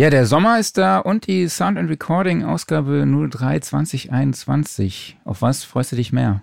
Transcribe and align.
Ja, 0.00 0.08
der 0.08 0.24
Sommer 0.24 0.58
ist 0.58 0.78
da 0.78 0.98
und 0.98 1.26
die 1.26 1.46
Sound 1.46 1.76
and 1.76 1.90
Recording 1.90 2.42
Ausgabe 2.42 3.04
03 3.04 3.60
2021. 3.60 5.18
Auf 5.26 5.42
was 5.42 5.62
freust 5.62 5.92
du 5.92 5.96
dich 5.96 6.10
mehr? 6.10 6.42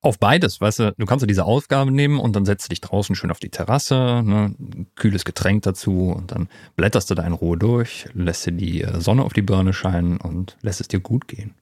Auf 0.00 0.18
beides, 0.18 0.58
weißt 0.58 0.78
du, 0.78 0.94
du 0.96 1.04
kannst 1.04 1.22
ja 1.22 1.26
diese 1.26 1.44
Aufgabe 1.44 1.90
nehmen 1.90 2.18
und 2.18 2.34
dann 2.34 2.46
setzt 2.46 2.64
du 2.64 2.68
dich 2.70 2.80
draußen 2.80 3.14
schön 3.14 3.30
auf 3.30 3.38
die 3.38 3.50
Terrasse, 3.50 4.22
ne, 4.24 4.54
ein 4.58 4.86
kühles 4.94 5.26
Getränk 5.26 5.64
dazu 5.64 6.10
und 6.10 6.32
dann 6.32 6.48
blätterst 6.74 7.10
du 7.10 7.14
da 7.14 7.22
in 7.24 7.34
Ruhe 7.34 7.58
durch, 7.58 8.08
lässt 8.14 8.46
dir 8.46 8.52
die 8.52 8.80
äh, 8.80 8.98
Sonne 8.98 9.24
auf 9.24 9.34
die 9.34 9.42
Birne 9.42 9.74
scheinen 9.74 10.16
und 10.16 10.56
lässt 10.62 10.80
es 10.80 10.88
dir 10.88 11.00
gut 11.00 11.28
gehen. 11.28 11.52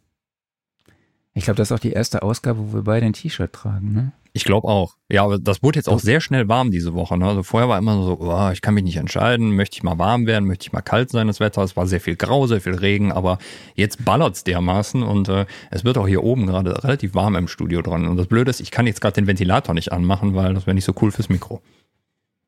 Ich 1.35 1.47
glaube, 1.47 1.57
das 1.57 1.73
ist 1.73 1.77
auch 1.77 1.81
die 1.81 1.95
erste 1.95 2.23
Ausgabe, 2.23 2.61
wo 2.61 2.75
wir 2.75 2.85
beide 2.85 3.07
ein 3.07 3.13
T-Shirt 3.13 3.53
tragen, 3.53 3.93
ne? 3.93 4.13
Ich 4.37 4.45
glaube 4.45 4.69
auch. 4.69 4.97
Ja, 5.11 5.25
aber 5.25 5.39
das 5.39 5.63
wurde 5.63 5.79
jetzt 5.79 5.89
auch 5.89 5.99
sehr 5.99 6.21
schnell 6.21 6.47
warm 6.47 6.71
diese 6.71 6.93
Woche. 6.93 7.17
Ne? 7.17 7.27
Also 7.27 7.43
vorher 7.43 7.71
war 7.71 7.79
immer 7.79 8.03
so, 8.03 8.19
oh, 8.21 8.51
ich 8.53 8.61
kann 8.61 8.75
mich 8.75 8.85
nicht 8.85 8.97
entscheiden, 8.97 9.57
möchte 9.57 9.79
ich 9.79 9.83
mal 9.83 9.99
warm 9.99 10.27
werden, 10.27 10.47
möchte 10.47 10.67
ich 10.67 10.73
mal 10.75 10.83
kalt 10.83 11.09
sein, 11.11 11.27
das 11.27 11.41
Wetter. 11.41 11.63
Es 11.63 11.75
war 11.75 11.87
sehr 11.87 12.03
viel 12.03 12.17
Grau, 12.17 12.47
sehr 12.47 12.61
viel 12.61 12.75
Regen, 12.75 13.13
aber 13.13 13.39
jetzt 13.77 14.05
ballert's 14.05 14.45
dermaßen 14.45 15.03
und 15.03 15.31
äh, 15.31 15.47
es 15.71 15.85
wird 15.85 15.97
auch 15.97 16.07
hier 16.07 16.23
oben 16.23 16.47
gerade 16.47 16.85
relativ 16.85 17.15
warm 17.15 17.35
im 17.35 17.49
Studio 17.49 17.81
dran. 17.81 18.07
Und 18.07 18.19
das 18.19 18.27
Blöde 18.27 18.51
ist, 18.51 18.61
ich 18.61 18.71
kann 18.71 18.87
jetzt 18.87 19.01
gerade 19.01 19.15
den 19.15 19.27
Ventilator 19.27 19.75
nicht 19.75 19.91
anmachen, 19.91 20.35
weil 20.35 20.53
das 20.53 20.67
wäre 20.67 20.75
nicht 20.75 20.85
so 20.85 20.93
cool 21.01 21.11
fürs 21.13 21.31
Mikro. 21.31 21.63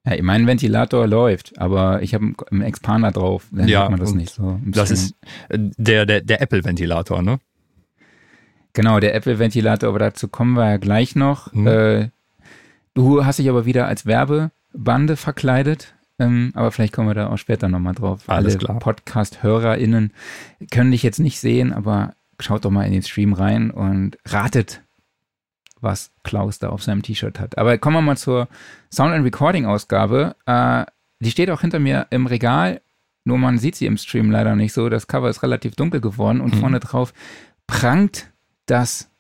Ja, 0.04 0.22
mein 0.22 0.46
Ventilator 0.46 1.06
läuft, 1.06 1.58
aber 1.58 2.02
ich 2.02 2.12
habe 2.12 2.34
einen 2.50 2.60
Expander 2.62 3.12
drauf. 3.12 3.46
Dann 3.50 3.66
ja, 3.66 3.88
man 3.88 3.98
das 3.98 4.12
nicht 4.12 4.34
so. 4.34 4.60
Das 4.66 4.90
ist 4.90 5.14
äh, 5.48 5.58
der, 5.58 6.04
der, 6.04 6.20
der 6.20 6.42
Apple-Ventilator, 6.42 7.22
ne? 7.22 7.38
Genau, 8.78 9.00
der 9.00 9.12
Apple-Ventilator, 9.16 9.88
aber 9.88 9.98
dazu 9.98 10.28
kommen 10.28 10.52
wir 10.52 10.70
ja 10.70 10.76
gleich 10.76 11.16
noch. 11.16 11.52
Mhm. 11.52 11.66
Äh, 11.66 12.10
du 12.94 13.24
hast 13.24 13.40
dich 13.40 13.48
aber 13.48 13.66
wieder 13.66 13.88
als 13.88 14.06
Werbebande 14.06 15.16
verkleidet. 15.16 15.96
Ähm, 16.20 16.52
aber 16.54 16.70
vielleicht 16.70 16.92
kommen 16.92 17.08
wir 17.08 17.14
da 17.14 17.26
auch 17.26 17.38
später 17.38 17.68
nochmal 17.68 17.96
drauf. 17.96 18.20
Alles 18.28 18.64
Alle 18.64 18.78
Podcast-HörerInnen 18.78 20.12
können 20.70 20.92
dich 20.92 21.02
jetzt 21.02 21.18
nicht 21.18 21.40
sehen, 21.40 21.72
aber 21.72 22.14
schaut 22.38 22.64
doch 22.64 22.70
mal 22.70 22.84
in 22.84 22.92
den 22.92 23.02
Stream 23.02 23.32
rein 23.32 23.72
und 23.72 24.16
ratet, 24.24 24.80
was 25.80 26.12
Klaus 26.22 26.60
da 26.60 26.68
auf 26.68 26.84
seinem 26.84 27.02
T-Shirt 27.02 27.40
hat. 27.40 27.58
Aber 27.58 27.78
kommen 27.78 27.96
wir 27.96 28.02
mal 28.02 28.16
zur 28.16 28.46
Sound 28.94 29.12
and 29.12 29.24
Recording 29.24 29.66
Ausgabe. 29.66 30.36
Äh, 30.46 30.84
die 31.18 31.32
steht 31.32 31.50
auch 31.50 31.62
hinter 31.62 31.80
mir 31.80 32.06
im 32.10 32.26
Regal, 32.26 32.80
nur 33.24 33.38
man 33.38 33.58
sieht 33.58 33.74
sie 33.74 33.86
im 33.86 33.96
Stream 33.96 34.30
leider 34.30 34.54
nicht 34.54 34.72
so. 34.72 34.88
Das 34.88 35.08
Cover 35.08 35.28
ist 35.28 35.42
relativ 35.42 35.74
dunkel 35.74 36.00
geworden 36.00 36.40
und 36.40 36.54
mhm. 36.54 36.60
vorne 36.60 36.78
drauf 36.78 37.12
prangt 37.66 38.30
das 38.70 39.10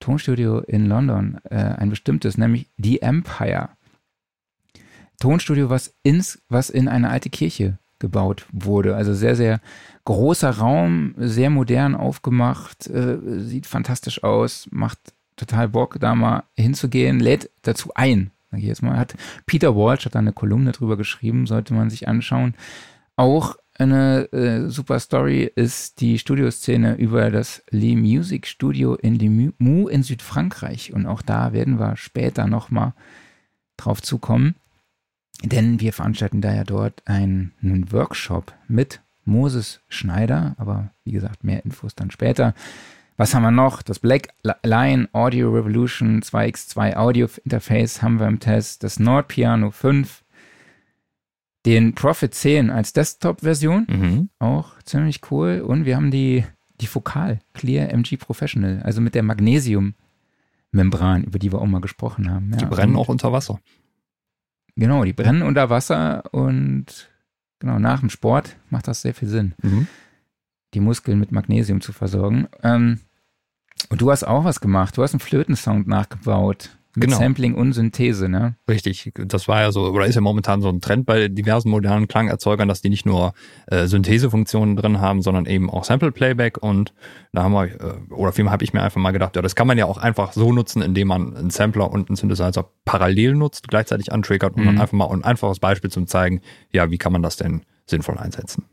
Tonstudio 0.00 0.60
in 0.60 0.86
London, 0.86 1.38
äh, 1.44 1.56
ein 1.56 1.90
bestimmtes, 1.90 2.36
nämlich 2.36 2.68
The 2.76 3.00
Empire. 3.02 3.70
Tonstudio, 5.18 5.70
was, 5.70 5.94
ins, 6.02 6.42
was 6.48 6.68
in 6.68 6.88
eine 6.88 7.08
alte 7.08 7.30
Kirche 7.30 7.78
gebaut 7.98 8.46
wurde. 8.52 8.94
Also 8.94 9.14
sehr, 9.14 9.36
sehr 9.36 9.60
großer 10.04 10.50
Raum, 10.50 11.14
sehr 11.16 11.48
modern 11.48 11.94
aufgemacht, 11.94 12.86
äh, 12.88 13.18
sieht 13.40 13.66
fantastisch 13.66 14.22
aus, 14.22 14.68
macht 14.70 14.98
total 15.36 15.68
Bock, 15.68 15.96
da 15.98 16.14
mal 16.14 16.44
hinzugehen, 16.54 17.20
lädt 17.20 17.50
dazu 17.62 17.90
ein. 17.94 18.30
Jetzt 18.52 18.82
mal 18.82 18.96
hat 18.96 19.14
Peter 19.44 19.76
Walsh 19.76 20.06
hat 20.06 20.14
da 20.14 20.18
eine 20.18 20.32
Kolumne 20.32 20.72
drüber 20.72 20.96
geschrieben, 20.96 21.46
sollte 21.46 21.74
man 21.74 21.90
sich 21.90 22.08
anschauen. 22.08 22.54
Auch 23.16 23.56
eine 23.78 24.32
äh, 24.32 24.68
super 24.68 24.98
Story 25.00 25.50
ist 25.54 26.00
die 26.00 26.18
Studioszene 26.18 26.96
über 26.96 27.30
das 27.30 27.62
Le 27.70 27.96
Music 27.96 28.46
Studio 28.46 28.94
in 28.94 29.16
Limoux 29.16 29.88
in 29.88 30.02
Südfrankreich. 30.02 30.92
Und 30.92 31.06
auch 31.06 31.22
da 31.22 31.52
werden 31.52 31.78
wir 31.78 31.96
später 31.96 32.46
nochmal 32.46 32.94
drauf 33.76 34.02
zukommen. 34.02 34.54
Denn 35.42 35.80
wir 35.80 35.92
veranstalten 35.92 36.40
da 36.40 36.54
ja 36.54 36.64
dort 36.64 37.02
einen, 37.06 37.52
einen 37.62 37.92
Workshop 37.92 38.54
mit 38.68 39.02
Moses 39.24 39.80
Schneider. 39.88 40.54
Aber 40.58 40.90
wie 41.04 41.12
gesagt, 41.12 41.44
mehr 41.44 41.64
Infos 41.64 41.94
dann 41.94 42.10
später. 42.10 42.54
Was 43.18 43.34
haben 43.34 43.42
wir 43.42 43.50
noch? 43.50 43.82
Das 43.82 43.98
Black 43.98 44.28
Line 44.62 45.08
Audio 45.12 45.50
Revolution 45.50 46.22
2x2 46.22 46.96
Audio 46.96 47.28
Interface 47.44 48.02
haben 48.02 48.20
wir 48.20 48.26
im 48.26 48.40
Test. 48.40 48.82
Das 48.82 48.98
Nord 48.98 49.28
Piano 49.28 49.70
5 49.70 50.22
den 51.66 51.94
Prophet 51.94 52.32
10 52.32 52.70
als 52.70 52.92
Desktop-Version. 52.92 53.86
Mhm. 53.88 54.30
Auch 54.38 54.80
ziemlich 54.84 55.20
cool. 55.30 55.60
Und 55.60 55.84
wir 55.84 55.96
haben 55.96 56.10
die, 56.10 56.44
die 56.80 56.86
Fokal 56.86 57.40
Clear 57.52 57.90
MG 57.90 58.16
Professional, 58.16 58.80
also 58.82 59.00
mit 59.00 59.16
der 59.16 59.24
Magnesium-Membran, 59.24 61.24
über 61.24 61.38
die 61.38 61.52
wir 61.52 61.60
auch 61.60 61.66
mal 61.66 61.80
gesprochen 61.80 62.30
haben. 62.30 62.52
Ja, 62.52 62.58
die 62.58 62.66
brennen 62.66 62.96
auch 62.96 63.08
unter 63.08 63.32
Wasser. 63.32 63.60
Genau, 64.76 65.04
die 65.04 65.12
brennen 65.12 65.42
unter 65.42 65.70
Wasser 65.70 66.32
und 66.32 67.10
genau, 67.58 67.78
nach 67.78 68.00
dem 68.00 68.10
Sport 68.10 68.56
macht 68.70 68.88
das 68.88 69.02
sehr 69.02 69.14
viel 69.14 69.28
Sinn, 69.28 69.54
mhm. 69.62 69.86
die 70.74 70.80
Muskeln 70.80 71.18
mit 71.18 71.32
Magnesium 71.32 71.80
zu 71.80 71.92
versorgen. 71.92 72.46
Ähm, 72.62 73.00
und 73.88 74.00
du 74.00 74.10
hast 74.10 74.24
auch 74.24 74.44
was 74.44 74.60
gemacht. 74.60 74.96
Du 74.96 75.02
hast 75.02 75.14
einen 75.14 75.20
Flötensound 75.20 75.86
nachgebaut. 75.86 76.76
Mit 76.96 77.08
genau. 77.08 77.18
Sampling 77.18 77.54
und 77.54 77.74
Synthese, 77.74 78.26
ne? 78.26 78.56
Richtig. 78.68 79.12
Das 79.14 79.48
war 79.48 79.60
ja 79.60 79.70
so, 79.70 79.82
oder 79.90 80.06
ist 80.06 80.14
ja 80.14 80.22
momentan 80.22 80.62
so 80.62 80.70
ein 80.70 80.80
Trend 80.80 81.04
bei 81.04 81.28
diversen 81.28 81.68
modernen 81.68 82.08
Klangerzeugern, 82.08 82.68
dass 82.68 82.80
die 82.80 82.88
nicht 82.88 83.04
nur 83.04 83.34
äh, 83.66 83.86
Synthesefunktionen 83.86 84.76
drin 84.76 84.98
haben, 84.98 85.20
sondern 85.20 85.44
eben 85.44 85.68
auch 85.68 85.84
Sample 85.84 86.10
Playback. 86.10 86.56
Und 86.62 86.94
da 87.32 87.42
haben 87.42 87.52
wir, 87.52 87.66
äh, 87.66 88.12
oder 88.14 88.32
vielmehr 88.32 88.52
habe 88.52 88.64
ich 88.64 88.72
mir 88.72 88.82
einfach 88.82 88.98
mal 88.98 89.10
gedacht, 89.10 89.36
ja, 89.36 89.42
das 89.42 89.54
kann 89.54 89.66
man 89.66 89.76
ja 89.76 89.84
auch 89.84 89.98
einfach 89.98 90.32
so 90.32 90.52
nutzen, 90.52 90.80
indem 90.80 91.08
man 91.08 91.36
einen 91.36 91.50
Sampler 91.50 91.90
und 91.92 92.08
einen 92.08 92.16
Synthesizer 92.16 92.70
parallel 92.86 93.34
nutzt, 93.34 93.68
gleichzeitig 93.68 94.10
antriggert 94.10 94.56
und 94.56 94.62
mhm. 94.62 94.66
dann 94.66 94.80
einfach 94.80 94.94
mal 94.94 95.10
ein 95.10 95.22
einfaches 95.22 95.60
Beispiel 95.60 95.90
zum 95.90 96.06
zeigen, 96.06 96.40
ja, 96.72 96.90
wie 96.90 96.98
kann 96.98 97.12
man 97.12 97.22
das 97.22 97.36
denn 97.36 97.60
sinnvoll 97.84 98.16
einsetzen. 98.16 98.64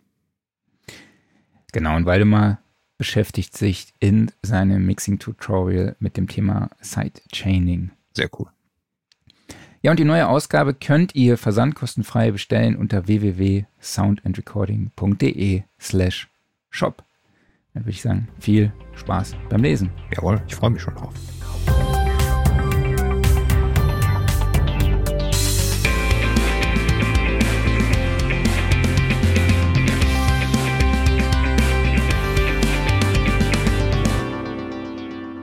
Genau, 1.74 1.98
und 1.98 2.06
mal 2.06 2.60
beschäftigt 2.98 3.58
sich 3.58 3.94
in 4.00 4.32
seinem 4.44 4.86
Mixing-Tutorial 4.86 5.98
mit 6.00 6.16
dem 6.16 6.28
Thema 6.28 6.70
Sidechaining. 6.80 7.92
Sehr 8.14 8.30
cool. 8.40 8.48
Ja, 9.82 9.92
und 9.92 10.00
die 10.00 10.06
neue 10.06 10.30
Ausgabe 10.30 10.74
könnt 10.74 11.14
ihr 11.14 11.38
versandkostenfrei 11.38 12.32
bestellen 12.32 12.78
unter 12.78 13.06
www.soundandrecording.de 13.08 15.64
slash 15.80 16.30
shop. 16.70 17.04
Dann 17.74 17.84
würde 17.84 17.92
ich 17.92 18.02
sagen, 18.02 18.30
viel 18.40 18.72
Spaß 18.96 19.36
beim 19.50 19.62
Lesen. 19.62 19.92
Jawohl, 20.16 20.42
ich 20.48 20.56
freue 20.56 20.70
mich 20.70 20.82
schon 20.82 20.96
drauf. 20.96 21.14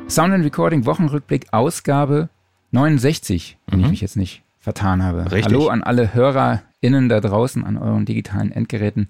Sound 0.09 0.33
and 0.33 0.45
Recording 0.45 0.87
Wochenrückblick 0.87 1.53
Ausgabe 1.53 2.31
69, 2.73 3.59
wenn 3.67 3.79
mhm. 3.79 3.85
ich 3.85 3.91
mich 3.91 4.01
jetzt 4.01 4.17
nicht 4.17 4.43
vertan 4.59 5.03
habe. 5.03 5.31
Richtig. 5.33 5.45
Hallo 5.47 5.69
an 5.69 5.83
alle 5.83 6.15
HörerInnen 6.15 7.09
da 7.09 7.21
draußen 7.21 7.65
an 7.65 7.77
euren 7.77 8.05
digitalen 8.05 8.53
Endgeräten. 8.53 9.09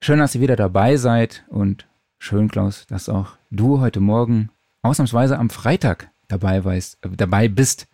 Schön, 0.00 0.18
dass 0.18 0.34
ihr 0.34 0.40
wieder 0.40 0.56
dabei 0.56 0.96
seid 0.96 1.44
und 1.48 1.86
schön, 2.18 2.48
Klaus, 2.48 2.86
dass 2.86 3.08
auch 3.08 3.36
du 3.50 3.80
heute 3.80 4.00
Morgen 4.00 4.50
ausnahmsweise 4.82 5.38
am 5.38 5.50
Freitag 5.50 6.10
dabei, 6.28 6.64
weißt, 6.64 6.98
äh, 7.04 7.08
dabei 7.16 7.48
bist. 7.48 7.88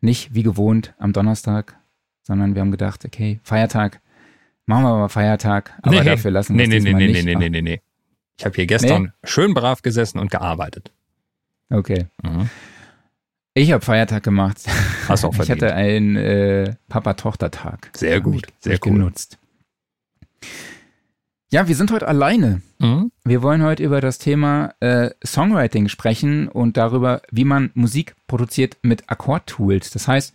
Nicht 0.00 0.34
wie 0.34 0.42
gewohnt 0.42 0.94
am 0.98 1.12
Donnerstag, 1.12 1.78
sondern 2.22 2.54
wir 2.54 2.60
haben 2.60 2.70
gedacht, 2.70 3.04
okay, 3.04 3.40
Feiertag, 3.42 4.00
machen 4.66 4.84
wir 4.84 4.98
mal 4.98 5.08
Feiertag, 5.08 5.72
aber 5.82 6.02
nee, 6.02 6.04
dafür 6.04 6.30
lassen 6.30 6.56
wir 6.56 6.68
nee, 6.68 6.76
es 6.76 6.84
nee, 6.84 6.92
nee, 6.92 7.06
nicht. 7.06 7.24
Nee, 7.24 7.34
nee, 7.34 7.36
nee, 7.36 7.48
nee, 7.48 7.62
nee. 7.62 7.80
Ich 8.38 8.44
habe 8.44 8.54
hier 8.54 8.66
gestern 8.66 9.02
nee? 9.04 9.10
schön 9.24 9.54
brav 9.54 9.80
gesessen 9.80 10.18
und 10.18 10.30
gearbeitet. 10.30 10.92
Okay. 11.70 12.06
Mhm. 12.22 12.50
Ich 13.58 13.72
habe 13.72 13.82
Feiertag 13.82 14.22
gemacht. 14.22 14.58
Hast 15.08 15.24
auch 15.24 15.34
verdient. 15.34 15.62
Ich 15.62 15.62
hatte 15.62 15.74
einen 15.74 16.16
äh, 16.16 16.74
Papa-Tochter-Tag. 16.90 17.90
Sehr 17.94 18.20
gut, 18.20 18.46
sehr 18.60 18.78
cool. 18.84 18.92
genutzt. 18.92 19.38
Ja, 21.50 21.66
wir 21.66 21.74
sind 21.74 21.90
heute 21.90 22.06
alleine. 22.06 22.60
Mhm. 22.80 23.10
Wir 23.24 23.40
wollen 23.40 23.62
heute 23.62 23.82
über 23.82 24.02
das 24.02 24.18
Thema 24.18 24.74
äh, 24.80 25.08
Songwriting 25.24 25.88
sprechen 25.88 26.48
und 26.48 26.76
darüber, 26.76 27.22
wie 27.30 27.44
man 27.44 27.70
Musik 27.72 28.14
produziert 28.26 28.76
mit 28.82 29.08
Akkordtools. 29.08 29.90
Das 29.90 30.06
heißt, 30.06 30.34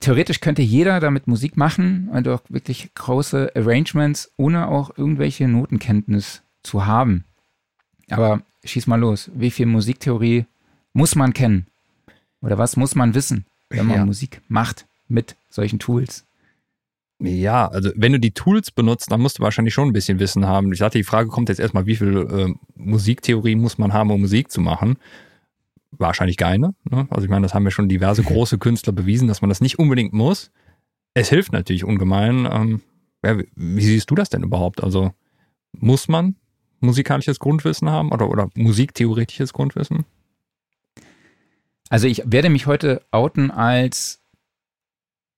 theoretisch 0.00 0.40
könnte 0.40 0.62
jeder 0.62 1.00
damit 1.00 1.26
Musik 1.26 1.58
machen 1.58 2.08
und 2.10 2.26
auch 2.26 2.40
wirklich 2.48 2.94
große 2.94 3.52
Arrangements, 3.54 4.32
ohne 4.38 4.68
auch 4.68 4.96
irgendwelche 4.96 5.46
Notenkenntnis 5.46 6.42
zu 6.62 6.86
haben. 6.86 7.26
Aber 8.08 8.40
schieß 8.64 8.86
mal 8.86 8.98
los. 8.98 9.30
Wie 9.34 9.50
viel 9.50 9.66
Musiktheorie 9.66 10.46
muss 10.94 11.14
man 11.14 11.34
kennen? 11.34 11.66
Oder 12.40 12.58
was 12.58 12.76
muss 12.76 12.94
man 12.94 13.14
wissen, 13.14 13.46
wenn 13.70 13.86
man 13.86 13.96
ja. 13.96 14.04
Musik 14.04 14.40
macht 14.48 14.86
mit 15.08 15.36
solchen 15.48 15.78
Tools? 15.78 16.24
Ja, 17.20 17.66
also 17.66 17.90
wenn 17.96 18.12
du 18.12 18.20
die 18.20 18.30
Tools 18.30 18.70
benutzt, 18.70 19.10
dann 19.10 19.20
musst 19.20 19.38
du 19.38 19.42
wahrscheinlich 19.42 19.74
schon 19.74 19.88
ein 19.88 19.92
bisschen 19.92 20.20
Wissen 20.20 20.46
haben. 20.46 20.72
Ich 20.72 20.78
dachte, 20.78 20.98
die 20.98 21.04
Frage 21.04 21.28
kommt 21.28 21.48
jetzt 21.48 21.58
erstmal, 21.58 21.86
wie 21.86 21.96
viel 21.96 22.16
äh, 22.16 22.54
Musiktheorie 22.76 23.56
muss 23.56 23.76
man 23.76 23.92
haben, 23.92 24.10
um 24.10 24.20
Musik 24.20 24.52
zu 24.52 24.60
machen? 24.60 24.98
Wahrscheinlich 25.90 26.36
keine. 26.36 26.74
Ne? 26.88 27.08
Also 27.10 27.24
ich 27.24 27.30
meine, 27.30 27.42
das 27.42 27.54
haben 27.54 27.64
ja 27.64 27.72
schon 27.72 27.88
diverse 27.88 28.22
große 28.24 28.58
Künstler 28.58 28.92
bewiesen, 28.92 29.26
dass 29.26 29.42
man 29.42 29.48
das 29.48 29.60
nicht 29.60 29.80
unbedingt 29.80 30.12
muss. 30.12 30.52
Es 31.14 31.28
hilft 31.28 31.52
natürlich 31.52 31.84
ungemein. 31.84 32.46
Ähm, 32.50 32.82
Ja, 33.24 33.36
wie 33.56 33.84
siehst 33.84 34.08
du 34.10 34.14
das 34.14 34.28
denn 34.28 34.44
überhaupt? 34.44 34.84
Also 34.84 35.12
muss 35.72 36.06
man 36.06 36.36
musikalisches 36.78 37.40
Grundwissen 37.40 37.90
haben 37.90 38.12
oder, 38.12 38.30
oder 38.30 38.48
musiktheoretisches 38.54 39.52
Grundwissen? 39.52 40.04
Also 41.88 42.06
ich 42.06 42.22
werde 42.26 42.50
mich 42.50 42.66
heute 42.66 43.02
outen 43.10 43.50
als 43.50 44.22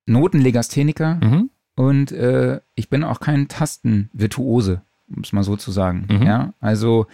Notenlegastheniker 0.07 1.21
mhm. 1.23 1.51
und 1.77 2.13
äh, 2.13 2.61
ich 2.75 2.91
bin 2.91 3.05
auch 3.05 3.21
kein 3.21 3.49
Tastenvirtuose, 3.49 4.83
um 5.09 5.23
es 5.23 5.33
mal 5.33 5.45
so 5.45 5.57
zu 5.57 5.71
sagen. 5.71 6.07
Mhm. 6.11 6.23
Ja, 6.23 6.55
also 6.61 7.07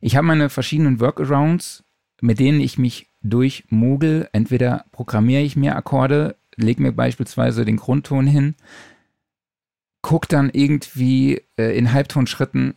ich 0.00 0.16
habe 0.16 0.26
meine 0.26 0.48
verschiedenen 0.48 1.00
Workarounds, 1.00 1.84
mit 2.20 2.38
denen 2.38 2.60
ich 2.60 2.78
mich 2.78 3.08
durchmogel. 3.22 4.28
Entweder 4.32 4.84
programmiere 4.92 5.42
ich 5.42 5.56
mir 5.56 5.76
Akkorde, 5.76 6.36
lege 6.56 6.82
mir 6.82 6.92
beispielsweise 6.92 7.64
den 7.64 7.76
Grundton 7.76 8.26
hin, 8.26 8.54
guck 10.02 10.28
dann 10.28 10.50
irgendwie 10.50 11.42
äh, 11.58 11.76
in 11.76 11.92
Halbtonschritten, 11.92 12.74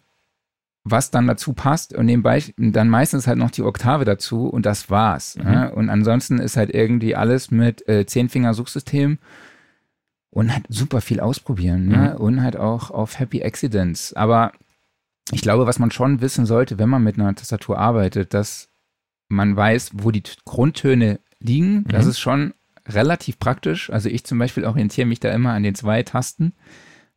was 0.84 1.12
dann 1.12 1.28
dazu 1.28 1.54
passt 1.54 1.94
und 1.94 2.08
nebenbei 2.08 2.44
dann 2.58 2.90
meistens 2.90 3.28
halt 3.28 3.38
noch 3.38 3.52
die 3.52 3.62
Oktave 3.62 4.04
dazu 4.06 4.48
und 4.48 4.66
das 4.66 4.90
war's. 4.90 5.38
Mhm. 5.38 5.54
Ja? 5.54 5.68
Und 5.68 5.90
ansonsten 5.90 6.40
ist 6.40 6.58
halt 6.58 6.74
irgendwie 6.74 7.16
alles 7.16 7.52
mit 7.52 7.88
äh, 7.88 8.06
Zehnfinger-Suchsystem 8.06 9.20
und 10.32 10.54
halt 10.54 10.66
super 10.70 11.02
viel 11.02 11.20
ausprobieren 11.20 11.88
ne? 11.88 11.98
mhm. 11.98 12.04
ne? 12.04 12.18
und 12.18 12.42
halt 12.42 12.58
auch 12.58 12.90
auf 12.90 13.20
Happy 13.20 13.44
Accidents. 13.44 14.14
Aber 14.14 14.54
ich 15.32 15.42
glaube, 15.42 15.68
was 15.68 15.78
man 15.78 15.92
schon 15.92 16.22
wissen 16.22 16.46
sollte, 16.46 16.80
wenn 16.80 16.90
man 16.90 17.04
mit 17.04 17.20
einer 17.20 17.36
Tastatur 17.36 17.78
arbeitet, 17.78 18.34
dass 18.34 18.70
man 19.30 19.56
weiß, 19.56 19.92
wo 19.94 20.12
die 20.12 20.24
Grundtöne 20.46 21.20
liegen. 21.40 21.76
Mhm. 21.76 21.88
Das 21.90 22.06
ist 22.06 22.20
schon 22.20 22.54
relativ 22.88 23.40
praktisch. 23.40 23.90
Also 23.92 24.10
ich 24.10 24.24
zum 24.24 24.40
Beispiel 24.40 24.66
orientiere 24.66 25.08
mich 25.08 25.20
da 25.20 25.32
immer 25.32 25.54
an 25.54 25.64
den 25.64 25.76
zwei 25.76 26.02
Tasten 26.04 26.54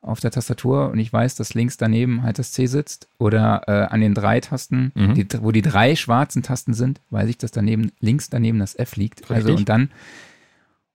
auf 0.04 0.20
der 0.20 0.30
Tastatur 0.30 0.90
und 0.90 0.98
ich 0.98 1.12
weiß, 1.12 1.34
dass 1.34 1.54
links 1.54 1.76
daneben 1.76 2.22
halt 2.22 2.38
das 2.38 2.52
C 2.52 2.66
sitzt 2.66 3.08
oder 3.18 3.62
äh, 3.66 3.92
an 3.92 4.00
den 4.00 4.14
drei 4.14 4.40
Tasten, 4.40 4.92
mhm. 4.94 5.14
die, 5.14 5.26
wo 5.40 5.50
die 5.50 5.62
drei 5.62 5.96
schwarzen 5.96 6.42
Tasten 6.42 6.74
sind, 6.74 7.00
weiß 7.10 7.28
ich, 7.28 7.38
dass 7.38 7.50
daneben 7.50 7.92
links 8.00 8.30
daneben 8.30 8.58
das 8.58 8.74
F 8.78 8.96
liegt. 8.96 9.22
Richtig. 9.22 9.36
Also 9.36 9.54
und 9.54 9.68
dann 9.68 9.90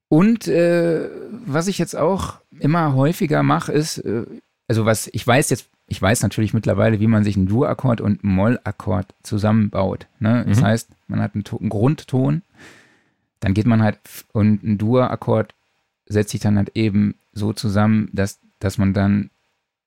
und 0.07 0.47
äh, 0.47 1.09
was 1.45 1.67
ich 1.67 1.77
jetzt 1.77 1.95
auch 1.95 2.35
immer 2.59 2.93
häufiger 2.93 3.43
mache, 3.43 3.71
ist, 3.71 3.99
äh, 3.99 4.25
also 4.67 4.85
was 4.85 5.09
ich 5.11 5.25
weiß 5.25 5.49
jetzt 5.49 5.69
ich 5.89 6.01
weiß 6.01 6.21
natürlich 6.21 6.53
mittlerweile, 6.53 6.99
wie 6.99 7.07
man 7.07 7.23
sich 7.23 7.35
einen 7.35 7.47
Dur-Akkord 7.47 7.99
und 7.99 8.23
einen 8.23 8.33
Moll-Akkord 8.33 9.07
zusammenbaut. 9.23 10.05
Ne? 10.19 10.45
Das 10.47 10.59
mhm. 10.59 10.65
heißt, 10.65 10.89
man 11.07 11.19
hat 11.19 11.33
einen, 11.33 11.43
einen, 11.47 11.69
Grundton, 11.69 12.43
dann 13.39 13.55
geht 13.55 13.65
man 13.65 13.81
halt 13.81 13.97
und 14.31 14.63
ein 14.63 14.77
Dur-Akkord 14.77 15.55
setzt 16.05 16.31
sich 16.31 16.41
dann 16.41 16.57
halt 16.57 16.71
eben 16.75 17.15
so 17.33 17.53
zusammen, 17.53 18.09
dass, 18.13 18.39
dass 18.59 18.77
man 18.77 18.93
dann, 18.93 19.29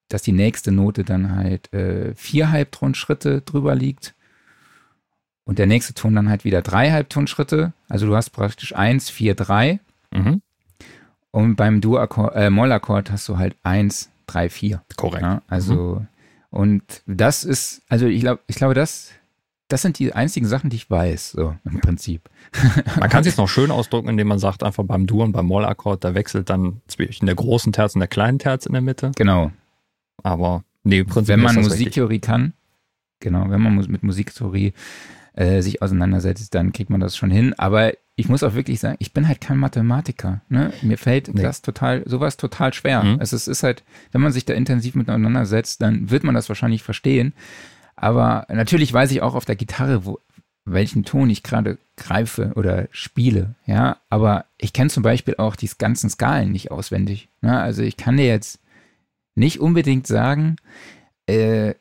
dass 0.09 0.23
die 0.23 0.33
nächste 0.33 0.73
Note 0.73 1.05
dann 1.05 1.35
halt 1.35 1.73
äh, 1.73 2.15
vier 2.15 2.51
Halbtonschritte 2.51 3.43
drüber 3.43 3.75
liegt 3.75 4.15
und 5.45 5.59
der 5.59 5.67
nächste 5.67 5.95
Ton 5.95 6.15
dann 6.15 6.29
halt 6.29 6.45
wieder 6.45 6.63
drei 6.63 6.91
Halbtonschritte. 6.91 7.73
Also 7.89 8.07
du 8.07 8.17
hast 8.17 8.31
praktisch 8.31 8.75
eins, 8.75 9.11
vier, 9.11 9.35
drei. 9.35 9.81
Mhm. 10.13 10.43
Und 11.31 11.57
beim 11.57 11.81
Dur-Akkord, 11.81 12.35
äh, 12.37 12.51
Moll-Akkord 12.51 13.11
hast 13.11 13.29
du 13.29 13.39
halt 13.39 13.57
eins, 13.63 14.11
drei, 14.27 14.49
vier. 14.51 14.83
Korrekt. 14.97 15.23
Ja, 15.23 15.43
also, 15.49 16.01
mhm. 16.01 16.07
und 16.51 17.03
das 17.07 17.45
ist, 17.45 17.83
also 17.89 18.07
ich 18.07 18.21
glaube, 18.21 18.43
ich 18.47 18.57
glaube, 18.57 18.75
das, 18.75 19.11
das 19.73 19.81
sind 19.81 19.99
die 19.99 20.13
einzigen 20.13 20.47
Sachen, 20.47 20.69
die 20.69 20.77
ich 20.77 20.91
weiß, 20.91 21.31
so 21.31 21.57
im 21.65 21.81
Prinzip. 21.81 22.29
Man 23.01 23.09
kann 23.09 23.23
es 23.23 23.27
jetzt 23.27 23.39
noch 23.39 23.49
schön 23.49 23.71
ausdrücken, 23.71 24.09
indem 24.09 24.29
man 24.29 24.39
sagt, 24.39 24.63
einfach 24.63 24.85
beim 24.85 25.07
Dur 25.07 25.25
und 25.25 25.33
beim 25.33 25.47
Mollakkord, 25.47 26.05
da 26.05 26.15
wechselt 26.15 26.51
dann 26.51 26.83
zwischen 26.89 27.25
der 27.25 27.35
großen 27.35 27.73
Terz 27.73 27.95
und 27.95 28.01
der 28.01 28.09
kleinen 28.09 28.39
Terz 28.39 28.67
in 28.67 28.75
der 28.75 28.83
Mitte. 28.83 29.13
Genau. 29.17 29.51
Aber 30.23 30.63
nee, 30.85 30.99
im 30.99 31.07
Prinzip 31.07 31.29
Wenn 31.29 31.41
man 31.41 31.55
Musiktheorie 31.55 32.17
richtig. 32.17 32.29
kann, 32.29 32.53
genau, 33.21 33.49
wenn 33.49 33.63
man 33.63 33.77
mit 33.77 34.03
Musiktheorie 34.03 34.75
äh, 35.35 35.63
sich 35.63 35.81
auseinandersetzt, 35.81 36.55
dann 36.55 36.73
kriegt 36.73 36.91
man 36.91 37.01
das 37.01 37.17
schon 37.17 37.31
hin. 37.31 37.55
Aber 37.57 37.95
ich 38.15 38.29
muss 38.29 38.43
auch 38.43 38.53
wirklich 38.53 38.79
sagen, 38.79 38.97
ich 38.99 39.15
bin 39.15 39.27
halt 39.27 39.41
kein 39.41 39.57
Mathematiker. 39.57 40.43
Ne? 40.51 40.75
Mir 40.83 40.99
fällt 40.99 41.35
nee. 41.35 41.41
das 41.41 41.63
total, 41.63 42.03
sowas 42.05 42.37
total 42.37 42.75
schwer. 42.75 43.03
Mhm. 43.03 43.21
Also 43.21 43.37
es 43.37 43.49
ist 43.49 43.63
halt, 43.63 43.85
wenn 44.11 44.21
man 44.21 44.33
sich 44.33 44.45
da 44.45 44.53
intensiv 44.53 44.97
miteinander 44.97 45.47
setzt, 45.47 45.81
dann 45.81 46.11
wird 46.11 46.25
man 46.25 46.35
das 46.35 46.51
wahrscheinlich 46.51 46.83
verstehen. 46.83 47.33
Aber 48.03 48.47
natürlich 48.49 48.93
weiß 48.93 49.13
ich 49.13 49.23
auch 49.23 49.37
auf 49.37 49.45
der 49.45 49.55
Gitarre, 49.55 50.05
wo, 50.05 50.19
welchen 50.65 51.05
Ton 51.05 51.31
ich 51.31 51.45
gerade 51.45 51.79
greife 51.97 52.53
oder 52.57 52.89
spiele. 52.91 53.55
Ja, 53.65 53.99
aber 54.11 54.47
ich 54.59 54.73
kenne 54.73 54.91
zum 54.91 55.05
Beispiel 55.05 55.37
auch 55.39 55.55
die 55.55 55.71
ganzen 55.79 56.11
Skalen 56.11 56.51
nicht 56.51 56.73
auswendig. 56.73 57.29
Ne? 57.43 57.59
Also 57.59 57.83
ich 57.83 57.97
kann 57.97 58.17
dir 58.17 58.27
jetzt 58.27 58.59
nicht 59.37 59.61
unbedingt 59.61 60.09
sagen, 60.09 60.57
äh, 61.27 61.75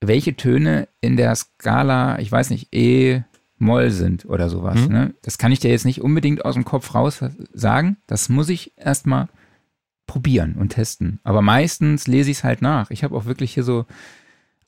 welche 0.00 0.36
Töne 0.36 0.86
in 1.00 1.16
der 1.16 1.34
Skala, 1.34 2.20
ich 2.20 2.30
weiß 2.30 2.50
nicht, 2.50 2.72
E, 2.72 3.22
Moll 3.58 3.90
sind 3.90 4.26
oder 4.26 4.48
sowas. 4.48 4.80
Mhm. 4.80 4.92
Ne? 4.92 5.14
Das 5.22 5.38
kann 5.38 5.50
ich 5.50 5.58
dir 5.58 5.72
jetzt 5.72 5.86
nicht 5.86 6.02
unbedingt 6.02 6.44
aus 6.44 6.54
dem 6.54 6.64
Kopf 6.64 6.94
raus 6.94 7.24
sagen. 7.52 7.96
Das 8.06 8.28
muss 8.28 8.48
ich 8.48 8.72
erstmal 8.76 9.28
probieren 10.06 10.54
und 10.54 10.68
testen. 10.68 11.18
Aber 11.24 11.42
meistens 11.42 12.06
lese 12.06 12.30
ich 12.30 12.38
es 12.38 12.44
halt 12.44 12.62
nach. 12.62 12.92
Ich 12.92 13.02
habe 13.02 13.16
auch 13.16 13.24
wirklich 13.24 13.54
hier 13.54 13.64
so 13.64 13.86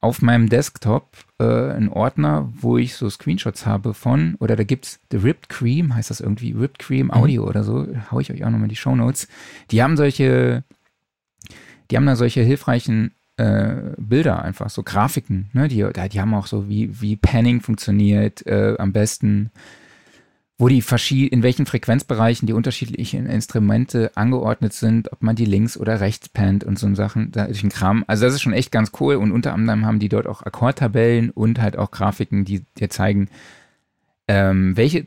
auf 0.06 0.22
meinem 0.22 0.48
Desktop 0.48 1.16
äh, 1.40 1.44
einen 1.44 1.88
Ordner, 1.88 2.48
wo 2.54 2.78
ich 2.78 2.94
so 2.94 3.10
Screenshots 3.10 3.66
habe 3.66 3.92
von, 3.92 4.36
oder 4.38 4.54
da 4.54 4.62
gibt 4.62 4.86
es 4.86 5.00
The 5.10 5.16
Ripped 5.16 5.48
Cream, 5.48 5.96
heißt 5.96 6.10
das 6.10 6.20
irgendwie, 6.20 6.52
Ripped 6.52 6.78
Cream 6.78 7.10
Audio 7.10 7.42
mhm. 7.42 7.48
oder 7.48 7.64
so, 7.64 7.88
hau 8.12 8.20
ich 8.20 8.30
euch 8.30 8.44
auch 8.44 8.50
nochmal 8.50 8.68
die 8.68 8.76
Show 8.76 8.94
Notes. 8.94 9.26
Die 9.72 9.82
haben 9.82 9.96
solche, 9.96 10.62
die 11.90 11.96
haben 11.96 12.06
da 12.06 12.14
solche 12.14 12.42
hilfreichen 12.42 13.16
äh, 13.36 13.94
Bilder 13.98 14.42
einfach, 14.42 14.70
so 14.70 14.84
Grafiken, 14.84 15.50
ne? 15.52 15.66
Die, 15.66 15.84
die 16.12 16.20
haben 16.20 16.34
auch 16.34 16.46
so, 16.46 16.68
wie, 16.68 17.00
wie 17.00 17.16
Panning 17.16 17.60
funktioniert 17.60 18.46
äh, 18.46 18.76
am 18.78 18.92
besten, 18.92 19.50
wo 20.58 20.68
die 20.68 20.82
in 21.26 21.42
welchen 21.42 21.66
Frequenzbereichen 21.66 22.46
die 22.46 22.54
unterschiedlichen 22.54 23.26
Instrumente 23.26 24.10
angeordnet 24.14 24.72
sind, 24.72 25.12
ob 25.12 25.22
man 25.22 25.36
die 25.36 25.44
links 25.44 25.76
oder 25.76 26.00
rechts 26.00 26.30
pannt 26.30 26.64
und 26.64 26.78
so 26.78 26.92
Sachen, 26.94 27.30
da 27.30 27.44
ist 27.44 27.62
ein 27.62 27.68
Kram. 27.68 28.04
Also 28.06 28.24
das 28.24 28.34
ist 28.34 28.42
schon 28.42 28.54
echt 28.54 28.72
ganz 28.72 28.92
cool 29.00 29.16
und 29.16 29.32
unter 29.32 29.52
anderem 29.52 29.84
haben 29.84 29.98
die 29.98 30.08
dort 30.08 30.26
auch 30.26 30.42
Akkordtabellen 30.42 31.30
und 31.30 31.60
halt 31.60 31.76
auch 31.76 31.90
Grafiken, 31.90 32.44
die 32.44 32.62
dir 32.78 32.88
zeigen, 32.88 33.28
ähm, 34.28 34.76
welche 34.76 35.06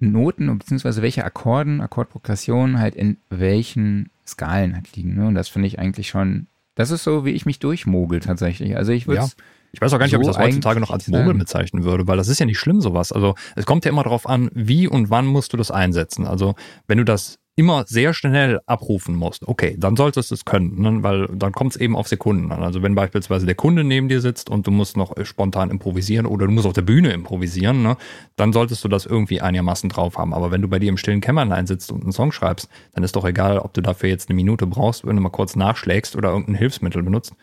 Noten 0.00 0.58
beziehungsweise 0.58 1.00
welche 1.00 1.24
Akkorden, 1.24 1.80
Akkordprogressionen 1.80 2.80
halt 2.80 2.96
in 2.96 3.18
welchen 3.30 4.10
Skalen 4.26 4.74
halt 4.74 4.96
liegen. 4.96 5.14
Ne? 5.14 5.28
Und 5.28 5.36
das 5.36 5.48
finde 5.48 5.68
ich 5.68 5.78
eigentlich 5.78 6.08
schon 6.08 6.48
das 6.78 6.92
ist 6.92 7.02
so, 7.02 7.24
wie 7.24 7.32
ich 7.32 7.44
mich 7.44 7.58
durchmogel 7.58 8.20
tatsächlich. 8.20 8.76
Also 8.76 8.92
ich 8.92 9.08
würde 9.08 9.22
ja. 9.22 9.28
Ich 9.72 9.80
weiß 9.80 9.92
auch 9.92 9.98
gar 9.98 10.06
nicht, 10.06 10.12
so 10.12 10.16
ob 10.16 10.22
ich 10.22 10.28
das 10.28 10.38
heutzutage 10.38 10.80
noch 10.80 10.90
als 10.90 11.08
Mogeln 11.08 11.38
bezeichnen 11.38 11.84
würde, 11.84 12.06
weil 12.06 12.16
das 12.16 12.28
ist 12.28 12.38
ja 12.38 12.46
nicht 12.46 12.58
schlimm 12.58 12.80
sowas. 12.80 13.12
Also 13.12 13.34
es 13.54 13.66
kommt 13.66 13.84
ja 13.84 13.90
immer 13.90 14.02
darauf 14.02 14.28
an, 14.28 14.50
wie 14.54 14.88
und 14.88 15.10
wann 15.10 15.26
musst 15.26 15.52
du 15.52 15.56
das 15.56 15.70
einsetzen. 15.70 16.26
Also 16.26 16.54
wenn 16.86 16.98
du 16.98 17.04
das 17.04 17.38
immer 17.58 17.84
sehr 17.88 18.14
schnell 18.14 18.60
abrufen 18.66 19.16
musst, 19.16 19.46
okay, 19.48 19.74
dann 19.76 19.96
solltest 19.96 20.30
du 20.30 20.36
es 20.36 20.44
können, 20.44 20.80
ne? 20.80 21.02
weil 21.02 21.26
dann 21.26 21.50
kommt 21.50 21.72
es 21.72 21.80
eben 21.80 21.96
auf 21.96 22.06
Sekunden 22.06 22.52
an. 22.52 22.62
Also 22.62 22.84
wenn 22.84 22.94
beispielsweise 22.94 23.46
der 23.46 23.56
Kunde 23.56 23.82
neben 23.82 24.08
dir 24.08 24.20
sitzt 24.20 24.48
und 24.48 24.68
du 24.68 24.70
musst 24.70 24.96
noch 24.96 25.12
spontan 25.24 25.72
improvisieren 25.72 26.24
oder 26.24 26.46
du 26.46 26.52
musst 26.52 26.68
auf 26.68 26.72
der 26.72 26.82
Bühne 26.82 27.10
improvisieren, 27.10 27.82
ne? 27.82 27.96
dann 28.36 28.52
solltest 28.52 28.84
du 28.84 28.88
das 28.88 29.06
irgendwie 29.06 29.40
einigermaßen 29.40 29.90
drauf 29.90 30.18
haben. 30.18 30.34
Aber 30.34 30.52
wenn 30.52 30.62
du 30.62 30.68
bei 30.68 30.78
dir 30.78 30.88
im 30.88 30.96
stillen 30.96 31.20
Kämmerlein 31.20 31.66
sitzt 31.66 31.90
und 31.90 32.04
einen 32.04 32.12
Song 32.12 32.30
schreibst, 32.30 32.68
dann 32.94 33.02
ist 33.02 33.16
doch 33.16 33.24
egal, 33.24 33.58
ob 33.58 33.74
du 33.74 33.80
dafür 33.80 34.08
jetzt 34.08 34.28
eine 34.28 34.36
Minute 34.36 34.68
brauchst, 34.68 35.04
wenn 35.04 35.16
du 35.16 35.22
mal 35.22 35.30
kurz 35.30 35.56
nachschlägst 35.56 36.14
oder 36.14 36.28
irgendein 36.28 36.54
Hilfsmittel 36.54 37.02
benutzt. 37.02 37.34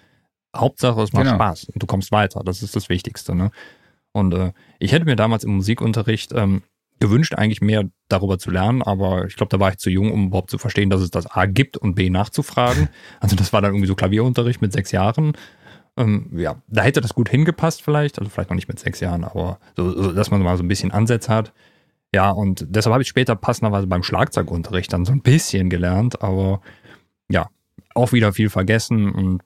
Hauptsache, 0.56 1.02
es 1.02 1.14
macht 1.14 1.26
genau. 1.26 1.36
Spaß 1.36 1.66
und 1.66 1.82
du 1.82 1.86
kommst 1.86 2.12
weiter. 2.12 2.42
Das 2.44 2.64
ist 2.64 2.76
das 2.76 2.90
Wichtigste. 2.90 3.36
Ne? 3.36 3.52
Und 4.12 4.34
äh, 4.34 4.54
ich 4.80 4.92
hätte 4.92 5.06
mir 5.06 5.16
damals 5.16 5.44
im 5.44 5.56
Musikunterricht 5.56 6.32
ähm, 6.34 6.64
gewünscht, 7.00 7.36
eigentlich 7.36 7.62
mehr 7.62 7.84
darüber 8.08 8.40
zu 8.40 8.52
lernen, 8.52 8.82
aber 8.82 9.26
ich 9.26 9.36
glaube, 9.36 9.50
da 9.50 9.60
war 9.60 9.72
ich 9.72 9.78
zu 9.78 9.90
jung, 9.90 10.12
um 10.12 10.28
überhaupt 10.28 10.50
zu 10.50 10.58
verstehen, 10.58 10.90
dass 10.90 11.02
es 11.02 11.12
das 11.12 11.28
A 11.28 11.46
gibt 11.46 11.78
und 11.78 11.96
B 11.96 12.10
nachzufragen. 12.10 12.90
Also 13.20 13.36
das 13.36 13.54
war 13.54 13.62
dann 13.62 13.72
irgendwie 13.72 13.88
so 13.88 13.96
Klavierunterricht 13.96 14.62
mit 14.62 14.72
sechs 14.72 14.92
Jahren. 14.92 15.34
Ähm, 15.98 16.30
ja, 16.36 16.62
da 16.68 16.84
hätte 16.84 17.02
das 17.02 17.14
gut 17.14 17.30
hingepasst 17.30 17.82
vielleicht, 17.82 18.20
also 18.20 18.30
vielleicht 18.30 18.50
noch 18.50 18.56
nicht 18.56 18.68
mit 18.68 18.80
sechs 18.80 19.00
Jahren, 19.00 19.24
aber 19.24 19.60
so, 19.76 19.92
so 19.92 20.12
dass 20.12 20.32
man 20.32 20.42
mal 20.42 20.58
so 20.58 20.64
ein 20.64 20.68
bisschen 20.68 20.92
Ansätze 20.92 21.34
hat. 21.34 21.54
Ja, 22.14 22.30
und 22.32 22.66
deshalb 22.70 22.94
habe 22.94 23.04
ich 23.04 23.10
später 23.10 23.36
passenderweise 23.36 23.88
beim 23.88 24.04
Schlagzeugunterricht 24.04 24.92
dann 24.94 25.06
so 25.06 25.12
ein 25.12 25.22
bisschen 25.22 25.70
gelernt, 25.70 26.22
aber 26.22 26.62
ja, 27.30 27.50
auch 27.94 28.12
wieder 28.12 28.34
viel 28.34 28.50
vergessen 28.50 29.12
und 29.12 29.42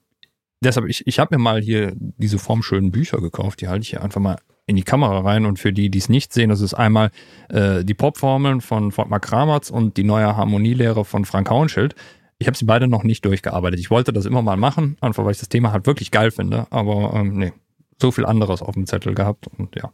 deshalb, 0.60 0.88
ich, 0.88 1.06
ich 1.06 1.18
habe 1.18 1.36
mir 1.36 1.42
mal 1.42 1.60
hier 1.60 1.92
diese 1.96 2.38
formschönen 2.38 2.90
Bücher 2.90 3.20
gekauft, 3.20 3.60
die 3.60 3.68
halte 3.68 3.82
ich 3.82 3.90
hier 3.90 4.02
einfach 4.02 4.20
mal 4.20 4.38
in 4.66 4.76
die 4.76 4.82
Kamera 4.82 5.20
rein. 5.20 5.46
Und 5.46 5.58
für 5.58 5.72
die, 5.72 5.90
die 5.90 5.98
es 5.98 6.08
nicht 6.08 6.32
sehen, 6.32 6.50
das 6.50 6.60
ist 6.60 6.74
einmal 6.74 7.10
äh, 7.48 7.84
die 7.84 7.94
Popformeln 7.94 8.60
von 8.60 8.92
Volkmar 8.92 9.20
Kramertz 9.20 9.70
und 9.70 9.96
die 9.96 10.04
neue 10.04 10.36
Harmonielehre 10.36 11.04
von 11.04 11.24
Frank 11.24 11.50
Hauenschild. 11.50 11.94
Ich 12.38 12.46
habe 12.46 12.56
sie 12.56 12.64
beide 12.64 12.88
noch 12.88 13.02
nicht 13.02 13.24
durchgearbeitet. 13.24 13.80
Ich 13.80 13.90
wollte 13.90 14.12
das 14.12 14.24
immer 14.24 14.42
mal 14.42 14.56
machen, 14.56 14.96
einfach 15.00 15.24
weil 15.24 15.32
ich 15.32 15.40
das 15.40 15.50
Thema 15.50 15.72
halt 15.72 15.86
wirklich 15.86 16.10
geil 16.10 16.30
finde. 16.30 16.66
Aber 16.70 17.12
ähm, 17.14 17.36
nee, 17.36 17.52
so 18.00 18.12
viel 18.12 18.24
anderes 18.24 18.62
auf 18.62 18.74
dem 18.74 18.86
Zettel 18.86 19.14
gehabt. 19.14 19.46
Und 19.58 19.76
ja, 19.76 19.92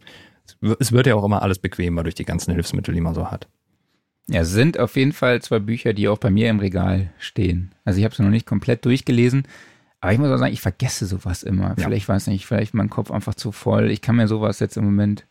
es 0.79 0.93
wird 0.93 1.07
ja 1.07 1.17
auch 1.17 1.25
immer 1.25 1.43
alles 1.43 1.59
bequemer 1.59 2.03
durch 2.05 2.15
die 2.15 2.25
ganzen 2.25 2.53
Hilfsmittel, 2.53 2.95
die 2.95 3.01
man 3.01 3.15
so 3.15 3.31
hat. 3.31 3.49
Ja, 4.29 4.41
es 4.41 4.51
sind 4.51 4.79
auf 4.79 4.97
jeden 4.97 5.13
Fall 5.13 5.41
zwei 5.41 5.61
Bücher, 5.61 5.93
die 5.93 6.09
auch 6.09 6.19
bei 6.19 6.31
mir 6.31 6.51
im 6.51 6.59
Regal 6.59 7.13
stehen. 7.19 7.75
Also 7.85 7.99
ich 7.99 8.05
habe 8.05 8.15
sie 8.15 8.23
noch 8.23 8.31
nicht 8.31 8.47
komplett 8.47 8.85
durchgelesen, 8.85 9.47
Aber 10.01 10.13
ich 10.13 10.19
muss 10.19 10.31
auch 10.31 10.37
sagen, 10.39 10.53
ich 10.53 10.61
vergesse 10.61 11.07
sowas 11.07 11.43
immer. 11.43 11.69
Ja. 11.71 11.75
Vielleicht 11.85 12.09
weiß 12.09 12.27
nicht, 12.29 12.47
vielleicht 12.47 12.75
mein 12.75 12.91
Kopf 12.91 13.11
einfach 13.11 13.35
zu 13.35 13.51
voll. 13.53 13.91
Ich 13.91 14.03
kann 14.03 14.17
mir 14.17 14.29
sowas 14.29 14.61
jetzt 14.61 14.77
im 14.77 14.85
Moment, 14.85 15.27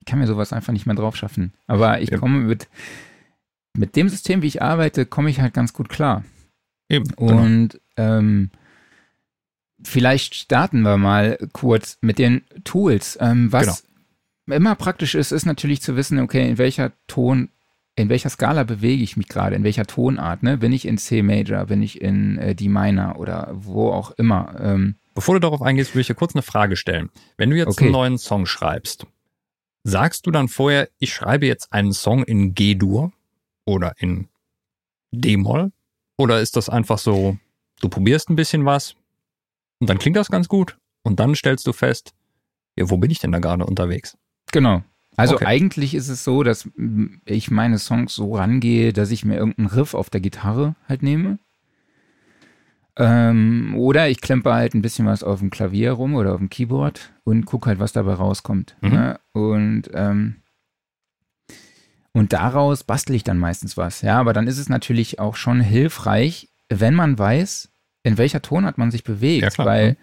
ich 0.00 0.06
kann 0.06 0.18
mir 0.18 0.26
sowas 0.26 0.52
einfach 0.52 0.72
nicht 0.72 0.86
mehr 0.86 0.96
drauf 0.96 1.16
schaffen. 1.16 1.52
Aber 1.66 2.00
ich 2.00 2.10
Ja. 2.10 2.18
komme 2.18 2.40
mit, 2.40 2.68
mit 3.76 3.96
dem 3.96 4.08
System, 4.08 4.42
wie 4.42 4.48
ich 4.48 4.62
arbeite, 4.62 5.06
komme 5.06 5.30
ich 5.30 5.40
halt 5.40 5.54
ganz 5.54 5.72
gut 5.72 5.88
klar. 5.88 6.24
Eben. 6.88 7.08
genau. 7.16 7.42
Und 7.42 7.80
ähm, 7.96 8.50
vielleicht 9.82 10.34
starten 10.34 10.82
wir 10.82 10.96
mal 10.98 11.38
kurz 11.52 11.98
mit 12.00 12.18
den 12.18 12.42
Tools. 12.64 13.16
Ähm, 13.20 13.52
was 13.52 13.84
immer 14.46 14.74
praktisch 14.74 15.14
ist, 15.14 15.32
ist 15.32 15.46
natürlich 15.46 15.82
zu 15.82 15.96
wissen, 15.96 16.18
okay, 16.18 16.48
in 16.48 16.58
welcher 16.58 16.92
Ton, 17.06 17.48
in 17.96 18.08
welcher 18.08 18.28
Skala 18.30 18.64
bewege 18.64 19.02
ich 19.02 19.16
mich 19.16 19.28
gerade, 19.28 19.54
in 19.54 19.62
welcher 19.64 19.86
Tonart, 19.86 20.42
ne? 20.42 20.56
Bin 20.58 20.72
ich 20.72 20.84
in 20.86 20.98
C 20.98 21.22
Major, 21.22 21.66
bin 21.66 21.82
ich 21.82 22.00
in 22.00 22.38
äh, 22.38 22.54
D 22.54 22.68
Minor 22.68 23.18
oder 23.18 23.50
wo 23.52 23.90
auch 23.90 24.10
immer. 24.12 24.54
Ähm, 24.60 24.96
Bevor 25.14 25.36
du 25.36 25.40
darauf 25.40 25.62
eingehst, 25.62 25.94
will 25.94 26.00
ich 26.00 26.08
dir 26.08 26.14
kurz 26.16 26.34
eine 26.34 26.42
Frage 26.42 26.74
stellen. 26.76 27.10
Wenn 27.36 27.50
du 27.50 27.56
jetzt 27.56 27.68
Okay. 27.68 27.84
einen 27.84 27.92
neuen 27.92 28.18
Song 28.18 28.46
schreibst, 28.46 29.06
sagst 29.84 30.26
du 30.26 30.32
dann 30.32 30.48
vorher, 30.48 30.88
ich 30.98 31.14
schreibe 31.14 31.46
jetzt 31.46 31.72
einen 31.72 31.92
Song 31.92 32.24
in 32.24 32.54
G-Dur 32.54 33.12
oder 33.64 33.92
in 33.98 34.28
D-Moll? 35.12 35.70
Oder 36.18 36.40
ist 36.40 36.56
das 36.56 36.68
einfach 36.68 36.98
so, 36.98 37.36
du 37.80 37.88
probierst 37.88 38.28
ein 38.30 38.36
bisschen 38.36 38.64
was 38.64 38.96
und 39.80 39.88
dann 39.88 39.98
klingt 39.98 40.16
das 40.16 40.30
ganz 40.30 40.48
gut 40.48 40.78
und 41.02 41.20
dann 41.20 41.34
stellst 41.36 41.66
du 41.66 41.72
fest, 41.72 42.12
ja, 42.76 42.90
wo 42.90 42.96
bin 42.96 43.10
ich 43.10 43.20
denn 43.20 43.30
da 43.30 43.38
gerade 43.38 43.64
unterwegs? 43.64 44.16
Genau. 44.50 44.82
Also 45.16 45.34
Okay. 45.36 45.46
eigentlich 45.46 45.94
ist 45.94 46.08
es 46.08 46.24
so, 46.24 46.42
dass 46.42 46.68
ich 47.24 47.50
meine 47.50 47.78
Songs 47.78 48.14
so 48.14 48.34
rangehe, 48.34 48.92
dass 48.92 49.10
ich 49.10 49.24
mir 49.24 49.36
irgendeinen 49.36 49.68
Riff 49.68 49.94
auf 49.94 50.10
der 50.10 50.20
Gitarre 50.20 50.74
halt 50.88 51.02
nehme. 51.02 51.38
Ähm, 52.96 53.74
oder 53.76 54.08
ich 54.08 54.20
klemper 54.20 54.54
halt 54.54 54.74
ein 54.74 54.82
bisschen 54.82 55.06
was 55.06 55.24
auf 55.24 55.40
dem 55.40 55.50
Klavier 55.50 55.92
rum 55.92 56.14
oder 56.14 56.32
auf 56.32 56.38
dem 56.38 56.48
Keyboard 56.50 57.12
und 57.24 57.44
gucke 57.44 57.66
halt, 57.66 57.80
was 57.80 57.92
dabei 57.92 58.14
rauskommt. 58.14 58.76
Mhm. 58.82 58.90
Ne? 58.90 59.20
Und, 59.32 59.82
ähm, 59.94 60.36
und 62.12 62.32
daraus 62.32 62.84
bastel 62.84 63.16
ich 63.16 63.24
dann 63.24 63.38
meistens 63.38 63.76
was. 63.76 64.02
Ja, 64.02 64.20
aber 64.20 64.32
dann 64.32 64.46
ist 64.46 64.58
es 64.58 64.68
natürlich 64.68 65.18
auch 65.18 65.34
schon 65.34 65.60
hilfreich, 65.60 66.48
wenn 66.68 66.94
man 66.94 67.18
weiß, 67.18 67.68
in 68.04 68.16
welcher 68.18 68.42
Tonart 68.42 68.78
man 68.78 68.92
sich 68.92 69.02
bewegt. 69.02 69.42
Ja, 69.42 69.50
klar. 69.50 69.66
Weil 69.66 69.90
Mhm. 69.90 69.96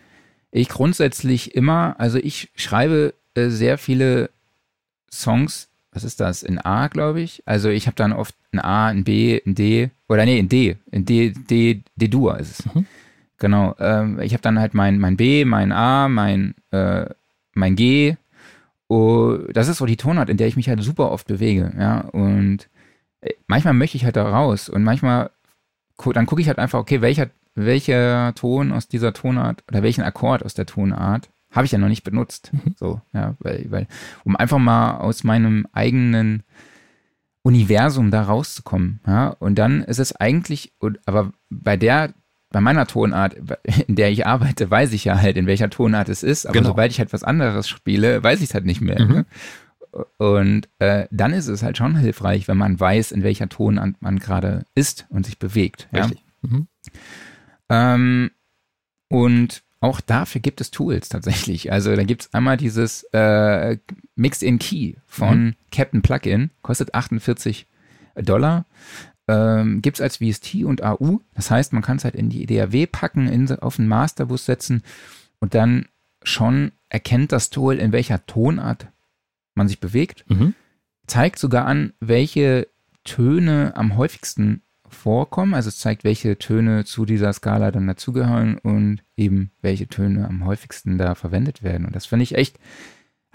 ich 0.52 0.68
grundsätzlich 0.68 1.56
immer, 1.56 1.96
also 1.98 2.18
ich 2.18 2.52
schreibe 2.56 3.14
äh, 3.36 3.48
sehr 3.48 3.78
viele 3.78 4.30
Songs, 5.14 5.70
was 5.92 6.04
ist 6.04 6.20
das, 6.20 6.44
in 6.44 6.58
A, 6.60 6.88
glaube 6.88 7.22
ich. 7.22 7.44
Also 7.46 7.70
ich 7.70 7.88
habe 7.88 7.96
dann 7.96 8.14
oft 8.14 8.36
ein 8.54 8.60
A, 8.60 8.88
ein 8.88 9.04
B, 9.04 9.42
ein 9.46 9.56
D, 9.56 9.90
oder 10.08 10.26
nee, 10.26 10.40
ein 10.40 10.50
D, 10.50 10.78
ein 10.92 11.06
D, 11.06 11.32
D, 11.32 11.84
D-Dur 11.96 12.40
ist 12.40 12.60
es. 12.60 12.74
Mhm. 12.74 12.86
Genau. 13.38 13.76
Ähm, 13.80 14.20
ich 14.20 14.34
habe 14.34 14.42
dann 14.42 14.60
halt 14.60 14.74
mein, 14.74 15.00
mein 15.00 15.18
B, 15.18 15.46
mein 15.46 15.72
A, 15.72 16.08
mein, 16.08 16.56
äh, 16.72 17.06
mein 17.54 17.76
G. 17.76 18.16
Oh, 18.88 19.38
das 19.52 19.68
ist 19.68 19.78
so 19.78 19.86
die 19.86 19.98
Tonart, 19.98 20.30
in 20.30 20.38
der 20.38 20.48
ich 20.48 20.56
mich 20.56 20.70
halt 20.70 20.82
super 20.84 21.12
oft 21.12 21.28
bewege, 21.28 21.74
ja. 21.78 22.02
Und 22.02 22.70
äh, 23.22 23.34
manchmal 23.48 23.74
möchte 23.74 23.98
ich 23.98 24.06
halt 24.06 24.16
da 24.16 24.30
raus 24.30 24.70
und 24.70 24.84
manchmal, 24.84 25.32
dann 26.14 26.26
gucke 26.26 26.42
ich 26.42 26.48
halt 26.48 26.60
einfach, 26.60 26.80
okay, 26.80 27.02
welcher, 27.02 27.30
welcher 27.56 28.34
Ton 28.36 28.72
aus 28.72 28.88
dieser 28.88 29.14
Tonart 29.14 29.64
oder 29.68 29.84
welchen 29.84 30.04
Akkord 30.04 30.44
aus 30.46 30.54
der 30.54 30.66
Tonart 30.66 31.30
habe 31.52 31.66
ich 31.66 31.72
ja 31.72 31.78
noch 31.78 31.90
nicht 31.90 32.04
benutzt. 32.04 32.52
So, 32.78 33.02
ja, 33.14 33.36
weil, 33.40 33.66
weil, 33.70 33.88
um 34.24 34.36
einfach 34.36 34.58
mal 34.58 34.98
aus 34.98 35.24
meinem 35.24 35.68
eigenen 35.74 36.44
Universum 37.44 38.12
da 38.12 38.24
rauszukommen, 38.24 39.00
ja. 39.08 39.30
Und 39.30 39.56
dann 39.56 39.82
ist 39.84 40.00
es 40.00 40.16
eigentlich, 40.16 40.74
aber 41.06 41.32
bei 41.50 41.76
der, 41.78 42.14
bei 42.52 42.62
meiner 42.62 42.86
Tonart, 42.86 43.36
in 43.88 43.96
der 43.96 44.12
ich 44.12 44.26
arbeite, 44.28 44.70
weiß 44.70 44.94
ich 44.94 45.06
ja 45.06 45.20
halt, 45.20 45.38
in 45.38 45.48
welcher 45.48 45.70
Tonart 45.70 46.10
es 46.10 46.22
ist. 46.24 46.46
Aber 46.46 46.54
Genau. 46.60 46.70
sobald 46.70 46.92
ich 46.92 47.00
halt 47.00 47.14
was 47.14 47.24
anderes 47.24 47.68
spiele, 47.68 48.24
weiß 48.24 48.40
ich 48.42 48.50
es 48.50 48.54
halt 48.54 48.66
nicht 48.66 48.82
mehr. 48.82 49.02
Mhm. 49.02 49.12
Ne? 49.12 49.26
Und 50.18 50.70
äh, 50.80 51.08
dann 51.12 51.34
ist 51.34 51.48
es 51.48 51.64
halt 51.64 51.78
schon 51.78 51.98
hilfreich, 51.98 52.48
wenn 52.48 52.58
man 52.58 52.80
weiß, 52.80 53.12
in 53.12 53.24
welcher 53.24 53.50
Tonart 53.50 53.96
man 54.02 54.20
gerade 54.20 54.66
ist 54.76 55.06
und 55.10 55.26
sich 55.26 55.38
bewegt. 55.40 55.90
Ja? 55.92 56.06
Richtig. 56.06 56.24
Mhm. 56.42 56.68
Ähm, 57.70 58.32
und 59.10 59.64
auch 59.82 60.00
dafür 60.00 60.40
gibt 60.40 60.62
es 60.62 60.72
Tools 60.72 61.10
tatsächlich. 61.10 61.72
Also 61.72 61.96
da 61.96 62.04
gibt 62.04 62.22
es 62.22 62.34
einmal 62.34 62.56
dieses 62.56 63.04
äh, 63.14 63.78
Mixed 64.16 64.44
in 64.44 64.60
Key 64.60 64.94
von 65.08 65.56
Captain 65.72 66.02
Plugin, 66.02 66.52
kostet 66.62 66.94
48 66.94 67.68
Dollar. 68.16 68.66
Ähm, 69.28 69.82
gibt 69.82 69.98
es 69.98 70.02
als 70.02 70.18
VST 70.18 70.64
und 70.64 70.84
AU. 70.84 71.20
Das 71.36 71.52
heißt, 71.52 71.74
man 71.74 71.82
kann 71.82 71.98
es 71.98 72.04
halt 72.04 72.16
in 72.16 72.30
die 72.30 72.46
DAW 72.46 72.86
packen, 72.88 73.28
in, 73.28 73.50
auf 73.60 73.76
den 73.78 73.88
Masterbus 73.88 74.46
setzen 74.46 74.84
und 75.40 75.54
dann 75.56 75.88
schon 76.24 76.72
erkennt 76.90 77.32
das 77.32 77.50
Tool, 77.50 77.78
in 77.78 77.92
welcher 77.92 78.26
Tonart 78.26 78.88
man 79.56 79.68
sich 79.68 79.80
bewegt 79.80 80.26
Mhm. 80.30 80.54
zeigt 81.08 81.40
sogar 81.40 81.66
an, 81.66 81.94
welche 82.00 82.68
Töne 83.04 83.74
am 83.76 83.98
häufigsten 83.98 84.62
vorkommen. 84.92 85.54
Also 85.54 85.70
es 85.70 85.78
zeigt, 85.80 86.04
welche 86.04 86.38
Töne 86.38 86.86
zu 86.86 87.06
dieser 87.06 87.34
Skala 87.34 87.72
dann 87.72 87.88
dazugehören 87.88 88.58
und 88.58 89.02
eben 89.18 89.52
welche 89.62 89.88
Töne 89.88 90.28
am 90.28 90.46
häufigsten 90.46 90.98
da 90.98 91.16
verwendet 91.16 91.64
werden. 91.64 91.86
Und 91.86 91.96
das 91.96 92.06
finde 92.06 92.24
ich 92.24 92.36
echt, 92.36 92.60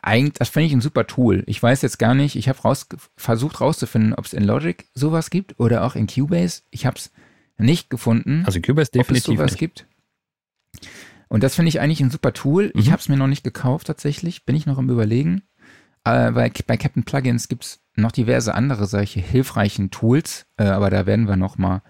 eigentlich, 0.02 0.34
das 0.34 0.50
finde 0.50 0.66
ich 0.66 0.72
ein 0.72 0.80
super 0.80 1.06
Tool. 1.06 1.42
Ich 1.46 1.62
weiß 1.62 1.82
jetzt 1.82 1.98
gar 1.98 2.14
nicht, 2.14 2.36
ich 2.36 2.48
habe 2.48 2.60
raus, 2.60 2.86
versucht 3.16 3.60
rauszufinden, 3.60 4.14
ob 4.14 4.24
es 4.26 4.32
in 4.32 4.44
Logic 4.44 4.84
sowas 4.94 5.30
gibt 5.30 5.58
oder 5.58 5.84
auch 5.84 5.96
in 5.96 6.06
Cubase. 6.06 6.62
Ich 6.70 6.86
habe 6.86 6.96
es 6.96 7.10
nicht 7.58 7.90
gefunden 7.90 8.42
Also 8.46 8.60
Cubase 8.60 8.90
ob 8.90 9.00
es 9.00 9.06
definitiv 9.06 9.36
sowas 9.38 9.52
nicht. 9.52 9.58
gibt. 9.58 9.86
Und 11.28 11.42
das 11.42 11.54
finde 11.56 11.70
ich 11.70 11.80
eigentlich 11.80 12.00
ein 12.00 12.10
super 12.10 12.32
Tool. 12.32 12.70
Ich 12.74 12.86
Mhm. 12.86 12.92
habe 12.92 13.00
es 13.00 13.08
mir 13.08 13.16
noch 13.16 13.26
nicht 13.26 13.42
gekauft 13.42 13.86
tatsächlich, 13.88 14.44
bin 14.44 14.54
ich 14.54 14.66
noch 14.66 14.78
im 14.78 14.90
Überlegen. 14.90 15.42
Äh, 16.04 16.30
bei, 16.30 16.52
bei 16.66 16.76
Captain 16.76 17.02
Plugins 17.02 17.48
gibt 17.48 17.64
es 17.64 17.80
noch 17.98 18.12
diverse 18.12 18.54
andere 18.54 18.86
solche 18.86 19.20
hilfreichen 19.20 19.90
Tools, 19.90 20.46
äh, 20.56 20.64
aber 20.64 20.90
da 20.90 21.06
werden 21.06 21.28
wir 21.28 21.36
noch 21.36 21.58
mal 21.58 21.82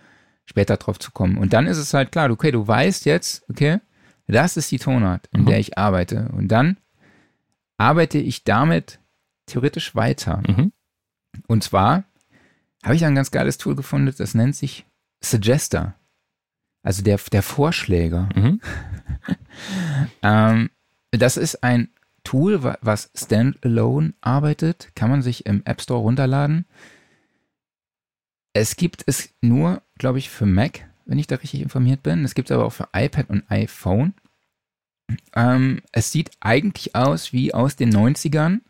später 0.45 0.77
drauf 0.77 0.99
zu 0.99 1.11
kommen. 1.11 1.39
Und 1.39 1.53
dann 1.53 1.67
ist 1.67 1.79
es 1.79 1.93
halt 1.95 2.13
klar, 2.13 2.31
okay, 2.31 2.51
du 2.53 2.67
weißt 2.67 3.05
jetzt, 3.07 3.45
okay, 3.51 3.81
das 4.29 4.57
ist 4.57 4.71
die 4.71 4.79
Tonart, 4.79 5.29
in 5.33 5.43
Mhm. 5.43 5.47
der 5.47 5.59
ich 5.59 5.79
arbeite. 5.79 6.29
Und 6.33 6.49
dann 6.49 6.79
arbeite 7.79 8.19
ich 8.19 8.45
damit 8.45 9.01
theoretisch 9.47 9.95
weiter. 9.95 10.43
Mhm. 10.47 10.73
Und 11.47 11.63
zwar 11.65 12.05
habe 12.85 12.95
ich 12.95 13.05
ein 13.05 13.15
ganz 13.15 13.31
geiles 13.31 13.59
Tool 13.59 13.75
gefunden, 13.77 14.13
das 14.17 14.35
nennt 14.35 14.57
sich 14.57 14.87
Suggester. 15.23 15.95
Also 16.83 17.03
der, 17.03 17.19
der 17.33 17.43
Vorschläger. 17.43 18.29
Mhm. 18.35 18.61
Ähm, 20.23 20.71
das 21.11 21.37
ist 21.37 21.63
ein 21.63 21.89
Tool, 22.27 22.63
wa- 22.63 22.79
was 22.83 23.11
standalone 23.15 24.15
arbeitet, 24.21 24.91
kann 24.95 25.11
man 25.11 25.23
sich 25.23 25.47
im 25.47 25.63
App 25.65 25.81
Store 25.81 26.01
runterladen. 26.01 26.67
Es 28.53 28.77
gibt 28.77 29.03
es 29.07 29.31
nur, 29.43 29.83
glaube 29.99 30.19
ich, 30.19 30.31
für 30.31 30.47
Mac, 30.47 30.89
wenn 31.05 31.19
ich 31.19 31.27
da 31.27 31.37
richtig 31.37 31.61
informiert 31.63 32.03
bin. 32.03 32.25
Es 32.25 32.35
gibt 32.35 32.51
es 32.51 32.55
aber 32.55 32.65
auch 32.67 32.73
für 32.73 32.89
iPad 32.95 33.29
und 33.31 33.51
iPhone. 33.51 34.15
Ähm, 35.35 35.83
es 35.93 36.11
sieht 36.11 36.31
eigentlich 36.41 36.95
aus 36.97 37.33
wie 37.33 37.55
aus 37.55 37.77
den 37.77 37.91
90ern. 37.95 38.61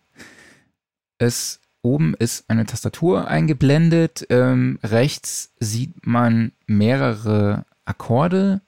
Es 1.19 1.61
oben 1.83 2.15
ist 2.15 2.51
eine 2.51 2.67
Tastatur 2.67 3.29
eingeblendet. 3.29 4.27
Ähm, 4.29 4.79
rechts 4.83 5.55
sieht 5.61 6.07
man 6.07 6.53
mehrere 6.67 7.65
Akkorde 7.85 8.61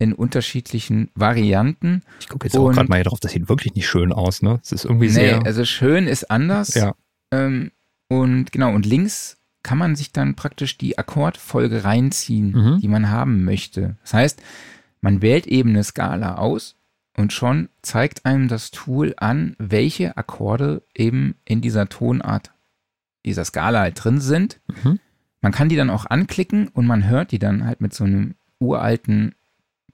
in 0.00 0.12
unterschiedlichen 0.12 1.10
Varianten. 1.14 2.02
Ich 2.20 2.28
gucke 2.28 2.46
jetzt 2.48 2.56
auch 2.56 2.72
gerade 2.72 2.88
mal 2.88 2.96
hier 2.96 3.04
drauf, 3.04 3.20
das 3.20 3.30
sieht 3.32 3.48
wirklich 3.48 3.74
nicht 3.74 3.86
schön 3.86 4.12
aus, 4.12 4.42
ne? 4.42 4.58
Es 4.62 4.72
ist 4.72 4.84
irgendwie 4.84 5.06
Nee, 5.06 5.12
sehr. 5.12 5.46
also 5.46 5.64
schön 5.64 6.08
ist 6.08 6.30
anders. 6.30 6.74
ja. 6.74 6.94
Ähm, 7.30 7.70
und 8.08 8.50
genau, 8.50 8.72
und 8.74 8.86
links 8.86 9.36
kann 9.62 9.78
man 9.78 9.94
sich 9.94 10.10
dann 10.10 10.34
praktisch 10.34 10.78
die 10.78 10.98
Akkordfolge 10.98 11.84
reinziehen, 11.84 12.50
Mhm. 12.52 12.80
die 12.80 12.88
man 12.88 13.10
haben 13.10 13.44
möchte. 13.44 13.96
Das 14.02 14.14
heißt, 14.14 14.42
man 15.02 15.22
wählt 15.22 15.46
eben 15.46 15.70
eine 15.70 15.84
Skala 15.84 16.36
aus 16.36 16.76
und 17.16 17.32
schon 17.34 17.68
zeigt 17.82 18.24
einem 18.24 18.48
das 18.48 18.70
Tool 18.70 19.14
an, 19.18 19.54
welche 19.58 20.16
Akkorde 20.16 20.82
eben 20.94 21.34
in 21.44 21.60
dieser 21.60 21.88
Tonart 21.90 22.52
dieser 23.26 23.44
Skala 23.44 23.80
halt 23.80 24.02
drin 24.02 24.18
sind. 24.20 24.60
Mhm. 24.82 24.98
Man 25.42 25.52
kann 25.52 25.68
die 25.68 25.76
dann 25.76 25.90
auch 25.90 26.06
anklicken 26.06 26.68
und 26.68 26.86
man 26.86 27.06
hört 27.06 27.32
die 27.32 27.38
dann 27.38 27.66
halt 27.66 27.82
mit 27.82 27.92
so 27.92 28.04
einem 28.04 28.34
uralten 28.60 29.34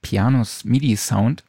Pianos-MIDI-Sound. 0.01 1.43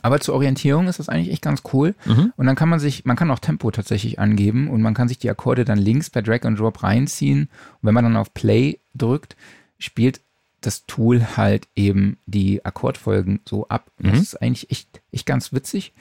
Aber 0.00 0.20
zur 0.20 0.34
Orientierung 0.36 0.88
ist 0.88 0.98
das 0.98 1.10
eigentlich 1.10 1.30
echt 1.32 1.42
ganz 1.42 1.62
cool. 1.72 1.94
Mhm. 2.06 2.32
Und 2.36 2.46
dann 2.46 2.56
kann 2.56 2.68
man 2.70 2.80
sich, 2.80 3.04
man 3.04 3.16
kann 3.16 3.30
auch 3.30 3.38
Tempo 3.40 3.70
tatsächlich 3.70 4.18
angeben 4.18 4.68
und 4.70 4.80
man 4.80 4.94
kann 4.94 5.08
sich 5.08 5.18
die 5.18 5.28
Akkorde 5.28 5.64
dann 5.66 5.78
links 5.78 6.08
per 6.08 6.22
Drag 6.22 6.44
and 6.44 6.58
Drop 6.58 6.82
reinziehen. 6.82 7.42
Und 7.42 7.48
wenn 7.82 7.94
man 7.94 8.04
dann 8.04 8.16
auf 8.16 8.32
Play 8.32 8.78
drückt, 8.94 9.36
spielt 9.78 10.20
das 10.62 10.86
Tool 10.86 11.36
halt 11.36 11.68
eben 11.76 12.16
die 12.24 12.64
Akkordfolgen 12.64 13.40
so 13.46 13.68
ab. 13.68 13.90
Und 13.98 14.06
Das 14.06 14.14
Mhm. 14.16 14.22
ist 14.22 14.40
eigentlich 14.42 14.70
echt, 14.70 15.02
echt 15.10 15.26
ganz 15.26 15.52
witzig. 15.52 15.92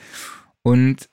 Und 0.64 1.10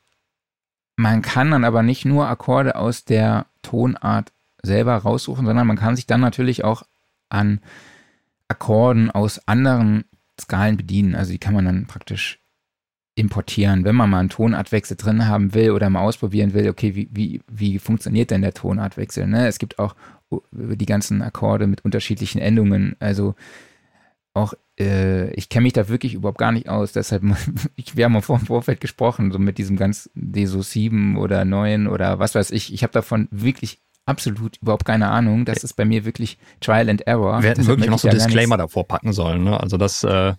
man 0.97 1.23
kann 1.23 1.51
dann 1.51 1.65
aber 1.65 1.83
nicht 1.83 2.05
nur 2.05 2.29
Akkorde 2.29 2.77
aus 2.77 3.05
der 3.05 3.47
Tonart 3.63 4.31
selber 4.63 4.97
raussuchen, 4.97 5.47
sondern 5.47 5.67
man 5.67 5.77
kann 5.79 5.97
sich 5.97 6.07
dann 6.07 6.21
natürlich 6.21 6.63
auch 6.65 6.83
an 7.29 7.61
Akkorden 8.49 9.11
aus 9.11 9.47
anderen 9.47 10.05
Skalen 10.41 10.77
bedienen. 10.77 11.15
Also 11.15 11.33
die 11.33 11.39
kann 11.39 11.55
man 11.55 11.65
dann 11.65 11.87
praktisch 11.87 12.41
importieren, 13.19 13.85
wenn 13.85 13.97
man 13.97 14.09
mal 14.09 14.21
einen 14.21 14.29
Tonartwechsel 14.29 14.97
drin 14.97 15.27
haben 15.27 15.53
will 15.53 15.73
oder 15.73 15.91
mal 15.91 16.03
ausprobieren 16.03 16.55
will, 16.55 16.69
okay, 16.69 16.95
wie, 16.95 17.09
wie, 17.11 17.41
wie 17.49 17.79
funktioniert 17.81 18.31
denn 18.31 18.43
der 18.43 18.55
Tonartwechsel? 18.55 19.27
Ne? 19.27 19.49
Es 19.49 19.59
gibt 19.59 19.79
auch 19.79 19.97
die 20.53 20.87
ganzen 20.87 21.23
Akkorde 21.23 21.67
mit 21.67 21.85
unterschiedlichen 21.85 22.41
Endungen. 22.41 22.95
Also 23.01 23.35
auch, 24.35 24.55
äh, 24.79 25.31
ich 25.33 25.49
kenne 25.49 25.65
mich 25.65 25.73
da 25.73 25.89
wirklich 25.89 26.15
überhaupt 26.15 26.39
gar 26.39 26.53
nicht 26.53 26.69
aus, 26.69 26.93
deshalb, 26.93 27.25
ich, 27.77 27.97
wir 27.97 28.05
haben 28.05 28.13
mal 28.13 28.21
vor 28.21 28.39
dem 28.39 28.47
Vorfeld 28.47 28.81
gesprochen, 28.81 29.33
so 29.33 29.39
mit 29.39 29.59
diesem 29.59 29.77
ganz 29.77 30.11
DSO 30.15 30.63
7 30.63 31.17
oder 31.17 31.45
9 31.45 31.89
oder 31.89 32.21
was 32.21 32.35
weiß 32.35 32.53
ich. 32.53 32.73
Ich 32.73 32.85
habe 32.85 32.93
davon 32.93 33.27
wirklich 33.33 33.81
absolut 34.09 34.57
überhaupt 34.63 34.85
keine 34.85 35.09
Ahnung. 35.09 35.45
Das 35.45 35.65
ist 35.65 35.75
bei 35.75 35.85
mir 35.85 36.05
wirklich 36.05 36.39
Trial 36.61 36.89
and 36.89 37.07
Error. 37.07 37.43
Wir 37.43 37.51
hätten 37.51 37.67
wirklich 37.67 37.91
noch 37.91 37.99
so 37.99 38.09
Disclaimer 38.09 38.57
davor 38.57 38.87
packen 38.87 39.13
sollen. 39.13 39.45
Ne? 39.45 39.61
Also 39.61 39.77
das 39.77 40.03
äh, 40.05 40.35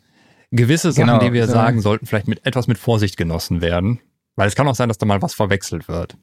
gewisse 0.52 0.92
Sachen, 0.92 1.08
genau, 1.08 1.20
die 1.20 1.34
wir 1.34 1.48
so 1.48 1.54
sagen, 1.54 1.82
sollten 1.82 2.06
vielleicht 2.06 2.28
mit 2.28 2.46
etwas 2.46 2.68
mit 2.68 2.78
Vorsicht 2.78 3.18
genossen 3.18 3.62
werden. 3.62 4.00
Weil 4.36 4.48
es 4.48 4.56
kann 4.56 4.68
auch 4.68 4.76
sein, 4.76 4.88
dass 4.88 4.98
da 4.98 5.06
mal 5.06 5.22
was 5.22 5.34
verwechselt 5.34 5.88
wird. 5.88 6.18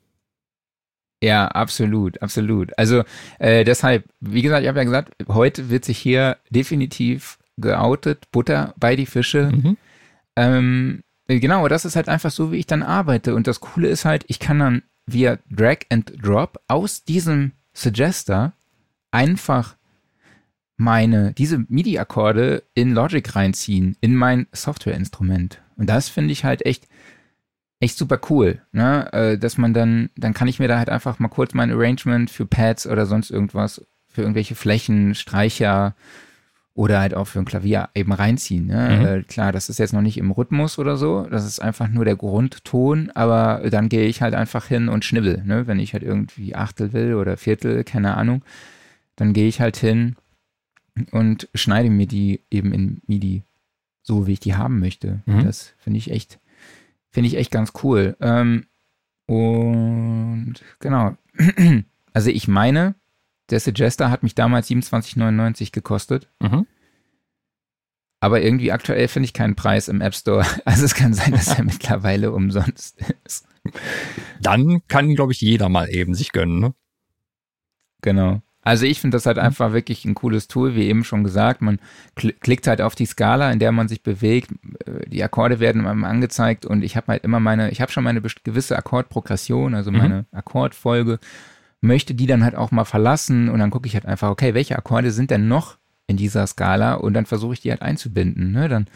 Ja, 1.22 1.48
absolut, 1.48 2.20
absolut. 2.22 2.78
Also 2.78 3.02
äh, 3.38 3.64
deshalb, 3.64 4.04
wie 4.20 4.42
gesagt, 4.42 4.62
ich 4.62 4.68
habe 4.68 4.78
ja 4.78 4.84
gesagt, 4.84 5.12
heute 5.28 5.70
wird 5.70 5.84
sich 5.84 5.98
hier 5.98 6.36
definitiv 6.50 7.38
geoutet, 7.56 8.30
Butter 8.32 8.74
bei 8.78 8.96
die 8.96 9.06
Fische. 9.06 9.50
Mhm. 9.52 9.76
Ähm, 10.36 11.02
genau, 11.26 11.68
das 11.68 11.84
ist 11.84 11.96
halt 11.96 12.08
einfach 12.08 12.30
so, 12.30 12.52
wie 12.52 12.58
ich 12.58 12.66
dann 12.66 12.82
arbeite. 12.82 13.34
Und 13.34 13.46
das 13.46 13.60
Coole 13.60 13.88
ist 13.88 14.04
halt, 14.04 14.24
ich 14.28 14.38
kann 14.38 14.58
dann 14.58 14.82
via 15.06 15.38
Drag 15.50 15.78
and 15.90 16.12
Drop 16.22 16.60
aus 16.68 17.04
diesem 17.04 17.52
Suggester 17.72 18.52
einfach 19.10 19.76
meine, 20.76 21.32
diese 21.32 21.64
MIDI-Akkorde 21.68 22.62
in 22.74 22.92
Logic 22.92 23.34
reinziehen, 23.34 23.96
in 24.00 24.14
mein 24.14 24.46
Softwareinstrument. 24.52 25.62
Und 25.76 25.88
das 25.88 26.08
finde 26.08 26.32
ich 26.32 26.44
halt 26.44 26.66
echt, 26.66 26.86
echt 27.80 27.96
super 27.96 28.20
cool, 28.30 28.60
ne? 28.72 29.10
Äh, 29.12 29.38
dass 29.38 29.58
man 29.58 29.72
dann, 29.72 30.10
dann 30.16 30.34
kann 30.34 30.48
ich 30.48 30.58
mir 30.58 30.68
da 30.68 30.78
halt 30.78 30.90
einfach 30.90 31.18
mal 31.18 31.28
kurz 31.28 31.54
mein 31.54 31.70
Arrangement 31.70 32.30
für 32.30 32.46
Pads 32.46 32.86
oder 32.86 33.06
sonst 33.06 33.30
irgendwas, 33.30 33.86
für 34.08 34.22
irgendwelche 34.22 34.54
Flächen, 34.54 35.14
Streicher 35.14 35.94
oder 36.76 37.00
halt 37.00 37.14
auch 37.14 37.24
für 37.24 37.38
ein 37.38 37.46
Klavier 37.46 37.88
eben 37.94 38.12
reinziehen. 38.12 38.66
Ne? 38.66 38.98
Mhm. 38.98 39.06
Äh, 39.06 39.22
klar, 39.22 39.50
das 39.50 39.70
ist 39.70 39.78
jetzt 39.78 39.94
noch 39.94 40.02
nicht 40.02 40.18
im 40.18 40.30
Rhythmus 40.30 40.78
oder 40.78 40.98
so, 40.98 41.22
das 41.22 41.46
ist 41.46 41.58
einfach 41.58 41.88
nur 41.88 42.04
der 42.04 42.16
Grundton, 42.16 43.10
aber 43.14 43.68
dann 43.70 43.88
gehe 43.88 44.06
ich 44.06 44.20
halt 44.20 44.34
einfach 44.34 44.66
hin 44.66 44.90
und 44.90 45.04
schnibbel, 45.04 45.42
ne? 45.44 45.66
wenn 45.66 45.78
ich 45.78 45.94
halt 45.94 46.02
irgendwie 46.02 46.54
Achtel 46.54 46.92
will 46.92 47.14
oder 47.14 47.38
Viertel, 47.38 47.82
keine 47.82 48.16
Ahnung, 48.16 48.42
dann 49.16 49.32
gehe 49.32 49.48
ich 49.48 49.60
halt 49.62 49.78
hin 49.78 50.16
und 51.12 51.48
schneide 51.54 51.88
mir 51.88 52.06
die 52.06 52.42
eben 52.50 52.72
in 52.72 53.00
MIDI, 53.06 53.42
so 54.02 54.26
wie 54.26 54.34
ich 54.34 54.40
die 54.40 54.54
haben 54.54 54.78
möchte. 54.78 55.22
Mhm. 55.24 55.44
Das 55.44 55.72
finde 55.78 55.98
ich 55.98 56.10
echt, 56.10 56.38
finde 57.10 57.28
ich 57.28 57.38
echt 57.38 57.50
ganz 57.50 57.72
cool. 57.82 58.18
Ähm, 58.20 58.66
und 59.24 60.56
genau, 60.78 61.16
also 62.12 62.28
ich 62.28 62.48
meine, 62.48 62.96
der 63.50 63.60
Suggester 63.60 64.10
hat 64.10 64.22
mich 64.22 64.34
damals 64.34 64.68
27,99 64.70 65.72
gekostet. 65.72 66.28
Mhm. 66.40 66.66
Aber 68.20 68.40
irgendwie 68.40 68.72
aktuell 68.72 69.08
finde 69.08 69.26
ich 69.26 69.34
keinen 69.34 69.56
Preis 69.56 69.88
im 69.88 70.00
App 70.00 70.14
Store. 70.14 70.44
Also 70.64 70.84
es 70.84 70.94
kann 70.94 71.14
sein, 71.14 71.32
dass 71.32 71.58
er 71.58 71.64
mittlerweile 71.64 72.32
umsonst 72.32 72.98
ist. 73.24 73.46
Dann 74.40 74.82
kann, 74.88 75.14
glaube 75.14 75.32
ich, 75.32 75.40
jeder 75.40 75.68
mal 75.68 75.88
eben 75.90 76.14
sich 76.14 76.32
gönnen, 76.32 76.60
ne? 76.60 76.74
Genau. 78.02 78.40
Also 78.66 78.84
ich 78.84 79.00
finde 79.00 79.14
das 79.14 79.26
halt 79.26 79.38
einfach 79.38 79.72
wirklich 79.72 80.04
ein 80.04 80.16
cooles 80.16 80.48
Tool, 80.48 80.74
wie 80.74 80.88
eben 80.88 81.04
schon 81.04 81.22
gesagt. 81.22 81.62
Man 81.62 81.78
klickt 82.16 82.66
halt 82.66 82.80
auf 82.80 82.96
die 82.96 83.06
Skala, 83.06 83.52
in 83.52 83.60
der 83.60 83.70
man 83.70 83.86
sich 83.86 84.02
bewegt. 84.02 84.50
Äh, 84.84 85.08
die 85.08 85.22
Akkorde 85.22 85.60
werden 85.60 85.86
einem 85.86 86.02
angezeigt 86.04 86.66
und 86.66 86.82
ich 86.82 86.96
habe 86.96 87.12
halt 87.12 87.22
immer 87.22 87.38
meine, 87.38 87.70
ich 87.70 87.80
habe 87.80 87.92
schon 87.92 88.02
meine 88.02 88.20
gewisse 88.20 88.76
Akkordprogression, 88.76 89.74
also 89.74 89.92
mhm. 89.92 89.98
meine 89.98 90.26
Akkordfolge 90.32 91.20
möchte 91.80 92.14
die 92.14 92.26
dann 92.26 92.44
halt 92.44 92.54
auch 92.54 92.70
mal 92.70 92.84
verlassen 92.84 93.48
und 93.48 93.58
dann 93.58 93.70
gucke 93.70 93.86
ich 93.86 93.94
halt 93.94 94.06
einfach, 94.06 94.30
okay, 94.30 94.54
welche 94.54 94.76
Akkorde 94.76 95.10
sind 95.10 95.30
denn 95.30 95.48
noch 95.48 95.78
in 96.06 96.16
dieser 96.16 96.46
Skala 96.46 96.94
und 96.94 97.14
dann 97.14 97.26
versuche 97.26 97.54
ich 97.54 97.60
die 97.60 97.70
halt 97.70 97.82
einzubinden. 97.82 98.52
Ne? 98.52 98.68
Dann 98.68 98.86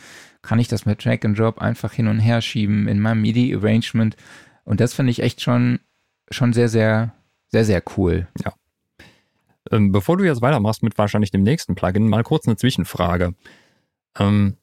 kann 0.43 0.59
ich 0.59 0.69
das 0.69 0.87
mit 0.87 1.01
Track 1.01 1.25
and 1.25 1.39
Drop 1.39 1.59
einfach 1.59 1.93
hin 1.93 2.09
und 2.09 2.21
her 2.21 2.41
schieben 2.41 2.89
in 2.89 3.01
meinem 3.01 3.21
MIDI-Arrangement 3.23 4.17
und 4.65 4.81
das 4.81 4.95
finde 4.95 5.11
ich 5.11 5.21
echt 5.21 5.41
schon, 5.41 5.81
schon 6.31 6.53
sehr, 6.53 6.69
sehr, 6.69 7.15
sehr, 7.49 7.65
sehr 7.65 7.83
cool. 7.97 8.29
Ja. 8.45 8.55
Ähm, 9.71 9.93
bevor 9.93 10.17
du 10.17 10.25
jetzt 10.25 10.43
weitermachst 10.43 10.83
mit 10.83 10.97
wahrscheinlich 10.97 11.31
dem 11.31 11.43
nächsten 11.43 11.75
Plugin, 11.75 12.09
mal 12.09 12.23
kurz 12.23 12.47
eine 12.47 12.57
Zwischenfrage. 12.57 13.35
Ähm, 14.19 14.57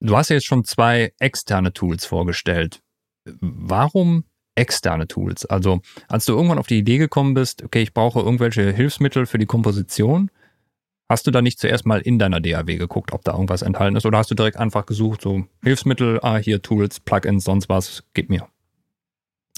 du 0.00 0.16
hast 0.16 0.28
ja 0.30 0.34
jetzt 0.34 0.46
schon 0.46 0.64
zwei 0.64 1.12
externe 1.18 1.72
Tools 1.72 2.04
vorgestellt. 2.04 2.82
Warum 3.40 4.24
externe 4.54 5.08
Tools. 5.08 5.46
Also 5.46 5.80
als 6.08 6.24
du 6.24 6.32
irgendwann 6.32 6.58
auf 6.58 6.66
die 6.66 6.78
Idee 6.78 6.98
gekommen 6.98 7.34
bist, 7.34 7.62
okay, 7.62 7.82
ich 7.82 7.94
brauche 7.94 8.20
irgendwelche 8.20 8.70
Hilfsmittel 8.70 9.26
für 9.26 9.38
die 9.38 9.46
Komposition, 9.46 10.30
hast 11.08 11.26
du 11.26 11.30
da 11.30 11.42
nicht 11.42 11.58
zuerst 11.58 11.86
mal 11.86 12.00
in 12.00 12.18
deiner 12.18 12.40
DAW 12.40 12.76
geguckt, 12.76 13.12
ob 13.12 13.24
da 13.24 13.32
irgendwas 13.32 13.62
enthalten 13.62 13.96
ist, 13.96 14.06
oder 14.06 14.18
hast 14.18 14.30
du 14.30 14.34
direkt 14.34 14.56
einfach 14.56 14.86
gesucht, 14.86 15.22
so 15.22 15.44
Hilfsmittel, 15.62 16.20
ah, 16.22 16.36
hier 16.36 16.62
Tools, 16.62 17.00
Plugins, 17.00 17.44
sonst 17.44 17.68
was, 17.68 18.04
gib 18.14 18.30
mir. 18.30 18.48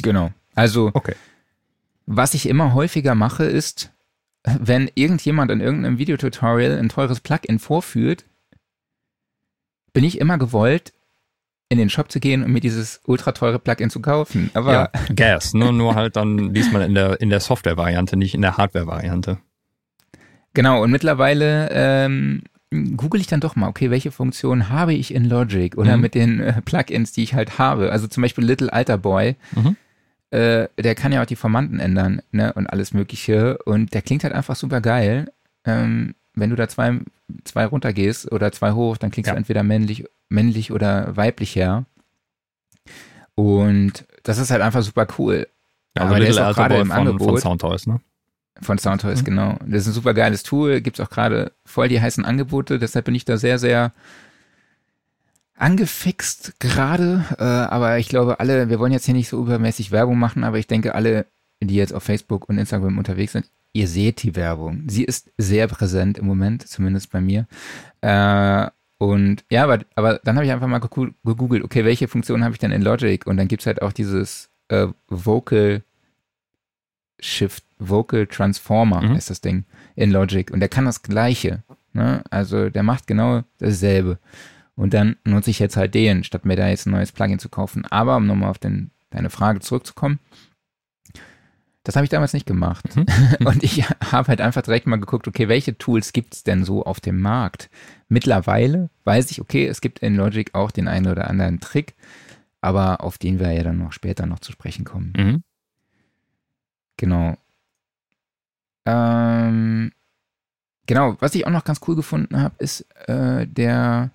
Genau. 0.03 0.31
Also, 0.55 0.91
okay. 0.95 1.15
was 2.07 2.35
ich 2.35 2.49
immer 2.49 2.75
häufiger 2.75 3.15
mache, 3.15 3.45
ist, 3.45 3.93
wenn 4.45 4.91
irgendjemand 4.95 5.51
in 5.51 5.61
irgendeinem 5.61 5.99
Videotutorial 5.99 6.79
ein 6.79 6.89
teures 6.89 7.21
Plugin 7.21 7.59
vorführt, 7.59 8.25
bin 9.93 10.05
ich 10.05 10.21
immer 10.21 10.39
gewollt, 10.39 10.93
in 11.69 11.79
den 11.79 11.91
Shop 11.91 12.11
zu 12.11 12.21
gehen 12.21 12.45
und 12.45 12.53
mir 12.53 12.61
dieses 12.61 13.01
ultra 13.07 13.33
teure 13.33 13.59
Plugin 13.59 13.91
zu 13.91 14.01
kaufen. 14.01 14.51
Aber 14.55 14.73
ja, 14.73 14.91
Gas, 15.15 15.53
nur, 15.53 15.73
nur 15.73 15.95
halt 15.95 16.17
dann 16.17 16.55
diesmal 16.55 16.83
in 16.83 16.95
der, 16.95 17.21
in 17.21 17.31
der 17.31 17.41
Software-Variante, 17.41 18.17
nicht 18.17 18.35
in 18.35 18.43
der 18.43 18.57
Hardware-Variante. 18.57 19.39
Genau, 20.55 20.83
und 20.83 20.91
mittlerweile 20.91 21.69
ähm, 21.73 22.43
google 22.97 23.21
ich 23.21 23.27
dann 23.27 23.41
doch 23.41 23.57
mal, 23.57 23.69
okay, 23.69 23.91
welche 23.91 24.11
Funktionen 24.11 24.69
habe 24.69 24.95
ich 24.95 25.13
in 25.13 25.25
Logic 25.25 25.77
oder 25.77 25.97
mhm. 25.97 26.03
mit 26.03 26.15
den 26.15 26.41
äh, 26.41 26.63
Plugins, 26.63 27.13
die 27.13 27.23
ich 27.23 27.35
halt 27.35 27.59
habe. 27.59 27.91
Also 27.91 28.07
zum 28.07 28.23
Beispiel 28.23 28.45
Little 28.45 28.73
Alter 28.73 28.99
Boy, 28.99 29.37
mhm. 29.55 29.77
äh, 30.31 30.69
der 30.79 30.95
kann 30.95 31.13
ja 31.13 31.23
auch 31.23 31.27
die 31.27 31.37
Formanten 31.37 31.81
ändern 31.81 32.23
ne, 32.31 32.53
und 32.53 32.69
alles 32.69 32.95
Mögliche. 32.95 33.59
Und 33.65 33.93
der 33.93 34.03
klingt 34.03 34.25
halt 34.25 34.35
einfach 34.35 34.57
super 34.57 34.81
geil. 34.81 35.33
Ähm, 35.65 36.15
wenn 36.37 36.51
du 36.51 36.57
da 36.57 36.69
zwei, 36.69 37.01
zwei 37.45 37.67
runtergehst 37.67 38.31
oder 38.31 38.53
zwei 38.53 38.73
hoch, 38.73 38.97
dann 38.97 39.11
klingst 39.11 39.29
ja. 39.29 39.35
du 39.35 39.39
entweder 39.39 39.63
männlich 39.63 40.05
männlich 40.29 40.71
oder 40.71 41.17
weiblich 41.17 41.57
her. 41.57 41.85
Und 43.35 44.07
das 44.23 44.39
ist 44.39 44.51
halt 44.51 44.63
einfach 44.63 44.83
super 44.83 45.07
cool. 45.19 45.49
Ja, 45.97 46.03
also 46.03 46.15
Aber 46.15 46.21
der 46.21 46.31
ist 46.31 46.39
auch 46.39 46.55
gerade 46.55 46.77
im 46.77 46.89
von, 46.89 46.97
Angebot. 46.97 47.29
Von 47.29 47.39
Soundtoys, 47.41 47.87
ne? 47.87 48.01
Von 48.61 48.79
Soundtoys, 48.79 49.21
mhm. 49.21 49.25
genau. 49.25 49.59
Das 49.67 49.83
ist 49.83 49.89
ein 49.89 49.93
super 49.93 50.15
geiles 50.15 50.43
Tool. 50.43 50.81
Gibt 50.81 50.99
es 50.99 51.05
auch 51.05 51.11
gerade 51.11 51.53
voll 51.65 51.89
die 51.89 52.01
heißen 52.01 52.25
Angebote. 52.25 52.79
Deshalb 52.79 53.05
bin 53.05 53.15
ich 53.15 53.25
da 53.25 53.37
sehr, 53.37 53.59
sehr 53.59 53.93
angefixt 55.57 56.59
gerade. 56.61 57.25
Äh, 57.39 57.45
aber 57.45 57.99
ich 57.99 58.09
glaube, 58.09 58.41
alle, 58.41 58.69
wir 58.69 58.79
wollen 58.79 58.93
jetzt 58.93 59.05
hier 59.05 59.15
nicht 59.15 59.29
so 59.29 59.41
übermäßig 59.41 59.91
Werbung 59.91 60.19
machen, 60.19 60.45
aber 60.45 60.59
ich 60.59 60.67
denke, 60.67 60.95
alle, 60.95 61.27
die 61.61 61.77
jetzt 61.77 61.95
auf 61.95 62.03
Facebook 62.03 62.49
und 62.49 62.59
Instagram 62.59 62.99
unterwegs 62.99 63.33
sind, 63.33 63.47
ihr 63.77 63.89
seht 63.89 64.23
die 64.23 64.35
Werbung. 64.35 64.85
Sie 64.87 65.05
ist 65.05 65.31
sehr 65.37 65.69
präsent 65.69 66.19
im 66.19 66.27
Moment, 66.27 66.67
zumindest 66.67 67.11
bei 67.11 67.21
mir. 67.21 67.47
Äh, 68.01 68.69
und 68.99 69.45
ja, 69.51 69.65
aber, 69.65 69.81
aber 69.95 70.21
dann 70.25 70.37
habe 70.37 70.47
ich 70.47 70.53
einfach 70.53 70.67
mal 70.67 70.79
gegoogelt, 70.79 71.63
okay, 71.63 71.85
welche 71.85 72.09
Funktionen 72.09 72.43
habe 72.43 72.55
ich 72.55 72.59
denn 72.59 72.73
in 72.73 72.83
Logic? 72.83 73.27
Und 73.27 73.37
dann 73.37 73.49
gibt 73.49 73.63
es 73.63 73.67
halt 73.67 73.83
auch 73.83 73.93
dieses 73.93 74.51
äh, 74.69 74.89
Vocal 75.09 75.83
Shift, 77.21 77.65
Vocal 77.79 78.27
Transformer 78.27 79.03
mhm. 79.03 79.17
ist 79.17 79.31
das 79.31 79.41
Ding 79.41 79.65
in 79.95 80.11
Logic. 80.11 80.51
Und 80.51 80.61
der 80.61 80.69
kann 80.69 80.87
das 80.87 81.03
Gleiche. 81.03 81.63
Ne? 81.93 82.23
Also 82.31 82.71
der 82.71 82.83
macht 82.83 83.07
genau 83.07 83.43
dasselbe. 83.59 84.19
Und 84.75 84.95
dann 84.95 85.17
nutze 85.25 85.51
ich 85.51 85.59
jetzt 85.59 85.77
halt 85.77 85.95
den, 85.95 86.25
statt 86.25 86.45
mir 86.45 86.57
da 86.57 86.69
jetzt 86.69 86.87
ein 86.87 86.93
neues 86.93 87.13
Plugin 87.13 87.39
zu 87.39 87.49
kaufen. 87.49 87.85
Aber 87.87 88.17
um 88.17 88.27
nochmal 88.27 88.51
auf 88.51 88.59
den, 88.59 88.91
deine 89.11 89.31
Frage 89.31 89.61
zurückzukommen, 89.61 90.19
das 91.87 91.95
habe 91.95 92.03
ich 92.03 92.11
damals 92.11 92.33
nicht 92.33 92.47
gemacht. 92.47 92.97
Mhm. 92.97 93.07
Und 93.47 93.63
ich 93.63 93.89
habe 93.89 94.27
halt 94.27 94.41
einfach 94.41 94.63
direkt 94.63 94.89
mal 94.89 94.99
geguckt, 94.99 95.29
okay, 95.29 95.49
welche 95.49 95.79
Tools 95.79 96.13
gibt 96.13 96.35
es 96.35 96.43
denn 96.43 96.65
so 96.65 96.85
auf 96.85 96.99
dem 96.99 97.21
Markt? 97.21 97.71
Mittlerweile 98.09 98.91
weiß 99.05 99.31
ich, 99.31 99.41
okay, 99.41 99.69
es 99.69 99.81
gibt 99.81 100.01
in 100.01 100.17
Logic 100.17 100.53
auch 100.53 100.73
den 100.73 100.89
einen 100.89 101.07
oder 101.07 101.31
anderen 101.31 101.61
Trick, 101.61 101.95
aber 102.61 103.05
auf 103.05 103.19
den 103.19 103.39
wir 103.39 103.53
ja 103.53 103.63
dann 103.63 103.79
noch 103.79 103.93
später 103.93 104.27
noch 104.27 104.41
zu 104.41 104.51
sprechen 104.51 104.85
kommen. 104.85 105.13
Mhm. 105.17 105.43
Genau. 106.97 107.37
Ähm, 108.85 109.93
genau, 110.87 111.17
was 111.21 111.37
ich 111.37 111.47
auch 111.47 111.53
noch 111.53 111.65
ganz 111.65 111.81
cool 111.87 111.95
gefunden 111.95 112.41
habe, 112.41 112.57
ist 112.59 112.81
äh, 113.07 113.47
der 113.47 114.11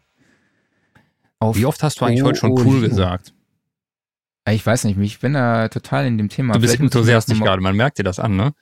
Wie 1.54 1.66
oft 1.66 1.82
hast 1.84 2.02
du 2.02 2.06
eigentlich 2.06 2.24
heute 2.24 2.40
schon 2.40 2.52
cool 2.52 2.82
gesagt? 2.82 3.34
Ich 4.52 4.66
weiß 4.66 4.86
nicht, 4.86 4.98
ich 4.98 5.20
bin 5.20 5.34
da 5.34 5.68
total 5.70 6.06
in 6.06 6.18
dem 6.18 6.30
Thema. 6.30 6.54
Du 6.54 6.60
bist 6.62 6.80
enthusiastisch 6.80 7.40
gerade, 7.40 7.62
man 7.62 7.76
merkt 7.76 7.98
dir 7.98 8.04
das 8.04 8.20
an, 8.20 8.36
ne? 8.36 8.54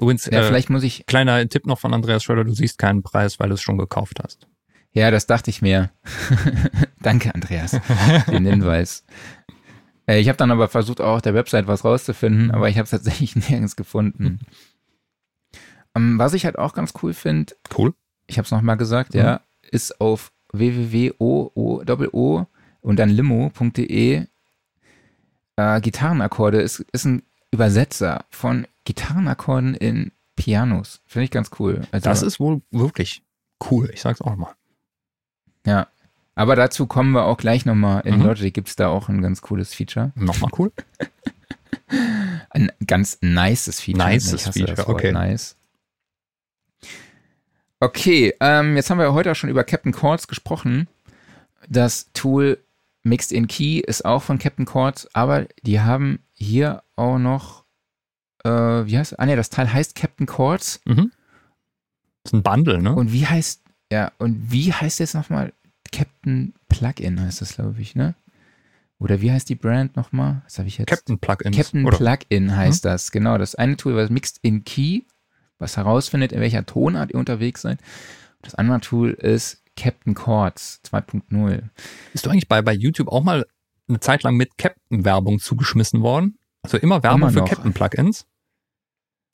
Übrigens, 0.00 0.26
ja, 0.26 0.40
äh, 0.40 0.44
vielleicht 0.44 0.70
muss 0.70 0.82
ich. 0.84 1.06
Kleiner 1.06 1.48
Tipp 1.48 1.66
noch 1.66 1.78
von 1.78 1.92
Andreas 1.92 2.22
Schröder, 2.22 2.44
du 2.44 2.52
siehst 2.52 2.78
keinen 2.78 3.02
Preis, 3.02 3.40
weil 3.40 3.48
du 3.48 3.54
es 3.54 3.62
schon 3.62 3.78
gekauft 3.78 4.20
hast. 4.22 4.46
Ja, 4.92 5.10
das 5.10 5.26
dachte 5.26 5.50
ich 5.50 5.60
mir. 5.60 5.90
Danke, 7.02 7.34
Andreas, 7.34 7.78
den 8.30 8.46
Hinweis. 8.46 9.04
Äh, 10.06 10.20
ich 10.20 10.28
habe 10.28 10.36
dann 10.38 10.50
aber 10.50 10.68
versucht, 10.68 11.00
auch 11.00 11.16
auf 11.16 11.22
der 11.22 11.34
Website 11.34 11.66
was 11.66 11.84
rauszufinden, 11.84 12.50
aber 12.50 12.68
ich 12.68 12.76
habe 12.76 12.84
es 12.84 12.90
tatsächlich 12.90 13.36
nirgends 13.48 13.76
gefunden. 13.76 14.40
Ähm, 15.94 16.18
was 16.18 16.34
ich 16.34 16.44
halt 16.44 16.58
auch 16.58 16.74
ganz 16.74 16.94
cool 17.02 17.12
finde, 17.12 17.54
Cool. 17.76 17.92
ich 18.26 18.38
habe 18.38 18.46
es 18.46 18.50
nochmal 18.50 18.76
gesagt, 18.76 19.14
ja, 19.14 19.40
ist 19.62 20.00
auf 20.00 20.32
www.o 20.52 21.82
und 22.80 22.98
dann 22.98 23.10
limo.de 23.10 24.26
äh, 25.58 25.80
Gitarrenakkorde 25.80 26.60
ist, 26.60 26.80
ist 26.92 27.04
ein 27.04 27.22
Übersetzer 27.50 28.24
von 28.30 28.66
Gitarrenakkorden 28.84 29.74
in 29.74 30.12
Pianos. 30.36 31.00
Finde 31.06 31.24
ich 31.24 31.30
ganz 31.30 31.50
cool. 31.58 31.82
Also, 31.90 32.04
Das 32.08 32.22
ist 32.22 32.38
wohl 32.38 32.62
wirklich 32.70 33.22
cool. 33.70 33.90
Ich 33.92 34.00
sag's 34.00 34.20
auch 34.20 34.36
mal. 34.36 34.54
ja. 35.66 35.88
Aber 36.34 36.54
dazu 36.54 36.86
kommen 36.86 37.10
wir 37.10 37.24
auch 37.24 37.36
gleich 37.36 37.66
nochmal. 37.66 38.02
In 38.06 38.20
Mhm. 38.20 38.26
Logic 38.26 38.54
gibt's 38.54 38.76
da 38.76 38.86
auch 38.86 39.08
ein 39.08 39.20
ganz 39.22 39.42
cooles 39.42 39.74
Feature. 39.74 40.12
Nochmal 40.14 40.52
cool. 40.56 40.70
Ein 42.50 42.70
ganz 42.86 43.18
nices 43.22 43.80
Feature. 43.80 44.08
Nices 44.08 44.46
hasse 44.46 44.64
Feature, 44.64 44.88
okay. 44.88 45.10
Nice. 45.10 45.56
Okay, 47.80 48.34
ähm, 48.40 48.76
jetzt 48.76 48.90
haben 48.90 48.98
wir 48.98 49.12
heute 49.12 49.32
auch 49.32 49.36
schon 49.36 49.50
über 49.50 49.64
Captain 49.64 49.90
Chords 49.92 50.28
gesprochen. 50.28 50.86
Das 51.68 52.10
Tool 52.12 52.58
Mixed 53.08 53.32
in 53.32 53.46
Key 53.46 53.80
ist 53.80 54.04
auch 54.04 54.22
von 54.22 54.38
Captain 54.38 54.66
Chords, 54.66 55.08
aber 55.14 55.46
die 55.62 55.80
haben 55.80 56.20
hier 56.34 56.82
auch 56.96 57.18
noch, 57.18 57.64
äh, 58.44 58.50
wie 58.50 58.98
heißt, 58.98 59.18
ah 59.18 59.26
ne, 59.26 59.36
das 59.36 59.50
Teil 59.50 59.72
heißt 59.72 59.94
Captain 59.94 60.26
Chords 60.26 60.80
Mhm. 60.84 61.10
Das 62.24 62.32
ist 62.32 62.38
ein 62.38 62.42
Bundle, 62.42 62.82
ne? 62.82 62.94
und 62.94 63.12
wie 63.12 63.26
heißt, 63.26 63.62
ja, 63.90 64.12
und 64.18 64.52
wie 64.52 64.72
heißt 64.72 65.00
jetzt 65.00 65.14
nochmal? 65.14 65.52
Captain 65.92 66.52
Plugin 66.68 67.20
heißt 67.20 67.40
das, 67.40 67.54
glaube 67.54 67.80
ich, 67.80 67.94
ne? 67.94 68.14
Oder 68.98 69.20
wie 69.20 69.30
heißt 69.30 69.48
die 69.48 69.54
Brand 69.54 69.96
nochmal? 69.96 70.42
Was 70.44 70.58
habe 70.58 70.68
ich 70.68 70.76
jetzt? 70.76 70.88
Captain 70.88 71.18
Plugins. 71.18 71.56
Captain 71.56 71.86
oder? 71.86 71.96
Plugin 71.96 72.54
heißt 72.54 72.84
das, 72.84 73.12
genau. 73.12 73.38
Das 73.38 73.54
eine 73.54 73.76
Tool, 73.76 73.96
was 73.96 74.10
Mixed 74.10 74.38
in 74.42 74.64
Key, 74.64 75.02
was 75.58 75.76
herausfindet, 75.76 76.32
in 76.32 76.40
welcher 76.40 76.66
Tonart 76.66 77.12
ihr 77.12 77.18
unterwegs 77.18 77.62
seid. 77.62 77.78
Das 78.42 78.54
andere 78.56 78.80
Tool 78.80 79.10
ist 79.12 79.62
Captain 79.78 80.14
Chords 80.14 80.80
2.0. 80.90 81.62
Bist 82.12 82.26
du 82.26 82.30
eigentlich 82.30 82.48
bei, 82.48 82.60
bei 82.62 82.72
YouTube 82.74 83.08
auch 83.08 83.22
mal 83.22 83.46
eine 83.88 84.00
Zeit 84.00 84.22
lang 84.24 84.36
mit 84.36 84.58
Captain-Werbung 84.58 85.38
zugeschmissen 85.38 86.02
worden? 86.02 86.36
Also 86.62 86.76
immer 86.78 87.02
Werbung 87.02 87.30
für. 87.30 87.44
Captain-Plugins? 87.44 88.26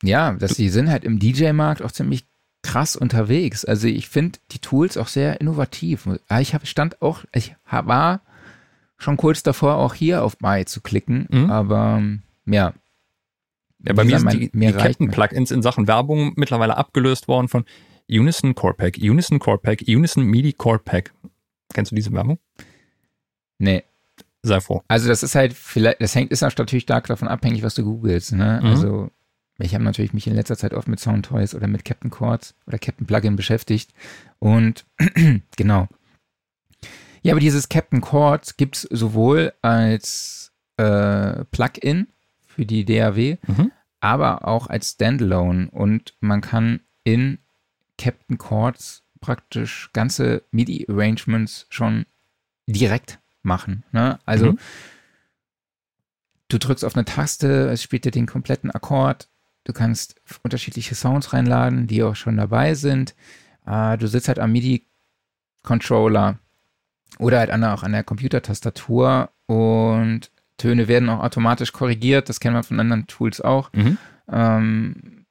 Ja, 0.02 0.33
dass 0.35 0.54
die 0.54 0.68
sind 0.68 0.90
halt 0.90 1.04
im 1.04 1.18
DJ-Markt 1.18 1.83
auch 1.83 1.92
ziemlich 1.92 2.26
krass 2.62 2.94
unterwegs. 2.96 3.64
Also 3.64 3.88
ich 3.88 4.09
finde 4.09 4.38
die 4.52 4.59
Tools 4.59 4.96
auch 4.96 5.09
sehr 5.09 5.40
innovativ. 5.40 6.07
Ah, 6.28 6.40
Ich 6.40 6.54
hab, 6.54 6.66
stand 6.66 7.00
auch, 7.02 7.24
ich 7.35 7.57
war 7.64 8.20
schon 8.98 9.16
kurz 9.16 9.42
davor, 9.42 9.76
auch 9.76 9.94
hier 9.94 10.22
auf 10.24 10.38
Buy 10.38 10.64
zu 10.66 10.80
klicken, 10.80 11.26
Mhm. 11.30 11.50
aber 11.50 12.02
ja. 12.46 12.74
Ja, 13.87 13.92
bei 13.92 14.04
mir 14.04 14.18
sind 14.18 14.33
die, 14.33 14.50
die 14.50 14.72
Captain-Plugins 14.72 15.50
in 15.50 15.61
Sachen 15.62 15.87
Werbung 15.87 16.33
mittlerweile 16.37 16.76
abgelöst 16.76 17.28
worden 17.28 17.48
von 17.48 17.64
Unison 18.09 18.55
Core 18.55 18.75
Pack, 18.75 18.97
Unison 18.99 19.38
Core 19.38 19.59
Pack, 19.59 19.83
Unison 19.87 20.25
MIDI 20.25 20.53
Core 20.53 20.79
Pack. 20.79 21.12
Kennst 21.73 21.90
du 21.90 21.97
diese 21.97 22.12
Werbung? 22.12 22.38
Nee, 23.59 23.85
Sei 24.47 24.61
froh. 24.61 24.83
Also 24.88 25.09
das 25.09 25.23
ist 25.23 25.35
halt 25.35 25.55
vielleicht, 25.55 26.03
das 26.03 26.14
hängt, 26.14 26.31
ist 26.31 26.43
natürlich 26.43 26.83
stark 26.83 27.07
davon 27.07 27.29
abhängig, 27.29 27.62
was 27.62 27.75
du 27.75 27.83
googelst. 27.83 28.33
Ne? 28.33 28.61
Mhm. 28.62 28.69
Also 28.69 29.11
ich 29.59 29.73
habe 29.75 29.83
natürlich 29.85 30.12
mich 30.12 30.27
in 30.27 30.35
letzter 30.35 30.59
Zeit 30.59 30.75
oft 30.75 30.87
mit 30.87 31.01
Soundtoys 31.01 31.55
oder 31.55 31.67
mit 31.67 31.87
Captain 31.87 32.11
Chords 32.11 32.55
oder 32.67 32.79
Captain 32.79 33.07
Plugin 33.07 33.37
beschäftigt. 33.37 33.95
Und 34.40 34.85
genau. 35.57 35.88
Ja, 37.23 37.33
aber 37.33 37.40
dieses 37.40 37.71
Captain 37.71 38.03
Chords 38.03 38.59
gibt 38.59 38.77
es 38.77 38.83
sowohl 38.83 39.55
als 39.62 40.53
äh, 40.77 41.43
Plugin 41.47 42.09
für 42.47 42.67
die 42.67 42.85
DAW, 42.85 43.38
Mhm. 43.47 43.73
aber 44.01 44.47
auch 44.47 44.67
als 44.67 44.90
Standalone. 44.90 45.71
Und 45.71 46.12
man 46.21 46.43
kann 46.43 46.81
in 47.03 47.38
Captain 47.98 48.38
Chords 48.38 49.02
praktisch 49.20 49.90
ganze 49.92 50.42
MIDI-Arrangements 50.50 51.66
schon 51.70 52.07
direkt 52.66 53.18
machen. 53.42 53.85
Ne? 53.92 54.18
Also 54.26 54.52
Mhm. 54.52 54.59
du 56.48 56.59
drückst 56.59 56.85
auf 56.85 56.94
eine 56.96 57.04
Taste, 57.04 57.68
es 57.70 57.83
spielt 57.83 58.04
dir 58.04 58.11
den 58.11 58.26
kompletten 58.26 58.70
Akkord. 58.70 59.28
Du 59.64 59.72
kannst 59.72 60.20
unterschiedliche 60.42 60.94
Sounds 60.94 61.33
reinladen, 61.33 61.87
die 61.87 62.02
auch 62.02 62.16
schon 62.16 62.37
dabei 62.37 62.74
sind. 62.74 63.14
Äh, 63.66 63.96
du 63.96 64.07
sitzt 64.09 64.28
halt 64.28 64.38
am 64.38 64.52
MIDI-Controller 64.52 66.38
oder 67.18 67.38
halt 67.38 67.50
an, 67.50 67.64
auch 67.64 67.83
an 67.83 67.92
der 67.92 68.04
Computertastatur 68.04 69.30
und 69.46 70.30
Töne 70.59 70.87
werden 70.88 71.09
auch 71.09 71.22
automatisch 71.22 71.72
korrigiert. 71.72 72.28
Das 72.28 72.40
kennen 72.40 72.54
wir 72.57 72.62
von 72.62 72.78
anderen 72.80 73.07
Tools 73.07 73.40
auch. 73.40 73.72
Mhm. 73.72 73.98
Ähm, 74.30 75.24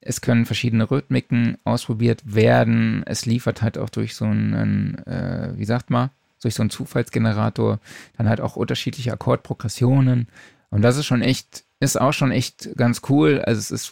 es 0.00 0.20
können 0.20 0.46
verschiedene 0.46 0.90
Rhythmiken 0.90 1.58
ausprobiert 1.64 2.22
werden. 2.24 3.02
Es 3.06 3.26
liefert 3.26 3.62
halt 3.62 3.78
auch 3.78 3.90
durch 3.90 4.14
so 4.14 4.24
einen, 4.24 4.98
äh, 5.06 5.52
wie 5.56 5.64
sagt 5.64 5.90
man, 5.90 6.10
durch 6.40 6.54
so 6.54 6.62
einen 6.62 6.70
Zufallsgenerator 6.70 7.80
dann 8.16 8.28
halt 8.28 8.40
auch 8.40 8.56
unterschiedliche 8.56 9.12
Akkordprogressionen. 9.12 10.28
Und 10.70 10.82
das 10.82 10.96
ist 10.96 11.06
schon 11.06 11.22
echt, 11.22 11.64
ist 11.80 12.00
auch 12.00 12.12
schon 12.12 12.30
echt 12.30 12.76
ganz 12.76 13.02
cool. 13.08 13.42
Also 13.44 13.58
es 13.58 13.70
ist 13.70 13.90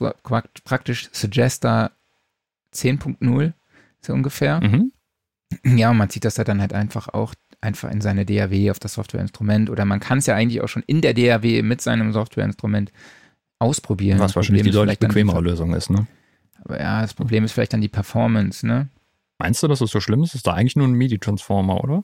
praktisch 0.64 1.08
Suggester 1.12 1.92
10.0 2.72 3.52
so 4.00 4.12
ungefähr. 4.12 4.60
Mhm. 4.60 4.92
Ja, 5.64 5.90
und 5.90 5.96
man 5.96 6.10
zieht 6.10 6.24
das 6.24 6.34
da 6.34 6.44
dann 6.44 6.60
halt 6.60 6.72
einfach 6.72 7.08
auch 7.08 7.34
einfach 7.60 7.90
in 7.90 8.00
seine 8.00 8.26
DAW 8.26 8.70
auf 8.70 8.78
das 8.78 8.94
Softwareinstrument 8.94 9.70
oder 9.70 9.84
man 9.84 10.00
kann 10.00 10.18
es 10.18 10.26
ja 10.26 10.34
eigentlich 10.34 10.60
auch 10.60 10.68
schon 10.68 10.84
in 10.86 11.00
der 11.00 11.14
DAW 11.14 11.62
mit 11.62 11.80
seinem 11.80 12.12
Softwareinstrument 12.12 12.92
ausprobieren. 13.58 14.18
Was 14.18 14.30
Das 14.32 14.36
wahrscheinlich 14.36 14.64
die 14.64 14.70
deutlich 14.70 14.98
bequemere 14.98 15.40
Lösung 15.40 15.74
ist, 15.74 15.90
ne? 15.90 16.06
aber 16.64 16.80
ja, 16.80 17.00
das 17.02 17.14
Problem 17.14 17.44
ist 17.44 17.52
vielleicht 17.52 17.72
dann 17.72 17.80
die 17.80 17.88
Performance, 17.88 18.66
ne? 18.66 18.88
Meinst 19.38 19.62
du, 19.62 19.68
dass 19.68 19.80
es 19.82 19.90
so 19.90 20.00
schlimm 20.00 20.22
ist? 20.22 20.34
Ist 20.34 20.46
da 20.46 20.54
eigentlich 20.54 20.76
nur 20.76 20.86
ein 20.88 20.94
MIDI-Transformer, 20.94 21.82
oder? 21.84 22.02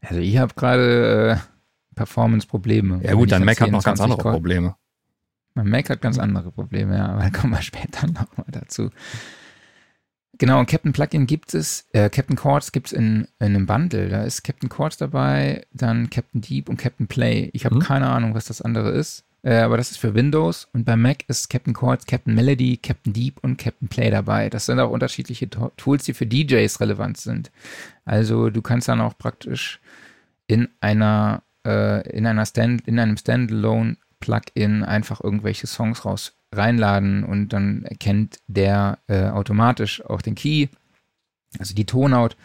Also 0.00 0.20
ich 0.20 0.36
habe 0.36 0.54
gerade 0.54 1.38
äh, 1.40 1.94
Performance-Probleme. 1.94 3.00
Ja 3.02 3.14
gut, 3.14 3.32
dein 3.32 3.44
Mac 3.44 3.60
hat 3.60 3.70
noch 3.70 3.82
ganz 3.82 3.98
24 4.00 4.02
andere 4.04 4.22
Core- 4.22 4.34
Probleme. 4.34 4.76
Mein 5.54 5.68
Mac 5.68 5.88
hat 5.88 6.00
ganz 6.02 6.18
andere 6.18 6.50
Probleme, 6.50 6.96
ja, 6.96 7.06
aber 7.06 7.22
da 7.22 7.30
kommen 7.38 7.52
wir 7.52 7.62
später 7.62 8.06
nochmal 8.06 8.46
dazu. 8.48 8.90
Genau, 10.36 10.58
und 10.58 10.66
Captain 10.68 10.92
Plugin 10.92 11.26
gibt 11.26 11.54
es, 11.54 11.86
äh, 11.92 12.10
Captain 12.10 12.36
Chords 12.36 12.72
gibt 12.72 12.88
es 12.88 12.92
in, 12.92 13.28
in 13.38 13.46
einem 13.46 13.66
Bundle. 13.66 14.08
Da 14.08 14.24
ist 14.24 14.42
Captain 14.42 14.68
Chords 14.68 14.96
dabei, 14.96 15.64
dann 15.72 16.10
Captain 16.10 16.40
Deep 16.40 16.68
und 16.68 16.76
Captain 16.76 17.06
Play. 17.06 17.50
Ich 17.52 17.64
habe 17.64 17.76
Mhm. 17.76 17.80
keine 17.80 18.10
Ahnung, 18.10 18.34
was 18.34 18.46
das 18.46 18.60
andere 18.60 18.90
ist, 18.90 19.24
äh, 19.44 19.58
aber 19.58 19.76
das 19.76 19.90
ist 19.92 19.98
für 19.98 20.14
Windows. 20.14 20.66
Und 20.72 20.84
bei 20.84 20.96
Mac 20.96 21.24
ist 21.28 21.48
Captain 21.50 21.74
Chords, 21.74 22.06
Captain 22.06 22.34
Melody, 22.34 22.78
Captain 22.78 23.12
Deep 23.12 23.38
und 23.42 23.58
Captain 23.58 23.88
Play 23.88 24.10
dabei. 24.10 24.50
Das 24.50 24.66
sind 24.66 24.80
auch 24.80 24.90
unterschiedliche 24.90 25.48
To- 25.50 25.70
Tools, 25.76 26.04
die 26.04 26.14
für 26.14 26.26
DJs 26.26 26.80
relevant 26.80 27.18
sind. 27.18 27.52
Also 28.04 28.50
du 28.50 28.62
kannst 28.62 28.88
dann 28.88 29.00
auch 29.00 29.16
praktisch 29.16 29.80
in 30.46 30.68
einer, 30.80 31.42
äh, 31.66 32.08
in 32.10 32.26
einer 32.26 32.46
Stand, 32.46 32.88
in 32.88 32.98
einem 32.98 33.16
Standalone 33.16 33.96
Plugin 34.20 34.82
einfach 34.82 35.22
irgendwelche 35.22 35.66
Songs 35.66 36.04
raus 36.06 36.34
reinladen 36.52 37.24
und 37.24 37.48
dann 37.48 37.84
erkennt 37.84 38.38
der 38.46 38.98
äh, 39.08 39.24
automatisch 39.28 40.02
auch 40.04 40.22
den 40.22 40.34
Key, 40.34 40.68
also 41.58 41.74
die 41.74 41.84
Tonhaut, 41.84 42.36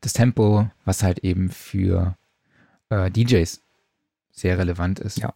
das 0.00 0.12
Tempo, 0.14 0.68
was 0.84 1.02
halt 1.02 1.20
eben 1.20 1.50
für 1.50 2.16
äh, 2.88 3.10
DJs 3.10 3.62
sehr 4.32 4.58
relevant 4.58 4.98
ist. 4.98 5.18
Ja. 5.18 5.34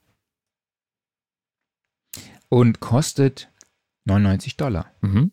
Und 2.55 2.79
kostet 2.79 3.51
99 4.05 4.57
Dollar. 4.57 4.87
Mhm. 5.01 5.33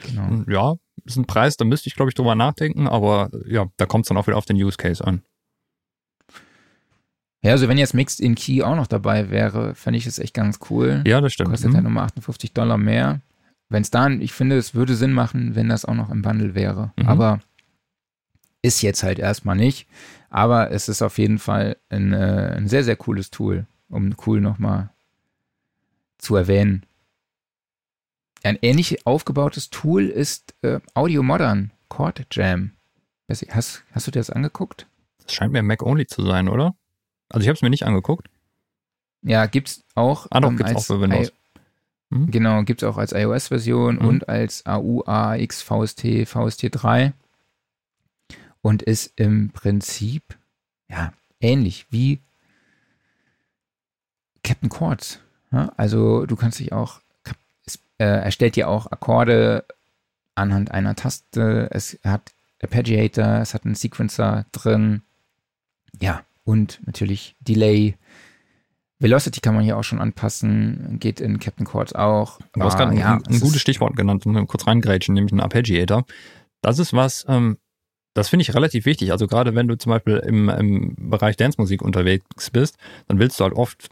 Genau. 0.00 0.44
Ja, 0.48 0.76
ist 1.04 1.18
ein 1.18 1.26
Preis, 1.26 1.58
da 1.58 1.66
müsste 1.66 1.88
ich, 1.88 1.94
glaube 1.94 2.08
ich, 2.10 2.14
drüber 2.14 2.34
nachdenken, 2.34 2.88
aber 2.88 3.28
ja, 3.46 3.66
da 3.76 3.84
kommt 3.84 4.06
es 4.06 4.08
dann 4.08 4.16
auch 4.16 4.26
wieder 4.26 4.38
auf 4.38 4.46
den 4.46 4.56
Use 4.56 4.78
Case 4.78 5.06
an. 5.06 5.20
Ja, 7.44 7.50
also 7.50 7.68
wenn 7.68 7.76
jetzt 7.76 7.92
Mixed 7.92 8.18
in 8.20 8.34
Key 8.34 8.62
auch 8.62 8.76
noch 8.76 8.86
dabei 8.86 9.28
wäre, 9.28 9.74
fände 9.74 9.98
ich 9.98 10.06
es 10.06 10.18
echt 10.18 10.32
ganz 10.32 10.58
cool. 10.70 11.02
Ja, 11.06 11.20
das 11.20 11.34
stimmt. 11.34 11.50
Kostet 11.50 11.70
Mhm. 11.70 11.74
halt 11.74 11.84
nochmal 11.84 12.04
58 12.06 12.54
Dollar 12.54 12.78
mehr. 12.78 13.20
Wenn 13.68 13.82
es 13.82 13.90
dann, 13.90 14.22
ich 14.22 14.32
finde, 14.32 14.56
es 14.56 14.74
würde 14.74 14.94
Sinn 14.94 15.12
machen, 15.12 15.54
wenn 15.54 15.68
das 15.68 15.84
auch 15.84 15.94
noch 15.94 16.08
im 16.08 16.22
Bundle 16.22 16.54
wäre. 16.54 16.92
Mhm. 16.96 17.08
Aber 17.08 17.40
ist 18.62 18.80
jetzt 18.80 19.02
halt 19.02 19.18
erstmal 19.18 19.56
nicht. 19.56 19.86
Aber 20.30 20.70
es 20.70 20.88
ist 20.88 21.02
auf 21.02 21.18
jeden 21.18 21.38
Fall 21.38 21.76
ein, 21.90 22.14
äh, 22.14 22.54
ein 22.56 22.68
sehr, 22.68 22.84
sehr 22.84 22.96
cooles 22.96 23.30
Tool, 23.30 23.66
um 23.90 24.14
cool 24.26 24.40
nochmal 24.40 24.88
zu 26.22 26.36
erwähnen. 26.36 26.86
Ein 28.42 28.58
ähnlich 28.62 29.06
aufgebautes 29.06 29.70
Tool 29.70 30.06
ist 30.08 30.54
äh, 30.62 30.80
Audio 30.94 31.22
Modern, 31.22 31.70
Chord 31.88 32.26
Jam. 32.32 32.72
Hast, 33.28 33.84
hast 33.92 34.06
du 34.06 34.10
dir 34.10 34.20
das 34.20 34.30
angeguckt? 34.30 34.86
Das 35.22 35.32
scheint 35.34 35.52
mir 35.52 35.62
Mac-only 35.62 36.06
zu 36.06 36.22
sein, 36.24 36.48
oder? 36.48 36.74
Also 37.28 37.42
ich 37.42 37.48
habe 37.48 37.54
es 37.56 37.62
mir 37.62 37.70
nicht 37.70 37.84
angeguckt. 37.86 38.28
Ja, 39.22 39.46
gibt's 39.46 39.84
auch. 39.94 40.26
Ah, 40.30 40.40
doch, 40.40 40.50
ähm, 40.50 40.56
gibt's 40.56 40.74
auch 40.74 40.84
für 40.84 41.00
Windows. 41.00 41.28
I- 41.28 41.32
Mhm. 42.10 42.30
Genau, 42.30 42.62
gibt 42.64 42.82
es 42.82 42.88
auch 42.88 42.98
als 42.98 43.12
iOS-Version 43.12 43.94
Mhm. 43.96 44.04
und 44.06 44.28
als 44.28 44.66
AU, 44.66 45.02
AX, 45.06 45.62
VST, 45.62 46.26
VST3 46.26 47.14
und 48.60 48.82
ist 48.82 49.14
im 49.18 49.48
Prinzip 49.48 50.22
ja 50.90 51.14
ähnlich 51.40 51.86
wie 51.88 52.18
Captain 54.42 54.68
Chords. 54.68 55.20
Ja? 55.52 55.72
Also 55.76 56.26
du 56.26 56.36
kannst 56.36 56.58
dich 56.58 56.72
auch, 56.72 57.00
es 57.64 57.78
äh, 57.98 58.04
erstellt 58.04 58.56
dir 58.56 58.68
auch 58.68 58.86
Akkorde 58.86 59.64
anhand 60.34 60.70
einer 60.70 60.96
Taste. 60.96 61.68
Es 61.70 61.98
hat 62.04 62.32
Arpeggiator, 62.62 63.40
es 63.40 63.54
hat 63.54 63.64
einen 63.64 63.74
Sequencer 63.74 64.46
drin. 64.52 65.02
Ja, 66.00 66.22
und 66.44 66.80
natürlich 66.86 67.36
Delay. 67.40 67.96
Velocity 68.98 69.40
kann 69.40 69.54
man 69.54 69.64
hier 69.64 69.76
auch 69.76 69.82
schon 69.82 70.00
anpassen, 70.00 70.98
geht 71.00 71.20
in 71.20 71.40
Captain 71.40 71.66
Chords 71.66 71.92
auch. 71.92 72.38
Du 72.52 72.62
hast 72.62 72.74
Ah, 72.74 72.84
gerade 72.84 72.96
ja, 72.96 73.14
ein, 73.14 73.26
ein 73.26 73.34
es 73.34 73.40
gutes 73.40 73.60
Stichwort 73.60 73.96
genannt, 73.96 74.24
um 74.26 74.46
kurz 74.46 74.66
reingrätschen, 74.66 75.14
nämlich 75.14 75.32
ein 75.32 75.40
Arpeggiator. 75.40 76.04
Das 76.60 76.78
ist 76.78 76.92
was, 76.92 77.24
ähm, 77.28 77.58
das 78.14 78.28
finde 78.28 78.42
ich 78.42 78.54
relativ 78.54 78.84
wichtig. 78.84 79.10
Also 79.10 79.26
gerade 79.26 79.56
wenn 79.56 79.66
du 79.66 79.76
zum 79.76 79.90
Beispiel 79.90 80.18
im, 80.18 80.48
im 80.48 80.94
Bereich 81.10 81.36
Dance-Musik 81.36 81.82
unterwegs 81.82 82.50
bist, 82.50 82.76
dann 83.08 83.18
willst 83.18 83.40
du 83.40 83.44
halt 83.44 83.54
oft, 83.54 83.88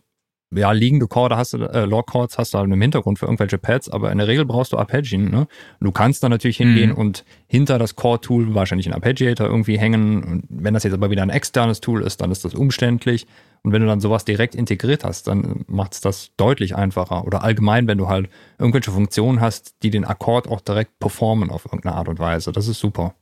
ja, 0.52 0.72
liegende 0.72 1.06
Chorde 1.06 1.36
hast 1.36 1.52
du, 1.52 1.58
äh, 1.58 1.84
Log 1.84 2.08
Chords 2.08 2.36
hast 2.36 2.54
du 2.54 2.58
halt 2.58 2.70
im 2.70 2.80
Hintergrund 2.80 3.18
für 3.20 3.26
irgendwelche 3.26 3.56
Pads, 3.58 3.88
aber 3.88 4.10
in 4.10 4.18
der 4.18 4.26
Regel 4.26 4.44
brauchst 4.44 4.72
du 4.72 4.78
Arpeggien, 4.78 5.30
ne? 5.30 5.46
Du 5.80 5.92
kannst 5.92 6.22
dann 6.24 6.30
natürlich 6.30 6.56
hingehen 6.56 6.90
Mhm. 6.90 6.96
und 6.96 7.24
hinter 7.46 7.78
das 7.78 7.94
Chord-Tool 7.94 8.54
wahrscheinlich 8.54 8.88
ein 8.88 8.94
Arpeggiator 8.94 9.46
irgendwie 9.46 9.78
hängen. 9.78 10.24
Und 10.24 10.44
wenn 10.48 10.74
das 10.74 10.82
jetzt 10.82 10.94
aber 10.94 11.10
wieder 11.10 11.22
ein 11.22 11.30
externes 11.30 11.80
Tool 11.80 12.02
ist, 12.02 12.20
dann 12.20 12.30
ist 12.32 12.44
das 12.44 12.54
umständlich. 12.54 13.26
Und 13.62 13.72
wenn 13.72 13.82
du 13.82 13.86
dann 13.88 14.00
sowas 14.00 14.24
direkt 14.24 14.54
integriert 14.54 15.04
hast, 15.04 15.28
dann 15.28 15.64
macht 15.68 15.92
es 15.92 16.00
das 16.00 16.30
deutlich 16.36 16.74
einfacher. 16.74 17.24
Oder 17.26 17.44
allgemein, 17.44 17.86
wenn 17.86 17.98
du 17.98 18.08
halt 18.08 18.28
irgendwelche 18.58 18.90
Funktionen 18.90 19.40
hast, 19.40 19.74
die 19.82 19.90
den 19.90 20.04
Akkord 20.04 20.48
auch 20.48 20.60
direkt 20.62 20.98
performen 20.98 21.50
auf 21.50 21.66
irgendeine 21.66 21.94
Art 21.94 22.08
und 22.08 22.18
Weise. 22.18 22.52
Das 22.52 22.68
ist 22.68 22.80
super. 22.80 23.14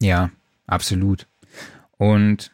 Ja, 0.00 0.30
absolut. 0.66 1.26
Und 1.98 2.50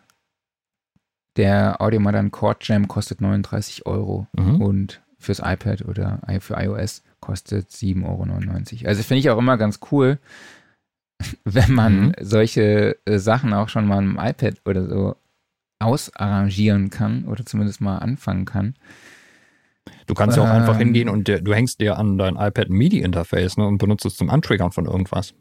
der 1.37 1.81
Audiomadan 1.81 2.31
Chord 2.31 2.67
Jam 2.69 2.89
kostet 2.89 3.21
39 3.21 3.87
Euro 3.87 4.27
Mhm. 4.37 4.61
und 4.61 5.03
fürs 5.19 5.39
iPad 5.39 5.83
oder 5.87 6.21
für 6.41 6.55
iOS 6.55 7.03
kostet 7.21 7.71
7,99 7.71 8.81
Euro. 8.83 8.89
Also 8.89 9.03
finde 9.05 9.21
ich 9.21 9.31
auch 9.31 9.39
immer 9.39 9.57
ganz 9.57 9.79
cool, 9.93 10.19
wenn 11.45 11.73
man 11.73 12.01
Mhm. 12.07 12.13
solche 12.21 12.97
äh, 13.07 13.19
Sachen 13.19 13.55
auch 13.55 13.69
schon 13.69 13.87
mal 13.87 14.03
im 14.03 14.19
iPad 14.21 14.57
oder 14.65 14.87
so 14.89 15.17
ausarrangieren 15.79 16.91
kann 16.91 17.25
oder 17.27 17.45
zumindest 17.47 17.81
mal 17.81 17.99
anfangen 17.99 18.45
kann. 18.45 18.75
Du 20.07 20.15
kannst 20.15 20.37
ja 20.37 20.43
auch 20.45 20.49
einfach 20.49 20.75
Ähm. 20.75 20.79
hingehen 20.87 21.09
und 21.09 21.29
du 21.29 21.55
hängst 21.55 21.81
dir 21.81 21.97
an 21.99 22.19
dein 22.19 22.37
iPad 22.37 22.69
MIDI-Interface 22.71 23.57
ne, 23.57 23.67
und 23.67 23.79
benutzt 23.79 24.05
es 24.05 24.17
zum 24.17 24.31
Antriggern 24.31 24.71
von 24.73 24.87
irgendwas. 24.87 25.35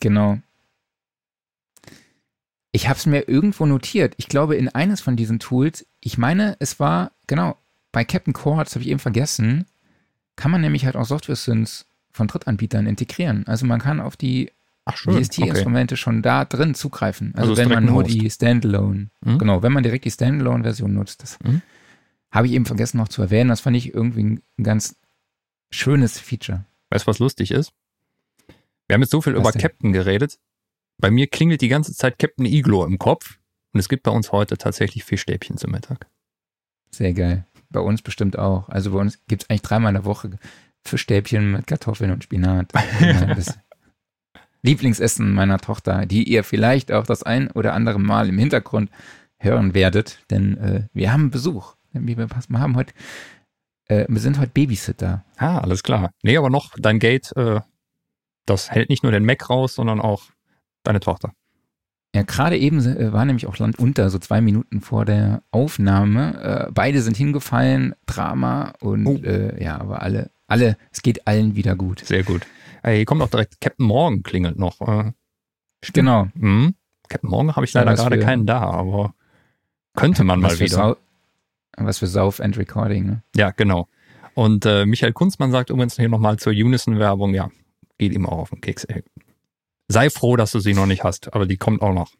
Genau. 0.00 0.38
Ich 2.72 2.88
habe 2.88 2.98
es 2.98 3.06
mir 3.06 3.28
irgendwo 3.28 3.66
notiert. 3.66 4.14
Ich 4.18 4.28
glaube, 4.28 4.56
in 4.56 4.68
eines 4.68 5.00
von 5.00 5.16
diesen 5.16 5.38
Tools, 5.38 5.86
ich 6.00 6.18
meine, 6.18 6.56
es 6.60 6.78
war, 6.78 7.12
genau, 7.26 7.56
bei 7.92 8.04
Captain 8.04 8.34
Chords, 8.34 8.74
habe 8.74 8.82
ich 8.84 8.90
eben 8.90 8.98
vergessen, 9.00 9.66
kann 10.36 10.50
man 10.50 10.60
nämlich 10.60 10.84
halt 10.84 10.94
auch 10.96 11.06
Software-Synths 11.06 11.86
von 12.12 12.26
Drittanbietern 12.28 12.86
integrieren. 12.86 13.46
Also 13.46 13.64
man 13.66 13.80
kann 13.80 14.00
auf 14.00 14.16
die 14.16 14.52
DST-Instrumente 14.86 15.96
schon 15.96 16.22
da 16.22 16.44
drin 16.44 16.74
zugreifen. 16.74 17.32
Also, 17.36 17.50
Also 17.52 17.62
wenn 17.62 17.68
man 17.70 17.84
nur 17.84 18.04
die 18.04 18.30
Standalone, 18.30 19.08
Mhm. 19.22 19.38
genau, 19.38 19.62
wenn 19.62 19.72
man 19.72 19.82
direkt 19.82 20.04
die 20.04 20.10
Standalone-Version 20.10 20.92
nutzt. 20.92 21.22
Das 21.22 21.38
Mhm. 21.44 21.62
habe 22.30 22.46
ich 22.46 22.52
eben 22.52 22.66
vergessen 22.66 22.98
noch 22.98 23.08
zu 23.08 23.22
erwähnen. 23.22 23.48
Das 23.50 23.60
fand 23.60 23.76
ich 23.76 23.92
irgendwie 23.94 24.22
ein 24.24 24.42
ganz 24.62 24.96
schönes 25.70 26.18
Feature. 26.18 26.64
Weißt 26.90 27.06
du, 27.06 27.10
was 27.10 27.18
lustig 27.18 27.50
ist? 27.50 27.72
Wir 28.86 28.94
haben 28.94 29.02
jetzt 29.02 29.10
so 29.10 29.20
viel 29.20 29.34
Was 29.34 29.40
über 29.40 29.52
denn? 29.52 29.60
Captain 29.60 29.92
geredet. 29.92 30.38
Bei 31.00 31.10
mir 31.10 31.28
klingelt 31.28 31.60
die 31.60 31.68
ganze 31.68 31.94
Zeit 31.94 32.18
Captain 32.18 32.44
Iglo 32.44 32.84
im 32.84 32.98
Kopf. 32.98 33.38
Und 33.72 33.80
es 33.80 33.88
gibt 33.88 34.02
bei 34.02 34.10
uns 34.10 34.32
heute 34.32 34.56
tatsächlich 34.56 35.04
Fischstäbchen 35.04 35.56
zum 35.56 35.70
Mittag. 35.70 36.06
Sehr 36.90 37.12
geil. 37.12 37.44
Bei 37.70 37.80
uns 37.80 38.02
bestimmt 38.02 38.38
auch. 38.38 38.68
Also 38.68 38.92
bei 38.92 38.98
uns 38.98 39.18
gibt 39.26 39.42
es 39.42 39.50
eigentlich 39.50 39.62
dreimal 39.62 39.90
in 39.90 39.94
der 39.94 40.04
Woche 40.04 40.30
Fischstäbchen 40.84 41.52
mit 41.52 41.66
Kartoffeln 41.66 42.10
und 42.10 42.24
Spinat. 42.24 42.72
das 43.00 43.58
Lieblingsessen 44.62 45.32
meiner 45.32 45.58
Tochter, 45.58 46.06
die 46.06 46.24
ihr 46.24 46.42
vielleicht 46.42 46.90
auch 46.90 47.06
das 47.06 47.22
ein 47.22 47.50
oder 47.52 47.74
andere 47.74 48.00
Mal 48.00 48.28
im 48.28 48.38
Hintergrund 48.38 48.90
hören 49.38 49.74
werdet, 49.74 50.18
denn 50.30 50.56
äh, 50.58 50.88
wir 50.92 51.12
haben 51.12 51.30
Besuch. 51.30 51.76
Wir 51.92 52.28
haben 52.60 52.76
heute, 52.76 52.92
äh, 53.86 54.06
wir 54.08 54.20
sind 54.20 54.38
heute 54.38 54.50
Babysitter. 54.50 55.24
Ah, 55.36 55.58
alles 55.58 55.82
klar. 55.82 56.10
Nee, 56.22 56.36
aber 56.36 56.50
noch 56.50 56.74
dein 56.76 56.98
Gate, 56.98 57.32
äh, 57.36 57.60
das 58.46 58.70
hält 58.70 58.88
nicht 58.88 59.04
nur 59.04 59.12
den 59.12 59.24
Mac 59.24 59.48
raus, 59.48 59.74
sondern 59.74 60.00
auch 60.00 60.24
deine 60.88 61.00
Tochter. 61.00 61.32
Ja, 62.14 62.22
gerade 62.22 62.56
eben 62.56 62.80
äh, 62.80 63.12
war 63.12 63.24
nämlich 63.24 63.46
auch 63.46 63.58
Land 63.58 63.78
unter, 63.78 64.08
so 64.10 64.18
zwei 64.18 64.40
Minuten 64.40 64.80
vor 64.80 65.04
der 65.04 65.42
Aufnahme. 65.50 66.66
Äh, 66.68 66.72
beide 66.72 67.02
sind 67.02 67.16
hingefallen, 67.16 67.94
Drama 68.06 68.72
und 68.80 69.06
Oh. 69.06 69.16
äh, 69.22 69.62
ja, 69.62 69.78
aber 69.78 70.02
alle, 70.02 70.30
alle, 70.46 70.76
es 70.90 71.02
geht 71.02 71.26
allen 71.26 71.54
wieder 71.54 71.76
gut. 71.76 72.00
Sehr 72.04 72.22
gut. 72.24 72.46
Äh, 72.82 72.96
hier 72.96 73.04
kommt 73.04 73.20
auch 73.22 73.28
direkt 73.28 73.60
Captain 73.60 73.86
Morgan 73.86 74.22
klingelt 74.22 74.58
noch. 74.58 74.80
Äh, 74.80 75.12
Genau. 75.92 76.28
mhm. 76.34 76.74
Captain 77.08 77.30
Morgan 77.30 77.54
habe 77.56 77.64
ich 77.66 77.72
Ja, 77.74 77.82
leider 77.82 77.92
was 77.92 78.00
gerade 78.00 78.16
für- 78.18 78.24
keinen 78.24 78.46
da, 78.46 78.60
aber 78.62 79.14
könnte 79.94 80.24
man 80.24 80.40
mal 80.40 80.58
wieder. 80.58 80.68
Sau 80.68 80.96
was 81.76 81.98
für 81.98 82.06
Sauf 82.08 82.40
and 82.40 82.56
Recording, 82.58 83.06
ne? 83.06 83.22
Ja, 83.36 83.50
genau. 83.50 83.86
Und 84.34 84.66
äh, 84.66 84.84
Michael 84.86 85.12
Kunzmann 85.12 85.52
sagt 85.52 85.70
übrigens 85.70 85.94
hier 85.96 86.08
nochmal 86.08 86.38
zur 86.38 86.52
Unison-Werbung, 86.52 87.34
ja, 87.34 87.50
geht 87.98 88.12
ihm 88.12 88.26
auch 88.26 88.38
auf 88.38 88.50
den 88.50 88.60
Keks. 88.60 88.84
Ey. 88.84 89.04
Sei 89.88 90.10
froh, 90.10 90.36
dass 90.36 90.52
du 90.52 90.60
sie 90.60 90.74
noch 90.74 90.86
nicht 90.86 91.02
hast, 91.04 91.32
aber 91.32 91.46
die 91.46 91.56
kommt 91.56 91.82
auch 91.82 91.94
noch. 91.94 92.12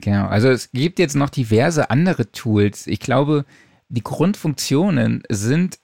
Genau. 0.00 0.26
Also 0.26 0.48
es 0.48 0.70
gibt 0.70 0.98
jetzt 0.98 1.16
noch 1.16 1.30
diverse 1.30 1.90
andere 1.90 2.30
Tools. 2.30 2.86
Ich 2.86 3.00
glaube, 3.00 3.44
die 3.88 4.04
Grundfunktionen 4.04 5.24
sind 5.28 5.80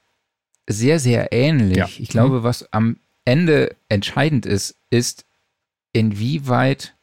sehr, 0.68 1.00
sehr 1.00 1.32
ähnlich. 1.32 1.76
Ja. 1.76 1.88
Ich 1.98 2.08
glaube, 2.08 2.44
was 2.44 2.72
am 2.72 2.98
Ende 3.24 3.74
entscheidend 3.88 4.46
ist, 4.46 4.76
ist, 4.90 5.24
inwieweit 5.92 6.94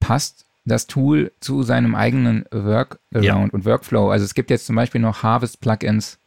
passt 0.00 0.46
das 0.64 0.86
Tool 0.86 1.32
zu 1.40 1.62
seinem 1.62 1.94
eigenen 1.94 2.44
Workaround 2.50 3.24
Ja. 3.24 3.36
und 3.36 3.64
Workflow. 3.64 4.10
Also 4.10 4.24
es 4.24 4.34
gibt 4.34 4.50
jetzt 4.50 4.66
zum 4.66 4.76
Beispiel 4.76 5.00
noch 5.00 5.22
Harvest 5.22 5.60
Plugins. 5.60 6.18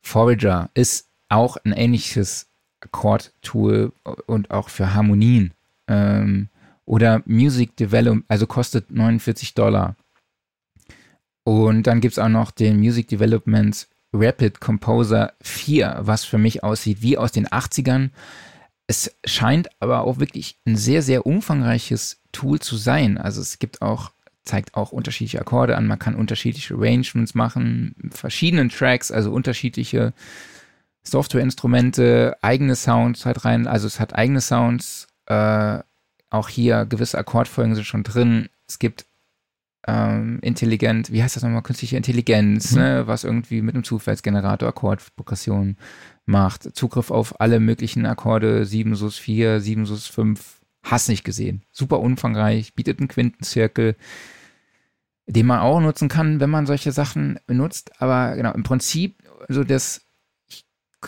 Forager 0.00 0.70
ist 0.74 1.08
auch 1.28 1.56
ein 1.64 1.72
ähnliches 1.72 2.46
Chord-Tool 2.92 3.92
und 4.26 4.50
auch 4.50 4.68
für 4.68 4.94
Harmonien. 4.94 5.52
Ähm, 5.88 6.48
oder 6.84 7.22
Music 7.26 7.76
Develop, 7.76 8.24
also 8.28 8.46
kostet 8.46 8.90
49 8.90 9.54
Dollar. 9.54 9.96
Und 11.44 11.86
dann 11.86 12.00
gibt 12.00 12.12
es 12.12 12.18
auch 12.18 12.28
noch 12.28 12.50
den 12.50 12.78
Music 12.78 13.08
Development 13.08 13.86
Rapid 14.12 14.60
Composer 14.60 15.32
4, 15.42 15.98
was 16.00 16.24
für 16.24 16.38
mich 16.38 16.62
aussieht 16.62 17.02
wie 17.02 17.18
aus 17.18 17.32
den 17.32 17.46
80ern. 17.46 18.10
Es 18.86 19.14
scheint 19.24 19.68
aber 19.80 20.02
auch 20.02 20.18
wirklich 20.18 20.58
ein 20.66 20.76
sehr, 20.76 21.02
sehr 21.02 21.26
umfangreiches 21.26 22.22
Tool 22.32 22.58
zu 22.58 22.76
sein. 22.76 23.18
Also 23.18 23.40
es 23.40 23.58
gibt 23.58 23.82
auch, 23.82 24.12
zeigt 24.44 24.74
auch 24.74 24.92
unterschiedliche 24.92 25.40
Akkorde 25.40 25.76
an, 25.76 25.86
man 25.86 25.98
kann 25.98 26.14
unterschiedliche 26.14 26.74
Arrangements 26.74 27.34
machen, 27.34 27.94
verschiedenen 28.10 28.70
Tracks, 28.70 29.10
also 29.10 29.30
unterschiedliche 29.32 30.14
Softwareinstrumente, 31.02 32.36
eigene 32.40 32.76
Sounds 32.76 33.26
halt 33.26 33.44
rein. 33.44 33.66
Also 33.66 33.86
es 33.86 34.00
hat 34.00 34.14
eigene 34.14 34.40
Sounds, 34.40 35.07
äh, 35.28 35.78
auch 36.30 36.48
hier 36.48 36.84
gewisse 36.86 37.16
Akkordfolgen 37.18 37.74
sind 37.74 37.84
schon 37.84 38.02
drin. 38.02 38.48
Es 38.66 38.78
gibt 38.78 39.06
ähm, 39.86 40.38
intelligent, 40.42 41.10
wie 41.12 41.22
heißt 41.22 41.36
das 41.36 41.42
nochmal, 41.42 41.62
künstliche 41.62 41.96
Intelligenz, 41.96 42.72
Mhm. 42.72 42.78
ne, 42.78 43.06
was 43.06 43.24
irgendwie 43.24 43.62
mit 43.62 43.74
einem 43.74 43.84
Zufallsgenerator 43.84 44.68
Akkordprogression 44.68 45.76
macht. 46.26 46.76
Zugriff 46.76 47.10
auf 47.10 47.40
alle 47.40 47.60
möglichen 47.60 48.04
Akkorde, 48.04 48.66
7 48.66 48.94
sus 48.96 49.16
4, 49.16 49.60
7 49.60 49.86
sus 49.86 50.06
5, 50.06 50.60
hast 50.82 51.08
nicht 51.08 51.24
gesehen. 51.24 51.62
Super 51.70 52.00
umfangreich, 52.00 52.74
bietet 52.74 52.98
einen 52.98 53.08
Quintenzirkel, 53.08 53.96
den 55.26 55.46
man 55.46 55.60
auch 55.60 55.80
nutzen 55.80 56.08
kann, 56.08 56.40
wenn 56.40 56.50
man 56.50 56.66
solche 56.66 56.92
Sachen 56.92 57.38
benutzt. 57.46 57.92
Aber 58.00 58.34
genau, 58.36 58.52
im 58.52 58.62
Prinzip, 58.64 59.22
so 59.48 59.64
das, 59.64 60.02
ich 60.48 60.66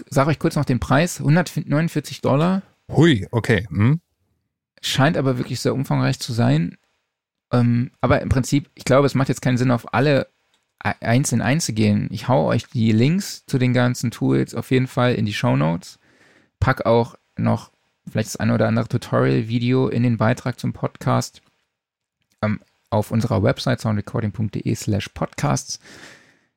sage 0.09 0.31
euch 0.31 0.39
kurz 0.39 0.57
noch 0.57 0.65
den 0.65 0.81
Preis, 0.81 1.19
149 1.21 2.21
Dollar. 2.23 2.63
Hui, 2.91 3.27
okay. 3.31 3.67
Hm? 3.71 4.01
Scheint 4.81 5.17
aber 5.17 5.39
wirklich 5.39 5.61
sehr 5.61 5.75
umfangreich 5.75 6.19
zu 6.19 6.33
sein. 6.33 6.79
Ähm, 7.53 7.91
aber 8.01 8.23
im 8.23 8.29
Prinzip, 8.29 8.71
ich 8.75 8.85
glaube, 8.85 9.07
es 9.07 9.15
macht 9.15 9.29
jetzt 9.29 9.43
keinen 9.43 9.59
Sinn, 9.59 9.71
auf 9.71 9.93
alle 9.93 10.29
einzeln 10.79 11.43
einzugehen. 11.43 12.09
Ich 12.11 12.29
hau 12.29 12.47
euch 12.47 12.67
die 12.67 12.93
Links 12.93 13.45
zu 13.45 13.59
den 13.59 13.75
ganzen 13.75 14.11
Tools 14.11 14.55
auf 14.55 14.71
jeden 14.71 14.87
Fall 14.87 15.15
in 15.15 15.27
die 15.27 15.35
Show 15.35 15.57
Notes. 15.57 15.99
Pack 16.59 16.87
auch 16.87 17.17
noch 17.37 17.71
vielleicht 18.09 18.29
das 18.29 18.37
eine 18.37 18.55
oder 18.55 18.67
andere 18.67 18.89
Tutorial-Video 18.89 19.89
in 19.89 20.03
den 20.03 20.17
Beitrag 20.17 20.59
zum 20.59 20.73
Podcast 20.73 21.43
ähm, 22.43 22.61
auf 22.89 23.11
unserer 23.11 23.43
Website 23.43 23.81
soundrecording.de 23.81 24.75
slash 24.75 25.09
podcasts. 25.11 25.81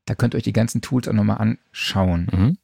Da 0.06 0.16
könnt 0.16 0.34
ihr 0.34 0.38
euch 0.38 0.44
die 0.44 0.54
ganzen 0.54 0.82
Tools 0.82 1.08
auch 1.08 1.14
nochmal 1.14 1.38
anschauen. 1.38 2.28
Mhm. 2.32 2.58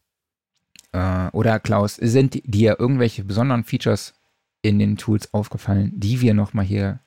Äh, 0.94 1.30
oder 1.32 1.60
Klaus, 1.60 1.96
sind 1.96 2.42
dir 2.46 2.80
irgendwelche 2.80 3.26
besonderen 3.26 3.66
Features 3.66 4.14
in 4.62 4.80
den 4.80 4.98
Tools 4.98 5.34
aufgefallen, 5.34 5.92
die 5.96 6.22
wir 6.22 6.34
nochmal 6.34 6.66
hier 6.66 7.00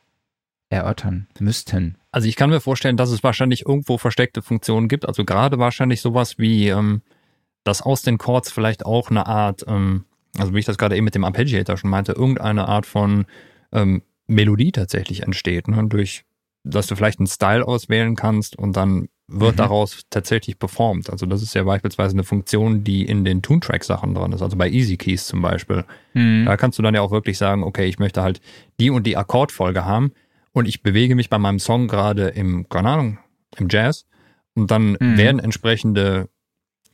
erörtern 0.71 1.29
müssten? 1.39 1.99
Also 2.11 2.29
ich 2.29 2.37
kann 2.37 2.51
mir 2.51 2.61
vorstellen, 2.61 2.97
dass 2.97 3.11
es 3.11 3.23
wahrscheinlich 3.23 3.67
irgendwo 3.67 3.99
versteckte 3.99 4.43
Funktionen 4.43 4.89
gibt. 4.89 5.07
Also 5.07 5.25
gerade 5.25 5.59
wahrscheinlich 5.59 6.01
sowas 6.01 6.39
wie, 6.39 6.69
ähm, 6.69 7.03
dass 7.65 7.83
aus 7.83 8.03
den 8.03 8.19
Chords 8.19 8.51
vielleicht 8.51 8.85
auch 8.85 9.11
eine 9.11 9.27
Art, 9.27 9.65
ähm, 9.67 10.05
also 10.39 10.55
wie 10.55 10.59
ich 10.59 10.65
das 10.65 10.79
gerade 10.79 10.97
eben 10.97 11.05
mit 11.05 11.15
dem 11.15 11.25
Arpeggiator 11.25 11.77
schon 11.77 11.91
meinte, 11.91 12.13
irgendeine 12.13 12.69
Art 12.69 12.87
von 12.87 13.27
ähm, 13.73 14.03
Melodie 14.27 14.73
tatsächlich 14.73 15.23
entsteht. 15.23 15.69
Ne? 15.69 15.87
Durch, 15.89 16.25
dass 16.65 16.87
du 16.87 16.97
vielleicht 16.97 17.19
einen 17.19 17.27
Style 17.27 17.67
auswählen 17.67 18.17
kannst 18.17 18.57
und 18.57 18.77
dann 18.77 19.09
wird 19.29 19.53
mhm. 19.53 19.59
daraus 19.59 20.03
tatsächlich 20.11 20.59
performt. 20.59 21.11
Also 21.11 21.27
das 21.27 21.43
ist 21.43 21.55
ja 21.55 21.63
beispielsweise 21.63 22.15
eine 22.15 22.25
Funktion, 22.25 22.85
die 22.85 23.05
in 23.05 23.25
den 23.25 23.43
Toontrack-Sachen 23.43 24.15
dran 24.15 24.33
ist, 24.33 24.43
also 24.43 24.57
bei 24.57 24.69
Easy 24.69 24.97
Keys 24.97 25.27
zum 25.27 25.43
Beispiel. 25.43 25.85
Mhm. 26.15 26.45
Da 26.47 26.57
kannst 26.57 26.79
du 26.79 26.83
dann 26.83 26.95
ja 26.95 27.01
auch 27.01 27.11
wirklich 27.11 27.39
sagen, 27.39 27.63
okay, 27.63 27.87
ich 27.87 27.99
möchte 27.99 28.23
halt 28.23 28.41
die 28.79 28.91
und 28.91 29.07
die 29.07 29.17
Akkordfolge 29.17 29.85
haben 29.85 30.13
und 30.53 30.69
ich 30.69 30.83
bewege 30.83 31.15
mich 31.15 31.31
bei 31.31 31.39
meinem 31.39 31.59
Song 31.59 31.89
gerade 31.89 32.29
im, 32.29 32.69
keine 32.69 32.91
Ahnung, 32.91 33.19
im 33.57 33.69
Jazz 33.71 34.07
und 34.55 34.71
dann 34.71 34.97
mhm. 35.01 35.17
werden 35.17 35.39
entsprechende 35.39 36.29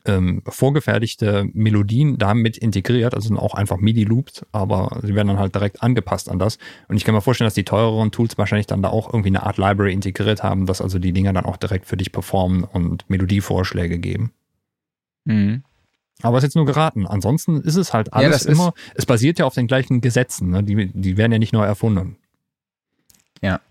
ähm, 0.05 0.41
vorgefertigte 0.47 1.49
Melodien 1.53 2.17
damit 2.17 2.57
integriert, 2.57 3.13
also 3.13 3.27
sind 3.27 3.37
auch 3.37 3.53
einfach 3.53 3.77
MIDI-Loops, 3.77 4.45
aber 4.51 4.99
sie 5.03 5.15
werden 5.15 5.27
dann 5.27 5.39
halt 5.39 5.53
direkt 5.55 5.83
angepasst 5.83 6.29
an 6.29 6.39
das. 6.39 6.57
Und 6.87 6.97
ich 6.97 7.03
kann 7.03 7.13
mir 7.13 7.21
vorstellen, 7.21 7.47
dass 7.47 7.53
die 7.53 7.65
teureren 7.65 8.11
Tools 8.11 8.37
wahrscheinlich 8.37 8.67
dann 8.67 8.81
da 8.81 8.89
auch 8.89 9.07
irgendwie 9.13 9.29
eine 9.29 9.43
Art 9.43 9.57
Library 9.57 9.93
integriert 9.93 10.43
haben, 10.43 10.65
dass 10.65 10.81
also 10.81 10.99
die 10.99 11.13
Dinger 11.13 11.33
dann 11.33 11.45
auch 11.45 11.57
direkt 11.57 11.85
für 11.85 11.97
dich 11.97 12.11
performen 12.11 12.63
und 12.63 13.09
Melodievorschläge 13.09 13.99
geben. 13.99 14.31
Mhm. 15.25 15.63
Aber 16.21 16.37
es 16.37 16.43
ist 16.43 16.49
jetzt 16.49 16.55
nur 16.55 16.65
geraten. 16.65 17.07
Ansonsten 17.07 17.61
ist 17.61 17.75
es 17.75 17.93
halt 17.93 18.13
alles 18.13 18.43
ja, 18.43 18.51
immer, 18.51 18.73
es 18.95 19.05
basiert 19.05 19.39
ja 19.39 19.45
auf 19.45 19.53
den 19.53 19.67
gleichen 19.67 20.01
Gesetzen, 20.01 20.49
ne? 20.49 20.63
die, 20.63 20.91
die 20.93 21.17
werden 21.17 21.31
ja 21.31 21.39
nicht 21.39 21.53
neu 21.53 21.63
erfunden. 21.63 22.17
Ja. 23.41 23.61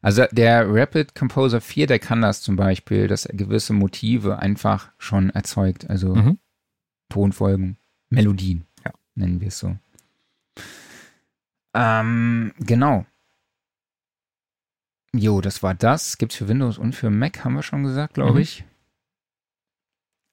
Also 0.00 0.24
der 0.30 0.66
Rapid 0.68 1.14
Composer 1.14 1.60
4, 1.60 1.86
der 1.86 1.98
kann 1.98 2.22
das 2.22 2.42
zum 2.42 2.56
Beispiel, 2.56 3.08
dass 3.08 3.26
er 3.26 3.36
gewisse 3.36 3.72
Motive 3.72 4.38
einfach 4.38 4.92
schon 4.98 5.30
erzeugt. 5.30 5.90
Also 5.90 6.14
mhm. 6.14 6.38
Tonfolgen, 7.08 7.78
Melodien, 8.10 8.66
ja. 8.84 8.92
nennen 9.14 9.40
wir 9.40 9.48
es 9.48 9.58
so. 9.58 9.76
Ähm, 11.74 12.52
genau. 12.58 13.06
Jo, 15.14 15.40
das 15.40 15.62
war 15.62 15.74
das. 15.74 16.18
Gibt 16.18 16.32
es 16.32 16.38
für 16.38 16.48
Windows 16.48 16.78
und 16.78 16.94
für 16.94 17.10
Mac, 17.10 17.44
haben 17.44 17.54
wir 17.54 17.62
schon 17.62 17.82
gesagt, 17.82 18.14
glaube 18.14 18.34
mhm. 18.34 18.40
ich. 18.40 18.64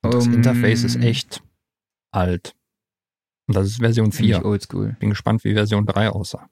Das 0.01 0.27
um, 0.27 0.33
Interface 0.33 0.83
ist 0.83 0.97
echt 0.97 1.41
alt. 2.11 2.55
Und 3.47 3.55
das 3.55 3.67
ist 3.67 3.79
Version 3.79 4.11
4. 4.11 4.45
Oldschool. 4.45 4.95
Bin 4.99 5.09
gespannt, 5.09 5.43
wie 5.43 5.53
Version 5.53 5.85
3 5.85 6.09
aussah. 6.09 6.49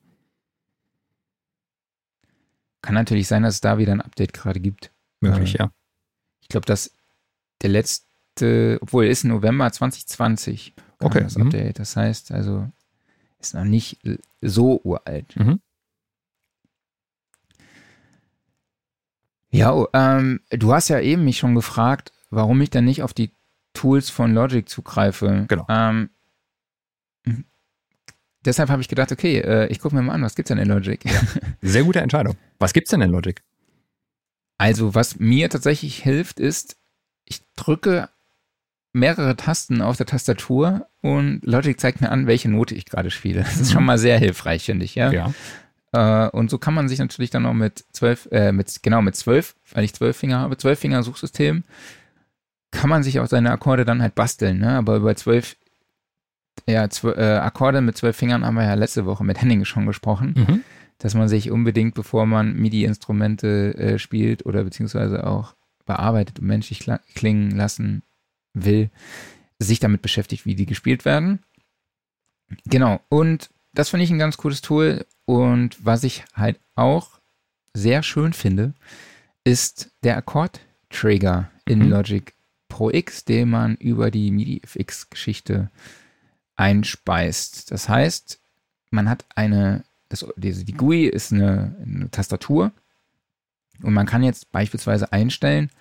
Kann 2.84 2.96
natürlich 2.96 3.28
sein, 3.28 3.43
dass 3.43 3.56
es 3.56 3.62
da 3.62 3.78
wieder 3.78 3.93
ein 3.93 4.02
Update 4.02 4.34
gerade 4.34 4.60
gibt. 4.60 4.91
Möglich, 5.22 5.56
äh, 5.56 5.60
ja. 5.60 5.72
Ich 6.41 6.50
glaube, 6.50 6.65
dass 6.65 6.93
der 7.62 7.69
letzte, 7.69 8.78
obwohl 8.82 9.06
ist 9.06 9.24
November 9.24 9.72
2020 9.72 10.74
okay. 11.00 11.24
das 11.24 11.38
mhm. 11.38 11.46
Update. 11.46 11.78
Mhm. 11.78 11.82
Das 11.82 11.96
heißt, 11.96 12.32
also 12.34 12.69
ist 13.39 13.56
noch 13.56 13.63
nicht 13.63 14.00
so 14.41 14.82
uralt. 14.84 15.34
Mhm. 15.38 15.62
Ja, 19.50 19.86
ähm, 19.93 20.41
du 20.50 20.74
hast 20.74 20.89
ja 20.89 21.00
eben 21.00 21.24
mich 21.24 21.38
schon 21.38 21.56
gefragt, 21.56 22.12
warum 22.32 22.60
ich 22.60 22.69
denn 22.69 22.86
nicht 22.86 23.02
auf 23.02 23.13
die 23.13 23.32
Tools 23.74 24.10
von 24.10 24.34
Logic 24.34 24.67
zugreife. 24.67 25.46
Genau. 25.48 25.65
Ähm, 25.69 26.10
deshalb 28.43 28.69
habe 28.69 28.82
ich 28.82 28.88
gedacht, 28.88 29.12
okay, 29.12 29.39
äh, 29.39 29.67
ich 29.67 29.80
gucke 29.80 29.96
mir 29.96 30.02
mal 30.02 30.13
an, 30.13 30.22
was 30.22 30.36
gibt's 30.36 30.50
denn 30.50 30.58
in 30.58 30.67
Logic? 30.67 31.04
Ja. 31.06 31.22
Sehr 31.62 31.84
gute 31.84 32.02
Entscheidung. 32.02 32.36
Was 32.63 32.73
gibt's 32.73 32.91
denn 32.91 33.02
in 33.02 33.12
Logic? 33.12 33.41
Also, 34.58 34.95
was 34.95 35.19
mir 35.19 35.49
tatsächlich 35.49 36.02
hilft, 36.02 36.39
ist, 36.39 36.78
ich 37.26 37.41
drücke 37.56 38.10
mehrere 38.93 39.36
Tasten 39.36 39.82
auf 39.82 39.97
der 39.97 40.06
Tastatur 40.06 40.88
und 41.02 41.41
Logic 41.43 41.78
zeigt 41.80 41.99
mir 41.99 42.10
an, 42.10 42.28
welche 42.28 42.49
Note 42.49 42.73
ich 42.76 42.86
gerade 42.86 43.12
spiele. 43.12 43.41
Das 43.41 43.60
ist 43.60 43.71
schon 43.73 43.84
mal 43.84 43.97
sehr 43.97 44.17
hilfreich, 44.17 44.63
finde 44.63 44.86
ich, 44.86 44.95
ja. 44.95 45.12
Ja. 45.12 45.34
Äh, 45.91 46.30
und 46.30 46.49
so 46.49 46.58
kann 46.58 46.73
man 46.73 46.88
sich 46.88 46.99
natürlich 46.99 47.32
dann 47.32 47.43
noch 47.43 47.54
mit 47.54 47.84
zwölf, 47.91 48.30
äh, 48.32 48.52
mit, 48.52 48.82
genau, 48.82 49.02
mit 49.02 49.15
zwölf, 49.15 49.56
weil 49.73 49.84
ich 49.84 49.93
zwölf 49.93 50.15
Finger 50.15 50.39
habe, 50.39 50.58
zwölf 50.58 50.80
Finger 50.80 51.04
Suchsystem, 51.04 51.63
kann 52.71 52.89
man 52.89 53.04
sich 53.04 53.19
auch 53.19 53.28
seine 53.28 53.52
Akkorde 53.52 53.84
dann 53.84 54.02
halt 54.02 54.15
basteln, 54.15 54.60
ne? 54.60 54.78
Aber 54.78 54.95
über 54.95 55.15
zwölf 55.15 55.58
ja, 56.67 56.86
äh, 56.86 57.38
Akkorde 57.38 57.82
mit 57.82 57.97
zwölf 57.97 58.15
Fingern 58.15 58.45
haben 58.45 58.56
wir 58.56 58.63
ja 58.63 58.76
letzte 58.76 59.06
Woche 59.06 59.23
mit 59.23 59.41
Henning 59.41 59.65
schon 59.65 59.86
gesprochen, 59.86 60.34
mhm. 60.38 60.63
Dass 60.97 61.13
man 61.13 61.27
sich 61.27 61.51
unbedingt, 61.51 61.95
bevor 61.95 62.25
man 62.25 62.56
MIDI-Instrumente 62.56 63.75
äh, 63.75 63.99
spielt 63.99 64.45
oder 64.45 64.63
beziehungsweise 64.63 65.27
auch 65.27 65.56
bearbeitet 65.86 66.39
und 66.39 66.47
menschlich 66.47 66.89
klingen 67.15 67.51
lassen 67.51 68.03
will, 68.53 68.89
sich 69.60 69.79
damit 69.79 70.01
beschäftigt, 70.01 70.45
wie 70.45 70.56
die 70.56 70.65
gespielt 70.65 71.06
werden. 71.06 71.39
Genau, 72.65 73.01
und 73.10 73.49
das 73.73 73.89
finde 73.89 74.06
ich 74.06 74.12
ein 74.12 74.19
ganz 74.19 74.38
cooles 74.38 74.62
Tool. 74.62 75.06
Und 75.25 75.84
was 75.84 76.03
ich 76.03 76.23
halt 76.34 76.60
auch 76.75 77.19
sehr 77.73 78.03
schön 78.03 78.34
finde, 78.34 78.73
ist 79.43 79.91
der 80.03 80.17
Akkord-Trigger 80.17 81.49
in 81.65 81.79
mhm. 81.79 81.89
Logic 81.89 82.34
Pro 82.69 82.89
X, 82.89 83.25
den 83.25 83.49
man 83.49 83.75
über 83.75 84.12
die 84.12 84.32
MIDI-FX-Geschichte 84.32 85.69
einspeist. 86.56 87.71
Das 87.71 87.89
heißt, 87.89 88.39
man 88.89 89.10
hat 89.10 89.25
eine, 89.36 89.84
das, 90.13 90.26
die, 90.38 90.63
die 90.63 90.73
GUI 90.73 91.06
ist 91.06 91.34
eine, 91.34 91.76
eine 91.84 92.12
Tastatur 92.12 92.71
und 93.82 93.93
man 93.93 94.06
kann 94.06 94.21
jetzt 94.21 94.52
beispielsweise 94.52 95.12
einstellen, 95.12 95.71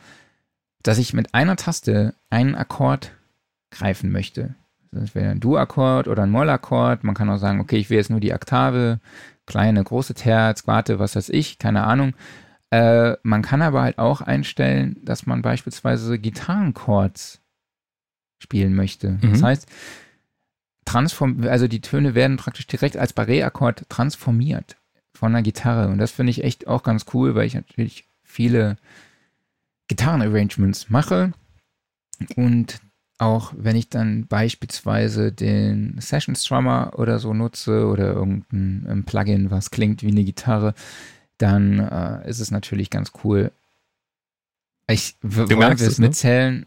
dass 0.83 0.99
ich 0.99 1.13
mit 1.13 1.35
einer 1.35 1.57
Taste 1.57 2.15
einen 2.31 2.55
Akkord 2.55 3.13
greifen 3.71 4.11
möchte. 4.11 4.55
Das 4.91 5.15
wäre 5.15 5.31
ein 5.31 5.41
Du-Akkord 5.41 6.09
oder 6.09 6.23
ein 6.23 6.31
Moll-Akkord. 6.31 7.05
Man 7.05 7.15
kann 7.15 7.29
auch 7.31 7.39
sagen, 7.39 7.61
okay, 7.61 7.77
ich 7.77 7.91
will 7.91 7.99
jetzt 7.99 8.11
nur 8.11 8.21
die 8.21 8.33
Oktave, 8.33 9.01
kleine, 9.47 9.85
große 9.85 10.15
Terz, 10.15 10.65
Quarte, 10.65 10.99
was 10.99 11.15
weiß 11.15 11.29
ich, 11.29 11.59
keine 11.59 11.85
Ahnung. 11.85 12.15
Äh, 12.71 13.17
man 13.23 13.43
kann 13.43 13.61
aber 13.61 13.83
halt 13.83 13.99
auch 13.99 14.23
einstellen, 14.23 14.97
dass 15.03 15.27
man 15.27 15.43
beispielsweise 15.43 16.19
Gitarrenchords 16.19 17.41
spielen 18.39 18.75
möchte. 18.75 19.13
Mhm. 19.13 19.33
Das 19.33 19.43
heißt, 19.43 19.69
transform, 20.93 21.45
also 21.45 21.69
die 21.69 21.81
Töne 21.81 22.15
werden 22.15 22.37
praktisch 22.37 22.67
direkt 22.67 22.97
als 22.97 23.15
Barré-Akkord 23.15 23.89
transformiert 23.89 24.77
von 25.15 25.33
der 25.33 25.43
Gitarre. 25.43 25.89
Und 25.89 25.99
das 25.99 26.11
finde 26.11 26.31
ich 26.31 26.45
echt 26.45 26.67
auch 26.67 26.83
ganz 26.83 27.07
cool, 27.15 27.35
weil 27.35 27.47
ich 27.47 27.55
natürlich 27.55 28.05
viele 28.25 28.77
Gitarrenarrangements 29.89 30.91
mache. 30.91 31.33
Und 32.37 32.81
auch 33.19 33.53
wenn 33.57 33.77
ich 33.77 33.89
dann 33.89 34.27
beispielsweise 34.27 35.33
den 35.33 35.97
Session 36.01 36.35
Strummer 36.35 36.93
oder 36.97 37.19
so 37.19 37.33
nutze 37.35 37.87
oder 37.87 38.13
irgendein 38.13 39.05
Plugin, 39.05 39.51
was 39.51 39.71
klingt 39.71 40.03
wie 40.03 40.11
eine 40.11 40.25
Gitarre, 40.25 40.75
dann 41.39 41.79
äh, 41.79 42.29
ist 42.29 42.41
es 42.41 42.51
natürlich 42.51 42.91
ganz 42.91 43.13
cool. 43.23 43.53
Ich 44.89 45.15
wollte 45.23 45.85
es 45.85 45.99
ne? 45.99 46.07
mitzählen. 46.07 46.67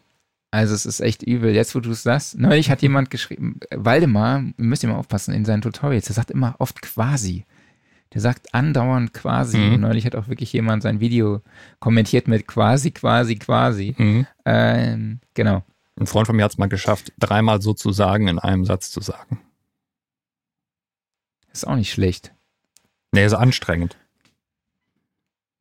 Also 0.55 0.73
es 0.73 0.85
ist 0.85 1.01
echt 1.01 1.21
übel. 1.21 1.53
Jetzt, 1.53 1.75
wo 1.75 1.81
du 1.81 1.91
es 1.91 2.03
sagst, 2.03 2.39
neulich 2.39 2.69
hat 2.69 2.81
jemand 2.81 3.09
geschrieben, 3.09 3.59
Waldemar, 3.71 4.41
müsst 4.55 4.83
ihr 4.83 4.89
mal 4.89 4.95
aufpassen 4.95 5.33
in 5.33 5.43
seinen 5.43 5.61
Tutorials, 5.61 6.05
der 6.05 6.15
sagt 6.15 6.31
immer 6.31 6.55
oft 6.59 6.81
quasi. 6.81 7.43
Der 8.13 8.21
sagt 8.21 8.53
andauernd 8.53 9.13
quasi. 9.13 9.57
Mhm. 9.57 9.81
neulich 9.81 10.05
hat 10.05 10.15
auch 10.15 10.29
wirklich 10.29 10.53
jemand 10.53 10.81
sein 10.81 11.01
Video 11.01 11.41
kommentiert 11.79 12.29
mit 12.29 12.47
quasi, 12.47 12.91
quasi, 12.91 13.35
quasi. 13.35 13.95
Mhm. 13.97 14.27
Ähm, 14.45 15.19
genau. 15.33 15.65
Ein 15.99 16.07
Freund 16.07 16.27
von 16.27 16.37
mir 16.37 16.45
hat 16.45 16.53
es 16.53 16.57
mal 16.57 16.69
geschafft, 16.69 17.11
dreimal 17.19 17.61
sozusagen 17.61 18.29
in 18.29 18.39
einem 18.39 18.63
Satz 18.63 18.91
zu 18.91 19.01
sagen. 19.01 19.41
Ist 21.51 21.67
auch 21.67 21.75
nicht 21.75 21.91
schlecht. 21.91 22.33
Nee, 23.11 23.25
ist 23.25 23.33
anstrengend. 23.33 23.97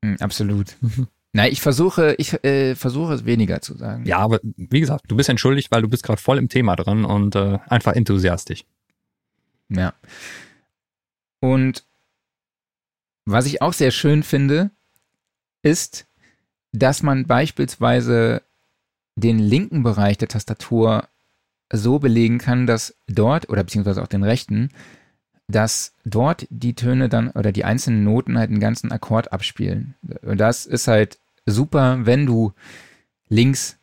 Mhm, 0.03 0.19
absolut. 0.21 0.77
Nein, 1.37 1.51
ich 1.51 1.61
versuche, 1.61 2.15
ich 2.19 2.33
äh, 2.45 2.77
versuche 2.77 3.13
es 3.13 3.25
weniger 3.25 3.61
zu 3.61 3.77
sagen. 3.77 4.07
Ja, 4.07 4.19
aber 4.19 4.39
wie 4.43 4.79
gesagt, 4.79 5.07
du 5.09 5.17
bist 5.17 5.29
entschuldigt, 5.29 5.73
weil 5.73 5.83
du 5.83 5.89
bist 5.89 6.05
gerade 6.05 6.23
voll 6.23 6.39
im 6.39 6.49
Thema 6.49 6.77
drin 6.77 7.05
und 7.05 7.35
äh, 7.35 7.59
einfach 7.67 7.95
enthusiastisch. 7.95 8.65
Ja. 9.69 9.95
Und 11.41 11.85
was 13.25 13.47
ich 13.47 13.63
auch 13.63 13.73
sehr 13.73 13.91
schön 13.91 14.23
finde, 14.23 14.71
ist, 15.63 16.07
dass 16.71 17.03
man 17.03 17.27
beispielsweise 17.27 18.43
den 19.17 19.41
linken 19.41 19.83
Bereich 19.83 20.19
der 20.19 20.29
Tastatur 20.29 21.09
so 21.73 21.99
belegen 21.99 22.39
kann, 22.39 22.69
dass 22.69 22.95
dort, 23.09 23.49
oder 23.49 23.65
beziehungsweise 23.65 24.05
auch 24.05 24.09
den 24.09 24.23
rechten, 24.23 24.69
dass 25.49 25.95
dort 26.05 26.47
die 26.49 26.75
Töne 26.75 27.09
dann 27.09 27.31
oder 27.31 27.51
die 27.51 27.65
einzelnen 27.65 28.05
Noten 28.05 28.39
halt 28.39 28.51
einen 28.51 28.61
ganzen 28.61 28.93
Akkord 28.93 29.33
abspielen. 29.33 29.97
Und 30.23 30.39
das 30.39 30.65
ist 30.65 30.87
halt 30.87 31.19
super, 31.47 32.07
wenn 32.07 32.27
du 32.27 32.53
links 33.29 33.77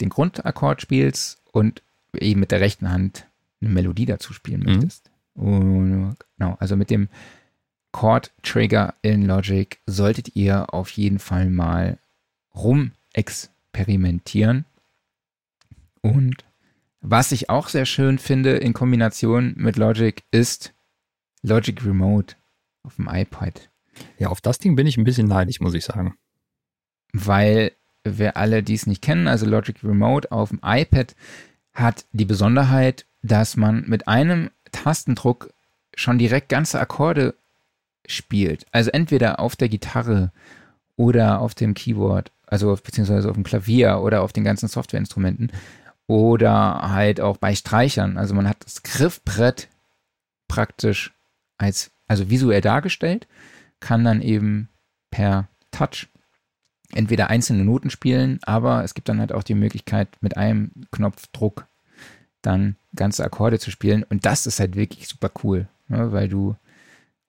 den 0.00 0.08
Grundakkord 0.08 0.80
spielst 0.80 1.42
und 1.52 1.82
eben 2.14 2.40
mit 2.40 2.50
der 2.50 2.60
rechten 2.60 2.90
Hand 2.90 3.26
eine 3.60 3.70
Melodie 3.70 4.06
dazu 4.06 4.32
spielen 4.32 4.64
möchtest. 4.64 5.10
Und, 5.34 6.16
genau, 6.36 6.56
also 6.58 6.76
mit 6.76 6.90
dem 6.90 7.08
Chord 7.92 8.32
Trigger 8.42 8.94
in 9.02 9.26
Logic 9.26 9.78
solltet 9.86 10.34
ihr 10.36 10.72
auf 10.74 10.90
jeden 10.90 11.18
Fall 11.18 11.50
mal 11.50 11.98
rumexperimentieren. 12.54 14.64
Und 16.00 16.44
was 17.00 17.32
ich 17.32 17.50
auch 17.50 17.68
sehr 17.68 17.86
schön 17.86 18.18
finde 18.18 18.56
in 18.56 18.72
Kombination 18.72 19.54
mit 19.56 19.76
Logic 19.76 20.22
ist 20.30 20.72
Logic 21.42 21.84
Remote 21.84 22.36
auf 22.82 22.96
dem 22.96 23.08
iPad. 23.08 23.70
Ja, 24.18 24.28
auf 24.28 24.40
das 24.40 24.58
Ding 24.58 24.76
bin 24.76 24.86
ich 24.86 24.96
ein 24.96 25.04
bisschen 25.04 25.28
neidisch, 25.28 25.60
muss 25.60 25.74
ich 25.74 25.84
sagen. 25.84 26.16
Weil 27.12 27.72
wer 28.04 28.36
alle 28.36 28.62
dies 28.62 28.86
nicht 28.86 29.02
kennen, 29.02 29.28
also 29.28 29.46
Logic 29.46 29.76
Remote 29.82 30.30
auf 30.32 30.50
dem 30.50 30.60
iPad 30.64 31.14
hat 31.74 32.04
die 32.12 32.24
Besonderheit, 32.24 33.06
dass 33.22 33.56
man 33.56 33.84
mit 33.86 34.08
einem 34.08 34.50
Tastendruck 34.72 35.52
schon 35.94 36.18
direkt 36.18 36.48
ganze 36.48 36.80
Akkorde 36.80 37.34
spielt. 38.06 38.66
Also 38.72 38.90
entweder 38.90 39.40
auf 39.40 39.56
der 39.56 39.68
Gitarre 39.68 40.32
oder 40.96 41.40
auf 41.40 41.54
dem 41.54 41.74
Keyboard, 41.74 42.30
also 42.46 42.76
beziehungsweise 42.82 43.28
auf 43.28 43.34
dem 43.34 43.44
Klavier 43.44 44.00
oder 44.00 44.22
auf 44.22 44.32
den 44.32 44.44
ganzen 44.44 44.68
Softwareinstrumenten 44.68 45.52
oder 46.06 46.90
halt 46.90 47.20
auch 47.20 47.36
bei 47.36 47.54
Streichern. 47.54 48.16
Also 48.16 48.34
man 48.34 48.48
hat 48.48 48.56
das 48.64 48.82
Griffbrett 48.82 49.68
praktisch 50.48 51.12
als, 51.58 51.90
also 52.06 52.30
visuell 52.30 52.60
dargestellt, 52.60 53.26
kann 53.80 54.04
dann 54.04 54.22
eben 54.22 54.68
per 55.10 55.48
Touch 55.70 56.08
entweder 56.94 57.28
einzelne 57.30 57.64
Noten 57.64 57.90
spielen, 57.90 58.38
aber 58.42 58.84
es 58.84 58.94
gibt 58.94 59.08
dann 59.08 59.20
halt 59.20 59.32
auch 59.32 59.42
die 59.42 59.54
Möglichkeit, 59.54 60.08
mit 60.20 60.36
einem 60.36 60.70
Knopfdruck 60.90 61.66
dann 62.42 62.76
ganze 62.94 63.24
Akkorde 63.24 63.58
zu 63.58 63.70
spielen. 63.70 64.04
Und 64.04 64.24
das 64.24 64.46
ist 64.46 64.60
halt 64.60 64.76
wirklich 64.76 65.08
super 65.08 65.30
cool, 65.42 65.68
ne? 65.88 66.12
weil 66.12 66.28
du 66.28 66.56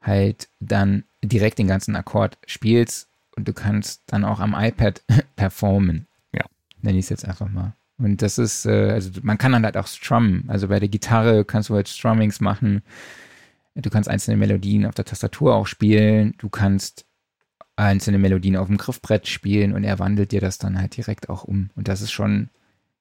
halt 0.01 0.47
dann 0.60 1.03
direkt 1.24 1.60
den 1.60 1.68
ganzen 1.68 1.95
Akkord 1.95 2.38
spielst 2.45 3.07
und 3.36 3.47
du 3.47 3.53
kannst 3.53 4.01
dann 4.07 4.24
auch 4.24 4.39
am 4.39 4.55
iPad 4.57 5.01
performen. 5.36 6.07
Ja. 6.32 6.45
Nenne 6.82 6.97
ich 6.97 7.05
es 7.05 7.10
jetzt 7.10 7.26
einfach 7.26 7.49
mal. 7.49 7.74
Und 7.97 8.22
das 8.22 8.38
ist, 8.38 8.66
äh, 8.66 8.91
also 8.91 9.10
man 9.24 9.38
kann 9.38 9.51
dann 9.51 9.66
halt 9.66 9.76
auch 9.76 9.88
strummen. 9.88 10.45
Also 10.47 10.70
bei 10.70 10.80
der 10.80 10.88
Gitarre 10.88 11.43
kannst 11.43 11.70
du 11.70 11.76
halt 11.76 11.89
Strummings 11.89 12.39
machen. 12.39 12.82
Du 13.76 13.89
kannst 13.89 14.10
einzelne 14.10 14.38
Melodien 14.38 14.86
auf 14.86 14.95
der 14.95 15.05
Tastatur 15.05 15.55
auch 15.55 15.68
spielen. 15.68 16.34
Du 16.38 16.49
kannst 16.49 17.05
einzelne 17.80 18.19
Melodien 18.19 18.57
auf 18.57 18.67
dem 18.67 18.77
Griffbrett 18.77 19.27
spielen 19.27 19.73
und 19.73 19.84
er 19.84 19.99
wandelt 19.99 20.32
dir 20.32 20.41
das 20.41 20.57
dann 20.57 20.80
halt 20.80 20.95
direkt 20.97 21.30
auch 21.30 21.43
um. 21.43 21.69
Und 21.75 21.88
das 21.88 22.01
ist 22.01 22.11
schon, 22.11 22.49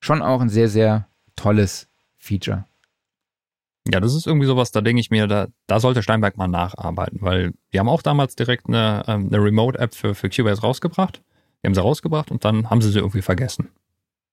schon 0.00 0.22
auch 0.22 0.40
ein 0.40 0.48
sehr, 0.48 0.68
sehr 0.68 1.06
tolles 1.36 1.88
Feature. 2.18 2.64
Ja, 3.90 4.00
das 4.00 4.14
ist 4.14 4.26
irgendwie 4.26 4.46
sowas, 4.46 4.70
da 4.70 4.80
denke 4.80 5.00
ich 5.00 5.10
mir, 5.10 5.26
da, 5.26 5.48
da 5.66 5.80
sollte 5.80 6.02
Steinberg 6.02 6.36
mal 6.36 6.48
nacharbeiten, 6.48 7.22
weil 7.22 7.54
die 7.72 7.78
haben 7.78 7.88
auch 7.88 8.02
damals 8.02 8.36
direkt 8.36 8.68
eine, 8.68 9.02
ähm, 9.06 9.28
eine 9.28 9.42
Remote-App 9.42 9.94
für, 9.94 10.14
für 10.14 10.28
Cubase 10.28 10.60
rausgebracht. 10.60 11.22
Die 11.62 11.66
haben 11.66 11.74
sie 11.74 11.80
rausgebracht 11.80 12.30
und 12.30 12.44
dann 12.44 12.68
haben 12.68 12.82
sie 12.82 12.90
sie 12.90 12.98
irgendwie 12.98 13.22
vergessen. 13.22 13.68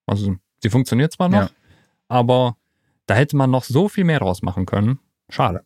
Also 0.05 0.35
sie 0.61 0.69
funktioniert 0.69 1.13
zwar 1.13 1.29
noch, 1.29 1.49
ja. 1.49 1.49
aber 2.09 2.57
da 3.07 3.15
hätte 3.15 3.37
man 3.37 3.49
noch 3.49 3.63
so 3.63 3.87
viel 3.87 4.03
mehr 4.03 4.19
draus 4.19 4.41
machen 4.41 4.65
können. 4.65 4.99
Schade. 5.29 5.63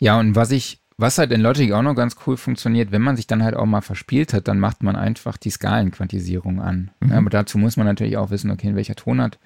Ja, 0.00 0.18
und 0.18 0.34
was 0.34 0.50
ich 0.50 0.80
was 0.98 1.16
halt 1.16 1.30
in 1.30 1.40
Logic 1.40 1.72
auch 1.72 1.82
noch 1.82 1.94
ganz 1.94 2.16
cool 2.26 2.36
funktioniert, 2.36 2.90
wenn 2.90 3.02
man 3.02 3.16
sich 3.16 3.28
dann 3.28 3.42
halt 3.42 3.54
auch 3.54 3.66
mal 3.66 3.80
verspielt 3.80 4.34
hat, 4.34 4.48
dann 4.48 4.58
macht 4.58 4.82
man 4.82 4.96
einfach 4.96 5.36
die 5.36 5.50
Skalenquantisierung 5.50 6.60
an. 6.60 6.90
Mhm. 7.00 7.10
Ja, 7.10 7.18
aber 7.18 7.30
dazu 7.30 7.56
muss 7.56 7.76
man 7.76 7.86
natürlich 7.86 8.16
auch 8.16 8.30
wissen, 8.30 8.50
okay, 8.50 8.68
in 8.68 8.76
welcher 8.76 8.96
Tonart 8.96 9.38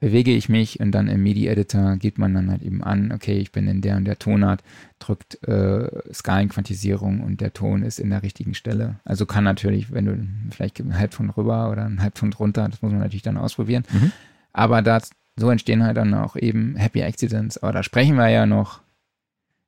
bewege 0.00 0.32
ich 0.32 0.48
mich 0.48 0.80
und 0.80 0.92
dann 0.92 1.08
im 1.08 1.22
MIDI-Editor 1.22 1.96
geht 1.96 2.18
man 2.18 2.34
dann 2.34 2.50
halt 2.50 2.62
eben 2.62 2.82
an, 2.82 3.12
okay, 3.12 3.38
ich 3.38 3.52
bin 3.52 3.66
in 3.66 3.80
der 3.80 3.96
und 3.96 4.04
der 4.04 4.18
Tonart, 4.18 4.62
drückt 4.98 5.42
äh, 5.44 5.88
Skalenquantisierung 6.12 7.20
und 7.20 7.40
der 7.40 7.52
Ton 7.52 7.82
ist 7.82 7.98
in 7.98 8.10
der 8.10 8.22
richtigen 8.22 8.54
Stelle. 8.54 8.96
Also 9.04 9.24
kann 9.26 9.44
natürlich, 9.44 9.92
wenn 9.92 10.04
du 10.04 10.26
vielleicht 10.50 10.80
einen 10.80 10.98
Halbton 10.98 11.30
rüber 11.30 11.70
oder 11.70 11.86
einen 11.86 12.02
Halbton 12.02 12.32
runter, 12.32 12.68
das 12.68 12.82
muss 12.82 12.92
man 12.92 13.00
natürlich 13.00 13.22
dann 13.22 13.38
ausprobieren. 13.38 13.84
Mhm. 13.90 14.12
Aber 14.52 14.82
das, 14.82 15.10
so 15.36 15.50
entstehen 15.50 15.82
halt 15.82 15.96
dann 15.96 16.12
auch 16.14 16.36
eben 16.36 16.76
Happy 16.76 17.02
Accidents. 17.02 17.58
Aber 17.58 17.72
da 17.72 17.82
sprechen 17.82 18.16
wir 18.16 18.28
ja 18.28 18.44
noch 18.44 18.80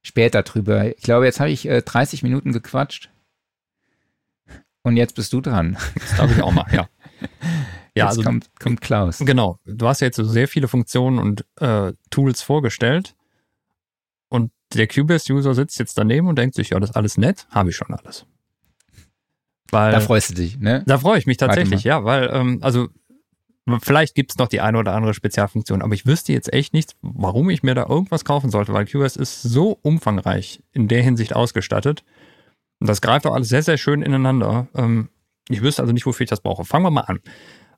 später 0.02 0.42
drüber. 0.42 0.96
Ich 0.96 1.02
glaube, 1.02 1.26
jetzt 1.26 1.40
habe 1.40 1.50
ich 1.50 1.68
äh, 1.68 1.82
30 1.82 2.22
Minuten 2.22 2.52
gequatscht. 2.52 3.10
Und 4.82 4.96
jetzt 4.96 5.14
bist 5.14 5.32
du 5.32 5.40
dran. 5.40 5.76
Das 5.94 6.16
darf 6.16 6.30
ich 6.30 6.42
auch 6.42 6.52
mal, 6.52 6.66
ja. 6.72 6.88
Ja, 7.96 8.04
jetzt 8.04 8.18
also, 8.18 8.22
kommt, 8.22 8.50
kommt 8.60 8.80
Klaus. 8.80 9.18
Genau. 9.18 9.58
Du 9.64 9.88
hast 9.88 10.00
ja 10.00 10.06
jetzt 10.06 10.16
so 10.16 10.24
sehr 10.24 10.46
viele 10.46 10.68
Funktionen 10.68 11.18
und 11.18 11.44
äh, 11.60 11.92
Tools 12.10 12.42
vorgestellt. 12.42 13.16
Und 14.28 14.52
der 14.72 14.86
Cubase-User 14.86 15.52
sitzt 15.54 15.80
jetzt 15.80 15.98
daneben 15.98 16.28
und 16.28 16.38
denkt 16.38 16.54
sich, 16.54 16.70
ja, 16.70 16.78
das 16.78 16.90
ist 16.90 16.96
alles 16.96 17.16
nett, 17.16 17.48
habe 17.50 17.70
ich 17.70 17.76
schon 17.76 17.92
alles. 17.92 18.24
Weil, 19.70 19.92
da 19.92 20.00
freust 20.00 20.30
du 20.30 20.34
dich, 20.34 20.58
ne? 20.58 20.84
Da 20.86 20.98
freue 20.98 21.18
ich 21.18 21.26
mich 21.26 21.38
tatsächlich, 21.38 21.82
ja, 21.82 22.04
weil, 22.04 22.30
ähm, 22.32 22.58
also 22.62 22.88
Vielleicht 23.82 24.14
gibt 24.14 24.32
es 24.32 24.38
noch 24.38 24.48
die 24.48 24.60
eine 24.60 24.78
oder 24.78 24.94
andere 24.94 25.14
Spezialfunktion, 25.14 25.82
aber 25.82 25.94
ich 25.94 26.06
wüsste 26.06 26.32
jetzt 26.32 26.52
echt 26.52 26.72
nicht, 26.72 26.96
warum 27.02 27.50
ich 27.50 27.62
mir 27.62 27.74
da 27.74 27.86
irgendwas 27.86 28.24
kaufen 28.24 28.50
sollte, 28.50 28.72
weil 28.72 28.86
QS 28.86 29.16
ist 29.16 29.42
so 29.42 29.78
umfangreich 29.82 30.62
in 30.72 30.88
der 30.88 31.02
Hinsicht 31.02 31.34
ausgestattet. 31.34 32.04
Und 32.80 32.88
das 32.88 33.00
greift 33.00 33.26
auch 33.26 33.34
alles 33.34 33.48
sehr, 33.48 33.62
sehr 33.62 33.76
schön 33.76 34.02
ineinander. 34.02 34.68
Ähm, 34.74 35.08
ich 35.48 35.62
wüsste 35.62 35.82
also 35.82 35.92
nicht, 35.92 36.06
wofür 36.06 36.24
ich 36.24 36.30
das 36.30 36.40
brauche. 36.40 36.64
Fangen 36.64 36.84
wir 36.84 36.90
mal 36.90 37.02
an. 37.02 37.20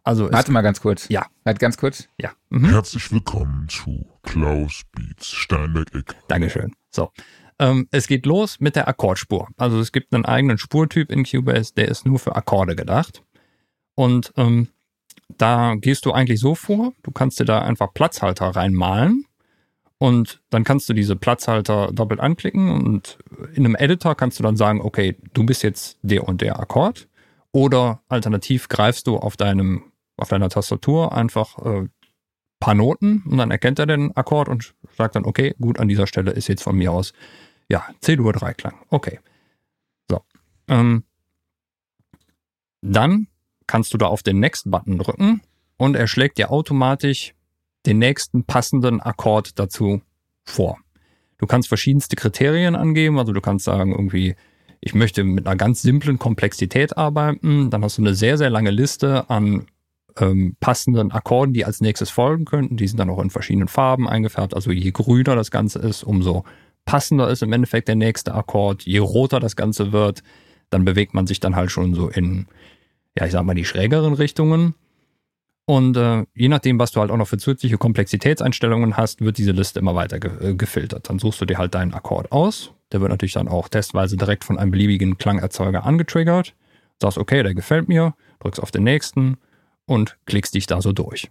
Also 0.03 0.31
Warte 0.33 0.53
mal 0.53 0.63
ganz 0.63 0.81
kurz. 0.81 1.09
Ja. 1.09 1.27
Warte 1.45 1.59
ganz 1.59 1.77
kurz. 1.77 2.09
Ja. 2.19 2.33
Mhm. 2.49 2.71
Herzlich 2.71 3.11
willkommen 3.13 3.69
zu 3.69 4.07
Klaus 4.23 4.83
Beats 4.93 5.31
Steinberg-Eck. 5.31 6.17
Dankeschön. 6.29 6.73
So. 6.91 7.11
Ähm, 7.59 7.89
es 7.91 8.07
geht 8.07 8.25
los 8.27 8.61
mit 8.61 8.77
der 8.77 8.89
Akkordspur. 8.89 9.49
Also 9.57 9.79
es 9.81 9.93
gibt 9.93 10.15
einen 10.15 10.25
eigenen 10.25 10.59
Spurtyp 10.59 11.13
in 11.13 11.25
Cubase, 11.25 11.75
der 11.75 11.89
ist 11.89 12.07
nur 12.07 12.19
für 12.19 12.35
Akkorde 12.35 12.75
gedacht. 12.75 13.23
Und 13.95 14.33
ähm, 14.37 14.69
da 15.41 15.75
gehst 15.77 16.07
du 16.07 16.13
eigentlich 16.13 16.41
so 16.41 16.55
vor, 16.55 16.93
du 17.03 17.11
kannst 17.11 17.41
dir 17.41 17.45
da 17.45 17.61
einfach 17.61 17.95
Platzhalter 17.95 18.47
reinmalen 18.49 19.27
und 19.99 20.43
dann 20.51 20.65
kannst 20.65 20.89
du 20.89 20.93
diese 20.93 21.17
Platzhalter 21.17 21.93
doppelt 21.93 22.21
anklicken 22.21 22.71
und 22.71 23.19
in 23.55 23.65
einem 23.65 23.77
Editor 23.77 24.15
kannst 24.15 24.39
du 24.39 24.43
dann 24.43 24.57
sagen, 24.57 24.81
okay, 24.81 25.17
du 25.33 25.45
bist 25.45 25.63
jetzt 25.63 25.99
der 26.03 26.29
und 26.29 26.41
der 26.41 26.61
Akkord 26.61 27.09
oder 27.53 28.03
alternativ 28.09 28.69
greifst 28.69 29.07
du 29.07 29.17
auf 29.17 29.37
deinem 29.37 29.85
auf 30.17 30.29
deiner 30.29 30.51
Tastatur 30.51 31.15
einfach 31.15 31.59
äh, 31.65 31.89
paar 32.59 32.75
Noten 32.75 33.23
und 33.27 33.39
dann 33.39 33.51
erkennt 33.51 33.79
er 33.79 33.87
den 33.87 34.15
Akkord 34.17 34.51
und 34.51 34.75
sagt 34.97 35.17
dann, 35.17 35.25
okay, 35.25 35.55
gut, 35.59 35.81
an 35.81 35.89
dieser 35.89 36.07
Stelle 36.07 36.33
ist 36.33 36.49
jetzt 36.49 36.63
von 36.63 36.77
mir 36.77 36.93
aus 36.93 37.15
ja 37.71 37.87
C-Dur 38.01 38.35
Dreiklang. 38.35 38.75
Okay. 38.91 39.21
So. 40.11 40.21
Ähm, 40.69 41.05
dann 42.83 43.29
kannst 43.71 43.95
du 43.95 43.99
da 43.99 44.07
auf 44.07 44.25
den 44.25 44.41
Next-Button 44.41 44.99
drücken 44.99 45.43
und 45.77 45.95
er 45.95 46.09
schlägt 46.09 46.39
dir 46.39 46.51
automatisch 46.51 47.35
den 47.87 47.99
nächsten 47.99 48.43
passenden 48.43 49.01
Akkord 49.01 49.61
dazu 49.61 50.03
vor. 50.43 50.77
Du 51.39 51.47
kannst 51.47 51.69
verschiedenste 51.69 52.17
Kriterien 52.17 52.75
angeben, 52.75 53.17
also 53.17 53.33
du 53.33 53.41
kannst 53.41 53.65
sagen 53.65 53.93
irgendwie, 53.93 54.35
ich 54.81 54.93
möchte 54.95 55.23
mit 55.23 55.47
einer 55.47 55.55
ganz 55.57 55.83
simplen 55.83 56.19
Komplexität 56.19 56.99
arbeiten, 56.99 57.71
dann 57.71 57.85
hast 57.85 57.97
du 57.99 58.03
eine 58.03 58.17
sehr, 58.17 58.37
sehr 58.39 58.51
lange 58.51 58.73
Liste 58.73 59.31
an 59.31 59.67
ähm, 60.19 60.57
passenden 60.59 61.13
Akkorden, 61.13 61.55
die 61.55 61.65
als 61.65 61.81
nächstes 61.81 62.11
folgen 62.11 62.47
könnten. 62.47 62.77
Die 62.77 62.89
sind 62.89 62.99
dann 62.99 63.09
auch 63.09 63.23
in 63.23 63.31
verschiedenen 63.31 63.69
Farben 63.69 64.09
eingefärbt. 64.09 64.53
Also 64.53 64.73
je 64.73 64.91
grüner 64.91 65.37
das 65.37 65.53
Ganze 65.53 65.79
ist, 65.79 66.03
umso 66.03 66.45
passender 66.87 67.31
ist 67.31 67.45
im 67.45 67.53
Endeffekt 67.53 67.87
der 67.87 67.95
nächste 67.95 68.35
Akkord. 68.35 68.83
Je 68.83 68.99
roter 68.99 69.39
das 69.39 69.55
Ganze 69.55 69.93
wird, 69.93 70.25
dann 70.71 70.85
bewegt 70.85 71.15
man 71.15 71.29
sich 71.29 71.39
dann 71.39 71.55
halt 71.55 71.71
schon 71.71 71.95
so 71.95 72.09
in 72.09 72.49
ja, 73.21 73.27
ich 73.27 73.33
sag 73.33 73.45
mal, 73.45 73.55
die 73.55 73.65
schrägeren 73.65 74.15
Richtungen. 74.15 74.75
Und 75.67 75.97
äh, 75.97 76.25
je 76.35 76.49
nachdem, 76.49 76.79
was 76.79 76.91
du 76.91 77.01
halt 77.01 77.11
auch 77.11 77.17
noch 77.17 77.29
für 77.29 77.39
zusätzliche 77.39 77.79
Komplexitätseinstellungen 77.79 78.97
hast, 78.97 79.21
wird 79.21 79.39
diese 79.39 79.53
Liste 79.53 79.79
immer 79.79 79.95
weiter 79.95 80.19
ge 80.19 80.31
äh, 80.41 80.55
gefiltert. 80.55 81.09
Dann 81.09 81.19
suchst 81.19 81.41
du 81.41 81.45
dir 81.45 81.59
halt 81.59 81.75
deinen 81.75 81.95
Akkord 81.95 82.33
aus. 82.33 82.73
Der 82.91 83.01
wird 83.01 83.11
natürlich 83.11 83.35
dann 83.35 83.47
auch 83.47 83.69
testweise 83.69 84.17
direkt 84.17 84.43
von 84.43 84.59
einem 84.59 84.73
beliebigen 84.73 85.19
Klangerzeuger 85.19 85.85
angetriggert. 85.85 86.55
Sagst, 87.01 87.19
okay, 87.19 87.43
der 87.43 87.55
gefällt 87.55 87.89
mir, 87.89 88.15
drückst 88.41 88.61
auf 88.61 88.73
den 88.73 88.83
nächsten 88.83 89.37
und 89.87 90.17
klickst 90.27 90.55
dich 90.55 90.67
da 90.67 90.83
so 90.83 90.93
durch. 90.93 91.31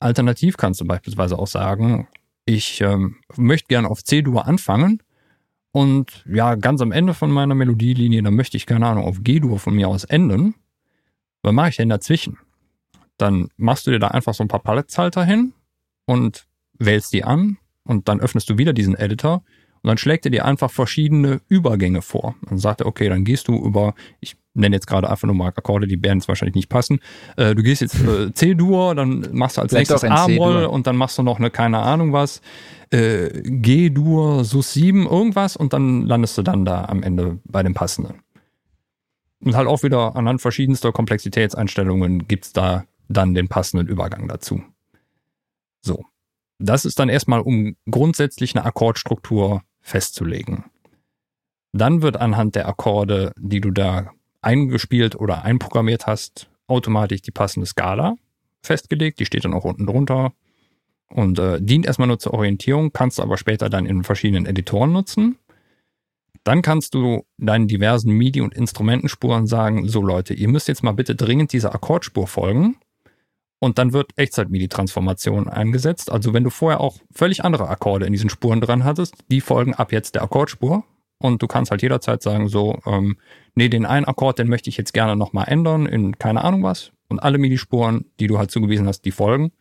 Alternativ 0.00 0.56
kannst 0.56 0.80
du 0.80 0.84
beispielsweise 0.84 1.38
auch 1.38 1.46
sagen, 1.46 2.08
ich 2.44 2.80
ähm, 2.80 3.16
möchte 3.36 3.68
gerne 3.68 3.88
auf 3.88 4.02
C-Dur 4.02 4.46
anfangen 4.46 5.02
und 5.70 6.24
ja, 6.28 6.56
ganz 6.56 6.82
am 6.82 6.92
Ende 6.92 7.14
von 7.14 7.30
meiner 7.30 7.54
Melodielinie, 7.54 8.22
dann 8.22 8.34
möchte 8.34 8.56
ich, 8.56 8.66
keine 8.66 8.86
Ahnung, 8.86 9.04
auf 9.04 9.22
G-Dur 9.22 9.58
von 9.60 9.74
mir 9.74 9.88
aus 9.88 10.04
enden 10.04 10.56
was 11.42 11.52
mache 11.52 11.70
ich 11.70 11.76
denn 11.76 11.88
dazwischen? 11.88 12.38
Dann 13.18 13.48
machst 13.56 13.86
du 13.86 13.90
dir 13.90 13.98
da 13.98 14.08
einfach 14.08 14.34
so 14.34 14.44
ein 14.44 14.48
paar 14.48 14.62
Paletthalter 14.62 15.24
hin 15.24 15.52
und 16.06 16.46
wählst 16.78 17.12
die 17.12 17.24
an 17.24 17.58
und 17.84 18.08
dann 18.08 18.20
öffnest 18.20 18.48
du 18.50 18.58
wieder 18.58 18.72
diesen 18.72 18.96
Editor 18.96 19.42
und 19.82 19.88
dann 19.88 19.98
schlägt 19.98 20.24
er 20.24 20.30
dir 20.30 20.44
einfach 20.44 20.70
verschiedene 20.70 21.40
Übergänge 21.48 22.02
vor. 22.02 22.36
Dann 22.48 22.58
sagt 22.58 22.80
er, 22.80 22.86
okay, 22.86 23.08
dann 23.08 23.24
gehst 23.24 23.48
du 23.48 23.56
über, 23.56 23.94
ich 24.20 24.36
nenne 24.54 24.76
jetzt 24.76 24.86
gerade 24.86 25.10
einfach 25.10 25.26
nur 25.26 25.34
mal 25.34 25.48
Akkorde, 25.48 25.88
die 25.88 26.02
werden 26.02 26.18
jetzt 26.18 26.28
wahrscheinlich 26.28 26.54
nicht 26.54 26.68
passen. 26.68 27.00
Äh, 27.36 27.54
du 27.54 27.62
gehst 27.62 27.80
jetzt 27.80 28.00
äh, 28.00 28.32
C-Dur, 28.32 28.94
dann 28.94 29.26
machst 29.32 29.56
du 29.56 29.62
als 29.62 29.72
Vielleicht 29.72 29.90
nächstes 29.90 30.10
A-Moll 30.10 30.66
und 30.66 30.86
dann 30.86 30.96
machst 30.96 31.18
du 31.18 31.22
noch 31.22 31.38
eine 31.38 31.50
keine 31.50 31.80
Ahnung 31.80 32.12
was, 32.12 32.42
äh, 32.90 33.28
G-Dur, 33.42 34.44
Sus 34.44 34.72
7, 34.74 35.06
irgendwas 35.06 35.56
und 35.56 35.72
dann 35.72 36.06
landest 36.06 36.38
du 36.38 36.42
dann 36.42 36.64
da 36.64 36.84
am 36.84 37.02
Ende 37.02 37.38
bei 37.44 37.62
dem 37.62 37.74
passenden. 37.74 38.14
Und 39.44 39.56
halt 39.56 39.66
auch 39.66 39.82
wieder 39.82 40.14
anhand 40.16 40.40
verschiedenster 40.40 40.92
Komplexitätseinstellungen 40.92 42.28
gibt's 42.28 42.52
da 42.52 42.84
dann 43.08 43.34
den 43.34 43.48
passenden 43.48 43.88
Übergang 43.88 44.28
dazu. 44.28 44.62
So. 45.82 46.04
Das 46.58 46.84
ist 46.84 47.00
dann 47.00 47.08
erstmal, 47.08 47.40
um 47.40 47.76
grundsätzlich 47.90 48.54
eine 48.54 48.64
Akkordstruktur 48.64 49.62
festzulegen. 49.80 50.64
Dann 51.72 52.02
wird 52.02 52.16
anhand 52.16 52.54
der 52.54 52.68
Akkorde, 52.68 53.32
die 53.36 53.60
du 53.60 53.72
da 53.72 54.12
eingespielt 54.42 55.16
oder 55.16 55.44
einprogrammiert 55.44 56.06
hast, 56.06 56.48
automatisch 56.68 57.22
die 57.22 57.30
passende 57.32 57.66
Skala 57.66 58.14
festgelegt. 58.62 59.18
Die 59.18 59.26
steht 59.26 59.44
dann 59.44 59.54
auch 59.54 59.64
unten 59.64 59.86
drunter 59.86 60.32
und 61.08 61.38
äh, 61.38 61.60
dient 61.60 61.86
erstmal 61.86 62.08
nur 62.08 62.18
zur 62.18 62.34
Orientierung, 62.34 62.92
kannst 62.92 63.18
du 63.18 63.22
aber 63.22 63.36
später 63.36 63.68
dann 63.68 63.86
in 63.86 64.04
verschiedenen 64.04 64.46
Editoren 64.46 64.92
nutzen. 64.92 65.36
Dann 66.44 66.62
kannst 66.62 66.94
du 66.94 67.24
deinen 67.38 67.68
diversen 67.68 68.12
MIDI- 68.12 68.40
und 68.40 68.54
Instrumentenspuren 68.54 69.46
sagen, 69.46 69.88
so 69.88 70.02
Leute, 70.02 70.34
ihr 70.34 70.48
müsst 70.48 70.68
jetzt 70.68 70.82
mal 70.82 70.92
bitte 70.92 71.14
dringend 71.14 71.52
dieser 71.52 71.74
Akkordspur 71.74 72.26
folgen. 72.26 72.76
Und 73.60 73.78
dann 73.78 73.92
wird 73.92 74.10
Echtzeit-MIDI-Transformation 74.16 75.48
eingesetzt. 75.48 76.10
Also 76.10 76.34
wenn 76.34 76.42
du 76.42 76.50
vorher 76.50 76.80
auch 76.80 76.96
völlig 77.12 77.44
andere 77.44 77.68
Akkorde 77.68 78.06
in 78.06 78.12
diesen 78.12 78.28
Spuren 78.28 78.60
dran 78.60 78.82
hattest, 78.82 79.14
die 79.30 79.40
folgen 79.40 79.72
ab 79.74 79.92
jetzt 79.92 80.16
der 80.16 80.22
Akkordspur. 80.22 80.82
Und 81.18 81.40
du 81.40 81.46
kannst 81.46 81.70
halt 81.70 81.82
jederzeit 81.82 82.20
sagen, 82.22 82.48
so, 82.48 82.80
ähm, 82.84 83.16
nee, 83.54 83.68
den 83.68 83.86
einen 83.86 84.06
Akkord, 84.06 84.40
den 84.40 84.48
möchte 84.48 84.68
ich 84.68 84.76
jetzt 84.76 84.92
gerne 84.92 85.14
nochmal 85.14 85.46
ändern 85.46 85.86
in 85.86 86.18
keine 86.18 86.42
Ahnung 86.42 86.64
was. 86.64 86.90
Und 87.08 87.20
alle 87.20 87.38
MIDI-Spuren, 87.38 88.06
die 88.18 88.26
du 88.26 88.38
halt 88.38 88.50
zugewiesen 88.50 88.88
hast, 88.88 89.02
die 89.02 89.12
folgen. 89.12 89.52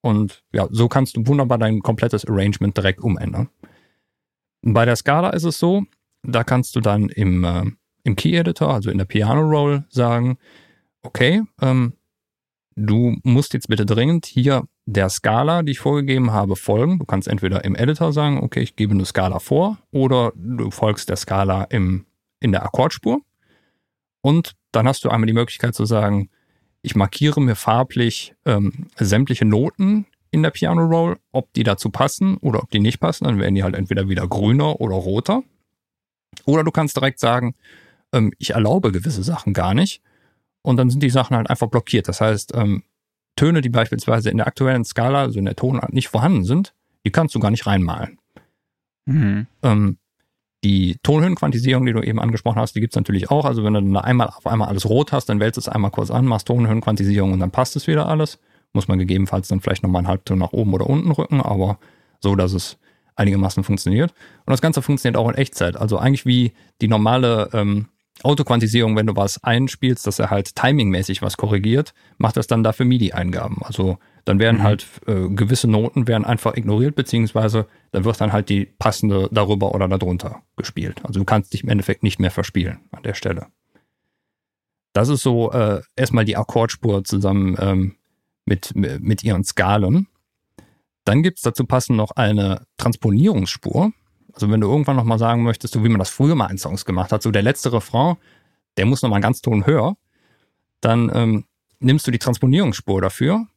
Und 0.00 0.42
ja, 0.52 0.66
so 0.70 0.88
kannst 0.88 1.18
du 1.18 1.26
wunderbar 1.26 1.58
dein 1.58 1.80
komplettes 1.80 2.24
Arrangement 2.24 2.74
direkt 2.74 3.00
umändern. 3.00 3.50
Bei 4.62 4.86
der 4.86 4.96
Skala 4.96 5.30
ist 5.30 5.44
es 5.44 5.58
so, 5.58 5.84
da 6.22 6.44
kannst 6.44 6.76
du 6.76 6.80
dann 6.80 7.08
im, 7.08 7.44
äh, 7.44 7.64
im 8.04 8.16
Key-Editor, 8.16 8.72
also 8.72 8.90
in 8.90 8.98
der 8.98 9.04
Piano-Roll, 9.04 9.84
sagen, 9.88 10.38
okay, 11.02 11.42
ähm, 11.60 11.94
du 12.76 13.16
musst 13.22 13.54
jetzt 13.54 13.68
bitte 13.68 13.86
dringend 13.86 14.26
hier 14.26 14.64
der 14.86 15.08
Skala, 15.08 15.62
die 15.62 15.72
ich 15.72 15.78
vorgegeben 15.78 16.32
habe, 16.32 16.56
folgen. 16.56 16.98
Du 16.98 17.04
kannst 17.04 17.28
entweder 17.28 17.64
im 17.64 17.74
Editor 17.74 18.12
sagen, 18.12 18.42
okay, 18.42 18.60
ich 18.60 18.76
gebe 18.76 18.92
eine 18.92 19.04
Skala 19.04 19.38
vor, 19.38 19.78
oder 19.90 20.32
du 20.34 20.70
folgst 20.70 21.08
der 21.08 21.16
Skala 21.16 21.64
im, 21.64 22.06
in 22.40 22.52
der 22.52 22.64
Akkordspur. 22.64 23.20
Und 24.22 24.54
dann 24.72 24.86
hast 24.86 25.04
du 25.04 25.08
einmal 25.08 25.26
die 25.26 25.32
Möglichkeit 25.32 25.74
zu 25.74 25.84
sagen, 25.84 26.28
ich 26.82 26.96
markiere 26.96 27.40
mir 27.40 27.56
farblich 27.56 28.34
ähm, 28.46 28.86
sämtliche 28.96 29.44
Noten 29.44 30.06
in 30.30 30.42
der 30.42 30.50
Piano 30.50 30.86
Roll, 30.86 31.18
ob 31.32 31.52
die 31.52 31.62
dazu 31.62 31.90
passen 31.90 32.36
oder 32.38 32.62
ob 32.62 32.70
die 32.70 32.80
nicht 32.80 33.00
passen. 33.00 33.24
Dann 33.24 33.38
werden 33.38 33.54
die 33.54 33.62
halt 33.62 33.74
entweder 33.74 34.08
wieder 34.08 34.26
grüner 34.26 34.80
oder 34.80 34.94
roter. 34.94 35.42
Oder 36.44 36.64
du 36.64 36.70
kannst 36.70 36.96
direkt 36.96 37.18
sagen, 37.18 37.54
ähm, 38.12 38.32
ich 38.38 38.50
erlaube 38.50 38.92
gewisse 38.92 39.22
Sachen 39.22 39.52
gar 39.52 39.74
nicht. 39.74 40.02
Und 40.62 40.76
dann 40.76 40.90
sind 40.90 41.02
die 41.02 41.10
Sachen 41.10 41.36
halt 41.36 41.48
einfach 41.48 41.68
blockiert. 41.68 42.08
Das 42.08 42.20
heißt, 42.20 42.52
ähm, 42.54 42.82
Töne, 43.36 43.62
die 43.62 43.70
beispielsweise 43.70 44.30
in 44.30 44.36
der 44.36 44.46
aktuellen 44.46 44.84
Skala, 44.84 45.22
also 45.22 45.38
in 45.38 45.46
der 45.46 45.56
Tonart 45.56 45.92
nicht 45.92 46.08
vorhanden 46.08 46.44
sind, 46.44 46.74
die 47.06 47.10
kannst 47.10 47.34
du 47.34 47.40
gar 47.40 47.50
nicht 47.50 47.66
reinmalen. 47.66 48.18
Mhm. 49.06 49.46
Ähm, 49.62 49.96
die 50.62 50.98
Tonhöhenquantisierung, 51.02 51.86
die 51.86 51.92
du 51.92 52.02
eben 52.02 52.20
angesprochen 52.20 52.60
hast, 52.60 52.76
die 52.76 52.80
gibt's 52.80 52.96
natürlich 52.96 53.30
auch. 53.30 53.46
Also 53.46 53.64
wenn 53.64 53.72
du 53.72 53.80
dann 53.80 53.96
einmal 53.96 54.28
auf 54.28 54.46
einmal 54.46 54.68
alles 54.68 54.88
rot 54.88 55.12
hast, 55.12 55.26
dann 55.30 55.40
wählst 55.40 55.56
du 55.56 55.60
es 55.60 55.68
einmal 55.68 55.90
kurz 55.90 56.10
an, 56.10 56.26
machst 56.26 56.48
Tonhöhenquantisierung 56.48 57.32
und 57.32 57.40
dann 57.40 57.50
passt 57.50 57.76
es 57.76 57.86
wieder 57.86 58.08
alles. 58.08 58.38
Muss 58.74 58.86
man 58.86 58.98
gegebenenfalls 58.98 59.48
dann 59.48 59.60
vielleicht 59.60 59.82
nochmal 59.82 60.00
einen 60.00 60.08
Halbton 60.08 60.38
nach 60.38 60.52
oben 60.52 60.74
oder 60.74 60.88
unten 60.88 61.10
rücken, 61.10 61.40
aber 61.40 61.78
so, 62.20 62.36
dass 62.36 62.52
es 62.52 62.78
einigermaßen 63.20 63.62
funktioniert. 63.62 64.12
Und 64.44 64.50
das 64.50 64.60
Ganze 64.60 64.82
funktioniert 64.82 65.16
auch 65.16 65.28
in 65.28 65.36
Echtzeit. 65.36 65.76
Also 65.76 65.98
eigentlich 65.98 66.26
wie 66.26 66.52
die 66.80 66.88
normale 66.88 67.50
ähm, 67.52 67.86
Autoquantisierung, 68.22 68.96
wenn 68.96 69.06
du 69.06 69.16
was 69.16 69.42
einspielst, 69.42 70.06
dass 70.06 70.18
er 70.18 70.30
halt 70.30 70.54
timingmäßig 70.54 71.22
was 71.22 71.36
korrigiert, 71.36 71.94
macht 72.18 72.36
das 72.36 72.46
dann 72.46 72.62
dafür 72.62 72.84
MIDI-Eingaben. 72.84 73.58
Also 73.62 73.98
dann 74.26 74.38
werden 74.38 74.58
Mhm. 74.58 74.62
halt 74.62 74.86
äh, 75.06 75.28
gewisse 75.28 75.68
Noten 75.68 76.06
werden 76.06 76.24
einfach 76.24 76.54
ignoriert, 76.56 76.96
beziehungsweise 76.96 77.66
dann 77.92 78.04
wird 78.04 78.20
dann 78.20 78.32
halt 78.32 78.48
die 78.50 78.66
passende 78.66 79.28
darüber 79.32 79.74
oder 79.74 79.88
darunter 79.88 80.42
gespielt. 80.56 81.00
Also 81.04 81.20
du 81.20 81.24
kannst 81.24 81.52
dich 81.54 81.62
im 81.62 81.70
Endeffekt 81.70 82.02
nicht 82.02 82.18
mehr 82.20 82.30
verspielen 82.30 82.80
an 82.92 83.02
der 83.02 83.14
Stelle. 83.14 83.46
Das 84.92 85.08
ist 85.08 85.22
so 85.22 85.52
äh, 85.52 85.80
erstmal 85.96 86.24
die 86.24 86.36
Akkordspur 86.36 87.04
zusammen 87.04 87.56
ähm, 87.58 87.96
mit, 88.44 88.74
mit 88.74 89.24
ihren 89.24 89.44
Skalen. 89.44 90.08
Dann 91.10 91.24
gibt's 91.24 91.42
dazu 91.42 91.64
passend 91.64 91.96
noch 91.96 92.12
eine 92.12 92.68
Transponierungsspur. 92.76 93.90
Also 94.32 94.48
wenn 94.48 94.60
du 94.60 94.68
irgendwann 94.68 94.94
nochmal 94.94 95.18
sagen 95.18 95.42
möchtest, 95.42 95.74
so 95.74 95.82
wie 95.82 95.88
man 95.88 95.98
das 95.98 96.08
früher 96.08 96.36
mal 96.36 96.48
in 96.52 96.56
Songs 96.56 96.84
gemacht 96.84 97.10
hat, 97.10 97.20
so 97.20 97.32
der 97.32 97.42
letzte 97.42 97.72
Refrain, 97.72 98.14
der 98.76 98.86
muss 98.86 99.02
nochmal 99.02 99.16
einen 99.16 99.24
ganz 99.24 99.42
Ton 99.42 99.66
höher, 99.66 99.96
dann 100.80 101.10
ähm, 101.12 101.46
nimmst 101.80 102.06
du 102.06 102.12
die 102.12 102.20
Transponierungsspur 102.20 103.00
dafür 103.00 103.48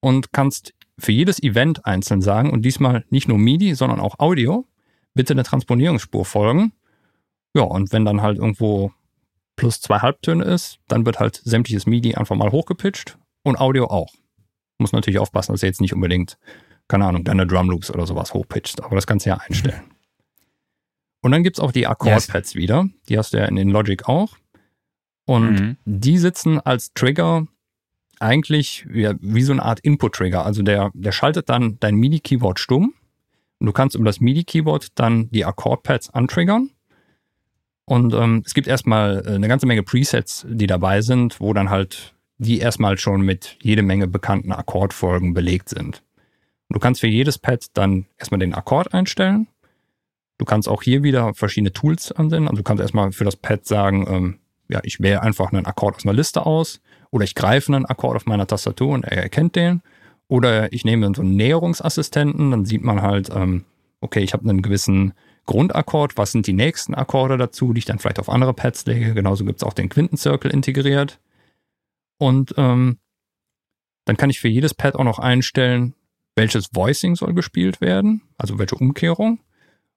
und 0.00 0.32
kannst 0.32 0.74
für 0.98 1.12
jedes 1.12 1.40
Event 1.40 1.86
einzeln 1.86 2.22
sagen 2.22 2.50
und 2.50 2.62
diesmal 2.62 3.04
nicht 3.08 3.28
nur 3.28 3.38
MIDI, 3.38 3.76
sondern 3.76 4.00
auch 4.00 4.18
Audio, 4.18 4.66
bitte 5.14 5.32
eine 5.32 5.44
Transponierungsspur 5.44 6.24
folgen. 6.24 6.72
Ja, 7.54 7.62
und 7.62 7.92
wenn 7.92 8.04
dann 8.04 8.20
halt 8.20 8.38
irgendwo 8.38 8.90
plus 9.54 9.80
zwei 9.80 10.00
Halbtöne 10.00 10.42
ist, 10.42 10.80
dann 10.88 11.06
wird 11.06 11.20
halt 11.20 11.40
sämtliches 11.44 11.86
MIDI 11.86 12.16
einfach 12.16 12.34
mal 12.34 12.50
hochgepitcht 12.50 13.16
und 13.44 13.60
Audio 13.60 13.86
auch. 13.86 14.12
Muss 14.78 14.90
natürlich 14.90 15.20
aufpassen, 15.20 15.52
dass 15.52 15.62
er 15.62 15.68
jetzt 15.68 15.80
nicht 15.80 15.94
unbedingt, 15.94 16.36
keine 16.88 17.06
Ahnung, 17.06 17.24
deine 17.24 17.46
Drumloops 17.46 17.90
oder 17.90 18.06
sowas 18.06 18.32
hochpitcht, 18.34 18.82
aber 18.82 18.94
das 18.96 19.06
kannst 19.06 19.26
du 19.26 19.30
ja 19.30 19.36
einstellen. 19.38 19.82
Und 21.22 21.32
dann 21.32 21.42
gibt's 21.42 21.58
auch 21.60 21.72
die 21.72 21.86
Akkordpads 21.86 22.54
wieder, 22.54 22.88
die 23.08 23.18
hast 23.18 23.32
du 23.32 23.38
ja 23.38 23.46
in 23.46 23.56
den 23.56 23.70
Logic 23.70 24.08
auch. 24.08 24.36
Und 25.26 25.60
Mhm. 25.60 25.76
die 25.84 26.18
sitzen 26.18 26.60
als 26.60 26.92
Trigger 26.94 27.46
eigentlich 28.20 28.86
ja, 28.92 29.14
wie 29.20 29.42
so 29.42 29.52
eine 29.52 29.62
Art 29.62 29.80
Input-Trigger. 29.80 30.46
Also 30.46 30.62
der, 30.62 30.90
der 30.94 31.12
schaltet 31.12 31.48
dann 31.48 31.78
dein 31.80 31.96
MIDI-Keyboard 31.96 32.60
stumm. 32.60 32.94
Und 33.58 33.66
du 33.66 33.72
kannst 33.72 33.96
über 33.96 34.04
das 34.04 34.20
MIDI-Keyboard 34.20 34.98
dann 34.98 35.28
die 35.30 35.44
Akkordpads 35.44 36.10
antriggern. 36.10 36.70
Und 37.86 38.14
ähm, 38.14 38.42
es 38.46 38.54
gibt 38.54 38.68
erstmal 38.68 39.22
äh, 39.26 39.30
eine 39.34 39.48
ganze 39.48 39.66
Menge 39.66 39.82
Presets, 39.82 40.46
die 40.48 40.66
dabei 40.66 41.02
sind, 41.02 41.40
wo 41.40 41.52
dann 41.52 41.70
halt 41.70 42.14
die 42.38 42.58
erstmal 42.58 42.98
schon 42.98 43.22
mit 43.22 43.56
jede 43.62 43.82
Menge 43.82 44.06
bekannten 44.06 44.52
Akkordfolgen 44.52 45.34
belegt 45.34 45.70
sind. 45.70 46.02
Du 46.68 46.78
kannst 46.78 47.00
für 47.00 47.06
jedes 47.06 47.38
Pad 47.38 47.66
dann 47.74 48.06
erstmal 48.18 48.40
den 48.40 48.54
Akkord 48.54 48.92
einstellen. 48.92 49.46
Du 50.38 50.44
kannst 50.44 50.68
auch 50.68 50.82
hier 50.82 51.02
wieder 51.02 51.32
verschiedene 51.34 51.72
Tools 51.72 52.12
ansehen. 52.12 52.48
Also 52.48 52.58
du 52.58 52.62
kannst 52.62 52.82
erstmal 52.82 53.12
für 53.12 53.24
das 53.24 53.36
Pad 53.36 53.64
sagen, 53.66 54.06
ähm, 54.08 54.38
ja, 54.68 54.80
ich 54.82 55.00
wähle 55.00 55.22
einfach 55.22 55.52
einen 55.52 55.66
Akkord 55.66 55.96
aus 55.96 56.04
einer 56.04 56.12
Liste 56.12 56.44
aus 56.44 56.80
oder 57.10 57.24
ich 57.24 57.34
greife 57.34 57.72
einen 57.72 57.86
Akkord 57.86 58.16
auf 58.16 58.26
meiner 58.26 58.46
Tastatur 58.46 58.94
und 58.94 59.04
er 59.04 59.22
erkennt 59.22 59.56
den. 59.56 59.82
Oder 60.28 60.72
ich 60.72 60.84
nehme 60.84 61.12
so 61.14 61.22
einen 61.22 61.36
Näherungsassistenten, 61.36 62.50
dann 62.50 62.64
sieht 62.64 62.82
man 62.82 63.00
halt, 63.00 63.30
ähm, 63.30 63.64
okay, 64.00 64.20
ich 64.20 64.32
habe 64.32 64.48
einen 64.48 64.60
gewissen 64.60 65.14
Grundakkord, 65.46 66.18
was 66.18 66.32
sind 66.32 66.48
die 66.48 66.52
nächsten 66.52 66.94
Akkorde 66.94 67.38
dazu, 67.38 67.72
die 67.72 67.78
ich 67.78 67.84
dann 67.84 68.00
vielleicht 68.00 68.18
auf 68.18 68.28
andere 68.28 68.52
Pads 68.52 68.86
lege. 68.86 69.14
Genauso 69.14 69.44
gibt's 69.44 69.62
auch 69.62 69.72
den 69.72 69.88
Quintenzirkel 69.88 70.50
integriert. 70.50 71.20
Und 72.18 72.54
ähm, 72.56 72.98
dann 74.04 74.16
kann 74.16 74.30
ich 74.30 74.40
für 74.40 74.48
jedes 74.48 74.74
Pad 74.74 74.96
auch 74.96 75.04
noch 75.04 75.20
einstellen, 75.20 75.94
welches 76.36 76.68
Voicing 76.74 77.16
soll 77.16 77.34
gespielt 77.34 77.80
werden, 77.80 78.22
also 78.38 78.58
welche 78.58 78.76
Umkehrung. 78.76 79.40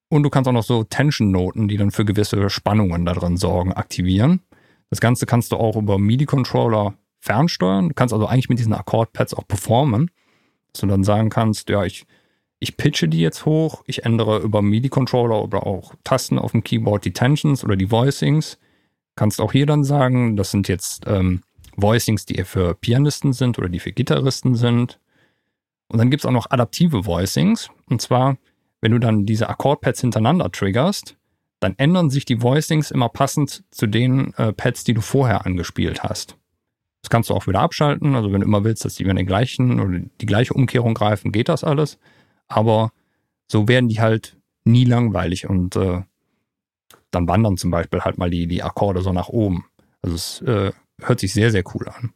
Und 0.10 0.24
du 0.24 0.30
kannst 0.30 0.48
auch 0.48 0.54
noch 0.54 0.64
so 0.64 0.84
Tension-Noten, 0.84 1.68
die 1.68 1.78
dann 1.78 1.92
für 1.92 2.06
gewisse 2.06 2.50
Spannungen 2.50 3.06
da 3.06 3.14
drin 3.14 3.38
sorgen, 3.38 3.74
aktivieren. 3.74 4.42
Das 4.90 5.02
Ganze 5.02 5.28
kannst 5.28 5.52
du 5.52 5.58
auch 5.58 5.76
über 5.76 6.00
MIDI-Controller 6.00 6.96
fernsteuern. 7.20 7.90
Du 7.90 7.94
kannst 7.94 8.14
also 8.14 8.26
eigentlich 8.26 8.50
mit 8.50 8.58
diesen 8.58 8.74
Akkordpads 8.74 9.36
auch 9.36 9.48
performen, 9.48 10.10
dass 10.72 10.82
du 10.82 10.88
dann 10.88 11.04
sagen 11.04 11.30
kannst, 11.30 11.70
ja, 11.70 11.84
ich, 11.84 12.06
ich 12.60 12.76
pitche 12.78 13.08
die 13.08 13.20
jetzt 13.20 13.46
hoch, 13.46 13.84
ich 13.86 14.06
ändere 14.06 14.40
über 14.40 14.64
MIDI-Controller 14.64 15.44
oder 15.44 15.68
auch 15.68 15.94
Tasten 16.04 16.40
auf 16.40 16.54
dem 16.54 16.64
Keyboard 16.64 17.06
die 17.06 17.14
Tensions 17.14 17.64
oder 17.64 17.76
die 17.76 17.92
Voicings. 17.92 18.58
Kannst 19.16 19.42
auch 19.42 19.52
hier 19.52 19.66
dann 19.66 19.84
sagen, 19.84 20.38
das 20.38 20.50
sind 20.50 20.68
jetzt 20.70 21.04
ähm, 21.06 21.42
Voicings, 21.76 22.26
die 22.26 22.36
eher 22.36 22.46
für 22.46 22.74
Pianisten 22.74 23.34
sind 23.34 23.60
oder 23.60 23.70
die 23.70 23.80
für 23.80 23.92
Gitarristen 23.92 24.56
sind. 24.56 25.00
Und 25.90 25.98
dann 26.00 26.10
gibt's 26.10 26.26
auch 26.26 26.32
noch 26.32 26.50
adaptive 26.50 27.06
Voicings. 27.06 27.70
Und 27.90 28.02
zwar, 28.02 28.38
wenn 28.82 28.92
du 28.92 29.00
dann 29.00 29.26
diese 29.26 29.50
Akkordpads 29.50 30.02
hintereinander 30.02 30.52
triggerst, 30.52 31.18
dann 31.60 31.74
ändern 31.78 32.10
sich 32.10 32.26
die 32.26 32.42
Voicings 32.42 32.92
immer 32.92 33.10
passend 33.10 33.64
zu 33.72 33.88
den 33.88 34.34
äh, 34.36 34.54
Pads, 34.54 34.86
die 34.86 34.94
du 34.94 35.02
vorher 35.02 35.46
angespielt 35.46 36.04
hast. 36.04 36.38
Das 37.02 37.10
kannst 37.10 37.30
du 37.30 37.34
auch 37.34 37.48
wieder 37.48 37.60
abschalten. 37.60 38.16
Also 38.16 38.32
wenn 38.32 38.42
du 38.42 38.48
immer 38.48 38.64
willst, 38.64 38.86
dass 38.86 38.96
die 38.96 39.04
über 39.04 39.14
den 39.14 39.26
gleichen 39.26 39.80
oder 39.80 40.00
die 40.00 40.26
gleiche 40.26 40.54
Umkehrung 40.54 40.94
greifen, 40.94 41.32
geht 41.32 41.50
das 41.50 41.64
alles. 41.64 41.98
Aber 42.48 42.92
so 43.48 43.68
werden 43.68 43.90
die 43.90 44.00
halt 44.00 44.38
nie 44.64 44.86
langweilig 44.86 45.50
und 45.50 45.76
äh, 45.76 46.02
dann 47.12 47.28
wandern 47.28 47.58
zum 47.58 47.72
Beispiel 47.72 48.02
halt 48.02 48.18
mal 48.18 48.30
die, 48.30 48.48
die 48.48 48.64
Akkorde 48.64 49.02
so 49.02 49.12
nach 49.12 49.30
oben. 49.30 49.66
Also 50.02 50.16
es 50.16 50.42
äh, 50.42 50.72
hört 51.02 51.20
sich 51.20 51.34
sehr, 51.34 51.52
sehr 51.52 51.64
cool 51.74 51.90
an. 51.90 52.14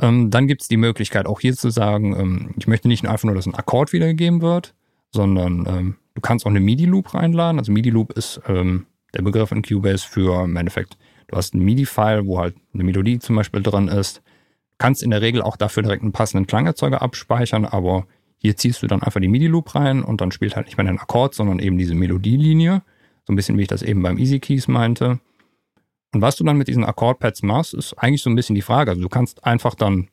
Ähm, 0.00 0.30
dann 0.30 0.46
gibt 0.46 0.62
es 0.62 0.68
die 0.68 0.76
Möglichkeit, 0.76 1.26
auch 1.26 1.40
hier 1.40 1.54
zu 1.56 1.70
sagen, 1.70 2.14
ähm, 2.18 2.54
ich 2.58 2.66
möchte 2.66 2.88
nicht 2.88 3.06
einfach 3.06 3.24
nur, 3.24 3.34
dass 3.34 3.46
ein 3.46 3.54
Akkord 3.54 3.92
wiedergegeben 3.92 4.42
wird, 4.42 4.74
sondern 5.10 5.66
ähm, 5.66 5.96
du 6.14 6.20
kannst 6.20 6.44
auch 6.44 6.50
eine 6.50 6.60
MIDI-Loop 6.60 7.14
reinladen. 7.14 7.58
Also 7.58 7.72
MIDI-Loop 7.72 8.12
ist 8.12 8.40
ähm, 8.46 8.86
der 9.14 9.22
Begriff 9.22 9.52
in 9.52 9.62
Cubase 9.62 10.06
für 10.06 10.44
im 10.44 10.56
Endeffekt, 10.56 10.98
du 11.28 11.36
hast 11.36 11.54
ein 11.54 11.60
MIDI-File, 11.60 12.26
wo 12.26 12.38
halt 12.38 12.56
eine 12.74 12.84
Melodie 12.84 13.18
zum 13.18 13.36
Beispiel 13.36 13.62
drin 13.62 13.88
ist. 13.88 14.22
Kannst 14.78 15.02
in 15.02 15.10
der 15.10 15.22
Regel 15.22 15.40
auch 15.40 15.56
dafür 15.56 15.82
direkt 15.82 16.02
einen 16.02 16.12
passenden 16.12 16.46
Klangerzeuger 16.46 17.00
abspeichern, 17.00 17.64
aber 17.64 18.06
hier 18.36 18.56
ziehst 18.56 18.82
du 18.82 18.86
dann 18.86 19.02
einfach 19.02 19.20
die 19.20 19.28
MIDI-Loop 19.28 19.74
rein 19.74 20.02
und 20.02 20.20
dann 20.20 20.30
spielt 20.30 20.56
halt 20.56 20.66
nicht 20.66 20.76
mehr 20.76 20.86
ein 20.86 20.98
Akkord, 20.98 21.34
sondern 21.34 21.58
eben 21.58 21.78
diese 21.78 21.94
Melodielinie. 21.94 22.82
So 23.24 23.32
ein 23.32 23.36
bisschen 23.36 23.56
wie 23.56 23.62
ich 23.62 23.68
das 23.68 23.82
eben 23.82 24.02
beim 24.02 24.18
Easy 24.18 24.38
Keys 24.38 24.68
meinte. 24.68 25.20
Und 26.16 26.22
was 26.22 26.36
du 26.36 26.44
dann 26.44 26.56
mit 26.56 26.66
diesen 26.66 26.82
Akkordpads 26.82 27.42
machst, 27.42 27.74
ist 27.74 27.92
eigentlich 27.92 28.22
so 28.22 28.30
ein 28.30 28.36
bisschen 28.36 28.54
die 28.54 28.62
Frage. 28.62 28.90
Also 28.90 29.02
du 29.02 29.08
kannst 29.10 29.44
einfach 29.44 29.74
dann 29.74 30.08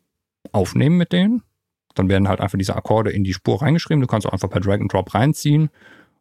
aufnehmen 0.51 0.97
mit 0.97 1.14
denen. 1.14 1.43
Dann 1.95 2.10
werden 2.10 2.28
halt 2.28 2.41
einfach 2.41 2.58
diese 2.58 2.76
Akkorde 2.76 3.10
in 3.10 3.24
die 3.24 3.32
Spur 3.32 3.62
reingeschrieben. 3.62 4.01
Du 4.01 4.08
kannst 4.08 4.28
auch 4.28 4.34
einfach 4.34 4.49
per 4.49 4.60
Drag 4.60 4.82
and 4.82 4.91
Drop 4.91 5.14
reinziehen. 5.14 5.70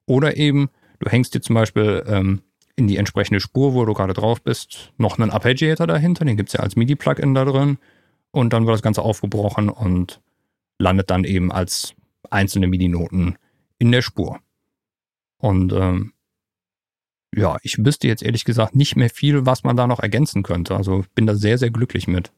Oder 0.06 0.36
eben, 0.36 0.70
du 1.00 1.10
hängst 1.10 1.34
dir 1.34 1.40
zum 1.40 1.54
Beispiel 1.54 2.04
ähm, 2.06 2.42
in 2.76 2.86
die 2.86 2.96
entsprechende 2.96 3.40
Spur, 3.40 3.74
wo 3.74 3.84
du 3.84 3.92
gerade 3.92 4.12
drauf 4.12 4.40
bist, 4.40 4.92
noch 4.98 5.18
einen 5.18 5.32
Arpeggiator 5.32 5.88
dahinter. 5.88 6.24
Den 6.24 6.36
gibt 6.36 6.50
es 6.50 6.52
ja 6.52 6.60
als 6.60 6.76
MIDI-Plugin 6.76 7.34
da 7.34 7.44
drin. 7.44 7.78
Und 8.30 8.52
dann 8.52 8.64
wird 8.66 8.74
das 8.74 8.82
Ganze 8.82 9.02
aufgebrochen 9.02 9.68
und 9.68 10.20
landet 10.78 11.10
dann 11.10 11.24
eben 11.24 11.50
als 11.50 11.96
einzelne 12.30 12.68
MIDI-Noten 12.68 13.34
in 13.80 13.90
der 13.90 14.02
Spur. 14.02 14.38
Und 15.38 15.72
ähm, 15.72 16.11
ja, 17.34 17.56
ich 17.62 17.78
wüsste 17.78 18.08
jetzt 18.08 18.22
ehrlich 18.22 18.44
gesagt 18.44 18.74
nicht 18.74 18.96
mehr 18.96 19.10
viel, 19.10 19.46
was 19.46 19.64
man 19.64 19.76
da 19.76 19.86
noch 19.86 20.00
ergänzen 20.00 20.42
könnte. 20.42 20.76
Also 20.76 21.00
ich 21.00 21.10
bin 21.10 21.26
da 21.26 21.34
sehr, 21.34 21.58
sehr 21.58 21.70
glücklich 21.70 22.06
mit. 22.06 22.32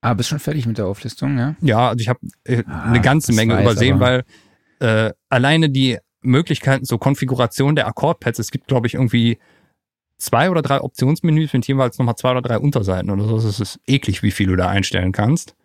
Ah, 0.00 0.14
bist 0.14 0.28
schon 0.28 0.38
fertig 0.38 0.66
mit 0.66 0.78
der 0.78 0.86
Auflistung, 0.86 1.38
ja? 1.38 1.56
Ja, 1.60 1.88
also 1.88 2.00
ich 2.00 2.08
habe 2.08 2.20
äh, 2.44 2.62
Ah, 2.66 2.84
eine 2.84 3.00
ganze 3.00 3.32
Menge 3.32 3.54
weiß 3.54 3.62
übersehen, 3.62 3.98
weil 3.98 4.24
äh, 4.78 5.12
alleine 5.28 5.70
die 5.70 5.98
Möglichkeiten 6.20 6.84
zur 6.84 7.00
Konfiguration 7.00 7.74
der 7.74 7.88
Akkordpads, 7.88 8.38
es 8.38 8.50
gibt, 8.50 8.68
glaube 8.68 8.86
ich, 8.86 8.94
irgendwie 8.94 9.38
zwei 10.18 10.50
oder 10.50 10.62
drei 10.62 10.80
Optionsmenüs 10.80 11.52
mit 11.52 11.66
jeweils 11.66 11.98
nochmal 11.98 12.16
zwei 12.16 12.30
oder 12.32 12.42
drei 12.42 12.58
Unterseiten 12.58 13.10
oder 13.10 13.24
so. 13.24 13.36
Das 13.40 13.58
ist 13.58 13.80
eklig, 13.86 14.22
wie 14.22 14.30
viel 14.30 14.46
du 14.46 14.56
da 14.56 14.68
einstellen 14.68 15.12
kannst. 15.12 15.56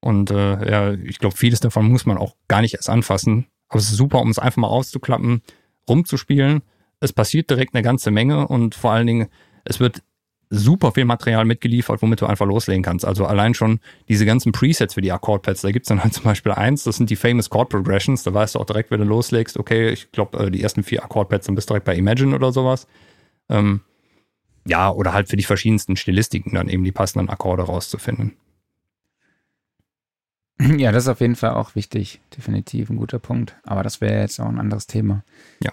Und 0.00 0.30
äh, 0.30 0.70
ja, 0.70 0.92
ich 0.92 1.18
glaube, 1.18 1.36
vieles 1.36 1.60
davon 1.60 1.88
muss 1.90 2.06
man 2.06 2.18
auch 2.18 2.36
gar 2.46 2.60
nicht 2.60 2.74
erst 2.74 2.90
anfassen. 2.90 3.46
Aber 3.68 3.78
es 3.78 3.90
ist 3.90 3.96
super, 3.96 4.20
um 4.20 4.30
es 4.30 4.38
einfach 4.38 4.58
mal 4.58 4.68
auszuklappen, 4.68 5.42
rumzuspielen. 5.88 6.62
Es 7.00 7.12
passiert 7.12 7.50
direkt 7.50 7.74
eine 7.74 7.82
ganze 7.82 8.10
Menge 8.10 8.48
und 8.48 8.74
vor 8.74 8.92
allen 8.92 9.06
Dingen, 9.06 9.28
es 9.64 9.80
wird 9.80 10.02
super 10.50 10.92
viel 10.92 11.04
Material 11.04 11.44
mitgeliefert, 11.44 12.02
womit 12.02 12.20
du 12.20 12.26
einfach 12.26 12.46
loslegen 12.46 12.82
kannst. 12.82 13.04
Also 13.04 13.26
allein 13.26 13.54
schon 13.54 13.80
diese 14.08 14.26
ganzen 14.26 14.52
Presets 14.52 14.94
für 14.94 15.00
die 15.00 15.12
Akkordpads, 15.12 15.62
da 15.62 15.70
gibt's 15.70 15.88
dann 15.88 16.02
halt 16.02 16.14
zum 16.14 16.24
Beispiel 16.24 16.52
eins, 16.52 16.84
das 16.84 16.96
sind 16.96 17.10
die 17.10 17.16
Famous 17.16 17.50
Chord 17.50 17.70
Progressions, 17.70 18.22
da 18.22 18.32
weißt 18.32 18.54
du 18.54 18.60
auch 18.60 18.66
direkt, 18.66 18.90
wenn 18.90 19.00
du 19.00 19.06
loslegst, 19.06 19.58
okay, 19.58 19.90
ich 19.90 20.12
glaube, 20.12 20.50
die 20.50 20.62
ersten 20.62 20.82
vier 20.82 21.02
Akkordpads 21.02 21.46
sind 21.46 21.54
bis 21.54 21.66
direkt 21.66 21.84
bei 21.84 21.96
Imagine 21.96 22.34
oder 22.34 22.52
sowas. 22.52 22.86
Ähm, 23.48 23.80
ja, 24.66 24.90
oder 24.90 25.12
halt 25.12 25.28
für 25.28 25.36
die 25.36 25.42
verschiedensten 25.42 25.96
Stilistiken 25.96 26.54
dann 26.54 26.68
eben 26.68 26.84
die 26.84 26.92
passenden 26.92 27.28
Akkorde 27.28 27.64
rauszufinden. 27.64 28.36
Ja, 30.78 30.92
das 30.92 31.04
ist 31.04 31.08
auf 31.08 31.20
jeden 31.20 31.36
Fall 31.36 31.50
auch 31.54 31.74
wichtig. 31.74 32.20
Definitiv 32.36 32.88
ein 32.90 32.96
guter 32.96 33.18
Punkt. 33.18 33.56
Aber 33.64 33.82
das 33.82 34.00
wäre 34.00 34.20
jetzt 34.20 34.40
auch 34.40 34.48
ein 34.48 34.58
anderes 34.60 34.86
Thema. 34.86 35.24
Ja. 35.62 35.72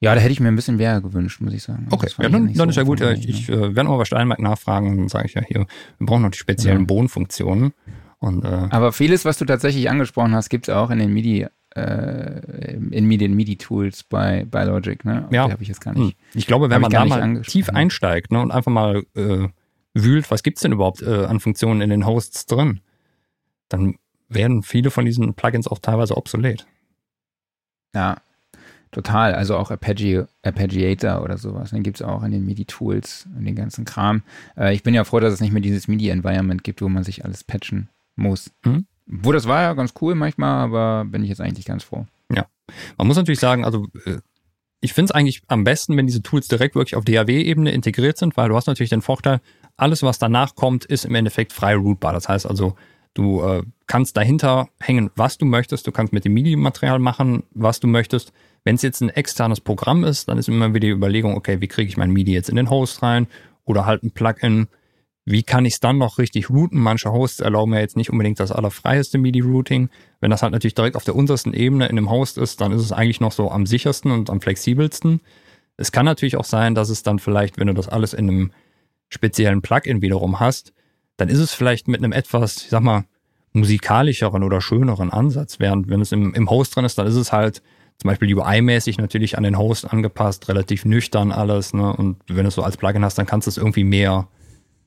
Ja, 0.00 0.14
da 0.14 0.20
hätte 0.20 0.32
ich 0.32 0.40
mir 0.40 0.48
ein 0.48 0.56
bisschen 0.56 0.76
mehr 0.76 1.00
gewünscht, 1.00 1.40
muss 1.40 1.54
ich 1.54 1.62
sagen. 1.62 1.86
Okay, 1.90 2.06
Das 2.06 2.12
fand 2.14 2.24
ja, 2.24 2.30
dann, 2.30 2.46
dann 2.48 2.54
so 2.54 2.64
ist 2.64 2.76
ja 2.76 2.82
gut. 2.82 3.00
Ja, 3.00 3.12
ich 3.12 3.18
umfangreich, 3.18 3.40
ich 3.40 3.48
ne? 3.48 3.54
äh, 3.56 3.74
werde 3.76 3.88
mal 3.88 3.96
bei 3.96 4.04
Steinberg 4.04 4.40
nachfragen, 4.40 4.96
dann 4.96 5.08
sage 5.08 5.26
ich 5.26 5.34
ja 5.34 5.42
hier, 5.42 5.66
wir 5.98 6.06
brauchen 6.06 6.22
noch 6.22 6.30
die 6.30 6.38
speziellen 6.38 6.80
Ja. 6.80 6.84
Bodenfunktionen. 6.86 7.72
Und 8.18 8.44
äh, 8.44 8.48
Aber 8.70 8.92
vieles, 8.92 9.24
was 9.24 9.38
du 9.38 9.44
tatsächlich 9.46 9.88
angesprochen 9.88 10.34
hast, 10.34 10.48
gibt 10.48 10.68
es 10.68 10.74
auch 10.74 10.90
in 10.90 10.98
den 10.98 11.12
MIDI, 11.12 11.46
äh, 11.74 12.74
in 12.90 13.08
den 13.08 13.34
MIDI-Tools 13.34 14.04
bei, 14.04 14.44
bei 14.50 14.64
Logic, 14.64 15.02
ne? 15.04 15.28
Ja. 15.30 15.46
Die 15.46 15.52
habe 15.52 15.62
ich 15.62 15.68
jetzt 15.68 15.80
gar 15.80 15.94
Hm. 15.94 16.06
nicht. 16.06 16.16
Ich 16.34 16.46
glaube, 16.46 16.68
wenn 16.68 16.80
man 16.80 16.90
da 16.90 17.04
nicht 17.04 17.16
mal 17.16 17.42
tief 17.42 17.70
einsteigt 17.70 18.32
ne, 18.32 18.40
und 18.40 18.50
einfach 18.50 18.72
mal 18.72 19.02
äh, 19.14 19.48
wühlt, 19.94 20.30
was 20.30 20.42
gibt's 20.42 20.60
denn 20.62 20.72
überhaupt 20.72 21.00
äh, 21.02 21.24
an 21.24 21.40
Funktionen 21.40 21.80
in 21.80 21.88
den 21.90 22.04
Hosts 22.06 22.46
drin, 22.46 22.80
dann 23.68 23.96
werden 24.28 24.62
viele 24.62 24.90
von 24.90 25.04
diesen 25.04 25.34
Plugins 25.34 25.68
auch 25.68 25.78
teilweise 25.78 26.16
obsolet. 26.16 26.66
Ja, 27.94 28.16
total. 28.90 29.34
Also 29.34 29.56
auch 29.56 29.70
Arpeggi 29.70 30.24
Arpeggiator 30.42 31.22
oder 31.22 31.38
sowas. 31.38 31.70
Den 31.70 31.82
gibt 31.82 31.98
es 31.98 32.02
auch 32.02 32.22
in 32.22 32.32
den 32.32 32.44
MIDI-Tools 32.44 33.28
und 33.36 33.44
den 33.44 33.54
ganzen 33.54 33.84
Kram. 33.84 34.22
Äh, 34.56 34.74
ich 34.74 34.82
bin 34.82 34.94
ja 34.94 35.04
froh, 35.04 35.20
dass 35.20 35.32
es 35.32 35.40
nicht 35.40 35.52
mehr 35.52 35.62
dieses 35.62 35.88
MIDI-Environment 35.88 36.64
gibt, 36.64 36.82
wo 36.82 36.88
man 36.88 37.04
sich 37.04 37.24
alles 37.24 37.44
patchen 37.44 37.88
muss. 38.16 38.50
Mhm. 38.64 38.86
Wo 39.06 39.32
das 39.32 39.46
war 39.46 39.62
ja 39.62 39.72
ganz 39.74 39.94
cool 40.00 40.14
manchmal, 40.14 40.64
aber 40.64 41.04
bin 41.04 41.22
ich 41.22 41.28
jetzt 41.28 41.40
eigentlich 41.40 41.64
ganz 41.64 41.84
froh. 41.84 42.06
Man 42.98 43.06
muss 43.06 43.16
natürlich 43.16 43.40
sagen, 43.40 43.64
also 43.64 43.86
äh, 44.04 44.18
ich 44.80 44.92
finde 44.92 45.10
es 45.10 45.10
eigentlich 45.12 45.42
am 45.48 45.64
besten, 45.64 45.96
wenn 45.96 46.06
diese 46.06 46.22
Tools 46.22 46.48
direkt 46.48 46.74
wirklich 46.74 46.96
auf 46.96 47.04
DAW-Ebene 47.04 47.70
integriert 47.72 48.18
sind, 48.18 48.36
weil 48.36 48.48
du 48.48 48.56
hast 48.56 48.66
natürlich 48.66 48.90
den 48.90 49.02
Vorteil, 49.02 49.40
alles, 49.76 50.02
was 50.02 50.18
danach 50.18 50.54
kommt, 50.54 50.84
ist 50.84 51.04
im 51.04 51.14
Endeffekt 51.14 51.52
frei 51.52 51.76
rootbar. 51.76 52.12
Das 52.12 52.28
heißt 52.28 52.46
also, 52.46 52.76
du 53.16 53.42
äh, 53.42 53.62
kannst 53.86 54.16
dahinter 54.16 54.68
hängen, 54.80 55.10
was 55.16 55.38
du 55.38 55.46
möchtest. 55.46 55.86
Du 55.86 55.92
kannst 55.92 56.12
mit 56.12 56.24
dem 56.24 56.34
MIDI-Material 56.34 56.98
machen, 56.98 57.44
was 57.52 57.80
du 57.80 57.86
möchtest. 57.86 58.32
Wenn 58.64 58.76
es 58.76 58.82
jetzt 58.82 59.00
ein 59.00 59.10
externes 59.10 59.60
Programm 59.60 60.04
ist, 60.04 60.28
dann 60.28 60.38
ist 60.38 60.48
immer 60.48 60.70
wieder 60.70 60.88
die 60.88 60.90
Überlegung, 60.90 61.36
okay, 61.36 61.60
wie 61.60 61.68
kriege 61.68 61.88
ich 61.88 61.96
mein 61.96 62.10
MIDI 62.10 62.32
jetzt 62.32 62.48
in 62.48 62.56
den 62.56 62.70
Host 62.70 63.02
rein? 63.02 63.26
Oder 63.64 63.86
halt 63.86 64.02
ein 64.02 64.10
Plugin. 64.10 64.68
Wie 65.24 65.42
kann 65.42 65.64
ich 65.64 65.74
es 65.74 65.80
dann 65.80 65.98
noch 65.98 66.18
richtig 66.18 66.50
routen? 66.50 66.80
Manche 66.80 67.10
Hosts 67.10 67.40
erlauben 67.40 67.74
ja 67.74 67.80
jetzt 67.80 67.96
nicht 67.96 68.10
unbedingt 68.10 68.38
das 68.38 68.52
allerfreieste 68.52 69.18
MIDI-Routing. 69.18 69.88
Wenn 70.20 70.30
das 70.30 70.42
halt 70.42 70.52
natürlich 70.52 70.74
direkt 70.74 70.96
auf 70.96 71.04
der 71.04 71.16
untersten 71.16 71.52
Ebene 71.52 71.86
in 71.86 71.98
einem 71.98 72.10
Host 72.10 72.38
ist, 72.38 72.60
dann 72.60 72.72
ist 72.72 72.82
es 72.82 72.92
eigentlich 72.92 73.20
noch 73.20 73.32
so 73.32 73.50
am 73.50 73.66
sichersten 73.66 74.10
und 74.10 74.30
am 74.30 74.40
flexibelsten. 74.40 75.20
Es 75.76 75.90
kann 75.92 76.04
natürlich 76.04 76.36
auch 76.36 76.44
sein, 76.44 76.74
dass 76.74 76.90
es 76.90 77.02
dann 77.02 77.18
vielleicht, 77.18 77.58
wenn 77.58 77.66
du 77.66 77.74
das 77.74 77.88
alles 77.88 78.14
in 78.14 78.30
einem 78.30 78.52
speziellen 79.08 79.62
Plugin 79.62 80.02
wiederum 80.02 80.40
hast, 80.40 80.72
dann 81.16 81.28
ist 81.28 81.38
es 81.38 81.52
vielleicht 81.52 81.88
mit 81.88 82.02
einem 82.02 82.12
etwas, 82.12 82.58
ich 82.58 82.68
sag 82.68 82.82
mal, 82.82 83.04
musikalischeren 83.52 84.42
oder 84.42 84.60
schöneren 84.60 85.10
Ansatz. 85.10 85.58
Während 85.58 85.88
wenn 85.88 86.00
es 86.00 86.12
im, 86.12 86.34
im 86.34 86.50
Host 86.50 86.76
drin 86.76 86.84
ist, 86.84 86.98
dann 86.98 87.06
ist 87.06 87.14
es 87.14 87.32
halt 87.32 87.62
zum 87.98 88.08
Beispiel 88.08 88.34
UI-mäßig 88.34 88.98
natürlich 88.98 89.38
an 89.38 89.44
den 89.44 89.56
Host 89.56 89.90
angepasst, 89.90 90.48
relativ 90.48 90.84
nüchtern 90.84 91.32
alles. 91.32 91.72
Ne? 91.72 91.94
Und 91.96 92.18
wenn 92.28 92.42
du 92.44 92.48
es 92.48 92.54
so 92.54 92.62
als 92.62 92.76
Plugin 92.76 93.04
hast, 93.04 93.16
dann 93.16 93.26
kannst 93.26 93.46
du 93.46 93.50
es 93.50 93.56
irgendwie 93.56 93.84
mehr, 93.84 94.28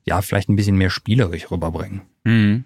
ja, 0.04 0.22
vielleicht 0.22 0.48
ein 0.48 0.56
bisschen 0.56 0.76
mehr 0.76 0.90
spielerisch 0.90 1.50
rüberbringen. 1.50 2.02
Mhm. 2.24 2.64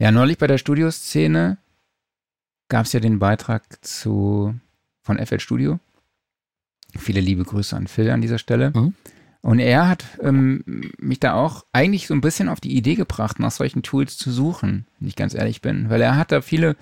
Ja, 0.00 0.10
neulich 0.10 0.38
bei 0.38 0.48
der 0.48 0.58
Studioszene 0.58 1.58
gab 2.68 2.86
es 2.86 2.92
ja 2.92 2.98
den 2.98 3.20
Beitrag 3.20 3.84
zu 3.84 4.54
von 5.00 5.24
FL 5.24 5.38
Studio. 5.38 5.78
Viele 6.98 7.20
liebe 7.20 7.44
Grüße 7.44 7.76
an 7.76 7.86
Phil 7.86 8.10
an 8.10 8.20
dieser 8.20 8.38
Stelle. 8.38 8.72
Mhm. 8.74 8.94
Und 9.42 9.58
er 9.58 9.88
hat 9.88 10.04
ähm, 10.20 10.62
mich 10.98 11.18
da 11.20 11.34
auch 11.34 11.64
eigentlich 11.72 12.06
so 12.06 12.14
ein 12.14 12.20
bisschen 12.20 12.48
auf 12.48 12.60
die 12.60 12.76
Idee 12.76 12.94
gebracht, 12.94 13.40
nach 13.40 13.50
solchen 13.50 13.82
Tools 13.82 14.16
zu 14.16 14.30
suchen, 14.30 14.86
wenn 14.98 15.08
ich 15.08 15.16
ganz 15.16 15.34
ehrlich 15.34 15.60
bin. 15.60 15.90
Weil 15.90 16.00
er 16.00 16.16
hat 16.16 16.30
da 16.30 16.40
viele 16.42 16.76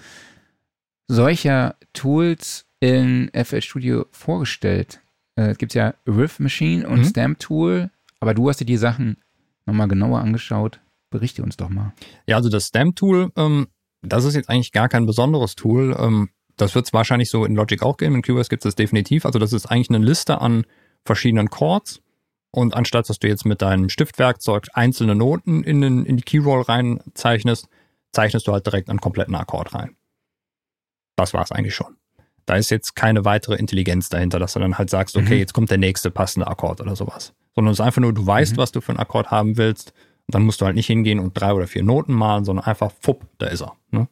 solcher 1.08 1.76
Tools 1.92 2.66
in 2.80 3.30
FL 3.34 3.61
Studio 3.62 4.06
vorgestellt. 4.11 5.00
Äh, 5.36 5.50
es 5.50 5.58
gibt 5.58 5.74
ja 5.74 5.94
Riff 6.06 6.38
Machine 6.38 6.86
und 6.88 7.00
Mhm. 7.00 7.04
Stamp 7.04 7.38
Tool, 7.40 7.90
aber 8.20 8.34
du 8.34 8.48
hast 8.48 8.61
dir 8.61 8.66
die 8.66 8.76
Sachen 8.76 9.16
nochmal 9.66 9.88
genauer 9.88 10.20
angeschaut. 10.20 10.80
Berichte 11.11 11.42
uns 11.42 11.56
doch 11.56 11.68
mal. 11.70 11.92
Ja, 12.26 12.36
also 12.36 12.48
das 12.48 12.66
Stamp-Tool, 12.68 13.32
ähm, 13.36 13.66
das 14.02 14.24
ist 14.24 14.34
jetzt 14.36 14.48
eigentlich 14.48 14.70
gar 14.72 14.88
kein 14.88 15.06
besonderes 15.06 15.56
Tool. 15.56 15.96
Ähm, 15.98 16.28
das 16.56 16.74
wird 16.74 16.86
es 16.86 16.92
wahrscheinlich 16.92 17.30
so 17.30 17.44
in 17.44 17.54
Logic 17.56 17.82
auch 17.82 17.96
geben. 17.96 18.14
In 18.14 18.22
Cubase 18.22 18.48
gibt 18.48 18.64
es 18.64 18.68
das 18.68 18.74
definitiv. 18.76 19.26
Also 19.26 19.38
das 19.38 19.52
ist 19.52 19.66
eigentlich 19.66 19.90
eine 19.90 20.04
Liste 20.04 20.40
an 20.40 20.64
verschiedenen 21.04 21.50
Chords. 21.50 22.00
Und 22.53 22.74
anstatt, 22.74 23.09
dass 23.09 23.18
du 23.18 23.28
jetzt 23.28 23.44
mit 23.46 23.62
deinem 23.62 23.88
Stiftwerkzeug 23.88 24.68
einzelne 24.74 25.14
Noten 25.14 25.62
in, 25.62 25.80
den, 25.80 26.05
in 26.05 26.16
die 26.16 26.22
Keyroll 26.24 26.62
reinzeichnest, 26.62 27.68
zeichnest 28.12 28.46
du 28.48 28.53
halt 28.53 28.66
direkt 28.66 28.88
einen 28.90 29.01
kompletten 29.01 29.34
Akkord 29.36 29.72
rein. 29.74 29.96
Das 31.16 31.32
war's 31.32 31.53
eigentlich 31.53 31.74
schon. 31.74 31.96
Da 32.46 32.57
ist 32.57 32.70
jetzt 32.70 32.96
keine 32.96 33.24
weitere 33.24 33.55
Intelligenz 33.55 34.09
dahinter, 34.09 34.40
dass 34.40 34.55
du 34.55 34.59
dann 34.59 34.78
halt 34.78 34.90
sagst, 34.90 35.16
okay, 35.16 35.34
Mhm. 35.34 35.38
jetzt 35.38 35.53
kommt 35.53 35.70
der 35.70 35.78
nächste 35.78 36.11
passende 36.11 36.48
Akkord 36.48 36.80
oder 36.80 36.96
sowas. 36.96 37.34
Sondern 37.55 37.72
es 37.72 37.78
ist 37.78 37.84
einfach 37.84 38.01
nur, 38.01 38.12
du 38.12 38.26
weißt, 38.26 38.55
Mhm. 38.55 38.57
was 38.57 38.72
du 38.72 38.80
für 38.80 38.90
einen 38.90 38.98
Akkord 38.98 39.30
haben 39.30 39.57
willst. 39.57 39.92
Und 40.26 40.34
dann 40.34 40.42
musst 40.42 40.61
du 40.61 40.64
halt 40.66 40.74
nicht 40.74 40.86
hingehen 40.86 41.20
und 41.20 41.34
drei 41.34 41.53
oder 41.53 41.68
vier 41.68 41.84
Noten 41.84 42.12
malen, 42.14 42.44
sondern 42.44 42.64
einfach, 42.64 42.90
fupp, 43.01 43.26
da 43.38 43.46
ist 43.46 43.62
er. 43.62 43.76
Ne? 43.90 44.09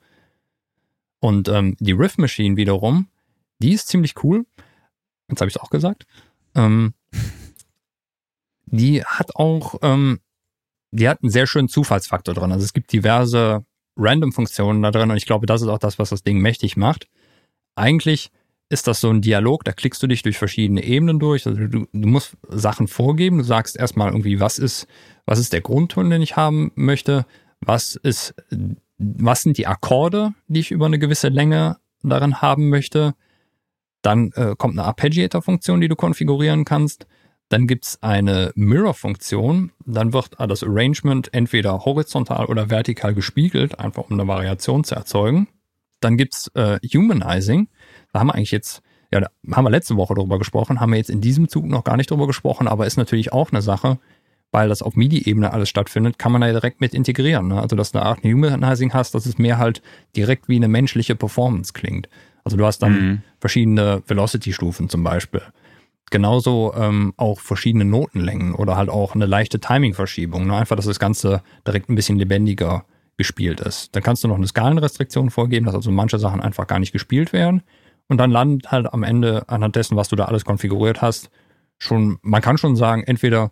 Und 1.20 1.48
ähm, 1.48 1.76
die 1.80 1.92
Riff 1.92 2.18
Machine 2.18 2.56
wiederum, 2.56 3.08
die 3.58 3.72
ist 3.72 3.88
ziemlich 3.88 4.22
cool. 4.22 4.46
Jetzt 5.28 5.40
habe 5.40 5.48
ich 5.48 5.56
es 5.56 5.60
auch 5.60 5.70
gesagt. 5.70 6.06
Ähm, 6.54 6.94
die 8.70 9.04
hat 9.04 9.36
auch, 9.36 9.76
ähm, 9.82 10.20
die 10.90 11.08
hat 11.08 11.22
einen 11.22 11.30
sehr 11.30 11.46
schönen 11.46 11.68
Zufallsfaktor 11.68 12.34
drin. 12.34 12.52
Also 12.52 12.64
es 12.64 12.72
gibt 12.72 12.92
diverse 12.92 13.64
Random-Funktionen 13.96 14.82
da 14.82 14.90
drin 14.90 15.10
und 15.10 15.16
ich 15.16 15.26
glaube, 15.26 15.46
das 15.46 15.62
ist 15.62 15.68
auch 15.68 15.78
das, 15.78 15.98
was 15.98 16.10
das 16.10 16.22
Ding 16.22 16.38
mächtig 16.38 16.76
macht. 16.76 17.08
Eigentlich 17.74 18.30
ist 18.70 18.86
das 18.86 19.00
so 19.00 19.10
ein 19.10 19.22
Dialog, 19.22 19.64
da 19.64 19.72
klickst 19.72 20.02
du 20.02 20.06
dich 20.06 20.22
durch 20.22 20.38
verschiedene 20.38 20.84
Ebenen 20.84 21.18
durch. 21.18 21.46
Also 21.46 21.66
du, 21.66 21.86
du 21.90 22.08
musst 22.08 22.36
Sachen 22.48 22.86
vorgeben. 22.86 23.38
Du 23.38 23.44
sagst 23.44 23.76
erstmal 23.76 24.08
irgendwie, 24.08 24.40
was 24.40 24.58
ist, 24.58 24.86
was 25.24 25.38
ist 25.38 25.52
der 25.52 25.62
Grundton, 25.62 26.10
den 26.10 26.22
ich 26.22 26.36
haben 26.36 26.72
möchte? 26.74 27.24
Was 27.60 27.96
ist, 27.96 28.34
was 28.98 29.42
sind 29.42 29.58
die 29.58 29.66
Akkorde, 29.66 30.34
die 30.48 30.60
ich 30.60 30.70
über 30.70 30.86
eine 30.86 30.98
gewisse 30.98 31.28
Länge 31.28 31.78
darin 32.02 32.42
haben 32.42 32.68
möchte? 32.68 33.14
Dann 34.02 34.32
äh, 34.32 34.54
kommt 34.56 34.78
eine 34.78 34.86
Arpeggiator-Funktion, 34.86 35.80
die 35.80 35.88
du 35.88 35.96
konfigurieren 35.96 36.64
kannst. 36.64 37.06
Dann 37.48 37.66
gibt's 37.66 37.98
eine 38.02 38.52
Mirror-Funktion. 38.54 39.72
Dann 39.86 40.12
wird 40.12 40.30
das 40.38 40.62
Arrangement 40.62 41.32
entweder 41.32 41.84
horizontal 41.84 42.46
oder 42.46 42.70
vertikal 42.70 43.14
gespiegelt, 43.14 43.78
einfach 43.78 44.10
um 44.10 44.18
eine 44.18 44.28
Variation 44.28 44.84
zu 44.84 44.94
erzeugen. 44.94 45.48
Dann 46.00 46.16
gibt's 46.16 46.50
äh, 46.54 46.78
Humanizing. 46.94 47.68
Da 48.12 48.20
haben 48.20 48.28
wir 48.28 48.34
eigentlich 48.34 48.50
jetzt, 48.50 48.82
ja, 49.10 49.20
da 49.20 49.28
haben 49.52 49.64
wir 49.64 49.70
letzte 49.70 49.96
Woche 49.96 50.14
drüber 50.14 50.38
gesprochen, 50.38 50.80
haben 50.80 50.90
wir 50.90 50.98
jetzt 50.98 51.10
in 51.10 51.20
diesem 51.20 51.48
Zug 51.48 51.66
noch 51.66 51.84
gar 51.84 51.96
nicht 51.96 52.10
drüber 52.10 52.26
gesprochen, 52.26 52.68
aber 52.68 52.86
ist 52.86 52.98
natürlich 52.98 53.32
auch 53.32 53.50
eine 53.50 53.62
Sache, 53.62 53.98
weil 54.50 54.68
das 54.68 54.82
auf 54.82 54.96
MIDI-Ebene 54.96 55.52
alles 55.52 55.68
stattfindet, 55.68 56.18
kann 56.18 56.32
man 56.32 56.40
da 56.40 56.48
direkt 56.48 56.80
mit 56.80 56.94
integrieren. 56.94 57.48
Ne? 57.48 57.60
Also, 57.60 57.76
dass 57.76 57.92
du 57.92 57.98
eine 57.98 58.06
Art 58.06 58.22
Humanizing 58.22 58.92
hast, 58.94 59.14
dass 59.14 59.26
es 59.26 59.38
mehr 59.38 59.58
halt 59.58 59.82
direkt 60.16 60.48
wie 60.48 60.56
eine 60.56 60.68
menschliche 60.68 61.16
Performance 61.16 61.72
klingt. 61.72 62.08
Also, 62.44 62.56
du 62.56 62.64
hast 62.64 62.78
dann 62.78 62.92
mhm. 62.92 63.22
verschiedene 63.40 64.02
Velocity-Stufen 64.06 64.88
zum 64.88 65.02
Beispiel. 65.04 65.42
Genauso 66.10 66.72
ähm, 66.74 67.12
auch 67.16 67.40
verschiedene 67.40 67.84
Notenlängen 67.84 68.54
oder 68.54 68.76
halt 68.76 68.88
auch 68.88 69.14
eine 69.14 69.26
leichte 69.26 69.60
Timing-Verschiebung. 69.60 70.46
Ne? 70.46 70.56
Einfach, 70.56 70.76
dass 70.76 70.86
das 70.86 70.98
Ganze 70.98 71.42
direkt 71.66 71.88
ein 71.88 71.94
bisschen 71.94 72.18
lebendiger 72.18 72.84
gespielt 73.16 73.60
ist. 73.60 73.94
Dann 73.94 74.02
kannst 74.02 74.24
du 74.24 74.28
noch 74.28 74.36
eine 74.36 74.46
Skalenrestriktion 74.46 75.30
vorgeben, 75.30 75.66
dass 75.66 75.74
also 75.74 75.90
manche 75.90 76.18
Sachen 76.18 76.40
einfach 76.40 76.66
gar 76.66 76.78
nicht 76.78 76.92
gespielt 76.92 77.32
werden. 77.32 77.62
Und 78.08 78.18
dann 78.18 78.30
landet 78.30 78.70
halt 78.72 78.92
am 78.92 79.02
Ende 79.02 79.48
anhand 79.48 79.76
dessen, 79.76 79.96
was 79.96 80.08
du 80.08 80.16
da 80.16 80.26
alles 80.26 80.44
konfiguriert 80.44 81.02
hast, 81.02 81.30
schon, 81.78 82.18
man 82.22 82.40
kann 82.40 82.58
schon 82.58 82.76
sagen, 82.76 83.02
entweder 83.04 83.50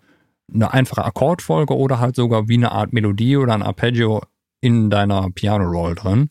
eine 0.53 0.73
einfache 0.73 1.05
Akkordfolge 1.05 1.77
oder 1.77 1.99
halt 1.99 2.17
sogar 2.17 2.49
wie 2.49 2.55
eine 2.55 2.73
Art 2.73 2.93
Melodie 2.93 3.37
oder 3.37 3.55
ein 3.55 3.63
Arpeggio 3.63 4.23
in 4.61 4.91
deiner 4.91 5.31
Piano-Roll 5.31 5.95
drin. 5.95 6.31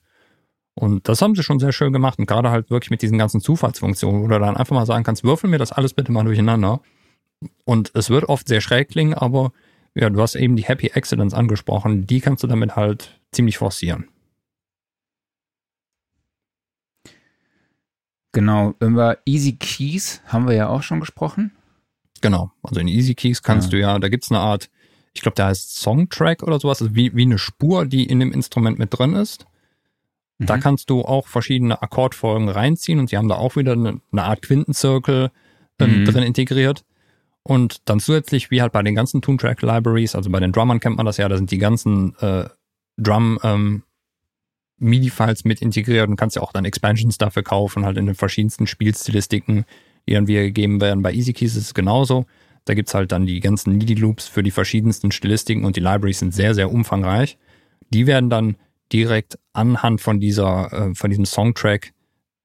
Und 0.76 1.08
das 1.08 1.22
haben 1.22 1.36
sie 1.36 1.44
schon 1.44 1.60
sehr 1.60 1.72
schön 1.72 1.94
gemacht 1.94 2.20
und 2.20 2.26
gerade 2.26 2.52
halt 2.52 2.70
wirklich 2.70 2.92
mit 2.92 3.02
diesen 3.02 3.18
ganzen 3.18 3.40
Zufallsfunktionen, 3.40 4.22
wo 4.22 4.28
du 4.28 4.38
dann 4.38 4.58
einfach 4.58 4.76
mal 4.76 4.86
sagen 4.86 5.06
kannst, 5.06 5.24
würfel 5.24 5.50
mir 5.50 5.58
das 5.58 5.72
alles 5.72 5.94
bitte 5.94 6.12
mal 6.12 6.26
durcheinander. 6.26 6.82
Und 7.64 7.92
es 7.96 8.10
wird 8.10 8.26
oft 8.26 8.48
sehr 8.48 8.60
schräg 8.60 8.90
klingen, 8.90 9.14
aber 9.14 9.54
ja, 9.94 10.10
du 10.10 10.22
hast 10.22 10.36
eben 10.36 10.58
die 10.58 10.66
Happy 10.66 10.92
Accidents 10.94 11.34
angesprochen, 11.34 12.06
die 12.06 12.20
kannst 12.20 12.44
du 12.44 12.48
damit 12.48 12.76
halt 12.76 13.18
ziemlich 13.32 13.58
forcieren. 13.58 14.10
Genau, 18.34 18.74
über 18.82 19.20
Easy 19.26 19.54
Keys 19.54 20.22
haben 20.26 20.46
wir 20.46 20.56
ja 20.56 20.68
auch 20.68 20.84
schon 20.84 21.00
gesprochen. 21.00 21.52
Genau, 22.20 22.52
also 22.64 22.82
in 22.82 22.90
Easy 22.90 23.16
Keys 23.16 23.42
kannst 23.42 23.68
ja. 23.68 23.72
du 23.72 23.80
ja, 23.80 24.00
da 24.00 24.10
gibt's 24.10 24.30
eine 24.30 24.42
Art, 24.42 24.70
ich 25.14 25.22
glaube, 25.22 25.36
da 25.36 25.48
heißt 25.48 25.78
Songtrack 25.78 26.44
oder 26.44 26.60
sowas, 26.60 26.82
also 26.82 26.94
wie, 26.94 27.16
wie 27.16 27.22
eine 27.22 27.38
Spur, 27.38 27.86
die 27.86 28.04
in 28.04 28.20
dem 28.20 28.34
Instrument 28.34 28.78
mit 28.78 28.98
drin 28.98 29.14
ist. 29.14 29.46
Mhm. 30.38 30.46
Da 30.46 30.58
kannst 30.58 30.90
du 30.90 31.02
auch 31.02 31.28
verschiedene 31.28 31.82
Akkordfolgen 31.82 32.50
reinziehen 32.50 33.00
und 33.00 33.10
sie 33.10 33.18
haben 33.18 33.30
da 33.30 33.36
auch 33.36 33.56
wieder 33.56 33.74
eine, 33.74 34.02
eine 34.12 34.24
Art 34.24 34.42
Quintenzirkel 34.42 35.32
ähm, 35.80 36.02
mhm. 36.02 36.06
drin 36.06 36.24
integriert. 36.24 36.86
Und 37.44 37.88
dann 37.88 38.00
zusätzlich, 38.00 38.50
wie 38.50 38.62
halt 38.62 38.72
bei 38.72 38.82
den 38.82 38.96
ganzen 38.96 39.22
Toontrack 39.22 39.62
Libraries, 39.62 40.16
also 40.16 40.32
bei 40.32 40.40
den 40.40 40.52
Drummern 40.52 40.80
kennt 40.80 40.98
man 40.98 41.06
das 41.06 41.18
ja, 41.18 41.30
da 41.30 41.38
sind 41.38 41.52
die 41.52 41.60
ganzen 41.60 42.16
äh, 42.20 42.46
Drum 42.98 43.40
ähm, 43.44 43.84
MIDI-Files 44.78 45.46
mit 45.46 45.62
integriert 45.62 46.10
und 46.10 46.16
kannst 46.16 46.36
ja 46.36 46.42
auch 46.42 46.52
dann 46.52 46.66
Expansions 46.66 47.18
dafür 47.18 47.44
kaufen, 47.44 47.86
halt 47.86 47.98
in 47.98 48.08
den 48.08 48.16
verschiedensten 48.16 48.68
Spielstilistiken, 48.68 49.66
die 50.08 50.14
dann 50.14 50.28
wieder 50.28 50.42
gegeben 50.42 50.82
werden. 50.82 51.04
Bei 51.04 51.14
EasyKeys 51.14 51.56
ist 51.56 51.66
es 51.66 51.74
genauso. 51.74 52.26
Da 52.66 52.74
gibt's 52.74 52.94
halt 52.94 53.12
dann 53.12 53.28
die 53.28 53.40
ganzen 53.42 53.78
MIDI-Loops 53.78 54.28
für 54.28 54.42
die 54.42 54.52
verschiedensten 54.52 55.12
Stilistiken 55.12 55.66
und 55.66 55.76
die 55.76 55.82
Libraries 55.82 56.20
sind 56.20 56.34
sehr, 56.34 56.56
sehr 56.56 56.72
umfangreich. 56.72 57.38
Die 57.92 58.08
werden 58.08 58.30
dann 58.30 58.56
direkt 58.92 59.38
anhand 59.54 60.02
von 60.02 60.20
dieser, 60.20 60.72
äh, 60.72 60.96
von 60.96 61.10
diesem 61.10 61.26
Songtrack 61.26 61.94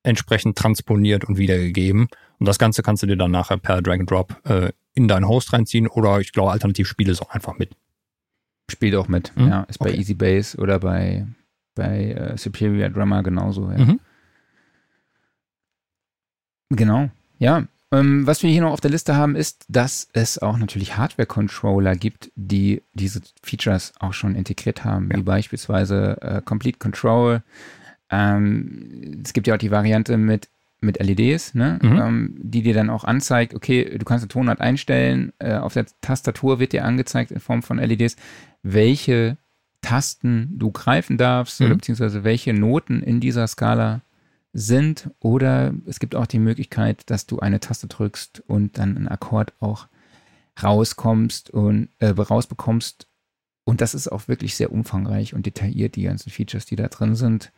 entsprechend 0.03 0.57
transponiert 0.57 1.25
und 1.25 1.39
wiedergegeben. 1.39 2.09
Und 2.39 2.47
das 2.47 2.59
Ganze 2.59 2.83
kannst 2.83 3.03
du 3.03 3.07
dir 3.07 3.17
dann 3.17 3.31
nachher 3.31 3.59
per 3.59 3.83
Drag 3.83 4.01
and 4.01 4.11
Drop 4.11 4.37
äh, 4.45 4.73
in 4.95 5.09
deinen 5.09 5.29
Host 5.29 5.53
reinziehen 5.53 5.87
oder 5.87 6.21
ich 6.21 6.33
glaube, 6.33 6.53
alternativ 6.53 6.89
spiele 6.89 7.13
es 7.13 7.21
auch 7.21 7.31
einfach 7.31 7.59
mit. 7.59 7.77
Spielt 8.71 8.95
auch 8.95 9.09
mit, 9.09 9.37
mhm. 9.37 9.49
ja. 9.49 9.63
Ist 9.65 9.81
okay. 9.81 9.93
bei 9.93 9.97
Easy 9.99 10.15
Bass 10.15 10.57
oder 10.57 10.79
bei, 10.79 11.27
bei 11.75 12.13
äh, 12.13 12.39
Superior 12.39 12.89
Drummer 12.89 13.23
genauso, 13.23 13.71
ja. 13.71 13.79
Mhm. 13.79 14.01
Genau, 16.71 17.11
ja. 17.39 17.67
Ähm, 17.93 18.27
was 18.27 18.43
wir 18.43 18.51
hier 18.51 18.61
noch 18.63 18.73
auf 18.73 18.81
der 18.81 18.91
Liste 18.91 19.17
haben, 19.17 19.35
ist, 19.35 19.65
dass 19.69 20.09
es 20.13 20.39
auch 20.39 20.57
natürlich 20.57 20.97
Hardware-Controller 20.97 21.97
gibt, 21.97 22.31
die 22.37 22.83
diese 22.93 23.21
Features 23.43 23.93
auch 23.99 24.13
schon 24.13 24.37
integriert 24.37 24.85
haben, 24.85 25.11
ja. 25.11 25.19
wie 25.19 25.23
beispielsweise 25.23 26.19
äh, 26.21 26.43
Complete 26.43 26.79
Control. 26.79 27.43
Ähm, 28.11 29.23
es 29.25 29.33
gibt 29.33 29.47
ja 29.47 29.55
auch 29.55 29.59
die 29.59 29.71
Variante 29.71 30.17
mit 30.17 30.49
mit 30.83 30.99
LEDs, 30.99 31.55
ne? 31.55 31.79
Mhm. 31.83 31.99
Ähm, 31.99 32.35
die 32.39 32.63
dir 32.63 32.75
dann 32.75 32.89
auch 32.91 33.05
anzeigt, 33.05 33.55
okay, 33.55 33.99
du 33.99 34.05
kannst 34.05 34.23
eine 34.23 34.29
Tonart 34.29 34.61
einstellen, 34.61 35.33
äh, 35.39 35.57
auf 35.57 35.75
der 35.75 35.87
Tastatur 36.01 36.59
wird 36.59 36.73
dir 36.73 36.85
angezeigt 36.85 37.31
in 37.31 37.41
Form 37.41 37.63
von 37.63 37.79
LEDs, 37.79 38.17
welche 38.63 39.37
Tasten 39.83 40.59
du 40.59 40.71
greifen 40.71 41.19
darfst 41.19 41.61
mhm. 41.61 41.67
oder 41.67 41.75
beziehungsweise 41.77 42.25
welche 42.25 42.53
Noten 42.55 43.03
in 43.03 43.21
dieser 43.21 43.47
Skala 43.47 44.01
sind. 44.53 45.11
Oder 45.21 45.75
es 45.87 46.01
gibt 46.01 46.15
auch 46.15 46.27
die 46.27 46.39
Möglichkeit, 46.39 47.11
dass 47.11 47.27
du 47.27 47.39
eine 47.39 47.61
Taste 47.61 47.87
drückst 47.87 48.43
und 48.47 48.79
dann 48.79 48.97
ein 48.97 49.09
Akkord 49.09 49.53
auch 49.61 49.89
rauskommst 50.63 51.51
und 51.51 51.89
äh, 51.99 52.09
rausbekommst. 52.09 53.09
Und 53.65 53.81
das 53.81 53.95
ist 53.95 54.09
auch 54.09 54.29
wirklich 54.29 54.57
sehr 54.57 54.73
umfangreich 54.73 55.35
und 55.35 55.47
detailliert, 55.47 55.97
die 55.97 56.03
ganzen 56.03 56.31
Features, 56.31 56.67
die 56.67 56.77
da 56.77 56.89
drin 56.89 57.15
sind. 57.15 57.53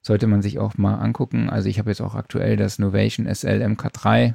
Sollte 0.00 0.26
man 0.26 0.42
sich 0.42 0.58
auch 0.58 0.76
mal 0.76 0.96
angucken. 0.96 1.48
Also 1.48 1.68
ich 1.68 1.78
habe 1.78 1.90
jetzt 1.90 2.00
auch 2.00 2.14
aktuell 2.14 2.56
das 2.56 2.78
Novation 2.78 3.26
SL 3.26 3.62
MK3 3.62 4.34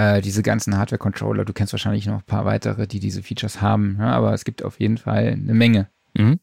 äh, 0.00 0.22
diese 0.22 0.42
ganzen 0.42 0.78
Hardware-Controller, 0.78 1.44
du 1.44 1.52
kennst 1.52 1.74
wahrscheinlich 1.74 2.06
noch 2.06 2.20
ein 2.20 2.24
paar 2.24 2.46
weitere, 2.46 2.86
die 2.86 3.00
diese 3.00 3.22
Features 3.22 3.60
haben, 3.60 3.96
ja, 3.98 4.12
aber 4.12 4.32
es 4.32 4.44
gibt 4.44 4.62
auf 4.62 4.80
jeden 4.80 4.96
Fall 4.96 5.26
eine 5.26 5.52
Menge. 5.52 5.88
Mhm. 6.16 6.40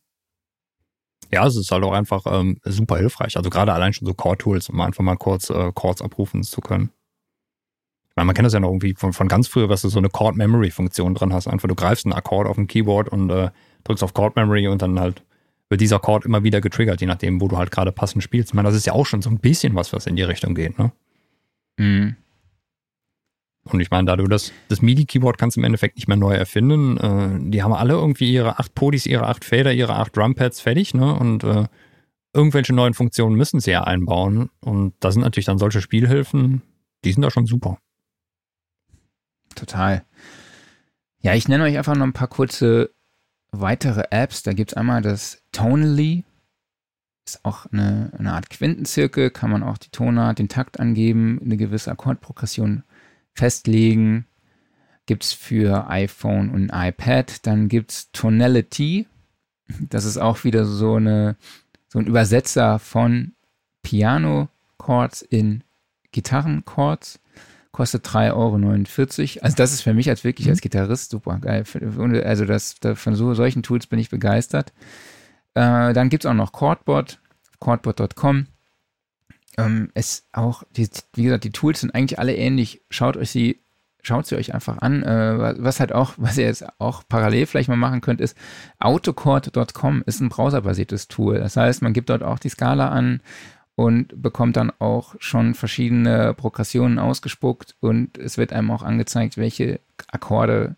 Ja, 1.31 1.45
es 1.45 1.55
ist 1.55 1.71
halt 1.71 1.83
auch 1.83 1.93
einfach 1.93 2.23
ähm, 2.25 2.57
super 2.63 2.97
hilfreich. 2.97 3.37
Also 3.37 3.49
gerade 3.49 3.73
allein 3.73 3.93
schon 3.93 4.07
so 4.07 4.13
Core-Tools, 4.13 4.69
um 4.69 4.79
einfach 4.81 5.03
mal 5.03 5.17
kurz 5.17 5.49
äh, 5.49 5.71
Chords 5.73 6.01
abrufen 6.01 6.43
zu 6.43 6.61
können. 6.61 6.91
Ich 8.09 8.15
meine, 8.15 8.27
man 8.27 8.35
kennt 8.35 8.45
das 8.45 8.53
ja 8.53 8.59
noch 8.59 8.69
irgendwie 8.69 8.95
von, 8.95 9.13
von 9.13 9.27
ganz 9.27 9.47
früher, 9.47 9.67
dass 9.67 9.81
du 9.81 9.89
so 9.89 9.99
eine 9.99 10.09
Chord-Memory-Funktion 10.09 11.13
drin 11.13 11.33
hast. 11.33 11.47
Einfach 11.47 11.67
du 11.67 11.75
greifst 11.75 12.05
einen 12.05 12.13
Akkord 12.13 12.47
auf 12.47 12.55
dem 12.55 12.67
Keyboard 12.67 13.09
und 13.09 13.29
äh, 13.29 13.51
drückst 13.83 14.03
auf 14.03 14.13
Chord-Memory 14.13 14.67
und 14.67 14.81
dann 14.81 14.99
halt 14.99 15.23
wird 15.69 15.81
dieser 15.81 15.99
Chord 15.99 16.25
immer 16.25 16.43
wieder 16.43 16.61
getriggert, 16.61 17.01
je 17.01 17.07
nachdem, 17.07 17.41
wo 17.41 17.47
du 17.47 17.57
halt 17.57 17.71
gerade 17.71 17.91
passend 17.91 18.23
spielst. 18.23 18.49
Ich 18.49 18.53
meine, 18.53 18.69
das 18.69 18.75
ist 18.75 18.85
ja 18.85 18.93
auch 18.93 19.05
schon 19.05 19.21
so 19.21 19.29
ein 19.29 19.39
bisschen 19.39 19.75
was, 19.75 19.91
was 19.93 20.07
in 20.07 20.15
die 20.15 20.23
Richtung 20.23 20.55
geht, 20.55 20.79
ne? 20.79 20.91
Mhm. 21.77 22.15
Und 23.73 23.79
ich 23.79 23.91
meine, 23.91 24.05
da 24.05 24.15
du 24.15 24.25
das, 24.27 24.51
das 24.69 24.81
MIDI-Keyboard 24.81 25.37
kannst 25.37 25.57
im 25.57 25.63
Endeffekt 25.63 25.95
nicht 25.95 26.07
mehr 26.07 26.17
neu 26.17 26.33
erfinden. 26.33 26.97
Äh, 26.97 27.49
die 27.51 27.63
haben 27.63 27.73
alle 27.73 27.93
irgendwie 27.93 28.31
ihre 28.31 28.59
acht 28.59 28.75
Podis, 28.75 29.05
ihre 29.05 29.27
acht 29.27 29.45
Fader, 29.45 29.73
ihre 29.73 29.95
acht 29.95 30.15
Drumpads 30.15 30.61
fertig, 30.61 30.93
ne? 30.93 31.13
Und 31.13 31.43
äh, 31.43 31.65
irgendwelche 32.33 32.73
neuen 32.73 32.93
Funktionen 32.93 33.35
müssen 33.35 33.59
sie 33.59 33.71
ja 33.71 33.83
einbauen. 33.83 34.49
Und 34.59 34.93
da 34.99 35.11
sind 35.11 35.21
natürlich 35.21 35.45
dann 35.45 35.57
solche 35.57 35.81
Spielhilfen, 35.81 36.61
die 37.03 37.11
sind 37.11 37.23
da 37.23 37.31
schon 37.31 37.45
super. 37.45 37.79
Total. 39.55 40.03
Ja, 41.21 41.33
ich 41.33 41.47
nenne 41.47 41.63
euch 41.63 41.77
einfach 41.77 41.95
noch 41.95 42.05
ein 42.05 42.13
paar 42.13 42.27
kurze 42.27 42.91
weitere 43.51 44.03
Apps. 44.11 44.43
Da 44.43 44.53
gibt 44.53 44.71
es 44.71 44.77
einmal 44.77 45.01
das 45.01 45.41
Tonally. 45.51 46.23
Ist 47.25 47.43
auch 47.43 47.65
eine, 47.71 48.11
eine 48.17 48.33
Art 48.33 48.49
Quintenzirkel, 48.49 49.31
kann 49.31 49.51
man 49.51 49.63
auch 49.63 49.77
die 49.77 49.89
Tonart, 49.89 50.39
den 50.39 50.47
Takt 50.47 50.79
angeben, 50.79 51.41
eine 51.43 51.57
gewisse 51.57 51.91
Akkordprogression 51.91 52.83
festlegen. 53.37 54.25
Gibt 55.05 55.23
es 55.23 55.33
für 55.33 55.89
iPhone 55.89 56.49
und 56.49 56.71
iPad. 56.73 57.45
Dann 57.45 57.69
gibt 57.69 57.91
es 57.91 58.11
Tonality. 58.11 59.07
Das 59.79 60.05
ist 60.05 60.17
auch 60.17 60.43
wieder 60.43 60.65
so, 60.65 60.95
eine, 60.95 61.35
so 61.87 61.99
ein 61.99 62.07
Übersetzer 62.07 62.79
von 62.79 63.33
Piano-Chords 63.83 65.21
in 65.21 65.63
Gitarren-Chords. 66.11 67.19
Kostet 67.71 68.07
3,49 68.07 68.33
Euro. 68.33 69.43
Also 69.43 69.55
das 69.55 69.71
ist 69.71 69.81
für 69.81 69.93
mich 69.93 70.09
als 70.09 70.23
wirklich 70.23 70.49
als 70.49 70.59
mhm. 70.59 70.63
Gitarrist 70.63 71.11
super 71.11 71.37
geil. 71.39 71.63
Also 72.23 72.45
das, 72.45 72.75
von 72.95 73.15
so, 73.15 73.33
solchen 73.33 73.61
Tools 73.61 73.87
bin 73.87 73.99
ich 73.99 74.09
begeistert. 74.09 74.73
Äh, 75.53 75.93
dann 75.93 76.09
gibt 76.09 76.25
es 76.25 76.29
auch 76.29 76.33
noch 76.33 76.53
Chordboard, 76.53 77.19
chordboard.com 77.59 78.47
ähm, 79.57 79.89
es 79.93 80.27
auch, 80.31 80.63
die, 80.75 80.87
wie 81.13 81.23
gesagt, 81.23 81.43
die 81.43 81.51
Tools 81.51 81.81
sind 81.81 81.93
eigentlich 81.93 82.19
alle 82.19 82.35
ähnlich. 82.35 82.81
Schaut 82.89 83.17
euch 83.17 83.31
sie, 83.31 83.59
schaut 84.01 84.27
sie 84.27 84.35
euch 84.35 84.53
einfach 84.53 84.77
an. 84.79 85.03
Äh, 85.03 85.57
was 85.59 85.79
halt 85.79 85.93
auch, 85.93 86.13
was 86.17 86.37
ihr 86.37 86.45
jetzt 86.45 86.65
auch 86.79 87.03
parallel 87.07 87.45
vielleicht 87.45 87.69
mal 87.69 87.75
machen 87.75 88.01
könnt, 88.01 88.21
ist 88.21 88.37
autocord.com 88.79 90.03
ist 90.05 90.21
ein 90.21 90.29
browserbasiertes 90.29 91.07
Tool. 91.07 91.39
Das 91.39 91.57
heißt, 91.57 91.81
man 91.81 91.93
gibt 91.93 92.09
dort 92.09 92.23
auch 92.23 92.39
die 92.39 92.49
Skala 92.49 92.89
an 92.89 93.21
und 93.75 94.21
bekommt 94.21 94.57
dann 94.57 94.71
auch 94.79 95.15
schon 95.19 95.53
verschiedene 95.53 96.33
Progressionen 96.33 96.97
ausgespuckt 96.97 97.75
und 97.79 98.17
es 98.17 98.37
wird 98.37 98.51
einem 98.51 98.71
auch 98.71 98.81
angezeigt, 98.81 99.37
welche 99.37 99.79
Akkorde 100.07 100.75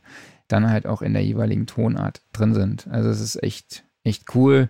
dann 0.50 0.70
halt 0.70 0.86
auch 0.86 1.02
in 1.02 1.14
der 1.14 1.24
jeweiligen 1.24 1.68
Tonart 1.68 2.22
drin 2.34 2.54
sind. 2.54 2.88
Also 2.90 3.10
es 3.10 3.22
ist 3.22 3.42
echt, 3.42 3.86
echt 4.04 4.36
cool. 4.36 4.70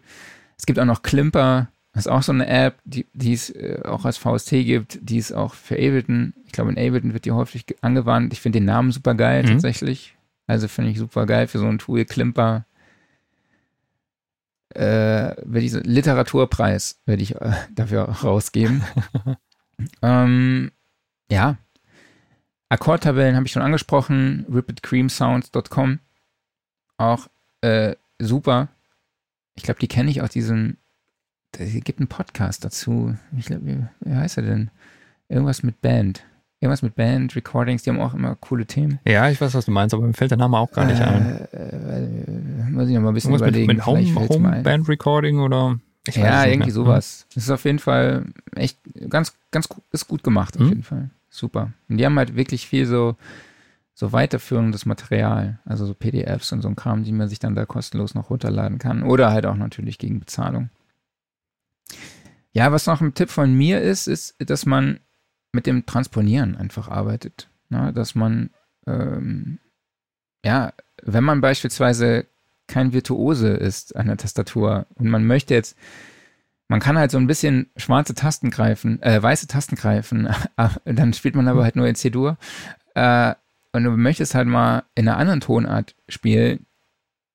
Es 0.58 0.66
gibt 0.66 0.80
auch 0.80 0.86
noch 0.86 1.02
Klimper, 1.02 1.70
das 1.94 2.06
ist 2.06 2.12
auch 2.12 2.22
so 2.22 2.32
eine 2.32 2.48
App, 2.48 2.80
die, 2.86 3.08
die 3.14 3.34
es 3.34 3.50
äh, 3.50 3.82
auch 3.84 4.06
als 4.06 4.18
VST 4.18 4.52
gibt, 4.52 5.00
die 5.02 5.18
es 5.18 5.32
auch 5.32 5.54
für 5.54 5.76
Ableton, 5.76 6.34
ich 6.46 6.52
glaube 6.52 6.72
in 6.72 6.78
Ableton 6.78 7.14
wird 7.14 7.26
die 7.26 7.32
häufig 7.32 7.66
angewandt. 7.82 8.32
Ich 8.34 8.42
finde 8.42 8.60
den 8.60 8.66
Namen 8.66 8.92
super 8.92 9.16
geil 9.16 9.44
mhm. 9.44 9.48
tatsächlich. 9.48 10.16
Also 10.46 10.68
finde 10.68 10.92
ich 10.92 11.00
super 11.00 11.26
geil 11.26 11.48
für 11.48 11.60
so 11.60 11.66
ein 11.66 11.80
Tool, 11.80 12.06
Klimper. 12.06 12.66
Äh, 14.70 15.36
werde 15.44 15.62
ich 15.62 15.72
so, 15.72 15.80
Literaturpreis 15.80 17.02
werde 17.06 17.24
ich 17.24 17.36
äh, 17.36 17.54
dafür 17.76 18.04
rausgeben. 18.04 18.84
ähm, 20.02 20.72
ja. 21.32 21.58
Akkordtabellen 22.70 23.36
habe 23.36 23.48
ich 23.48 23.52
schon 23.52 23.64
angesprochen. 23.64 24.46
RapidCreamSounds.com. 24.52 26.00
Auch 26.98 27.28
äh, 27.62 27.96
super. 28.20 28.68
Ich 29.56 29.64
glaube, 29.64 29.80
die 29.80 29.88
kenne 29.88 30.12
ich 30.12 30.22
aus 30.22 30.30
diesem 30.30 30.78
es 31.58 31.74
gibt 31.84 32.00
einen 32.00 32.08
Podcast 32.08 32.64
dazu. 32.64 33.16
Ich 33.38 33.46
glaube, 33.46 33.66
wie, 33.66 33.78
wie 34.02 34.16
heißt 34.16 34.38
er 34.38 34.44
denn? 34.44 34.72
Irgendwas 35.28 35.64
mit 35.64 35.82
Band. 35.82 36.24
Irgendwas 36.62 36.82
mit 36.82 36.96
Band, 36.96 37.36
Recordings, 37.36 37.84
die 37.84 37.90
haben 37.90 38.02
auch 38.02 38.14
immer 38.14 38.36
coole 38.36 38.66
Themen. 38.66 39.00
Ja, 39.06 39.30
ich 39.30 39.40
weiß, 39.40 39.54
was 39.54 39.66
du 39.66 39.72
meinst, 39.72 39.94
aber 39.94 40.06
mir 40.06 40.14
fällt 40.14 40.32
der 40.32 40.38
Name 40.38 40.58
auch 40.58 40.72
gar 40.72 40.86
nicht 40.86 41.00
äh, 41.00 41.04
ein. 41.04 41.48
Äh, 41.54 42.72
muss 42.72 42.90
ich 42.90 42.96
noch 42.96 43.02
mal 43.02 43.10
ein 43.10 43.14
bisschen 43.14 43.32
Irgendwas 43.32 43.48
überlegen. 43.48 43.68
Mit, 43.68 43.78
mit 43.78 43.86
Home, 43.86 44.30
Home 44.30 44.62
Band 44.62 44.90
Recording 44.90 45.40
oder? 45.40 45.80
ja, 46.16 46.46
irgendwie 46.46 46.68
mehr. 46.68 46.74
sowas. 46.74 47.28
Das 47.34 47.44
ist 47.44 47.50
auf 47.50 47.66
jeden 47.66 47.80
Fall 47.80 48.26
echt 48.56 48.80
ganz, 49.10 49.34
ganz 49.52 49.70
ist 49.92 50.08
gut 50.08 50.24
gemacht, 50.24 50.56
auf 50.56 50.64
mhm. 50.64 50.70
jeden 50.70 50.84
Fall. 50.84 51.10
Super. 51.30 51.72
Und 51.88 51.98
die 51.98 52.06
haben 52.06 52.18
halt 52.18 52.36
wirklich 52.36 52.68
viel 52.68 52.86
so, 52.86 53.16
so 53.94 54.12
weiterführendes 54.12 54.86
Material, 54.86 55.60
also 55.66 55.86
so 55.86 55.94
PDFs 55.94 56.52
und 56.52 56.62
so 56.62 56.68
ein 56.68 56.76
Kram, 56.76 57.04
die 57.04 57.12
man 57.12 57.30
sich 57.30 57.40
dann 57.40 57.56
da 57.56 57.66
kostenlos 57.66 58.16
noch 58.16 58.30
runterladen 58.30 58.80
kann. 58.80 59.04
Oder 59.04 59.32
halt 59.32 59.46
auch 59.46 59.56
natürlich 59.56 59.98
gegen 59.98 60.20
Bezahlung. 60.20 60.70
Ja, 62.60 62.74
was 62.74 62.88
noch 62.88 63.00
ein 63.00 63.14
Tipp 63.14 63.30
von 63.30 63.54
mir 63.54 63.80
ist, 63.80 64.08
ist, 64.08 64.36
dass 64.40 64.66
man 64.66 65.00
mit 65.54 65.66
dem 65.66 65.86
Transponieren 65.86 66.58
einfach 66.58 66.90
arbeitet. 66.90 67.50
Ne? 67.70 67.94
Dass 67.94 68.16
man, 68.16 68.50
ähm, 68.86 69.60
ja, 70.44 70.74
wenn 71.02 71.24
man 71.24 71.40
beispielsweise 71.40 72.26
kein 72.68 72.92
Virtuose 72.92 73.48
ist 73.48 73.96
an 73.96 74.08
der 74.08 74.18
Tastatur 74.18 74.88
und 74.96 75.08
man 75.08 75.26
möchte 75.26 75.54
jetzt, 75.54 75.78
man 76.68 76.82
kann 76.82 76.98
halt 76.98 77.12
so 77.12 77.18
ein 77.18 77.28
bisschen 77.28 77.70
schwarze 77.78 78.14
Tasten 78.14 78.50
greifen, 78.50 79.02
äh, 79.04 79.24
weiße 79.24 79.48
Tasten 79.48 79.78
greifen, 79.78 80.28
dann 80.84 81.14
spielt 81.14 81.36
man 81.36 81.48
aber 81.48 81.64
halt 81.64 81.78
nur 81.78 81.88
in 81.88 81.96
C-Dur. 81.96 82.38
Äh, 82.94 83.36
und 83.72 83.86
du 83.86 83.92
möchtest 83.92 84.36
halt 84.36 84.50
mal 84.50 84.84
in 84.96 85.08
einer 85.08 85.18
anderen 85.18 85.40
Tonart 85.40 85.96
spielen, 86.10 86.66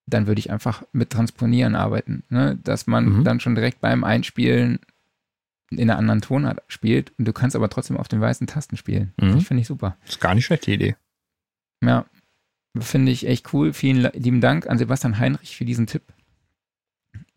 dann 0.05 0.27
würde 0.27 0.41
ich 0.41 0.51
einfach 0.51 0.83
mit 0.93 1.09
Transponieren 1.09 1.77
arbeiten. 1.77 2.25
Ne? 2.29 2.59
Dass 2.63 2.87
man 2.87 3.07
mhm. 3.07 3.25
dann 3.25 3.41
schon 3.41 3.55
direkt 3.55 3.81
beim 3.81 4.05
Einspielen 4.05 4.81
in 5.71 5.81
einer 5.81 5.99
anderen 5.99 6.21
Tonart 6.21 6.63
spielt 6.69 7.13
und 7.19 7.27
du 7.27 7.33
kannst 7.33 7.57
aber 7.57 7.69
trotzdem 7.69 7.97
auf 7.97 8.09
den 8.09 8.21
weißen 8.21 8.47
Tasten 8.47 8.77
spielen. 8.77 9.13
Mhm. 9.21 9.35
Das 9.35 9.45
finde 9.45 9.61
ich 9.63 9.67
super. 9.67 9.97
Das 10.03 10.11
ist 10.11 10.21
gar 10.21 10.35
nicht 10.35 10.45
schlechte 10.45 10.71
Idee. 10.71 10.97
Ja, 11.83 12.07
finde 12.79 13.13
ich 13.13 13.27
echt 13.27 13.53
cool. 13.53 13.73
Vielen 13.73 14.11
lieben 14.15 14.41
Dank 14.41 14.67
an 14.67 14.79
Sebastian 14.79 15.19
Heinrich 15.19 15.57
für 15.57 15.65
diesen 15.65 15.87
Tipp. 15.87 16.03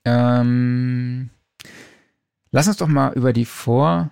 Ähm, 0.06 1.30
lass 2.52 2.68
uns 2.68 2.78
doch 2.78 2.88
mal 2.88 3.14
über 3.14 3.34
die 3.34 3.46
Vor- 3.46 4.10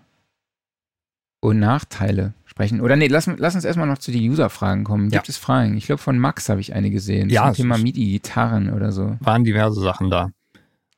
und 1.40 1.60
Nachteile 1.60 2.34
sprechen. 2.46 2.82
Oder 2.82 2.96
nee, 2.96 3.08
lass, 3.08 3.28
lass 3.38 3.56
uns 3.56 3.66
erstmal 3.66 3.88
noch 3.88 3.98
zu 3.98 4.12
den 4.12 4.30
User-Fragen 4.30 4.84
kommen. 4.84 5.10
Gibt 5.10 5.28
ja. 5.28 5.32
es 5.32 5.38
Fragen? 5.38 5.78
Ich 5.78 5.86
glaube, 5.86 6.02
von 6.02 6.18
Max 6.18 6.50
habe 6.50 6.62
ich 6.62 6.74
eine 6.74 6.90
gesehen. 6.90 7.30
Ja. 7.30 7.46
Zum 7.54 7.56
Thema 7.56 7.78
MIDI-Gitarren 7.78 8.74
oder 8.74 8.92
so. 8.92 9.18
Waren 9.20 9.44
diverse 9.44 9.82
Sachen 9.82 10.10
da. 10.10 10.32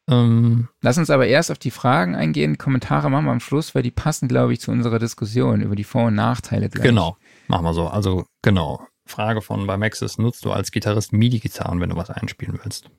Ähm, 0.10 0.70
Lass 0.82 0.98
uns 0.98 1.10
aber 1.10 1.28
erst 1.28 1.52
auf 1.52 1.58
die 1.58 1.72
Fragen 1.72 2.16
eingehen. 2.16 2.58
Kommentare 2.58 3.10
machen 3.10 3.26
wir 3.26 3.32
am 3.32 3.40
Schluss, 3.40 3.76
weil 3.76 3.84
die 3.84 3.92
passen, 3.92 4.28
glaube 4.28 4.54
ich, 4.54 4.62
zu 4.62 4.72
unserer 4.72 5.00
Diskussion 5.00 5.62
über 5.62 5.76
die 5.76 5.84
Vor- 5.84 6.08
und 6.08 6.16
Nachteile 6.16 6.70
gleich. 6.70 6.86
Genau, 6.86 7.18
machen 7.48 7.66
wir 7.66 7.74
so. 7.74 7.88
Also 7.88 8.26
genau. 8.42 8.82
Frage 9.06 9.42
von 9.42 9.66
bei 9.68 9.78
Maxis, 9.78 10.18
nutzt 10.18 10.44
du 10.44 10.52
als 10.52 10.72
Gitarrist 10.72 11.14
MIDI-Gitarren, 11.14 11.80
wenn 11.80 11.90
du 11.90 11.96
was 11.96 12.10
einspielen 12.10 12.60
willst? 12.62 12.90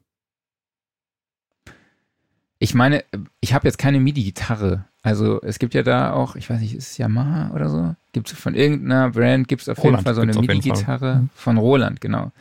Ich 2.59 2.75
meine, 2.75 3.05
ich 3.41 3.55
habe 3.55 3.69
jetzt 3.69 3.79
keine 3.79 4.01
MIDI-Gitarre. 4.01 4.87
Also 5.03 5.41
es 5.43 5.59
gibt 5.59 5.75
ja 5.75 5.83
da 5.83 6.13
auch, 6.13 6.35
ich 6.35 6.49
weiß 6.51 6.61
nicht, 6.61 6.75
ist 6.75 6.91
es 6.91 6.99
Yamaha 6.99 7.55
oder 7.55 7.69
so? 7.69 7.95
Gibt 8.13 8.33
es 8.33 8.39
von 8.39 8.55
irgendeiner 8.55 9.11
Brand, 9.11 9.49
gibt 9.49 9.63
es 9.63 9.69
auf 9.69 9.79
Roland 9.79 9.99
jeden 9.99 10.05
Fall 10.05 10.15
so 10.15 10.23
eine 10.23 10.35
MIDI-Gitarre 10.35 11.15
mhm. 11.17 11.31
von 11.35 11.57
Roland, 11.57 12.01
genau 12.01 12.33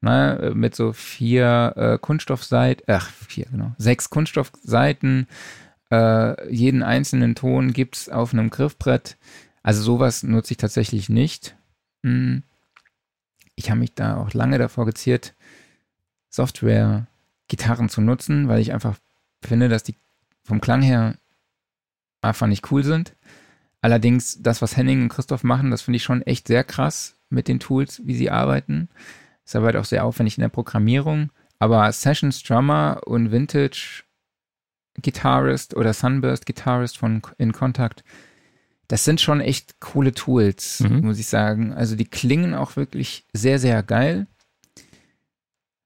ne, 0.00 0.52
mit 0.54 0.74
so 0.74 0.92
vier 0.92 1.72
äh, 1.76 1.98
Kunststoffseiten, 1.98 2.84
ach, 2.88 3.10
vier, 3.10 3.46
genau, 3.50 3.72
sechs 3.78 4.10
Kunststoffseiten. 4.10 5.26
Äh, 5.90 6.52
jeden 6.52 6.82
einzelnen 6.82 7.34
Ton 7.34 7.72
gibt's 7.72 8.08
auf 8.08 8.32
einem 8.32 8.50
Griffbrett. 8.50 9.16
Also 9.62 9.82
sowas 9.82 10.22
nutze 10.22 10.52
ich 10.52 10.58
tatsächlich 10.58 11.08
nicht. 11.08 11.56
Hm. 12.02 12.42
Ich 13.54 13.70
habe 13.70 13.80
mich 13.80 13.94
da 13.94 14.16
auch 14.18 14.32
lange 14.34 14.58
davor 14.58 14.86
geziert, 14.86 15.34
Software, 16.30 17.06
Gitarren 17.48 17.88
zu 17.88 18.00
nutzen, 18.00 18.48
weil 18.48 18.60
ich 18.60 18.72
einfach 18.72 18.96
finde, 19.42 19.68
dass 19.68 19.82
die 19.82 19.96
vom 20.44 20.60
Klang 20.60 20.82
her 20.82 21.16
einfach 22.22 22.46
nicht 22.46 22.70
cool 22.70 22.84
sind. 22.84 23.14
Allerdings, 23.80 24.42
das, 24.42 24.60
was 24.60 24.76
Henning 24.76 25.02
und 25.02 25.08
Christoph 25.08 25.44
machen, 25.44 25.70
das 25.70 25.82
finde 25.82 25.96
ich 25.96 26.02
schon 26.02 26.22
echt 26.22 26.48
sehr 26.48 26.64
krass 26.64 27.16
mit 27.30 27.48
den 27.48 27.60
Tools, 27.60 28.02
wie 28.04 28.16
sie 28.16 28.30
arbeiten. 28.30 28.88
Ist 29.48 29.56
aber 29.56 29.64
halt 29.68 29.76
auch 29.76 29.86
sehr 29.86 30.04
aufwendig 30.04 30.36
in 30.36 30.42
der 30.42 30.50
Programmierung. 30.50 31.30
Aber 31.58 31.90
Session 31.90 32.34
Drummer 32.46 33.00
und 33.06 33.32
Vintage 33.32 34.02
Guitarist 35.02 35.74
oder 35.74 35.94
Sunburst 35.94 36.44
Guitarist 36.44 36.98
von 36.98 37.22
In 37.38 37.52
Contact, 37.52 38.04
das 38.88 39.06
sind 39.06 39.22
schon 39.22 39.40
echt 39.40 39.80
coole 39.80 40.12
Tools, 40.12 40.80
mhm. 40.80 41.00
muss 41.00 41.18
ich 41.18 41.28
sagen. 41.28 41.72
Also 41.72 41.96
die 41.96 42.04
klingen 42.04 42.52
auch 42.52 42.76
wirklich 42.76 43.24
sehr, 43.32 43.58
sehr 43.58 43.82
geil. 43.82 44.26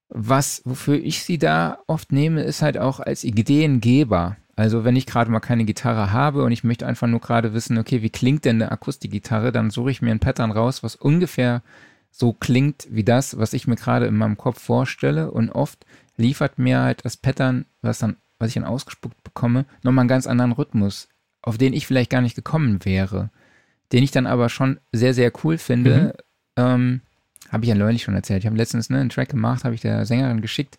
Was, 0.09 0.61
wofür 0.65 0.95
ich 0.95 1.23
sie 1.23 1.37
da 1.37 1.79
oft 1.87 2.11
nehme, 2.11 2.43
ist 2.43 2.61
halt 2.61 2.77
auch 2.77 2.99
als 2.99 3.23
Ideengeber. 3.23 4.35
Also 4.57 4.83
wenn 4.83 4.97
ich 4.97 5.05
gerade 5.05 5.31
mal 5.31 5.39
keine 5.39 5.63
Gitarre 5.63 6.11
habe 6.11 6.43
und 6.43 6.51
ich 6.51 6.65
möchte 6.65 6.85
einfach 6.85 7.07
nur 7.07 7.21
gerade 7.21 7.53
wissen, 7.53 7.77
okay, 7.77 8.01
wie 8.01 8.09
klingt 8.09 8.43
denn 8.43 8.61
eine 8.61 8.73
Akustikgitarre, 8.73 9.53
dann 9.53 9.69
suche 9.69 9.91
ich 9.91 10.01
mir 10.01 10.11
ein 10.11 10.19
Pattern 10.19 10.51
raus, 10.51 10.83
was 10.83 10.97
ungefähr 10.97 11.63
so 12.15 12.31
klingt 12.31 12.87
wie 12.91 13.03
das, 13.03 13.39
was 13.39 13.53
ich 13.53 13.67
mir 13.67 13.75
gerade 13.75 14.05
in 14.05 14.15
meinem 14.15 14.37
Kopf 14.37 14.61
vorstelle. 14.61 15.31
Und 15.31 15.49
oft 15.49 15.83
liefert 16.15 16.59
mir 16.59 16.79
halt 16.79 17.03
das 17.03 17.17
Pattern, 17.17 17.65
was 17.81 17.97
dann, 17.97 18.17
was 18.37 18.49
ich 18.49 18.53
dann 18.53 18.65
ausgespuckt 18.65 19.23
bekomme, 19.23 19.65
nochmal 19.81 20.03
einen 20.03 20.09
ganz 20.09 20.27
anderen 20.27 20.51
Rhythmus, 20.51 21.09
auf 21.41 21.57
den 21.57 21.73
ich 21.73 21.87
vielleicht 21.87 22.11
gar 22.11 22.21
nicht 22.21 22.35
gekommen 22.35 22.85
wäre. 22.85 23.31
Den 23.91 24.03
ich 24.03 24.11
dann 24.11 24.27
aber 24.27 24.49
schon 24.49 24.79
sehr, 24.91 25.15
sehr 25.15 25.31
cool 25.43 25.57
finde. 25.57 26.15
Mhm. 26.55 26.63
Ähm, 26.63 27.01
habe 27.49 27.65
ich 27.65 27.69
ja 27.69 27.75
neulich 27.75 28.03
schon 28.03 28.15
erzählt. 28.15 28.43
Ich 28.43 28.45
habe 28.45 28.57
letztens 28.57 28.91
ne, 28.91 28.99
einen 28.99 29.09
Track 29.09 29.29
gemacht, 29.29 29.63
habe 29.63 29.73
ich 29.73 29.81
der 29.81 30.05
Sängerin 30.05 30.41
geschickt, 30.41 30.77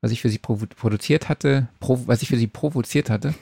was 0.00 0.10
ich 0.10 0.20
für 0.20 0.28
sie 0.28 0.38
produziert 0.38 1.28
hatte, 1.28 1.68
was 1.80 2.22
ich 2.22 2.28
für 2.28 2.36
sie 2.36 2.48
provoziert 2.48 3.08
hatte. 3.08 3.34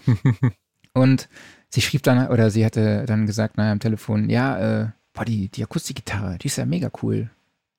und 0.92 1.28
sie 1.70 1.80
schrieb 1.80 2.02
dann, 2.02 2.28
oder 2.28 2.50
sie 2.50 2.66
hatte 2.66 3.06
dann 3.06 3.24
gesagt, 3.24 3.56
naja, 3.56 3.72
am 3.72 3.80
Telefon, 3.80 4.28
ja, 4.28 4.82
äh, 4.82 4.88
boah, 5.14 5.24
die, 5.24 5.48
die 5.48 5.62
Akustikgitarre, 5.62 6.36
die 6.38 6.48
ist 6.48 6.56
ja 6.56 6.66
mega 6.66 6.90
cool. 7.02 7.30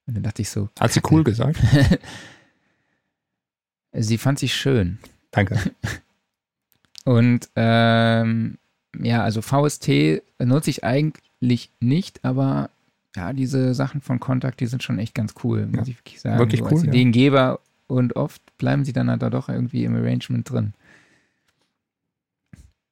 Und 0.08 0.16
dann 0.16 0.24
dachte 0.24 0.42
ich 0.42 0.50
so. 0.50 0.70
Hat 0.80 0.92
sie 0.92 1.02
cool 1.12 1.24
gesagt? 1.24 1.60
sie 3.94 4.18
fand 4.18 4.40
sich 4.40 4.56
schön. 4.56 4.98
Danke. 5.32 5.60
Und 7.06 7.50
ähm, 7.56 8.58
ja, 9.00 9.24
also 9.24 9.42
VST 9.42 10.22
nutze 10.40 10.70
ich 10.72 10.84
eigentlich 10.84 11.70
nicht, 11.80 12.24
aber 12.26 12.72
ja, 13.16 13.32
diese 13.32 13.76
Sachen 13.76 14.02
von 14.02 14.20
Kontakt, 14.20 14.60
die 14.60 14.66
sind 14.66 14.82
schon 14.82 14.98
echt 14.98 15.14
ganz 15.14 15.36
cool, 15.44 15.68
muss 15.68 15.88
ja, 15.88 15.94
ich 15.94 16.00
wirklich 16.00 16.22
sagen. 16.22 16.40
Wirklich 16.40 16.62
so 16.62 16.66
cool. 16.66 16.74
Als 16.74 16.84
Ideengeber 16.84 17.60
und 17.88 18.16
oft 18.16 18.42
bleiben 18.58 18.86
sie 18.86 18.94
dann 18.94 19.10
halt 19.10 19.22
da 19.22 19.30
doch 19.30 19.50
irgendwie 19.50 19.84
im 19.84 19.96
Arrangement 19.96 20.50
drin. 20.50 20.74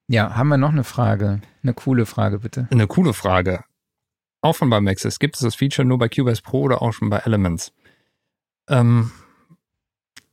Ja, 0.08 0.36
haben 0.36 0.50
wir 0.50 0.58
noch 0.58 0.72
eine 0.72 0.84
Frage? 0.84 1.42
Eine 1.64 1.74
coole 1.74 2.06
Frage, 2.06 2.40
bitte. 2.40 2.68
Eine 2.70 2.88
coole 2.88 3.14
Frage. 3.14 3.64
Auch 4.44 4.58
von 4.58 4.70
beim 4.70 4.84
Maxis. 4.84 5.20
Gibt 5.20 5.36
es 5.36 5.42
das 5.42 5.56
Feature 5.56 5.88
nur 5.88 5.98
bei 5.98 6.10
Cubase 6.10 6.42
Pro 6.42 6.64
oder 6.64 6.82
auch 6.82 6.92
schon 6.92 7.10
bei 7.10 7.20
Elements? 7.20 7.72
Ähm, 8.68 9.10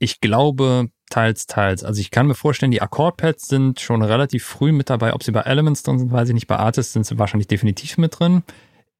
ich 0.00 0.20
glaube 0.20 0.90
teils, 1.10 1.46
teils. 1.46 1.84
Also 1.84 2.00
ich 2.00 2.10
kann 2.10 2.26
mir 2.26 2.34
vorstellen, 2.34 2.72
die 2.72 2.82
Akkordpads 2.82 3.46
sind 3.46 3.78
schon 3.78 4.02
relativ 4.02 4.44
früh 4.44 4.72
mit 4.72 4.90
dabei. 4.90 5.14
Ob 5.14 5.22
sie 5.22 5.30
bei 5.30 5.42
Elements 5.42 5.84
drin 5.84 6.00
sind, 6.00 6.10
weiß 6.10 6.28
ich 6.28 6.34
nicht. 6.34 6.48
Bei 6.48 6.56
Artist 6.56 6.92
sind 6.92 7.06
sie 7.06 7.20
wahrscheinlich 7.20 7.46
definitiv 7.46 7.98
mit 7.98 8.18
drin. 8.18 8.42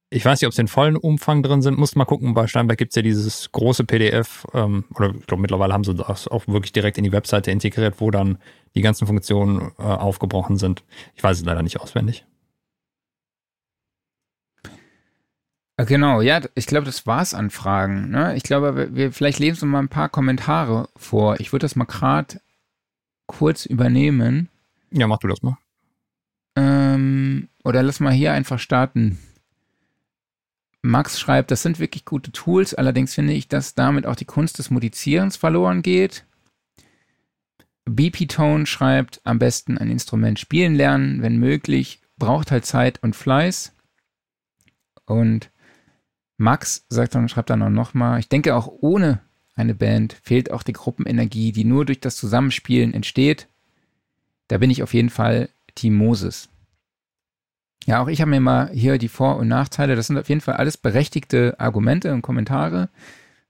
ich 0.09 0.23
weiß 0.23 0.39
nicht, 0.39 0.47
ob 0.47 0.53
es 0.53 0.59
in 0.59 0.69
vollen 0.69 0.95
Umfang 0.95 1.43
drin 1.43 1.61
sind, 1.61 1.77
muss 1.77 1.95
mal 1.95 2.05
gucken. 2.05 2.33
Bei 2.33 2.47
Steinberg 2.47 2.77
gibt's 2.77 2.95
ja 2.95 3.01
dieses 3.01 3.51
große 3.51 3.83
PDF, 3.83 4.45
ähm, 4.53 4.85
oder 4.95 5.13
ich 5.13 5.27
glaube 5.27 5.41
mittlerweile 5.41 5.73
haben 5.73 5.83
sie 5.83 5.93
das 5.93 6.29
auch 6.29 6.47
wirklich 6.47 6.71
direkt 6.71 6.97
in 6.97 7.03
die 7.03 7.11
Webseite 7.11 7.51
integriert, 7.51 7.95
wo 7.99 8.11
dann 8.11 8.37
die 8.75 8.81
ganzen 8.81 9.07
Funktionen 9.07 9.73
äh, 9.77 9.83
aufgebrochen 9.83 10.55
sind. 10.55 10.83
Ich 11.15 11.23
weiß 11.23 11.39
es 11.39 11.45
leider 11.45 11.63
nicht 11.63 11.81
auswendig. 11.81 12.25
Genau, 15.85 16.21
ja, 16.21 16.41
ich 16.55 16.67
glaube, 16.67 16.85
das 16.85 17.07
war's 17.07 17.33
an 17.33 17.49
Fragen. 17.49 18.09
Ne? 18.09 18.35
Ich 18.35 18.43
glaube, 18.43 18.75
wir, 18.75 18.95
wir 18.95 19.11
vielleicht 19.11 19.39
lesen 19.39 19.61
wir 19.61 19.67
mal 19.67 19.79
ein 19.79 19.89
paar 19.89 20.09
Kommentare 20.09 20.89
vor. 20.95 21.39
Ich 21.39 21.51
würde 21.51 21.63
das 21.63 21.75
mal 21.75 21.85
gerade 21.85 22.41
kurz 23.25 23.65
übernehmen. 23.65 24.49
Ja, 24.91 25.07
mach 25.07 25.19
du 25.19 25.27
das 25.27 25.41
mal. 25.41 25.57
Ähm, 26.55 27.47
oder 27.63 27.83
lass 27.83 27.99
mal 27.99 28.11
hier 28.11 28.33
einfach 28.33 28.59
starten. 28.59 29.17
Max 30.81 31.19
schreibt, 31.19 31.51
das 31.51 31.61
sind 31.61 31.79
wirklich 31.79 32.05
gute 32.05 32.31
Tools, 32.31 32.73
allerdings 32.73 33.13
finde 33.13 33.33
ich, 33.33 33.47
dass 33.47 33.75
damit 33.75 34.05
auch 34.05 34.15
die 34.15 34.25
Kunst 34.25 34.57
des 34.57 34.71
Musizierens 34.71 35.37
verloren 35.37 35.83
geht. 35.83 36.25
BP 37.85 38.27
Tone 38.27 38.65
schreibt, 38.65 39.21
am 39.23 39.39
besten 39.39 39.77
ein 39.77 39.91
Instrument 39.91 40.39
spielen 40.39 40.75
lernen, 40.75 41.21
wenn 41.21 41.37
möglich, 41.37 42.01
braucht 42.17 42.51
halt 42.51 42.65
Zeit 42.65 43.01
und 43.03 43.15
Fleiß. 43.15 43.75
Und 45.05 45.51
Max 46.41 46.85
sagt 46.89 47.15
dann, 47.15 47.29
schreibt 47.29 47.49
dann 47.51 47.61
auch 47.61 47.69
nochmal, 47.69 48.19
ich 48.19 48.27
denke 48.27 48.55
auch 48.55 48.67
ohne 48.67 49.21
eine 49.55 49.75
Band 49.75 50.13
fehlt 50.23 50.51
auch 50.51 50.63
die 50.63 50.73
Gruppenenergie, 50.73 51.51
die 51.51 51.65
nur 51.65 51.85
durch 51.85 51.99
das 51.99 52.15
Zusammenspielen 52.15 52.93
entsteht. 52.93 53.47
Da 54.47 54.57
bin 54.57 54.71
ich 54.71 54.81
auf 54.81 54.93
jeden 54.93 55.09
Fall 55.09 55.49
Team 55.75 55.95
Moses. 55.95 56.49
Ja, 57.85 58.01
auch 58.01 58.07
ich 58.07 58.21
habe 58.21 58.31
mir 58.31 58.39
mal 58.39 58.69
hier 58.71 58.97
die 58.97 59.07
Vor- 59.07 59.37
und 59.37 59.47
Nachteile. 59.47 59.95
Das 59.95 60.07
sind 60.07 60.17
auf 60.17 60.29
jeden 60.29 60.41
Fall 60.41 60.55
alles 60.55 60.77
berechtigte 60.77 61.59
Argumente 61.59 62.13
und 62.13 62.21
Kommentare. 62.21 62.89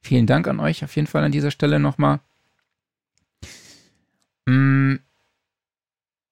Vielen 0.02 0.28
Dank 0.28 0.48
an 0.48 0.60
euch 0.60 0.84
auf 0.84 0.96
jeden 0.96 1.08
Fall 1.08 1.24
an 1.24 1.32
dieser 1.32 1.52
Stelle 1.52 1.80
nochmal. 1.80 2.20
Mm, 4.46 4.96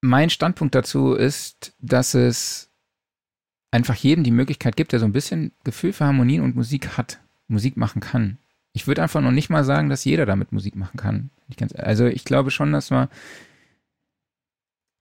Mein 0.02 0.30
Standpunkt 0.30 0.76
dazu 0.76 1.14
ist, 1.14 1.74
dass 1.80 2.16
es 2.16 2.69
einfach 3.72 3.96
jedem 3.96 4.24
die 4.24 4.32
Möglichkeit 4.32 4.76
gibt, 4.76 4.92
der 4.92 5.00
so 5.00 5.06
ein 5.06 5.14
bisschen 5.14 5.52
Gefühl 5.64 5.94
für 5.94 6.06
Harmonien 6.06 6.44
und 6.44 6.56
Musik 6.56 6.98
hat, 6.98 7.20
Musik 7.48 7.78
machen 7.78 8.02
kann. 8.02 8.38
Ich 8.74 8.88
würde 8.88 9.02
einfach 9.02 9.22
noch 9.22 9.32
nicht 9.32 9.50
mal 9.50 9.64
sagen, 9.64 9.90
dass 9.90 10.06
jeder 10.06 10.26
damit 10.26 10.52
Musik 10.52 10.76
machen 10.76 10.98
kann. 10.98 11.30
Ich 11.48 11.58
also 11.80 12.06
ich 12.06 12.24
glaube 12.24 12.52
schon, 12.52 12.72
dass 12.72 12.90
man, 12.92 13.08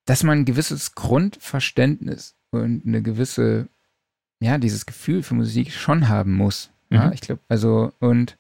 dass 0.07 0.23
man 0.23 0.39
ein 0.39 0.45
gewisses 0.45 0.95
Grundverständnis 0.95 2.35
und 2.51 2.87
eine 2.87 3.03
gewisse, 3.03 3.69
ja, 4.41 4.59
dieses 4.59 4.87
Gefühl 4.87 5.23
für 5.23 5.35
Musik 5.35 5.73
schon 5.73 6.09
haben 6.09 6.33
muss. 6.35 6.71
Ja, 6.91 7.07
Mhm. 7.09 7.13
ich 7.13 7.21
glaube, 7.21 7.43
also, 7.49 7.93
und 7.99 8.39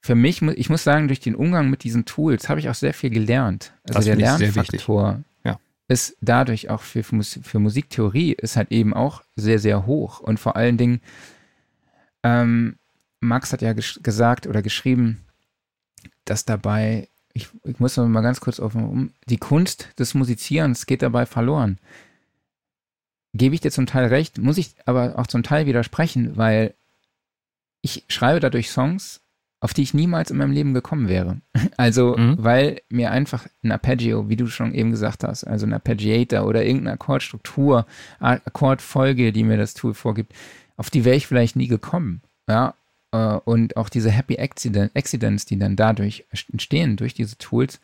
für 0.00 0.16
mich, 0.16 0.42
ich 0.42 0.68
muss 0.68 0.82
sagen, 0.84 1.06
durch 1.06 1.20
den 1.20 1.36
Umgang 1.36 1.70
mit 1.70 1.84
diesen 1.84 2.04
Tools 2.04 2.48
habe 2.48 2.58
ich 2.60 2.68
auch 2.68 2.74
sehr 2.74 2.92
viel 2.92 3.10
gelernt. 3.10 3.72
Also 3.84 3.94
Das 3.98 4.04
der. 4.06 4.16
Lernfaktor. 4.16 5.22
Ist 5.94 6.16
dadurch 6.20 6.70
auch 6.70 6.82
für, 6.82 7.04
für, 7.04 7.14
Mus- 7.14 7.38
für 7.40 7.60
Musiktheorie 7.60 8.32
ist 8.32 8.56
halt 8.56 8.72
eben 8.72 8.92
auch 8.92 9.22
sehr, 9.36 9.60
sehr 9.60 9.86
hoch. 9.86 10.18
Und 10.18 10.40
vor 10.40 10.56
allen 10.56 10.76
Dingen, 10.76 11.00
ähm, 12.24 12.76
Max 13.20 13.52
hat 13.52 13.62
ja 13.62 13.72
gesch 13.74 14.00
gesagt 14.02 14.48
oder 14.48 14.60
geschrieben, 14.60 15.24
dass 16.24 16.44
dabei, 16.44 17.08
ich, 17.32 17.48
ich 17.62 17.78
muss 17.78 17.96
noch 17.96 18.08
mal 18.08 18.22
ganz 18.22 18.40
kurz 18.40 18.58
auf, 18.58 18.74
um, 18.74 19.12
die 19.26 19.38
Kunst 19.38 19.88
des 19.98 20.14
Musizierens 20.14 20.86
geht 20.86 21.02
dabei 21.02 21.26
verloren. 21.26 21.78
Gebe 23.32 23.54
ich 23.54 23.60
dir 23.60 23.70
zum 23.70 23.86
Teil 23.86 24.06
recht, 24.06 24.38
muss 24.38 24.58
ich 24.58 24.74
aber 24.86 25.16
auch 25.18 25.28
zum 25.28 25.44
Teil 25.44 25.66
widersprechen, 25.66 26.36
weil 26.36 26.74
ich 27.82 28.04
schreibe 28.08 28.40
dadurch 28.40 28.70
Songs, 28.70 29.20
auf 29.64 29.72
die 29.72 29.82
ich 29.82 29.94
niemals 29.94 30.30
in 30.30 30.36
meinem 30.36 30.52
Leben 30.52 30.74
gekommen 30.74 31.08
wäre. 31.08 31.40
Also, 31.78 32.16
Mhm. 32.18 32.36
weil 32.38 32.80
mir 32.90 33.10
einfach 33.10 33.46
ein 33.62 33.72
Arpeggio, 33.72 34.28
wie 34.28 34.36
du 34.36 34.46
schon 34.46 34.74
eben 34.74 34.90
gesagt 34.90 35.24
hast, 35.24 35.44
also 35.44 35.64
ein 35.66 35.72
Arpeggiator 35.72 36.46
oder 36.46 36.62
irgendeine 36.64 36.92
Akkordstruktur, 36.92 37.86
Akkordfolge, 38.20 39.32
die 39.32 39.42
mir 39.44 39.56
das 39.56 39.72
Tool 39.74 39.94
vorgibt, 39.94 40.32
auf 40.76 40.90
die 40.90 41.04
wäre 41.04 41.16
ich 41.16 41.26
vielleicht 41.26 41.56
nie 41.56 41.68
gekommen. 41.68 42.20
Ja, 42.48 42.74
äh, 43.12 43.16
und 43.44 43.76
auch 43.78 43.88
diese 43.88 44.10
Happy 44.10 44.38
Accident, 44.38 44.92
Accidents, 44.94 45.46
die 45.46 45.58
dann 45.58 45.76
dadurch 45.76 46.24
entstehen, 46.52 46.96
durch 46.96 47.14
diese 47.14 47.38
Tools, 47.38 47.80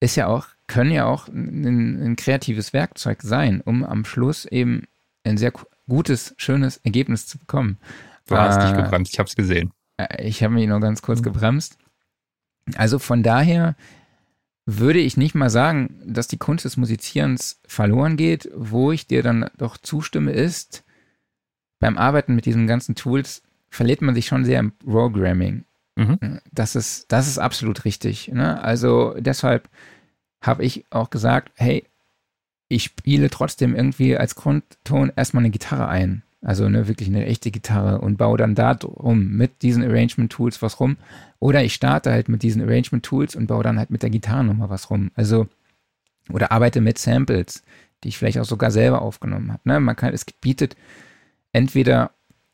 ist 0.00 0.16
ja 0.16 0.26
auch, 0.26 0.46
können 0.66 0.90
ja 0.90 1.06
auch 1.06 1.28
ein, 1.28 2.02
ein 2.04 2.16
kreatives 2.16 2.72
Werkzeug 2.72 3.22
sein, 3.22 3.60
um 3.60 3.84
am 3.84 4.04
Schluss 4.04 4.44
eben 4.44 4.82
ein 5.24 5.38
sehr 5.38 5.52
gu- 5.52 5.64
gutes, 5.88 6.34
schönes 6.36 6.78
Ergebnis 6.78 7.26
zu 7.26 7.38
bekommen. 7.38 7.78
Du 8.26 8.36
hast 8.36 8.62
dich 8.62 8.72
Äh, 8.72 8.82
gebremst, 8.82 9.12
ich 9.12 9.18
habe 9.18 9.28
es 9.28 9.36
gesehen. 9.36 9.72
Äh, 9.96 10.26
Ich 10.26 10.42
habe 10.42 10.54
mich 10.54 10.66
noch 10.68 10.80
ganz 10.80 11.02
kurz 11.02 11.20
Mhm. 11.20 11.24
gebremst. 11.24 11.78
Also 12.76 12.98
von 12.98 13.22
daher 13.22 13.76
würde 14.66 14.98
ich 14.98 15.16
nicht 15.18 15.34
mal 15.34 15.50
sagen, 15.50 16.00
dass 16.06 16.26
die 16.28 16.38
Kunst 16.38 16.64
des 16.64 16.76
Musizierens 16.78 17.60
verloren 17.66 18.16
geht. 18.16 18.50
Wo 18.54 18.92
ich 18.92 19.06
dir 19.06 19.22
dann 19.22 19.50
doch 19.58 19.76
zustimme, 19.76 20.32
ist, 20.32 20.84
beim 21.80 21.98
Arbeiten 21.98 22.34
mit 22.34 22.46
diesen 22.46 22.66
ganzen 22.66 22.94
Tools 22.94 23.42
verliert 23.68 24.00
man 24.00 24.14
sich 24.14 24.26
schon 24.26 24.44
sehr 24.44 24.60
im 24.60 24.72
Programming. 24.72 25.64
Mhm. 25.96 26.40
Das 26.50 26.74
ist, 26.74 27.12
das 27.12 27.28
ist 27.28 27.38
absolut 27.38 27.84
richtig. 27.84 28.28
Ne? 28.28 28.60
Also 28.62 29.14
deshalb 29.18 29.68
habe 30.42 30.64
ich 30.64 30.84
auch 30.90 31.10
gesagt, 31.10 31.52
hey, 31.56 31.84
ich 32.68 32.84
spiele 32.84 33.30
trotzdem 33.30 33.76
irgendwie 33.76 34.16
als 34.16 34.34
Grundton 34.34 35.12
erstmal 35.14 35.42
eine 35.42 35.50
Gitarre 35.50 35.86
ein. 35.88 36.23
Also 36.44 36.68
ne, 36.68 36.86
wirklich 36.88 37.08
eine 37.08 37.24
echte 37.24 37.50
Gitarre 37.50 38.00
und 38.00 38.18
baue 38.18 38.36
dann 38.36 38.54
da 38.54 38.74
drum 38.74 39.30
mit 39.30 39.62
diesen 39.62 39.82
Arrangement-Tools 39.82 40.60
was 40.60 40.78
rum. 40.78 40.98
Oder 41.40 41.64
ich 41.64 41.74
starte 41.74 42.12
halt 42.12 42.28
mit 42.28 42.42
diesen 42.42 42.62
Arrangement-Tools 42.62 43.34
und 43.34 43.46
baue 43.46 43.62
dann 43.62 43.78
halt 43.78 43.90
mit 43.90 44.02
der 44.02 44.10
Gitarre 44.10 44.44
nochmal 44.44 44.68
was 44.68 44.90
rum. 44.90 45.10
Also, 45.14 45.48
oder 46.30 46.52
arbeite 46.52 46.82
mit 46.82 46.98
Samples, 46.98 47.62
die 48.02 48.08
ich 48.08 48.18
vielleicht 48.18 48.38
auch 48.38 48.44
sogar 48.44 48.70
selber 48.70 49.00
aufgenommen 49.00 49.52
habe. 49.52 49.62
Ne? 49.64 49.80
Man 49.80 49.96
kann, 49.96 50.12
es 50.12 50.24
bietet 50.24 50.76
entweder 51.52 52.10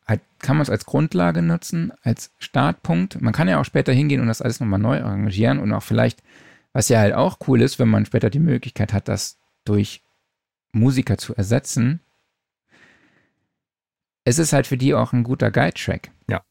halt, 0.07 0.21
kann 0.39 0.57
man 0.57 0.63
es 0.63 0.71
als 0.71 0.87
Grundlage 0.87 1.43
nutzen, 1.43 1.93
als 2.03 2.33
Startpunkt. 2.39 3.21
Man 3.21 3.33
kann 3.33 3.49
ja 3.49 3.61
auch 3.61 3.65
später 3.65 3.93
hingehen 3.93 4.21
und 4.21 4.29
das 4.29 4.43
alles 4.43 4.61
nochmal 4.61 4.79
neu 4.79 5.03
arrangieren 5.03 5.59
und 5.59 5.73
auch 5.73 5.83
vielleicht, 5.83 6.23
was 6.73 6.89
ja 6.89 7.01
halt 7.01 7.15
auch 7.15 7.39
cool 7.49 7.61
ist, 7.61 7.81
wenn 7.81 7.89
man 7.89 8.07
später 8.07 8.31
die 8.31 8.39
Möglichkeit 8.39 8.93
hat, 8.93 9.09
das 9.09 9.39
durch 9.65 10.03
Musiker 10.73 11.19
zu 11.19 11.35
ersetzen. 11.35 12.01
Es 14.25 14.39
ist 14.39 14.53
halt 14.53 14.67
für 14.67 14.77
die 14.77 14.95
auch 14.95 15.13
ein 15.13 15.25
guter 15.25 15.51
Guide-Track. 15.51 16.11
Ja. 16.29 16.43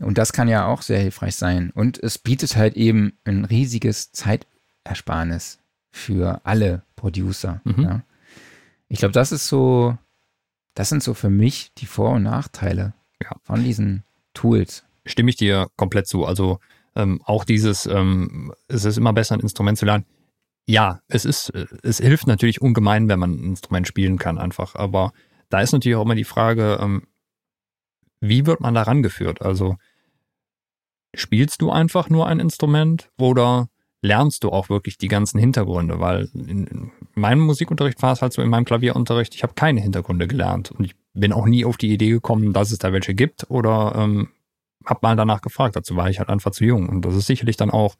Und 0.00 0.16
das 0.18 0.32
kann 0.32 0.48
ja 0.48 0.66
auch 0.66 0.82
sehr 0.82 0.98
hilfreich 1.00 1.36
sein. 1.36 1.70
Und 1.74 1.98
es 2.02 2.18
bietet 2.18 2.56
halt 2.56 2.76
eben 2.76 3.18
ein 3.24 3.44
riesiges 3.44 4.12
Zeitersparnis 4.12 5.58
für 5.90 6.40
alle 6.44 6.82
Producer. 6.96 7.60
Mhm. 7.64 7.82
Ja. 7.82 8.02
Ich 8.88 8.98
glaube, 8.98 9.12
das 9.12 9.32
ist 9.32 9.46
so, 9.48 9.96
das 10.74 10.88
sind 10.88 11.02
so 11.02 11.14
für 11.14 11.30
mich 11.30 11.72
die 11.74 11.86
Vor- 11.86 12.12
und 12.12 12.22
Nachteile 12.22 12.94
Ja. 13.22 13.36
von 13.42 13.62
diesen 13.62 14.04
Tools. 14.34 14.84
Stimme 15.04 15.30
ich 15.30 15.36
dir 15.36 15.68
komplett 15.76 16.06
zu. 16.06 16.24
Also 16.24 16.60
ähm, 16.96 17.20
auch 17.24 17.44
dieses, 17.44 17.86
ähm, 17.86 18.52
es 18.68 18.84
ist 18.84 18.96
immer 18.96 19.12
besser, 19.12 19.34
ein 19.34 19.40
Instrument 19.40 19.78
zu 19.78 19.84
lernen. 19.84 20.06
Ja, 20.66 21.00
es 21.08 21.24
ist, 21.24 21.50
äh, 21.50 21.66
es 21.82 21.98
hilft 21.98 22.26
natürlich 22.26 22.60
ungemein, 22.62 23.08
wenn 23.08 23.18
man 23.18 23.32
ein 23.32 23.44
Instrument 23.44 23.86
spielen 23.86 24.18
kann, 24.18 24.38
einfach. 24.38 24.74
Aber 24.76 25.12
da 25.50 25.60
ist 25.60 25.72
natürlich 25.72 25.96
auch 25.96 26.04
immer 26.04 26.14
die 26.14 26.24
Frage, 26.24 26.78
ähm, 26.80 27.02
wie 28.20 28.46
wird 28.46 28.60
man 28.60 28.74
da 28.74 28.82
rangeführt? 28.82 29.42
Also 29.42 29.76
spielst 31.14 31.60
du 31.60 31.70
einfach 31.70 32.08
nur 32.08 32.26
ein 32.26 32.40
Instrument 32.40 33.10
oder 33.18 33.68
lernst 34.02 34.44
du 34.44 34.50
auch 34.50 34.68
wirklich 34.68 34.96
die 34.96 35.08
ganzen 35.08 35.38
Hintergründe? 35.38 36.00
Weil 36.00 36.28
in, 36.34 36.66
in 36.66 36.90
meinem 37.14 37.40
Musikunterricht 37.40 38.00
war 38.02 38.12
es 38.12 38.22
halt 38.22 38.32
so, 38.32 38.42
in 38.42 38.48
meinem 38.48 38.64
Klavierunterricht, 38.64 39.34
ich 39.34 39.42
habe 39.42 39.54
keine 39.54 39.80
Hintergründe 39.80 40.28
gelernt 40.28 40.70
und 40.70 40.84
ich 40.84 40.94
bin 41.12 41.32
auch 41.32 41.46
nie 41.46 41.64
auf 41.64 41.76
die 41.76 41.92
Idee 41.92 42.10
gekommen, 42.10 42.52
dass 42.52 42.70
es 42.70 42.78
da 42.78 42.92
welche 42.92 43.14
gibt 43.14 43.50
oder 43.50 43.94
ähm, 43.96 44.28
habe 44.86 45.00
mal 45.02 45.16
danach 45.16 45.42
gefragt. 45.42 45.76
Dazu 45.76 45.96
war 45.96 46.08
ich 46.08 46.18
halt 46.18 46.28
einfach 46.28 46.52
zu 46.52 46.64
jung 46.64 46.88
und 46.88 47.04
das 47.04 47.14
ist 47.14 47.26
sicherlich 47.26 47.56
dann 47.56 47.70
auch 47.70 47.96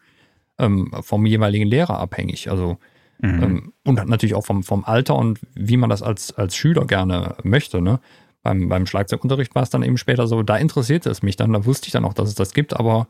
ähm, 0.58 0.92
vom 1.00 1.26
jeweiligen 1.26 1.66
Lehrer 1.66 1.98
abhängig. 1.98 2.50
Also 2.50 2.78
Mhm. 3.22 3.42
ähm, 3.42 3.72
und 3.84 4.08
natürlich 4.08 4.34
auch 4.34 4.44
vom, 4.44 4.62
vom 4.62 4.84
Alter 4.84 5.16
und 5.16 5.40
wie 5.54 5.76
man 5.76 5.90
das 5.90 6.02
als, 6.02 6.32
als 6.32 6.56
Schüler 6.56 6.86
gerne 6.86 7.36
möchte. 7.42 7.82
Ne? 7.82 8.00
Beim, 8.42 8.68
beim 8.68 8.86
Schlagzeugunterricht 8.86 9.54
war 9.54 9.62
es 9.62 9.70
dann 9.70 9.82
eben 9.82 9.98
später 9.98 10.26
so, 10.26 10.42
da 10.42 10.56
interessierte 10.56 11.10
es 11.10 11.22
mich 11.22 11.36
dann, 11.36 11.52
da 11.52 11.64
wusste 11.64 11.88
ich 11.88 11.92
dann 11.92 12.04
auch, 12.04 12.14
dass 12.14 12.28
es 12.28 12.34
das 12.34 12.54
gibt, 12.54 12.74
aber 12.74 13.08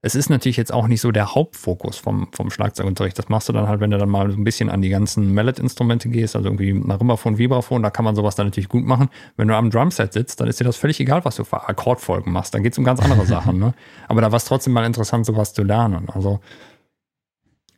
es 0.00 0.14
ist 0.14 0.30
natürlich 0.30 0.56
jetzt 0.56 0.72
auch 0.72 0.86
nicht 0.86 1.00
so 1.00 1.10
der 1.10 1.34
Hauptfokus 1.34 1.98
vom, 1.98 2.28
vom 2.32 2.50
Schlagzeugunterricht. 2.50 3.18
Das 3.18 3.28
machst 3.28 3.48
du 3.48 3.52
dann 3.52 3.66
halt, 3.66 3.80
wenn 3.80 3.90
du 3.90 3.98
dann 3.98 4.08
mal 4.08 4.30
so 4.30 4.36
ein 4.36 4.44
bisschen 4.44 4.70
an 4.70 4.80
die 4.80 4.90
ganzen 4.90 5.34
Mallet-Instrumente 5.34 6.08
gehst, 6.08 6.36
also 6.36 6.48
irgendwie 6.48 6.72
Marimbaphon, 6.72 7.36
Vibraphon, 7.36 7.82
da 7.82 7.90
kann 7.90 8.04
man 8.04 8.14
sowas 8.14 8.36
dann 8.36 8.46
natürlich 8.46 8.68
gut 8.68 8.84
machen. 8.84 9.08
Wenn 9.36 9.48
du 9.48 9.56
am 9.56 9.70
Drumset 9.70 10.12
sitzt, 10.12 10.40
dann 10.40 10.46
ist 10.46 10.60
dir 10.60 10.64
das 10.64 10.76
völlig 10.76 11.00
egal, 11.00 11.24
was 11.24 11.34
du 11.34 11.42
für 11.42 11.68
Akkordfolgen 11.68 12.32
machst. 12.32 12.54
Dann 12.54 12.62
geht 12.62 12.72
es 12.72 12.78
um 12.78 12.84
ganz 12.84 13.00
andere 13.00 13.26
Sachen. 13.26 13.58
Ne? 13.58 13.74
Aber 14.06 14.20
da 14.20 14.30
war 14.30 14.36
es 14.36 14.44
trotzdem 14.44 14.72
mal 14.72 14.84
interessant, 14.84 15.26
sowas 15.26 15.52
zu 15.52 15.64
lernen. 15.64 16.08
Also 16.10 16.38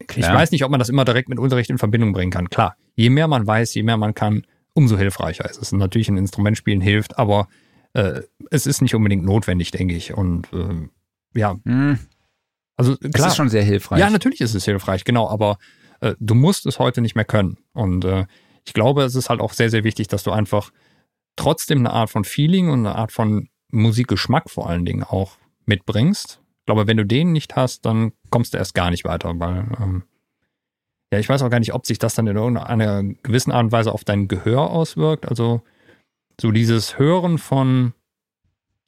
ich 0.00 0.06
Klar. 0.06 0.34
weiß 0.34 0.50
nicht, 0.50 0.64
ob 0.64 0.70
man 0.70 0.78
das 0.80 0.88
immer 0.88 1.04
direkt 1.04 1.28
mit 1.28 1.38
Unterricht 1.38 1.70
in 1.70 1.78
Verbindung 1.78 2.12
bringen 2.12 2.30
kann. 2.32 2.48
Klar, 2.50 2.76
je 2.96 3.10
mehr 3.10 3.28
man 3.28 3.46
weiß, 3.46 3.74
je 3.74 3.82
mehr 3.82 3.96
man 3.96 4.14
kann, 4.14 4.46
umso 4.74 4.96
hilfreicher 4.98 5.48
ist 5.48 5.60
es. 5.60 5.72
Natürlich 5.72 6.08
ein 6.08 6.16
Instrument 6.16 6.56
spielen 6.56 6.80
hilft, 6.80 7.18
aber 7.18 7.48
äh, 7.92 8.22
es 8.50 8.66
ist 8.66 8.82
nicht 8.82 8.94
unbedingt 8.94 9.24
notwendig, 9.24 9.70
denke 9.70 9.94
ich. 9.94 10.14
Und 10.14 10.52
äh, 10.52 10.88
ja, 11.38 11.56
Hm, 11.64 11.98
also 12.76 12.96
das 12.96 13.12
klar. 13.12 13.28
ist 13.28 13.36
schon 13.36 13.48
sehr 13.48 13.62
hilfreich. 13.62 14.00
Ja, 14.00 14.08
natürlich 14.10 14.40
ist 14.40 14.54
es 14.54 14.64
hilfreich, 14.64 15.04
genau, 15.04 15.28
aber 15.28 15.58
äh, 16.00 16.14
du 16.18 16.34
musst 16.34 16.66
es 16.66 16.78
heute 16.78 17.00
nicht 17.02 17.14
mehr 17.14 17.24
können. 17.24 17.58
Und 17.72 18.04
äh, 18.04 18.26
ich 18.66 18.72
glaube, 18.72 19.02
es 19.02 19.14
ist 19.14 19.28
halt 19.28 19.40
auch 19.40 19.52
sehr, 19.52 19.70
sehr 19.70 19.84
wichtig, 19.84 20.08
dass 20.08 20.22
du 20.22 20.30
einfach 20.30 20.70
trotzdem 21.36 21.78
eine 21.78 21.90
Art 21.90 22.10
von 22.10 22.24
Feeling 22.24 22.70
und 22.70 22.80
eine 22.80 22.94
Art 22.94 23.12
von 23.12 23.48
Musikgeschmack 23.70 24.50
vor 24.50 24.68
allen 24.68 24.84
Dingen 24.84 25.02
auch 25.02 25.36
mitbringst. 25.66 26.39
Glaube, 26.70 26.86
wenn 26.86 26.98
du 26.98 27.04
den 27.04 27.32
nicht 27.32 27.56
hast, 27.56 27.84
dann 27.84 28.12
kommst 28.30 28.54
du 28.54 28.58
erst 28.58 28.76
gar 28.76 28.90
nicht 28.92 29.04
weiter, 29.04 29.34
weil 29.40 29.66
ähm, 29.82 30.04
ja, 31.12 31.18
ich 31.18 31.28
weiß 31.28 31.42
auch 31.42 31.50
gar 31.50 31.58
nicht, 31.58 31.74
ob 31.74 31.84
sich 31.84 31.98
das 31.98 32.14
dann 32.14 32.28
in 32.28 32.36
irgendeiner 32.36 33.02
gewissen 33.24 33.50
Art 33.50 33.64
und 33.64 33.72
Weise 33.72 33.90
auf 33.90 34.04
dein 34.04 34.28
Gehör 34.28 34.70
auswirkt. 34.70 35.28
Also 35.28 35.62
so 36.40 36.52
dieses 36.52 36.96
Hören 36.96 37.38
von 37.38 37.92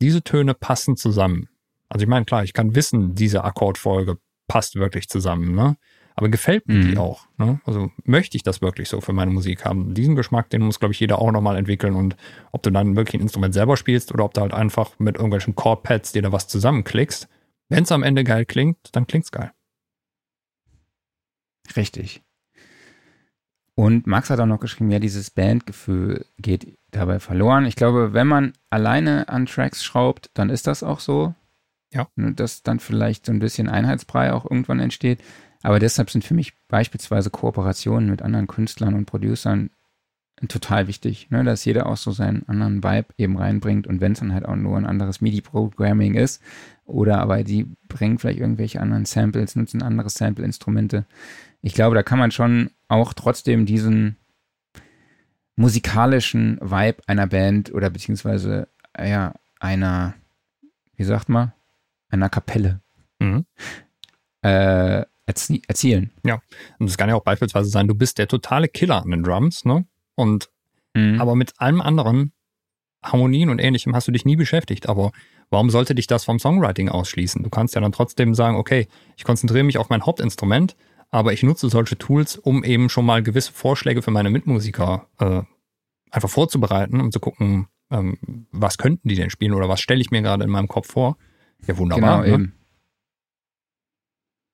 diese 0.00 0.22
Töne 0.22 0.54
passen 0.54 0.96
zusammen. 0.96 1.48
Also 1.88 2.04
ich 2.04 2.08
meine, 2.08 2.24
klar, 2.24 2.44
ich 2.44 2.52
kann 2.52 2.76
wissen, 2.76 3.16
diese 3.16 3.42
Akkordfolge 3.42 4.18
passt 4.46 4.76
wirklich 4.76 5.08
zusammen, 5.08 5.56
ne? 5.56 5.76
Aber 6.14 6.28
gefällt 6.28 6.68
mir 6.68 6.78
die 6.78 6.92
Mhm. 6.92 6.98
auch? 6.98 7.26
Ne? 7.36 7.60
Also 7.64 7.90
möchte 8.04 8.36
ich 8.36 8.44
das 8.44 8.62
wirklich 8.62 8.88
so 8.88 9.00
für 9.00 9.12
meine 9.12 9.32
Musik 9.32 9.64
haben? 9.64 9.92
Diesen 9.92 10.14
Geschmack, 10.14 10.50
den 10.50 10.62
muss, 10.62 10.78
glaube 10.78 10.92
ich, 10.94 11.00
jeder 11.00 11.18
auch 11.18 11.32
nochmal 11.32 11.56
entwickeln. 11.56 11.96
Und 11.96 12.14
ob 12.52 12.62
du 12.62 12.70
dann 12.70 12.94
wirklich 12.94 13.14
ein 13.14 13.22
Instrument 13.22 13.54
selber 13.54 13.76
spielst 13.76 14.12
oder 14.12 14.24
ob 14.24 14.34
du 14.34 14.40
halt 14.42 14.52
einfach 14.54 14.90
mit 15.00 15.16
irgendwelchen 15.16 15.56
Chordpads 15.56 16.12
dir 16.12 16.22
da 16.22 16.30
was 16.30 16.46
zusammenklickst, 16.46 17.28
wenn 17.72 17.84
es 17.84 17.92
am 17.92 18.02
Ende 18.02 18.22
geil 18.24 18.44
klingt, 18.44 18.76
dann 18.92 19.06
klingt's 19.06 19.32
geil. 19.32 19.52
Richtig. 21.76 22.22
Und 23.74 24.06
Max 24.06 24.28
hat 24.28 24.40
auch 24.40 24.46
noch 24.46 24.60
geschrieben, 24.60 24.90
ja, 24.90 24.98
dieses 24.98 25.30
Bandgefühl 25.30 26.26
geht 26.36 26.76
dabei 26.90 27.18
verloren. 27.18 27.64
Ich 27.64 27.76
glaube, 27.76 28.12
wenn 28.12 28.26
man 28.26 28.52
alleine 28.68 29.28
an 29.28 29.46
Tracks 29.46 29.82
schraubt, 29.82 30.30
dann 30.34 30.50
ist 30.50 30.66
das 30.66 30.82
auch 30.82 31.00
so. 31.00 31.34
Ja. 31.92 32.08
Dass 32.16 32.62
dann 32.62 32.80
vielleicht 32.80 33.26
so 33.26 33.32
ein 33.32 33.38
bisschen 33.38 33.68
Einheitsbrei 33.68 34.32
auch 34.32 34.44
irgendwann 34.44 34.80
entsteht. 34.80 35.22
Aber 35.62 35.78
deshalb 35.78 36.10
sind 36.10 36.24
für 36.24 36.34
mich 36.34 36.52
beispielsweise 36.68 37.30
Kooperationen 37.30 38.10
mit 38.10 38.20
anderen 38.20 38.46
Künstlern 38.46 38.94
und 38.94 39.06
Producern 39.06 39.70
total 40.48 40.88
wichtig, 40.88 41.30
ne? 41.30 41.44
dass 41.44 41.64
jeder 41.64 41.86
auch 41.86 41.96
so 41.96 42.10
seinen 42.10 42.48
anderen 42.48 42.82
Vibe 42.82 43.08
eben 43.16 43.36
reinbringt 43.36 43.86
und 43.86 44.00
wenn 44.00 44.12
es 44.12 44.18
dann 44.18 44.32
halt 44.32 44.44
auch 44.46 44.56
nur 44.56 44.76
ein 44.76 44.86
anderes 44.86 45.20
MIDI-Programming 45.20 46.14
ist 46.14 46.42
oder 46.84 47.20
aber 47.20 47.44
die 47.44 47.66
bringen 47.88 48.18
vielleicht 48.18 48.40
irgendwelche 48.40 48.80
anderen 48.80 49.04
Samples, 49.04 49.56
nutzen 49.56 49.82
andere 49.82 50.10
Sample-Instrumente. 50.10 51.06
Ich 51.62 51.74
glaube, 51.74 51.94
da 51.94 52.02
kann 52.02 52.18
man 52.18 52.30
schon 52.30 52.70
auch 52.88 53.12
trotzdem 53.12 53.66
diesen 53.66 54.16
musikalischen 55.56 56.58
Vibe 56.60 57.02
einer 57.06 57.26
Band 57.26 57.72
oder 57.72 57.90
beziehungsweise 57.90 58.68
ja, 58.98 59.34
einer, 59.60 60.14
wie 60.96 61.04
sagt 61.04 61.28
man, 61.28 61.52
einer 62.08 62.28
Kapelle 62.28 62.80
Mhm. 63.20 63.44
äh, 64.42 65.04
erzie 65.26 65.62
erzielen. 65.68 66.10
Und 66.80 66.88
es 66.88 66.96
kann 66.98 67.08
ja 67.08 67.14
auch 67.14 67.22
beispielsweise 67.22 67.70
sein, 67.70 67.86
du 67.86 67.94
bist 67.94 68.18
der 68.18 68.26
totale 68.26 68.66
Killer 68.66 69.00
an 69.02 69.10
den 69.10 69.22
Drums, 69.22 69.64
ne? 69.64 69.86
Und 70.16 70.50
Mhm. 70.94 71.20
aber 71.20 71.36
mit 71.36 71.54
allem 71.58 71.80
anderen, 71.80 72.32
Harmonien 73.04 73.48
und 73.48 73.58
ähnlichem, 73.60 73.94
hast 73.94 74.08
du 74.08 74.12
dich 74.12 74.24
nie 74.24 74.36
beschäftigt. 74.36 74.88
Aber 74.88 75.12
warum 75.52 75.70
sollte 75.70 75.94
dich 75.94 76.06
das 76.06 76.24
vom 76.24 76.38
Songwriting 76.38 76.88
ausschließen? 76.88 77.42
Du 77.42 77.50
kannst 77.50 77.74
ja 77.74 77.80
dann 77.80 77.92
trotzdem 77.92 78.34
sagen, 78.34 78.56
okay, 78.56 78.88
ich 79.16 79.24
konzentriere 79.24 79.64
mich 79.64 79.78
auf 79.78 79.90
mein 79.90 80.04
Hauptinstrument, 80.04 80.76
aber 81.10 81.32
ich 81.32 81.42
nutze 81.42 81.68
solche 81.68 81.98
Tools, 81.98 82.36
um 82.36 82.64
eben 82.64 82.88
schon 82.88 83.04
mal 83.04 83.22
gewisse 83.22 83.52
Vorschläge 83.52 84.02
für 84.02 84.10
meine 84.10 84.30
Mitmusiker 84.30 85.08
äh, 85.20 85.42
einfach 86.10 86.30
vorzubereiten, 86.30 87.00
um 87.00 87.12
zu 87.12 87.20
gucken, 87.20 87.68
ähm, 87.90 88.18
was 88.50 88.78
könnten 88.78 89.08
die 89.08 89.14
denn 89.14 89.30
spielen 89.30 89.52
oder 89.52 89.68
was 89.68 89.80
stelle 89.80 90.00
ich 90.00 90.10
mir 90.10 90.22
gerade 90.22 90.44
in 90.44 90.50
meinem 90.50 90.68
Kopf 90.68 90.90
vor. 90.90 91.18
Ja, 91.66 91.76
wunderbar. 91.76 92.22
genau, 92.22 92.28
ne? 92.28 92.34
eben. 92.34 92.54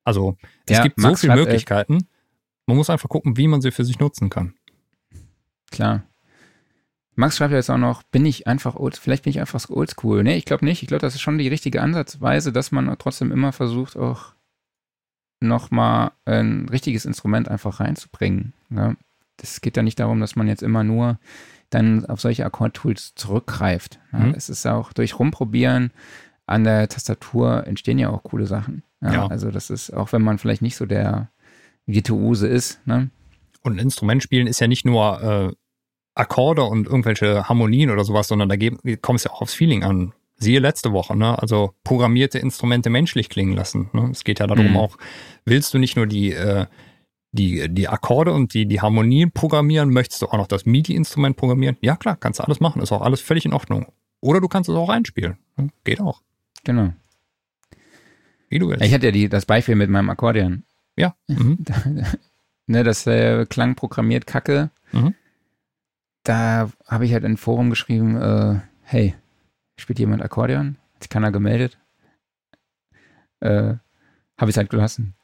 Also 0.04 0.36
es 0.66 0.76
Ja, 0.78 0.82
gibt 0.82 1.00
so 1.00 1.06
Max 1.06 1.20
viele 1.20 1.32
schreibt, 1.32 1.40
äh, 1.40 1.44
Möglichkeiten. 1.44 2.08
Man 2.66 2.76
muss 2.76 2.90
einfach 2.90 3.08
gucken, 3.08 3.36
wie 3.36 3.46
man 3.46 3.60
sie 3.60 3.70
für 3.70 3.84
sich 3.84 3.98
nutzen 4.00 4.30
kann. 4.30 4.54
Klar. 5.70 6.04
Max 7.18 7.36
schreibt 7.36 7.50
ja 7.50 7.56
jetzt 7.56 7.68
auch 7.68 7.78
noch, 7.78 8.04
bin 8.04 8.24
ich 8.24 8.46
einfach 8.46 8.76
old, 8.76 8.96
vielleicht 8.96 9.24
bin 9.24 9.32
ich 9.32 9.40
einfach 9.40 9.68
oldschool. 9.68 10.22
Nee, 10.22 10.36
ich 10.36 10.44
glaube 10.44 10.64
nicht. 10.64 10.82
Ich 10.82 10.88
glaube, 10.88 11.00
das 11.00 11.16
ist 11.16 11.20
schon 11.20 11.36
die 11.36 11.48
richtige 11.48 11.82
Ansatzweise, 11.82 12.52
dass 12.52 12.70
man 12.70 12.94
trotzdem 12.96 13.32
immer 13.32 13.50
versucht, 13.50 13.96
auch 13.96 14.34
nochmal 15.40 16.12
ein 16.26 16.68
richtiges 16.68 17.04
Instrument 17.04 17.48
einfach 17.48 17.80
reinzubringen. 17.80 18.52
Ja. 18.70 18.94
Das 19.36 19.60
geht 19.60 19.76
ja 19.76 19.82
nicht 19.82 19.98
darum, 19.98 20.20
dass 20.20 20.36
man 20.36 20.46
jetzt 20.46 20.62
immer 20.62 20.84
nur 20.84 21.18
dann 21.70 22.06
auf 22.06 22.20
solche 22.20 22.46
Akkordtools 22.46 23.16
zurückgreift. 23.16 23.98
Ja. 24.12 24.20
Mhm. 24.20 24.34
Es 24.36 24.48
ist 24.48 24.64
auch 24.66 24.92
durch 24.92 25.18
Rumprobieren 25.18 25.90
an 26.46 26.62
der 26.62 26.88
Tastatur 26.88 27.66
entstehen 27.66 27.98
ja 27.98 28.10
auch 28.10 28.22
coole 28.22 28.46
Sachen. 28.46 28.84
Ja. 29.00 29.12
Ja. 29.12 29.26
Also 29.26 29.50
das 29.50 29.70
ist, 29.70 29.90
auch 29.90 30.12
wenn 30.12 30.22
man 30.22 30.38
vielleicht 30.38 30.62
nicht 30.62 30.76
so 30.76 30.86
der 30.86 31.30
Virtuose 31.84 32.46
ist, 32.46 32.86
ne? 32.86 33.10
Und 33.64 33.74
ein 33.74 33.80
Instrument 33.80 34.22
spielen 34.22 34.46
ist 34.46 34.60
ja 34.60 34.68
nicht 34.68 34.84
nur 34.84 35.20
äh, 35.20 35.52
Akkorde 36.18 36.62
und 36.64 36.86
irgendwelche 36.86 37.48
Harmonien 37.48 37.90
oder 37.90 38.04
sowas, 38.04 38.28
sondern 38.28 38.48
da 38.48 38.56
kommt 39.00 39.18
es 39.20 39.24
ja 39.24 39.30
auch 39.30 39.42
aufs 39.42 39.54
Feeling 39.54 39.84
an. 39.84 40.12
Siehe 40.40 40.60
letzte 40.60 40.92
Woche, 40.92 41.16
ne? 41.16 41.36
Also 41.40 41.74
programmierte 41.82 42.38
Instrumente 42.38 42.90
menschlich 42.90 43.28
klingen 43.28 43.54
lassen. 43.56 43.90
Ne? 43.92 44.08
Es 44.12 44.22
geht 44.24 44.38
ja 44.38 44.46
darum 44.46 44.70
Mhm. 44.70 44.76
auch, 44.76 44.96
willst 45.44 45.74
du 45.74 45.78
nicht 45.78 45.96
nur 45.96 46.06
die, 46.06 46.32
äh, 46.32 46.66
die, 47.32 47.68
die 47.68 47.88
Akkorde 47.88 48.32
und 48.32 48.54
die, 48.54 48.66
die 48.66 48.80
Harmonien 48.80 49.32
programmieren, 49.32 49.90
möchtest 49.90 50.22
du 50.22 50.26
auch 50.26 50.36
noch 50.38 50.46
das 50.46 50.64
MIDI-Instrument 50.64 51.36
programmieren? 51.36 51.76
Ja, 51.80 51.96
klar, 51.96 52.16
kannst 52.16 52.38
du 52.38 52.44
alles 52.44 52.60
machen, 52.60 52.80
ist 52.82 52.92
auch 52.92 53.02
alles 53.02 53.20
völlig 53.20 53.44
in 53.46 53.52
Ordnung. 53.52 53.86
Oder 54.20 54.40
du 54.40 54.48
kannst 54.48 54.68
es 54.70 54.76
auch 54.76 54.88
einspielen. 54.88 55.38
Ne? 55.56 55.68
Geht 55.84 56.00
auch. 56.00 56.22
Genau. 56.64 56.92
Wie 58.48 58.58
du 58.58 58.68
willst. 58.68 58.84
Ich 58.84 58.94
hatte 58.94 59.06
ja 59.06 59.12
die, 59.12 59.28
das 59.28 59.44
Beispiel 59.46 59.74
mit 59.74 59.90
meinem 59.90 60.10
Akkordeon. 60.10 60.64
ja. 60.96 61.14
Mhm. 61.28 61.58
ne, 62.66 62.84
das 62.84 63.06
äh, 63.06 63.46
klang 63.46 63.74
programmiert 63.74 64.26
kacke. 64.26 64.70
Mhm. 64.92 65.14
Da 66.28 66.70
habe 66.86 67.06
ich 67.06 67.14
halt 67.14 67.24
in 67.24 67.32
ein 67.32 67.36
Forum 67.38 67.70
geschrieben, 67.70 68.20
äh, 68.20 68.60
hey, 68.82 69.14
spielt 69.78 69.98
jemand 69.98 70.22
Akkordeon? 70.22 70.76
Hat 70.94 71.04
sich 71.04 71.08
keiner 71.08 71.32
gemeldet. 71.32 71.78
Äh, 73.40 73.76
habe 74.36 74.50
ich 74.50 74.56
halt 74.58 74.68
gelassen. 74.68 75.14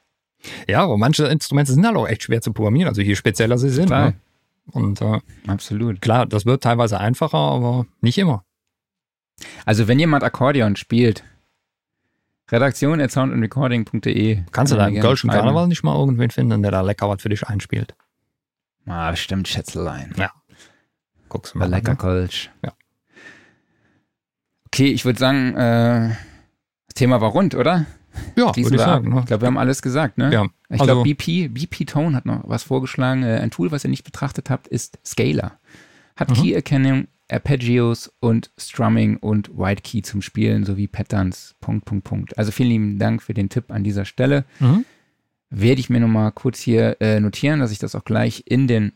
Ja, 0.67 0.83
aber 0.83 0.97
manche 0.97 1.27
Instrumente 1.27 1.73
sind 1.73 1.85
halt 1.85 1.95
auch 1.95 2.07
echt 2.07 2.23
schwer 2.23 2.41
zu 2.41 2.53
programmieren, 2.53 2.89
also 2.89 3.03
je 3.03 3.13
spezieller 3.13 3.59
sie 3.59 3.69
sind. 3.69 3.85
Klar. 3.85 4.07
Ne? 4.07 4.15
Und 4.71 4.99
äh, 4.99 5.19
Absolut. 5.45 6.01
klar, 6.01 6.25
das 6.25 6.47
wird 6.47 6.63
teilweise 6.63 6.99
einfacher, 6.99 7.37
aber 7.37 7.85
nicht 8.01 8.17
immer. 8.17 8.43
Also 9.63 9.87
wenn 9.87 9.99
jemand 9.99 10.23
Akkordeon 10.23 10.75
spielt, 10.75 11.23
redaktion 12.51 12.99
at 12.99 13.11
soundandrecording.de. 13.11 14.43
Kannst 14.51 14.73
du 14.73 14.77
da 14.77 14.87
im 14.87 14.95
schreiben. 14.95 15.29
Karneval 15.29 15.67
nicht 15.67 15.83
mal 15.83 15.95
irgendwen 15.95 16.31
finden, 16.31 16.63
der 16.63 16.71
da 16.71 16.81
lecker 16.81 17.07
was 17.07 17.21
für 17.21 17.29
dich 17.29 17.47
einspielt? 17.47 17.95
Ah, 18.87 19.11
bestimmt 19.11 19.47
Schätzelein. 19.47 20.11
Guckst 21.35 21.53
du 21.55 21.59
mal. 21.59 21.69
lecker 21.69 21.91
ne? 21.91 21.97
Kölsch. 21.97 22.49
Ja. 22.63 22.73
Okay, 24.67 24.87
ich 24.91 25.05
würde 25.05 25.19
sagen, 25.19 25.55
äh, 25.55 26.09
das 26.87 26.95
Thema 26.95 27.21
war 27.21 27.29
rund, 27.29 27.55
oder? 27.55 27.85
Ja, 28.35 28.53
Schließen 28.53 28.71
würde 28.71 28.81
ich 28.83 28.87
sagen. 28.87 29.09
Ne? 29.13 29.19
Ich 29.21 29.25
glaube, 29.25 29.41
wir 29.43 29.47
haben 29.47 29.57
alles 29.57 29.81
gesagt, 29.81 30.17
ne? 30.17 30.31
Ja, 30.33 30.45
Ich 30.69 30.81
also- 30.81 30.85
glaube, 30.85 31.03
BP, 31.03 31.49
BP 31.49 31.85
Tone 31.85 32.15
hat 32.15 32.25
noch 32.25 32.41
was 32.47 32.63
vorgeschlagen. 32.63 33.23
Äh, 33.23 33.39
Ein 33.39 33.51
Tool, 33.51 33.71
was 33.71 33.83
ihr 33.83 33.89
nicht 33.89 34.03
betrachtet 34.03 34.49
habt, 34.49 34.67
ist 34.67 34.97
Scalar. 35.05 35.59
Hat 36.15 36.29
Mhm. 36.29 36.33
Key-Erkennung, 36.35 37.07
Arpeggios 37.29 38.13
und 38.19 38.51
Strumming 38.57 39.17
und 39.17 39.49
White 39.57 39.81
Key 39.81 40.01
zum 40.01 40.21
Spielen 40.21 40.63
sowie 40.63 40.87
Patterns. 40.87 41.55
Punkt, 41.59 41.85
Punkt, 41.85 42.03
Punkt. 42.05 42.37
Also 42.37 42.51
vielen 42.51 42.69
lieben 42.69 42.99
Dank 42.99 43.21
für 43.21 43.33
den 43.33 43.49
Tipp 43.49 43.71
an 43.71 43.83
dieser 43.83 44.05
Stelle. 44.05 44.45
Mhm. 44.59 44.85
Werde 45.49 45.79
ich 45.81 45.89
mir 45.89 45.99
nochmal 45.99 46.31
kurz 46.31 46.59
hier 46.59 46.97
äh, 47.01 47.19
notieren, 47.19 47.59
dass 47.59 47.71
ich 47.71 47.79
das 47.79 47.95
auch 47.95 48.05
gleich 48.05 48.43
in 48.45 48.67
den 48.67 48.93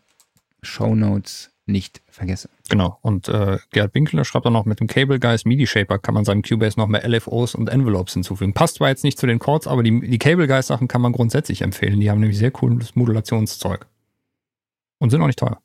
Show 0.62 0.96
Notes 0.96 1.52
nicht 1.72 2.02
vergesse. 2.10 2.50
Genau. 2.70 2.98
Und 3.02 3.28
äh, 3.30 3.58
Gerhard 3.72 3.96
Winkler 3.96 4.26
schreibt 4.26 4.46
dann 4.46 4.54
noch, 4.54 4.66
mit 4.66 4.80
dem 4.80 4.88
Cable 4.88 5.20
Guys 5.20 5.46
MIDI 5.46 5.68
Shaper 5.68 6.00
kann 6.00 6.14
man 6.14 6.26
seinem 6.26 6.42
Cubase 6.42 6.80
noch 6.80 6.88
mehr 6.88 7.08
LFOs 7.08 7.56
und 7.56 7.70
Envelopes 7.70 8.14
hinzufügen. 8.14 8.54
Passt 8.54 8.76
zwar 8.76 8.90
jetzt 8.90 9.04
nicht 9.04 9.18
zu 9.18 9.28
den 9.28 9.40
Chords, 9.40 9.68
aber 9.68 9.84
die, 9.84 10.00
die 10.02 10.20
Cable 10.20 10.48
Guys 10.48 10.68
Sachen 10.68 10.88
kann 10.88 11.02
man 11.02 11.12
grundsätzlich 11.12 11.62
empfehlen. 11.62 12.00
Die 12.00 12.10
haben 12.10 12.20
nämlich 12.20 12.38
sehr 12.38 12.52
cooles 12.52 12.96
Modulationszeug. 12.96 13.86
Und 15.00 15.12
sind 15.12 15.22
auch 15.22 15.28
nicht 15.28 15.40
teuer. 15.40 15.62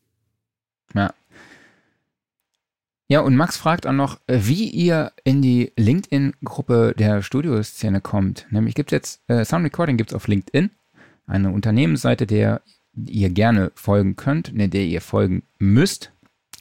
Ja, 3.06 3.20
und 3.20 3.36
Max 3.36 3.59
fragt 3.59 3.86
auch 3.86 3.93
noch, 3.93 4.18
äh, 4.26 4.40
wie 4.43 4.68
ihr 4.68 5.12
in 5.24 5.43
die 5.43 5.72
LinkedIn-Gruppe 5.76 6.94
der 6.98 7.22
Studioszene 7.22 8.01
kommt. 8.01 8.47
Nämlich 8.51 8.74
gibt 8.74 8.93
es 8.93 8.97
jetzt, 8.97 9.31
äh, 9.31 9.44
Sound 9.44 9.64
Recording 9.64 9.98
gibt 9.98 10.10
es 10.10 10.16
auf 10.16 10.26
LinkedIn, 10.26 10.70
eine 11.26 11.51
Unternehmensseite, 11.51 12.26
der 12.26 12.62
ihr 12.97 13.31
gerne 13.31 13.73
folgen 13.75 14.16
könnt, 14.16 14.55
ne, 14.55 14.69
der 14.69 14.85
ihr 14.85 15.01
folgen 15.01 15.43
müsst. 15.59 16.12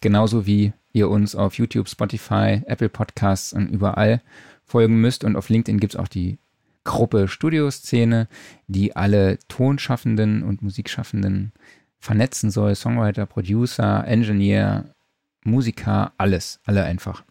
Genauso 0.02 0.46
wie 0.46 0.74
ihr 0.92 1.10
uns 1.10 1.36
auf 1.36 1.56
YouTube, 1.56 1.90
Spotify, 1.90 2.62
Apple 2.66 2.90
Podcasts 2.90 3.54
und 3.54 3.68
überall 3.68 4.22
folgen 4.64 5.02
müsst. 5.02 5.24
Und 5.24 5.36
auf 5.36 5.50
LinkedIn 5.50 5.80
gibt 5.80 5.96
es 5.96 6.00
auch 6.00 6.08
die 6.08 6.38
Gruppe 6.84 7.28
Studioszene, 7.28 8.28
die 8.68 8.96
alle 8.96 9.40
Tonschaffenden 9.48 10.44
und 10.44 10.62
Musikschaffenden 10.62 11.54
vernetzen 12.00 12.52
soll. 12.52 12.76
Songwriter, 12.76 13.26
Producer, 13.26 14.06
Engineer, 14.06 14.86
Musiker, 15.46 16.12
alles, 16.18 16.60
alle 16.66 16.84
einfach. 16.84 17.24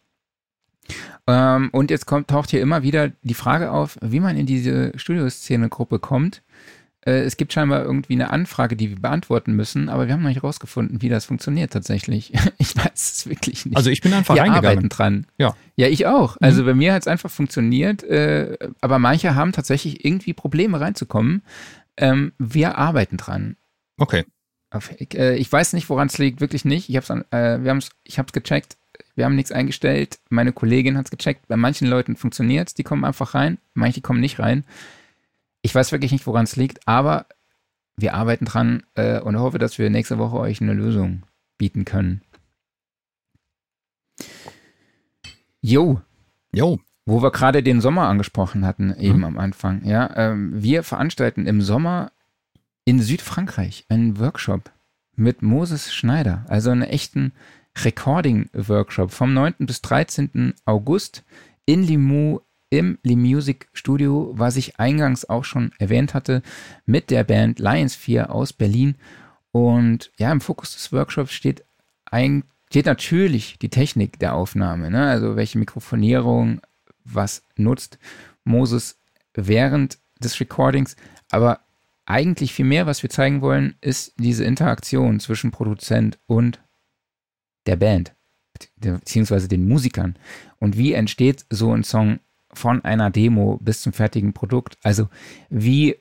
Ähm, 1.27 1.69
und 1.73 1.91
jetzt 1.91 2.07
kommt, 2.07 2.29
taucht 2.29 2.51
hier 2.51 2.61
immer 2.61 2.83
wieder 2.83 3.11
die 3.23 3.35
Frage 3.35 3.71
auf, 3.71 3.99
wie 4.01 4.21
man 4.21 4.37
in 4.37 4.47
diese 4.47 4.93
Studioszene-Gruppe 4.97 5.99
kommt. 5.99 6.43
Äh, 7.05 7.23
es 7.23 7.37
gibt 7.37 7.53
scheinbar 7.53 7.83
irgendwie 7.83 8.15
eine 8.15 8.31
Anfrage, 8.31 8.77
die 8.77 8.91
wir 8.91 9.01
beantworten 9.01 9.55
müssen, 9.55 9.89
aber 9.89 10.07
wir 10.07 10.15
haben 10.15 10.23
noch 10.23 10.29
nicht 10.29 10.43
rausgefunden, 10.43 11.03
wie 11.03 11.09
das 11.09 11.25
funktioniert 11.25 11.73
tatsächlich. 11.73 12.33
Ich 12.59 12.77
weiß 12.77 13.13
es 13.13 13.27
wirklich 13.29 13.67
nicht. 13.67 13.77
Also 13.77 13.91
ich 13.91 14.01
bin 14.01 14.13
einfach 14.13 14.35
wir 14.35 14.43
reingegangen. 14.43 14.69
arbeiten 14.69 14.89
dran. 14.89 15.27
Ja. 15.37 15.57
Ja, 15.77 15.89
ich 15.89 16.07
auch. 16.07 16.37
Also 16.41 16.65
bei 16.65 16.75
mir 16.75 16.95
hat 16.95 17.03
es 17.03 17.09
einfach 17.09 17.31
funktioniert, 17.31 18.05
äh, 18.05 18.57
aber 18.81 18.99
manche 19.01 19.35
haben 19.35 19.53
tatsächlich 19.53 20.05
irgendwie 20.05 20.33
Probleme 20.33 20.81
reinzukommen. 20.81 21.43
Ähm, 21.97 22.33
wir 22.39 22.79
arbeiten 22.79 23.17
dran. 23.17 23.57
Okay. 23.97 24.25
Äh, 25.15 25.37
ich 25.37 25.51
weiß 25.51 25.73
nicht, 25.73 25.89
woran 25.91 26.07
es 26.07 26.19
liegt, 26.19 26.41
wirklich 26.41 26.65
nicht. 26.65 26.89
Ich 26.89 26.97
habe 26.97 27.05
es 27.05 27.33
äh, 27.33 27.63
wir 27.63 27.71
haben's, 27.71 27.91
ich 28.05 28.19
hab's 28.19 28.33
gecheckt, 28.33 28.77
wir 29.15 29.25
haben 29.25 29.35
nichts 29.35 29.53
eingestellt. 29.53 30.19
Meine 30.31 30.53
Kollegin 30.53 30.97
hat 30.97 31.07
es 31.07 31.11
gecheckt. 31.11 31.49
Bei 31.49 31.57
manchen 31.57 31.89
Leuten 31.89 32.17
funktioniert 32.17 32.69
es, 32.69 32.75
die 32.75 32.85
kommen 32.85 33.05
einfach 33.05 33.35
rein, 33.35 33.59
manche 33.75 34.01
kommen 34.01 34.21
nicht 34.21 34.39
rein. 34.39 34.65
Ich 35.63 35.75
weiß 35.75 35.93
wirklich 35.93 36.13
nicht, 36.13 36.27
woran 36.27 36.45
es 36.45 36.57
liegt, 36.57 36.87
aber 36.89 37.27
wir 37.97 38.15
arbeiten 38.15 38.45
dran 38.45 38.83
äh, 38.95 39.21
und 39.21 39.39
hoffe, 39.39 39.59
dass 39.59 39.79
wir 39.79 39.91
nächste 39.91 40.19
Woche 40.19 40.37
euch 40.39 40.61
eine 40.61 40.73
Lösung 40.73 41.23
bieten 41.59 41.85
können. 41.85 42.23
Jo, 45.61 46.01
Jo. 46.53 46.81
wo 47.07 47.23
wir 47.23 47.31
gerade 47.31 47.63
den 47.63 47.81
Sommer 47.81 48.09
angesprochen 48.09 48.65
hatten, 48.67 48.95
eben 48.99 49.19
Mhm. 49.19 49.25
am 49.25 49.39
Anfang. 49.39 49.85
Ja, 49.85 50.11
ähm, 50.17 50.63
wir 50.63 50.83
veranstalten 50.83 51.47
im 51.47 51.61
Sommer 51.63 52.13
in 52.85 53.01
Südfrankreich 53.01 53.85
einen 53.89 54.19
Workshop 54.19 54.71
mit 55.15 55.43
Moses 55.43 55.93
Schneider, 55.95 56.45
also 56.49 56.71
einen 56.71 56.83
echten 56.83 57.33
Recording-Workshop 57.85 59.11
vom 59.13 59.35
9. 59.35 59.55
bis 59.67 59.83
13. 59.83 60.55
August 60.65 61.25
in 61.65 61.83
Limoux 61.85 62.41
im 62.73 62.99
Lee 63.03 63.17
Music 63.17 63.69
Studio, 63.75 64.33
was 64.35 64.57
ich 64.57 64.81
eingangs 64.81 65.27
auch 65.29 65.45
schon 65.45 65.73
erwähnt 65.79 66.15
hatte, 66.15 66.41
mit 66.87 67.11
der 67.11 67.23
Band 67.23 67.59
Lions 67.59 67.95
4 67.95 68.35
aus 68.35 68.55
Berlin. 68.55 68.95
Und 69.51 70.11
ja, 70.19 70.33
im 70.33 70.41
Fokus 70.41 70.73
des 70.73 70.91
Workshops 70.91 71.33
steht, 71.35 71.65
ein, 72.07 72.45
steht 72.71 72.87
natürlich 72.87 73.59
die 73.59 73.69
Technik 73.69 74.19
der 74.19 74.33
Aufnahme, 74.33 74.91
ne? 74.91 75.07
also 75.07 75.37
welche 75.37 75.59
Mikrofonierung, 75.59 76.63
was 77.05 77.43
nutzt 77.57 77.99
Moses 78.45 78.97
während 79.35 79.99
des 80.19 80.41
Recordings, 80.41 80.97
aber 81.31 81.61
eigentlich 82.07 82.55
viel 82.55 82.65
mehr, 82.65 82.87
was 82.87 83.03
wir 83.03 83.11
zeigen 83.11 83.43
wollen, 83.43 83.75
ist 83.83 84.15
diese 84.17 84.45
Interaktion 84.45 85.21
zwischen 85.21 85.51
Produzent 85.51 86.19
und 86.27 86.59
der 87.67 87.77
Band, 87.77 88.15
beziehungsweise 88.79 89.47
den 89.47 89.69
Musikern. 89.69 90.17
Und 90.59 90.79
wie 90.79 90.95
entsteht 90.95 91.45
so 91.51 91.71
ein 91.75 91.85
Song 91.85 92.19
von 92.55 92.85
einer 92.85 93.11
Demo 93.11 93.59
bis 93.63 93.83
zum 93.83 93.93
fertigen 93.93 94.33
Produkt? 94.33 94.79
Also 94.83 95.09
wie, 95.51 95.97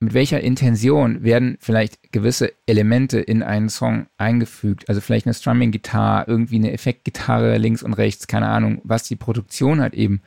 mit 0.00 0.14
welcher 0.14 0.40
Intention 0.40 1.22
werden 1.22 1.56
vielleicht 1.60 2.12
gewisse 2.12 2.52
Elemente 2.66 3.20
in 3.20 3.42
einen 3.42 3.68
Song 3.68 4.06
eingefügt? 4.16 4.88
Also 4.88 5.00
vielleicht 5.00 5.26
eine 5.26 5.34
Strumming-Gitarre, 5.34 6.24
irgendwie 6.26 6.56
eine 6.56 6.72
Effektgitarre 6.72 7.56
links 7.58 7.82
und 7.82 7.94
rechts, 7.94 8.26
keine 8.26 8.48
Ahnung, 8.48 8.80
was 8.84 9.04
die 9.04 9.16
Produktion 9.16 9.80
halt 9.80 9.94
eben 9.94 10.20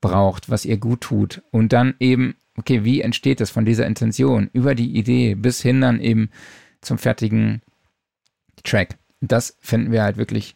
braucht, 0.00 0.48
was 0.48 0.64
ihr 0.64 0.78
gut 0.78 1.02
tut. 1.02 1.42
Und 1.50 1.72
dann 1.72 1.94
eben, 2.00 2.34
okay, 2.56 2.84
wie 2.84 3.02
entsteht 3.02 3.40
das 3.40 3.50
von 3.50 3.64
dieser 3.64 3.86
Intention 3.86 4.48
über 4.52 4.74
die 4.74 4.96
Idee 4.96 5.34
bis 5.34 5.60
hin 5.60 5.80
dann 5.80 6.00
eben 6.00 6.30
zum 6.80 6.96
fertigen 6.98 7.60
Track? 8.64 8.96
Das 9.20 9.56
finden 9.60 9.92
wir 9.92 10.02
halt 10.02 10.16
wirklich 10.16 10.54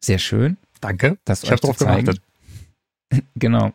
sehr 0.00 0.18
schön, 0.18 0.56
Danke. 0.80 1.18
das 1.24 1.44
Ich 1.44 1.50
habe 1.50 1.60
zeigen. 1.60 1.76
gewartet. 1.78 2.20
Genau. 3.36 3.72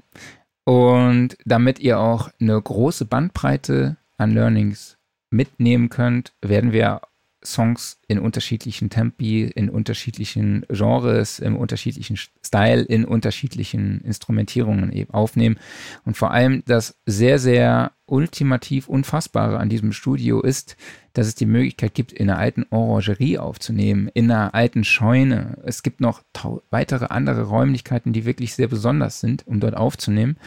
Und 0.65 1.37
damit 1.45 1.79
ihr 1.79 1.99
auch 1.99 2.29
eine 2.39 2.61
große 2.61 3.05
Bandbreite 3.05 3.97
an 4.17 4.31
Learnings 4.31 4.97
mitnehmen 5.31 5.89
könnt, 5.89 6.33
werden 6.41 6.71
wir 6.71 7.01
Songs 7.43 7.99
in 8.07 8.19
unterschiedlichen 8.19 8.89
Tempi, 8.89 9.43
in 9.43 9.69
unterschiedlichen 9.69 10.65
Genres, 10.69 11.39
im 11.39 11.55
unterschiedlichen 11.55 12.17
Style, 12.45 12.81
in 12.81 13.05
unterschiedlichen 13.05 14.01
Instrumentierungen 14.01 14.91
eben 14.91 15.13
aufnehmen. 15.13 15.57
Und 16.05 16.17
vor 16.17 16.31
allem 16.31 16.63
das 16.65 16.99
sehr, 17.05 17.39
sehr 17.39 17.93
ultimativ 18.05 18.89
Unfassbare 18.89 19.57
an 19.57 19.69
diesem 19.69 19.93
Studio 19.93 20.41
ist, 20.41 20.75
dass 21.13 21.27
es 21.27 21.35
die 21.35 21.45
Möglichkeit 21.45 21.93
gibt, 21.93 22.11
in 22.11 22.29
einer 22.29 22.39
alten 22.39 22.65
Orangerie 22.69 23.37
aufzunehmen, 23.37 24.09
in 24.13 24.29
einer 24.29 24.53
alten 24.53 24.83
Scheune. 24.83 25.57
Es 25.63 25.83
gibt 25.83 26.01
noch 26.01 26.23
weitere 26.69 27.05
andere 27.05 27.43
Räumlichkeiten, 27.43 28.13
die 28.13 28.25
wirklich 28.25 28.55
sehr 28.55 28.67
besonders 28.67 29.19
sind, 29.19 29.47
um 29.47 29.59
dort 29.59 29.75
aufzunehmen. 29.77 30.37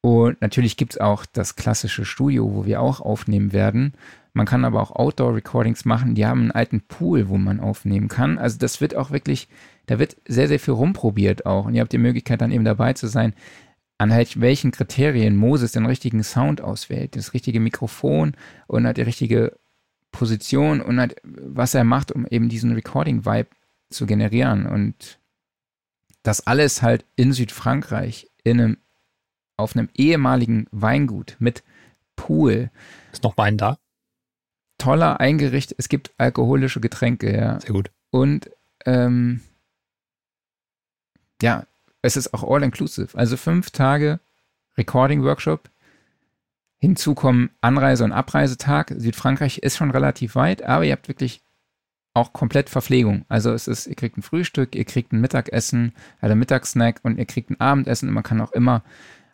Und 0.00 0.40
natürlich 0.40 0.76
gibt 0.76 0.94
es 0.94 1.00
auch 1.00 1.26
das 1.26 1.56
klassische 1.56 2.04
Studio, 2.04 2.54
wo 2.54 2.64
wir 2.64 2.80
auch 2.80 3.00
aufnehmen 3.00 3.52
werden. 3.52 3.94
Man 4.32 4.46
kann 4.46 4.64
aber 4.64 4.80
auch 4.80 4.92
Outdoor-Recordings 4.92 5.84
machen. 5.84 6.14
Die 6.14 6.26
haben 6.26 6.42
einen 6.42 6.50
alten 6.50 6.80
Pool, 6.82 7.28
wo 7.28 7.38
man 7.38 7.60
aufnehmen 7.60 8.08
kann. 8.08 8.38
Also 8.38 8.58
das 8.58 8.80
wird 8.80 8.94
auch 8.94 9.10
wirklich, 9.10 9.48
da 9.86 9.98
wird 9.98 10.16
sehr, 10.26 10.48
sehr 10.48 10.60
viel 10.60 10.74
rumprobiert 10.74 11.46
auch. 11.46 11.66
Und 11.66 11.74
ihr 11.74 11.80
habt 11.80 11.92
die 11.92 11.98
Möglichkeit 11.98 12.40
dann 12.40 12.52
eben 12.52 12.64
dabei 12.64 12.92
zu 12.92 13.06
sein, 13.06 13.34
an 13.98 14.10
welchen 14.10 14.70
Kriterien 14.70 15.36
Moses 15.36 15.72
den 15.72 15.86
richtigen 15.86 16.22
Sound 16.22 16.60
auswählt, 16.60 17.16
das 17.16 17.34
richtige 17.34 17.58
Mikrofon 17.58 18.36
und 18.68 18.86
halt 18.86 18.96
die 18.96 19.02
richtige 19.02 19.58
Position 20.12 20.80
und 20.80 21.00
halt 21.00 21.16
was 21.24 21.74
er 21.74 21.84
macht, 21.84 22.12
um 22.12 22.24
eben 22.26 22.48
diesen 22.48 22.72
Recording-Vibe 22.72 23.48
zu 23.90 24.06
generieren. 24.06 24.66
Und 24.66 25.18
das 26.22 26.46
alles 26.46 26.82
halt 26.82 27.04
in 27.16 27.32
Südfrankreich, 27.32 28.30
in 28.44 28.60
einem, 28.60 28.76
auf 29.56 29.74
einem 29.74 29.88
ehemaligen 29.94 30.66
Weingut 30.70 31.36
mit 31.40 31.64
Pool, 32.14 32.70
Ist 33.12 33.22
noch 33.22 33.36
Wein 33.36 33.56
da? 33.56 33.78
Toller 34.78 35.20
eingerichtet, 35.20 35.76
es 35.78 35.88
gibt 35.88 36.12
alkoholische 36.18 36.80
Getränke, 36.80 37.36
ja. 37.36 37.60
Sehr 37.60 37.72
gut. 37.72 37.90
Und 38.10 38.50
ähm, 38.86 39.40
ja, 41.42 41.66
es 42.02 42.16
ist 42.16 42.32
auch 42.32 42.44
all-inclusive. 42.44 43.16
Also 43.16 43.36
fünf 43.36 43.70
Tage 43.70 44.20
Recording-Workshop. 44.76 45.68
Hinzu 46.80 47.14
kommen 47.14 47.50
Anreise- 47.60 48.04
und 48.04 48.12
Abreisetag. 48.12 48.94
Südfrankreich 48.96 49.58
ist 49.58 49.76
schon 49.76 49.90
relativ 49.90 50.36
weit, 50.36 50.62
aber 50.62 50.84
ihr 50.84 50.92
habt 50.92 51.08
wirklich 51.08 51.42
auch 52.14 52.32
komplett 52.32 52.70
Verpflegung. 52.70 53.24
Also 53.28 53.52
es 53.52 53.68
ist, 53.68 53.86
ihr 53.86 53.94
kriegt 53.94 54.16
ein 54.16 54.22
Frühstück, 54.22 54.74
ihr 54.74 54.84
kriegt 54.84 55.12
ein 55.12 55.20
Mittagessen, 55.20 55.92
also 56.20 56.34
Mittagssnack 56.34 57.00
und 57.02 57.18
ihr 57.18 57.26
kriegt 57.26 57.50
ein 57.50 57.60
Abendessen 57.60 58.08
und 58.08 58.14
man 58.14 58.24
kann 58.24 58.40
auch 58.40 58.52
immer 58.52 58.82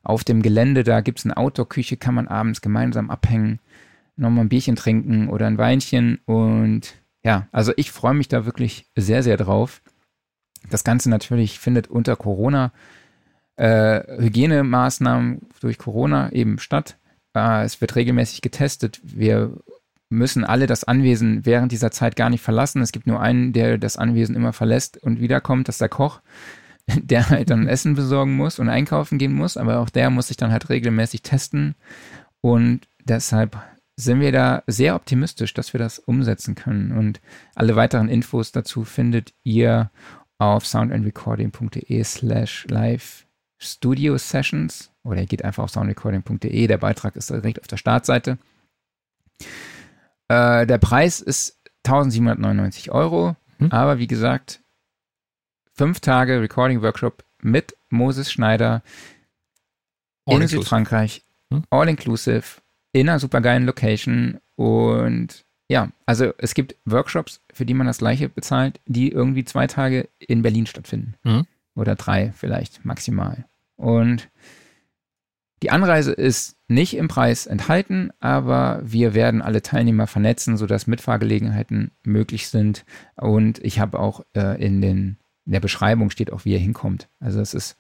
auf 0.03 0.25
dem 0.25 0.43
Gelände, 0.43 0.85
da 0.85 1.01
gibt 1.01 1.21
es 1.21 1.25
eine 1.25 1.37
Outdoor-Küche, 1.37 1.97
kann 1.97 2.15
man 2.15 2.29
abends 2.29 2.61
gemeinsam 2.61 3.11
abhängen, 3.11 3.59
nochmal 4.17 4.45
ein 4.45 4.49
Bierchen 4.49 4.77
trinken 4.77 5.29
oder 5.29 5.47
ein 5.47 5.59
Weinchen 5.59 6.21
und 6.27 6.95
ja, 7.25 7.49
also 7.53 7.73
ich 7.77 7.91
freue 7.91 8.15
mich 8.15 8.29
da 8.29 8.45
wirklich 8.45 8.87
sehr, 8.97 9.23
sehr 9.23 9.37
drauf. 9.37 9.83
Das 10.71 10.85
Ganze 10.85 11.11
natürlich 11.11 11.59
findet 11.59 11.89
unter 11.89 12.17
Corona 12.17 12.73
äh, 13.57 14.03
Hygienemaßnahmen 14.21 15.43
durch 15.61 15.79
Corona 15.79 16.33
eben 16.33 16.59
statt. 16.59 16.99
Äh, 17.35 17.65
es 17.65 17.81
wird 17.81 17.97
regelmäßig 17.97 18.43
getestet. 18.43 19.01
Wir 19.03 19.57
müssen 20.11 20.45
alle 20.45 20.67
das 20.67 20.85
Anwesen 20.85 21.45
während 21.47 21.73
dieser 21.73 21.91
Zeit 21.91 22.17
gar 22.17 22.31
nicht 22.31 22.43
verlassen. 22.43 22.83
Es 22.83 22.93
gibt 22.93 23.07
nur 23.07 23.21
einen, 23.21 23.53
der 23.53 23.79
das 23.79 23.97
Anwesen 23.97 24.37
immer 24.37 24.53
verlässt 24.53 25.03
und 25.03 25.21
wiederkommt, 25.21 25.69
das 25.69 25.77
ist 25.77 25.81
der 25.81 25.89
Koch, 25.89 26.21
der 26.97 27.31
halt 27.31 27.51
dann 27.51 27.69
Essen 27.69 27.95
besorgen 27.95 28.37
muss 28.37 28.59
und 28.59 28.69
einkaufen 28.69 29.19
gehen 29.19 29.33
muss. 29.33 29.57
Aber 29.57 29.79
auch 29.81 29.91
der 29.91 30.11
muss 30.11 30.29
sich 30.29 30.37
dann 30.37 30.53
halt 30.53 30.69
regelmäßig 30.69 31.23
testen. 31.23 31.75
Und 32.41 32.83
deshalb 33.05 33.57
sind 33.97 34.21
wir 34.21 34.33
da 34.33 34.63
sehr 34.67 34.95
optimistisch, 34.97 35.55
dass 35.55 35.73
wir 35.73 35.79
das 35.79 35.99
umsetzen 35.99 36.55
können. 36.55 36.93
Und 36.93 37.21
alle 37.55 37.77
weiteren 37.77 38.09
Infos 38.09 38.53
dazu 38.53 38.85
findet 38.85 39.33
ihr 39.45 39.91
auf 40.39 40.67
soundandrecording.de 40.67 42.03
slash 42.05 42.67
live 42.69 43.27
studio 43.59 44.19
sessions 44.19 44.91
oder 45.05 45.21
ihr 45.21 45.27
geht 45.27 45.45
einfach 45.45 45.65
auf 45.65 45.71
soundrecording.de. 45.71 46.67
Der 46.67 46.79
Beitrag 46.79 47.15
ist 47.17 47.31
direkt 47.31 47.61
auf 47.61 47.69
der 47.69 47.77
Startseite. 47.77 48.39
Äh, 50.29 50.67
der 50.67 50.79
Preis 50.79 51.21
ist 51.21 51.61
1799 51.87 52.91
Euro, 52.91 53.37
Hm. 53.59 53.71
aber 53.71 53.99
wie 53.99 54.07
gesagt, 54.07 54.61
fünf 55.75 56.01
Tage 56.01 56.41
Recording 56.41 56.83
Workshop 56.83 57.25
mit 57.43 57.77
Moses 57.91 58.33
Schneider 58.33 58.83
All 60.27 60.41
in. 60.43 60.49
Südfrankreich, 60.49 61.23
Hm. 61.53 61.65
all 61.71 61.89
inclusive, 61.89 62.61
in 62.95 63.11
einer 63.11 63.19
supergeilen 63.19 63.67
Location 63.67 64.39
und 64.57 65.45
ja, 65.69 65.91
also 66.07 66.33
es 66.39 66.55
gibt 66.55 66.77
Workshops, 66.87 67.43
für 67.53 67.67
die 67.67 67.75
man 67.75 67.87
das 67.87 67.99
gleiche 67.99 68.31
bezahlt, 68.31 68.81
die 68.87 69.11
irgendwie 69.11 69.45
zwei 69.45 69.67
Tage 69.67 70.09
in 70.19 70.41
Berlin 70.41 70.67
stattfinden. 70.67 71.15
Mhm. 71.25 71.47
Oder 71.75 71.97
drei 71.97 72.33
vielleicht 72.33 72.85
maximal. 72.85 73.45
Und 73.77 74.31
Die 75.65 75.71
Anreise 75.71 76.13
ist 76.13 76.59
nicht 76.69 76.95
im 76.95 77.09
Preis 77.09 77.47
enthalten, 77.47 78.11
aber 78.21 78.83
wir 78.85 79.15
werden 79.15 79.41
alle 79.41 79.63
Teilnehmer 79.63 80.07
vernetzen, 80.07 80.59
sodass 80.59 80.87
Mitfahrgelegenheiten 80.87 81.91
möglich 82.03 82.49
sind. 82.49 82.85
Und 83.17 83.65
ich 83.65 83.81
habe 83.81 83.99
auch 83.99 84.27
äh, 84.37 84.63
in, 84.63 84.83
den, 84.83 85.17
in 85.47 85.53
der 85.53 85.61
Beschreibung 85.61 86.11
steht 86.11 86.31
auch, 86.35 86.45
wie 86.45 86.53
ihr 86.53 86.59
hinkommt. 86.59 87.09
Also 87.19 87.41
es 87.41 87.55
ist, 87.55 87.79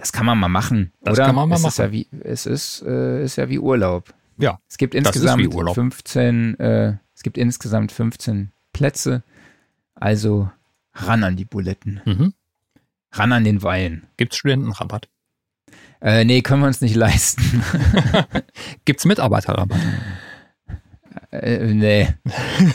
das 0.00 0.12
kann 0.12 0.26
man 0.26 0.38
mal 0.38 0.48
machen. 0.48 0.92
Das 1.02 1.14
oder? 1.18 1.26
kann 1.26 1.34
man 1.34 1.48
mal 1.48 1.56
es 1.56 1.62
machen. 1.62 1.70
Ist 1.70 1.78
ja 1.78 1.92
wie, 1.92 2.08
es 2.24 2.46
ist, 2.46 2.82
äh, 2.86 3.22
ist 3.24 3.36
ja 3.36 3.48
wie 3.48 3.58
Urlaub. 3.58 4.12
Ja, 4.38 4.58
Es 4.68 4.78
gibt 4.78 4.94
insgesamt 4.94 5.42
wie 5.42 5.48
Urlaub. 5.48 5.74
15, 5.74 6.58
äh, 6.58 6.96
es 7.14 7.22
gibt 7.22 7.36
insgesamt 7.36 7.92
15 7.92 8.50
Plätze. 8.72 9.22
Also 9.94 10.50
ran 10.94 11.22
an 11.24 11.36
die 11.36 11.44
Buletten. 11.44 12.00
Mhm. 12.06 12.32
Ran 13.12 13.32
an 13.32 13.44
den 13.44 13.62
Wein. 13.62 14.06
Gibt's 14.16 14.36
Studentenrabatt? 14.38 15.08
Äh, 16.00 16.24
nee, 16.24 16.40
können 16.40 16.62
wir 16.62 16.68
uns 16.68 16.80
nicht 16.80 16.94
leisten. 16.96 17.62
Gibt's 18.86 19.04
Mitarbeiterrabatt? 19.04 19.78
äh, 21.32 21.66
nee, 21.74 22.08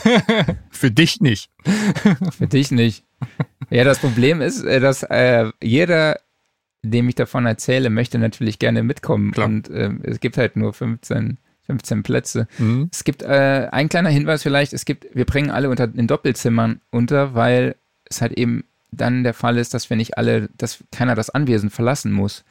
Für 0.70 0.90
dich 0.90 1.20
nicht. 1.20 1.50
für 2.32 2.46
dich 2.46 2.70
nicht. 2.70 3.04
Ja, 3.70 3.82
das 3.84 3.98
Problem 3.98 4.40
ist, 4.40 4.62
äh, 4.62 4.78
dass 4.78 5.02
äh, 5.02 5.50
jeder, 5.62 6.20
dem 6.90 7.08
ich 7.08 7.14
davon 7.14 7.46
erzähle, 7.46 7.90
möchte 7.90 8.18
natürlich 8.18 8.58
gerne 8.58 8.82
mitkommen. 8.82 9.32
Klar. 9.32 9.46
Und 9.46 9.70
ähm, 9.70 10.00
es 10.02 10.20
gibt 10.20 10.36
halt 10.38 10.56
nur 10.56 10.72
15, 10.72 11.38
15 11.66 12.02
Plätze. 12.02 12.48
Mhm. 12.58 12.88
Es 12.92 13.04
gibt 13.04 13.22
äh, 13.22 13.68
ein 13.70 13.88
kleiner 13.88 14.10
Hinweis 14.10 14.42
vielleicht, 14.42 14.72
es 14.72 14.84
gibt, 14.84 15.06
wir 15.14 15.24
bringen 15.24 15.50
alle 15.50 15.70
unter 15.70 15.92
in 15.94 16.06
Doppelzimmern 16.06 16.80
unter, 16.90 17.34
weil 17.34 17.76
es 18.04 18.20
halt 18.20 18.32
eben 18.32 18.64
dann 18.90 19.24
der 19.24 19.34
Fall 19.34 19.58
ist, 19.58 19.74
dass 19.74 19.90
wir 19.90 19.96
nicht 19.96 20.16
alle, 20.16 20.48
dass 20.56 20.84
keiner 20.92 21.14
das 21.14 21.30
Anwesen 21.30 21.70
verlassen 21.70 22.12
muss. 22.12 22.44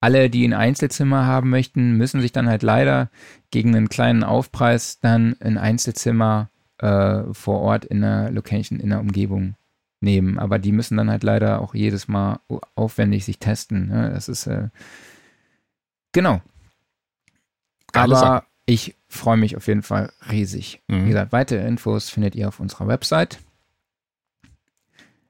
Alle, 0.00 0.30
die 0.30 0.44
ein 0.46 0.54
Einzelzimmer 0.54 1.26
haben 1.26 1.50
möchten, 1.50 1.96
müssen 1.96 2.20
sich 2.20 2.32
dann 2.32 2.48
halt 2.48 2.62
leider 2.62 3.10
gegen 3.50 3.74
einen 3.74 3.88
kleinen 3.88 4.24
Aufpreis 4.24 4.98
dann 5.00 5.36
ein 5.40 5.58
Einzelzimmer 5.58 6.50
äh, 6.78 7.22
vor 7.32 7.60
Ort 7.60 7.84
in 7.84 8.00
der 8.00 8.30
Location, 8.30 8.80
in 8.80 8.90
der 8.90 9.00
Umgebung 9.00 9.54
nehmen. 10.02 10.38
Aber 10.38 10.58
die 10.58 10.72
müssen 10.72 10.96
dann 10.96 11.10
halt 11.10 11.22
leider 11.22 11.60
auch 11.60 11.74
jedes 11.74 12.08
Mal 12.08 12.40
aufwendig 12.74 13.24
sich 13.24 13.38
testen. 13.38 13.88
Ne? 13.88 14.10
Das 14.12 14.28
ist 14.28 14.46
äh, 14.46 14.68
genau. 16.12 16.40
Geile 17.92 18.16
Aber 18.16 18.20
Sache. 18.26 18.44
ich 18.66 18.96
freue 19.08 19.36
mich 19.36 19.56
auf 19.56 19.66
jeden 19.66 19.82
Fall 19.82 20.12
riesig. 20.30 20.82
Mhm. 20.88 21.04
Wie 21.04 21.08
gesagt, 21.08 21.32
weitere 21.32 21.66
Infos 21.66 22.08
findet 22.10 22.34
ihr 22.34 22.48
auf 22.48 22.60
unserer 22.60 22.86
Website. 22.88 23.38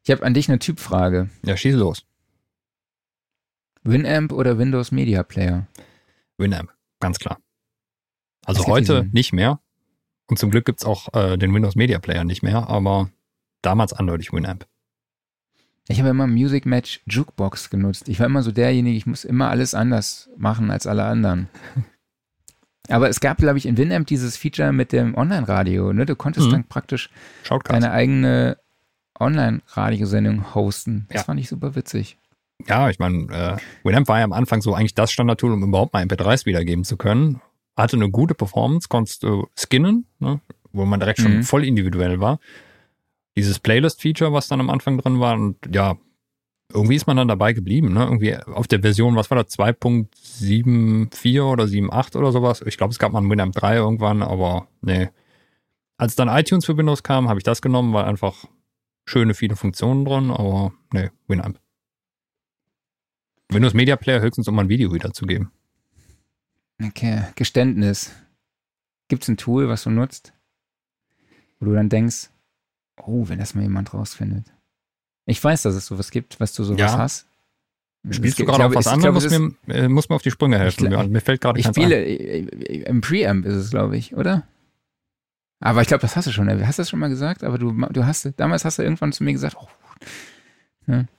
Ich 0.05 0.11
habe 0.11 0.25
an 0.25 0.35
dich 0.35 0.49
eine 0.49 0.59
Typfrage. 0.59 1.31
Ja, 1.45 1.57
schieß 1.57 1.75
los. 1.77 2.05
Winamp 3.85 4.33
oder 4.33 4.59
Windows 4.59 4.93
Media 4.93 5.23
Player? 5.23 5.67
Winamp, 6.39 6.73
ganz 7.01 7.19
klar. 7.19 7.39
Also 8.45 8.61
Es 8.61 8.65
gibt 8.67 8.75
heute 8.75 9.01
diesen- 9.03 9.13
nicht 9.13 9.33
mehr. 9.33 9.61
Und 10.29 10.39
zum 10.39 10.51
Glück 10.51 10.65
gibt's 10.65 10.85
auch 10.85 11.13
äh, 11.15 11.37
den 11.37 11.53
Windows 11.53 11.75
Media 11.75 11.99
Player 11.99 12.25
nicht 12.25 12.43
mehr, 12.43 12.69
aber 12.69 13.11
damals 13.63 13.93
eindeutig 13.93 14.33
Winamp. 14.33 14.67
Ich 15.89 15.99
habe 15.99 16.11
immer 16.11 16.27
Music 16.29 16.65
Match 16.67 17.01
Jukebox 17.07 17.69
genutzt. 17.71 18.09
Ich 18.09 18.21
war 18.21 18.27
immer 18.27 18.43
so 18.43 18.53
derjenige, 18.53 18.97
ich 18.97 19.07
muss 19.07 19.25
immer 19.25 19.51
alles 19.51 19.75
anders 19.75 20.31
machen 20.37 20.71
als 20.71 20.87
alle 20.87 21.05
anderen. 21.05 21.49
Aber 22.89 23.09
es 23.09 23.21
gab, 23.21 23.39
glaube 23.39 23.59
ich, 23.59 23.67
in 23.67 23.77
Winamp 23.77 24.07
dieses 24.09 24.37
Feature 24.37 24.73
mit 24.73 24.93
dem 24.93 25.15
Online-Radio. 25.17 25.93
Ne? 25.93 26.05
Du 26.07 26.17
konntest 26.17 26.49
Mhm. 26.49 26.51
dann 26.53 26.65
praktisch 26.65 27.11
Shoutcast. 27.45 27.75
deine 27.75 27.93
eigene 27.93 28.59
Online-Radiosendung 29.19 30.55
hosten. 30.55 31.07
Das 31.09 31.23
Ja. 31.23 31.25
fand 31.25 31.41
ich 31.41 31.49
super 31.49 31.75
witzig. 31.75 32.17
Ja, 32.67 32.91
ich 32.91 32.99
meine, 32.99 33.25
äh, 33.33 33.57
Winamp 33.87 34.09
war 34.09 34.19
ja 34.19 34.25
am 34.25 34.33
Anfang 34.33 34.63
so 34.63 34.75
eigentlich 34.75 34.95
das 34.95 35.11
Standardtool, 35.13 35.53
um 35.53 35.63
überhaupt 35.65 35.93
mal 35.93 36.03
MP3s 36.03 36.47
wiedergeben 36.47 36.85
zu 36.85 36.97
können. 36.97 37.41
Hatte 37.77 37.97
eine 37.97 38.11
gute 38.11 38.35
Performance, 38.35 38.89
konntest 38.89 39.23
du 39.25 39.49
skinnen, 39.59 40.07
ne, 40.21 40.41
wo 40.73 40.85
man 40.85 41.01
direkt 41.01 41.21
schon 41.21 41.39
Mhm. 41.39 41.43
voll 41.43 41.65
individuell 41.65 42.21
war. 42.21 42.39
Dieses 43.37 43.59
Playlist-Feature, 43.59 44.33
was 44.33 44.49
dann 44.49 44.61
am 44.61 44.71
Anfang 44.71 44.99
drin 44.99 45.21
war, 45.21 45.35
und 45.35 45.57
ja, 45.75 45.97
irgendwie 46.73 46.97
ist 46.97 47.07
man 47.07 47.17
dann 47.17 47.29
dabei 47.29 47.53
geblieben, 47.53 47.93
ne? 47.93 48.05
Irgendwie 48.05 48.37
auf 48.37 48.67
der 48.67 48.81
Version, 48.81 49.17
was 49.17 49.31
war 49.31 49.43
das, 49.43 49.59
2.74 49.59 51.43
oder 51.43 51.65
7.8 51.65 52.17
oder 52.17 52.33
sowas. 52.33 52.63
Ich 52.63 52.77
glaube, 52.77 52.93
es 52.93 52.99
gab 52.99 53.13
mal 53.13 53.21
ein 53.21 53.31
Winamp 53.31 53.55
3 53.55 53.77
irgendwann, 53.77 54.23
aber 54.23 54.69
nee. 54.81 55.09
Als 55.97 56.17
dann 56.17 56.29
iTunes 56.29 56.65
für 56.65 56.77
Windows 56.77 57.03
kam, 57.03 57.29
habe 57.29 57.39
ich 57.39 57.45
das 57.45 57.63
genommen, 57.63 57.93
weil 57.93 58.05
einfach 58.05 58.45
schöne, 59.05 59.35
viele 59.35 59.57
Funktionen 59.57 60.05
drin, 60.05 60.31
aber 60.31 60.73
nee, 60.93 61.11
Winamp. 61.29 61.61
Windows 63.51 63.75
Media 63.75 63.97
Player 63.97 64.21
höchstens, 64.21 64.49
um 64.49 64.59
ein 64.59 64.69
Video 64.69 64.93
wiederzugeben. 64.93 65.51
Okay, 66.83 67.25
Geständnis. 67.35 68.13
Gibt 69.09 69.25
es 69.25 69.29
ein 69.29 69.37
Tool, 69.37 69.69
was 69.69 69.85
du 69.85 69.91
nutzt, 69.91 70.33
wo 71.61 71.67
du 71.67 71.75
dann 71.75 71.91
denkst, 71.91 72.31
oh, 73.01 73.29
wenn 73.29 73.39
das 73.39 73.55
mal 73.55 73.63
jemand 73.63 73.93
rausfindet. 73.95 74.47
Ich 75.27 75.43
weiß, 75.43 75.63
dass 75.63 75.75
es 75.75 75.87
sowas 75.87 76.11
gibt, 76.11 76.41
was 76.41 76.53
du 76.53 76.65
sowas 76.65 76.81
Ja. 76.81 76.99
hast. 76.99 77.27
Spielst 78.11 78.39
du 78.41 78.45
gerade 78.45 78.65
auf 78.67 78.75
was 78.75 78.89
anderes? 78.89 79.23
Muss 79.31 79.39
mir, 79.67 79.75
äh, 79.75 79.89
muss 79.89 80.09
mir 80.09 80.17
auf 80.17 80.23
die 80.23 80.33
Sprünge 80.33 80.59
helfen. 80.59 80.89
gla- 80.89 81.07
mir, 81.09 81.21
fällt 81.21 81.41
gerade 81.41 81.61
Ich 81.61 81.67
spiele, 81.67 81.97
ein. 81.97 82.49
im 82.49 83.01
Preamp 83.01 83.47
ist 83.47 83.55
es, 83.55 83.71
glaube 83.71 83.97
ich, 83.97 84.17
oder? 84.17 84.45
Aber 85.61 85.83
ich 85.83 85.87
glaube, 85.87 86.01
das 86.01 86.17
hast 86.17 86.27
du 86.27 86.33
schon. 86.33 86.49
Hast 86.67 86.79
du 86.79 86.83
das 86.83 86.91
schon 86.91 86.99
mal 86.99 87.09
gesagt? 87.09 87.45
Aber 87.45 87.59
du, 87.59 87.71
du 87.73 88.05
hast, 88.05 88.29
damals 88.39 88.65
hast 88.65 88.79
du 88.79 88.83
irgendwann 88.83 89.13
zu 89.13 89.23
mir 89.23 89.33
gesagt, 89.33 89.57
oh, 89.61 89.69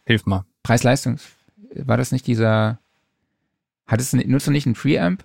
Hilf 0.06 0.26
mal. 0.26 0.44
Preis-Leistung, 0.64 1.18
war 1.76 1.96
das 1.96 2.12
nicht 2.12 2.28
dieser, 2.28 2.80
hattest 3.88 4.12
du, 4.12 4.18
nutzt 4.18 4.48
du 4.48 4.52
nicht 4.52 4.66
einen 4.66 4.76
Preamp? 4.76 5.24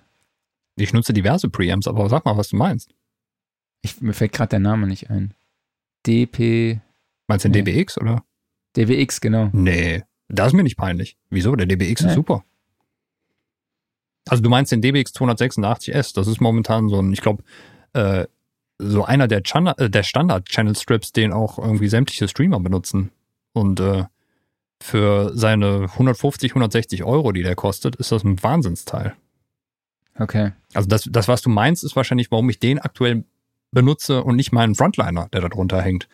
Ich 0.77 0.93
nutze 0.93 1.11
diverse 1.11 1.49
Preamps, 1.49 1.87
aber 1.87 2.07
sag 2.07 2.23
mal, 2.23 2.37
was 2.37 2.47
du 2.47 2.55
meinst. 2.55 2.93
Ich, 3.81 3.99
mir 3.99 4.13
fällt 4.13 4.31
gerade 4.31 4.49
der 4.51 4.59
Name 4.59 4.87
nicht 4.87 5.09
ein. 5.09 5.33
DP, 6.07 6.79
Meinst 7.27 7.45
du 7.45 7.49
den 7.49 7.63
Nee. 7.63 7.71
DBX 7.73 7.97
oder? 7.99 8.23
DWX, 8.75 9.21
genau. 9.21 9.49
Nee, 9.53 10.03
das 10.27 10.47
ist 10.47 10.53
mir 10.53 10.63
nicht 10.63 10.77
peinlich. 10.77 11.17
Wieso? 11.29 11.55
Der 11.55 11.65
DBX 11.67 12.01
Nee. 12.01 12.09
ist 12.09 12.15
super. 12.15 12.43
Also 14.27 14.43
du 14.43 14.49
meinst 14.49 14.71
den 14.71 14.81
DBX 14.81 15.11
286S, 15.13 16.13
das 16.13 16.27
ist 16.27 16.39
momentan 16.41 16.87
so 16.89 16.99
ein, 17.01 17.11
ich 17.13 17.21
glaube, 17.21 17.43
äh, 17.93 18.25
so 18.77 19.03
einer 19.03 19.27
der, 19.27 19.43
Chana- 19.43 19.77
äh, 19.79 19.89
der 19.89 20.03
Standard-Channel-Strips, 20.03 21.11
den 21.11 21.33
auch 21.33 21.57
irgendwie 21.57 21.87
sämtliche 21.89 22.27
Streamer 22.27 22.59
benutzen. 22.59 23.11
Und 23.53 23.79
äh, 23.79 24.05
für 24.81 25.31
seine 25.35 25.87
150, 25.91 26.51
160 26.51 27.03
Euro, 27.03 27.31
die 27.31 27.43
der 27.43 27.55
kostet, 27.55 27.95
ist 27.97 28.11
das 28.11 28.23
ein 28.23 28.41
Wahnsinnsteil. 28.41 29.15
Okay. 30.17 30.51
Also 30.73 30.87
das, 30.87 31.09
das, 31.11 31.27
was 31.27 31.41
du 31.41 31.49
meinst, 31.49 31.83
ist 31.83 31.95
wahrscheinlich, 31.95 32.31
warum 32.31 32.49
ich 32.49 32.59
den 32.59 32.79
aktuell 32.79 33.23
benutze 33.71 34.23
und 34.23 34.35
nicht 34.35 34.51
meinen 34.51 34.75
Frontliner, 34.75 35.27
der 35.33 35.41
da 35.41 35.49
drunter 35.49 35.81
hängt 35.81 36.07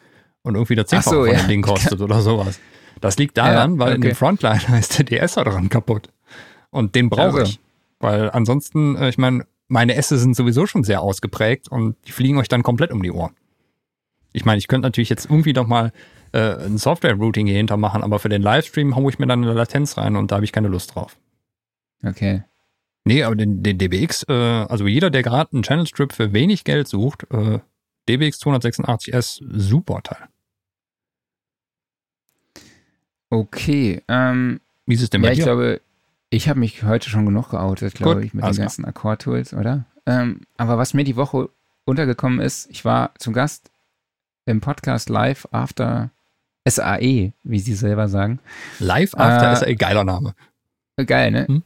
und 0.44 0.56
irgendwie 0.56 0.76
der 0.76 0.86
Ach 0.86 0.90
Zehnfache 0.90 1.16
so, 1.16 1.26
von 1.26 1.34
ja. 1.34 1.40
dem 1.40 1.48
Ding 1.48 1.62
kostet 1.62 2.02
oder 2.02 2.22
sowas. 2.22 2.60
Das 3.02 3.18
liegt 3.18 3.38
daran, 3.38 3.74
Ja, 3.74 3.80
weil 3.80 3.96
in 3.96 4.02
okay. 4.02 4.10
dem 4.10 4.16
Frontliner 4.16 4.80
ist 4.80 4.98
der 4.98 5.06
DSer 5.06 5.44
dran 5.44 5.70
kaputt. 5.70 6.10
Und 6.70 6.96
den 6.96 7.10
brauche 7.10 7.44
ich. 7.44 7.60
Weil 8.00 8.30
ansonsten, 8.32 8.96
äh, 8.96 9.10
ich 9.10 9.18
meine, 9.18 9.46
meine 9.68 9.96
Äste 9.96 10.18
sind 10.18 10.36
sowieso 10.36 10.66
schon 10.66 10.84
sehr 10.84 11.02
ausgeprägt 11.02 11.70
und 11.70 11.96
die 12.06 12.12
fliegen 12.12 12.38
euch 12.38 12.48
dann 12.48 12.64
komplett 12.64 12.92
um 12.92 13.02
die 13.02 13.12
Ohren. 13.12 13.34
Ich 14.34 14.46
meine, 14.46 14.58
ich 14.58 14.68
könnte 14.68 14.86
natürlich 14.86 15.10
jetzt 15.10 15.26
irgendwie 15.26 15.54
doch 15.54 15.66
mal 15.66 15.92
äh, 16.34 16.66
ein 16.66 16.78
Software-Routing 16.78 17.48
hier 17.48 17.58
hinter 17.58 17.78
machen, 17.78 18.04
aber 18.04 18.20
für 18.20 18.30
den 18.30 18.42
Livestream 18.42 18.96
haue 18.96 19.10
ich 19.10 19.18
mir 19.18 19.28
dann 19.28 19.44
eine 19.44 19.54
Latenz 19.54 19.98
rein 19.98 20.16
und 20.16 20.32
da 20.32 20.36
habe 20.36 20.46
ich 20.46 20.52
keine 20.52 20.68
Lust 20.68 20.94
drauf. 20.94 21.18
Okay. 22.04 22.44
Nee, 23.06 23.24
aber 23.24 23.36
den, 23.36 23.62
den 23.62 23.78
DBX, 23.78 24.26
äh, 24.28 24.34
also 24.34 24.88
jeder, 24.88 25.12
der 25.12 25.22
gerade 25.22 25.54
einen 25.54 25.64
Channel 25.64 25.86
Strip 25.86 26.12
für 26.12 26.34
wenig 26.34 26.64
Geld 26.64 26.88
sucht, 26.88 27.28
äh, 27.32 27.60
DBX 28.10 28.40
286S, 28.42 29.44
super 29.48 30.02
Teil. 30.02 30.28
Okay. 33.30 34.02
Ähm, 34.08 34.60
Wie 34.88 34.96
ist 34.96 35.04
es 35.04 35.10
denn 35.12 35.22
ja, 35.24 35.30
bei 35.30 35.34
ich 35.34 35.40
dir? 35.40 35.46
glaube, 35.46 35.82
ich 36.32 36.50
habe 36.50 36.60
mich 36.60 36.84
heute 36.84 37.10
schon 37.10 37.26
genug 37.26 37.52
geoutet, 37.52 37.94
glaube 37.94 38.16
Gut, 38.16 38.24
ich, 38.26 38.34
mit 38.34 38.44
den 38.44 38.52
klar. 38.52 38.66
ganzen 38.66 38.86
Akkord-Tools, 38.86 39.54
oder? 39.54 39.86
Ähm, 40.08 40.42
aber 40.58 40.78
was 40.78 40.94
mir 40.94 41.04
die 41.04 41.16
Woche 41.16 41.50
untergekommen 41.86 42.40
ist, 42.40 42.70
ich 42.72 42.86
war 42.86 43.14
zu 43.20 43.32
Gast 43.32 43.72
im 44.46 44.62
Podcast 44.62 45.10
live 45.10 45.48
after 45.52 46.10
SAE, 46.68 47.34
wie 47.44 47.60
sie 47.60 47.76
selber 47.76 48.08
sagen. 48.08 48.40
Live 48.80 49.14
After 49.14 49.66
äh, 49.68 49.72
ein 49.72 49.78
geiler 49.78 50.04
Name. 50.04 50.34
Geil, 51.06 51.32
ne? 51.32 51.48
Hm. 51.48 51.64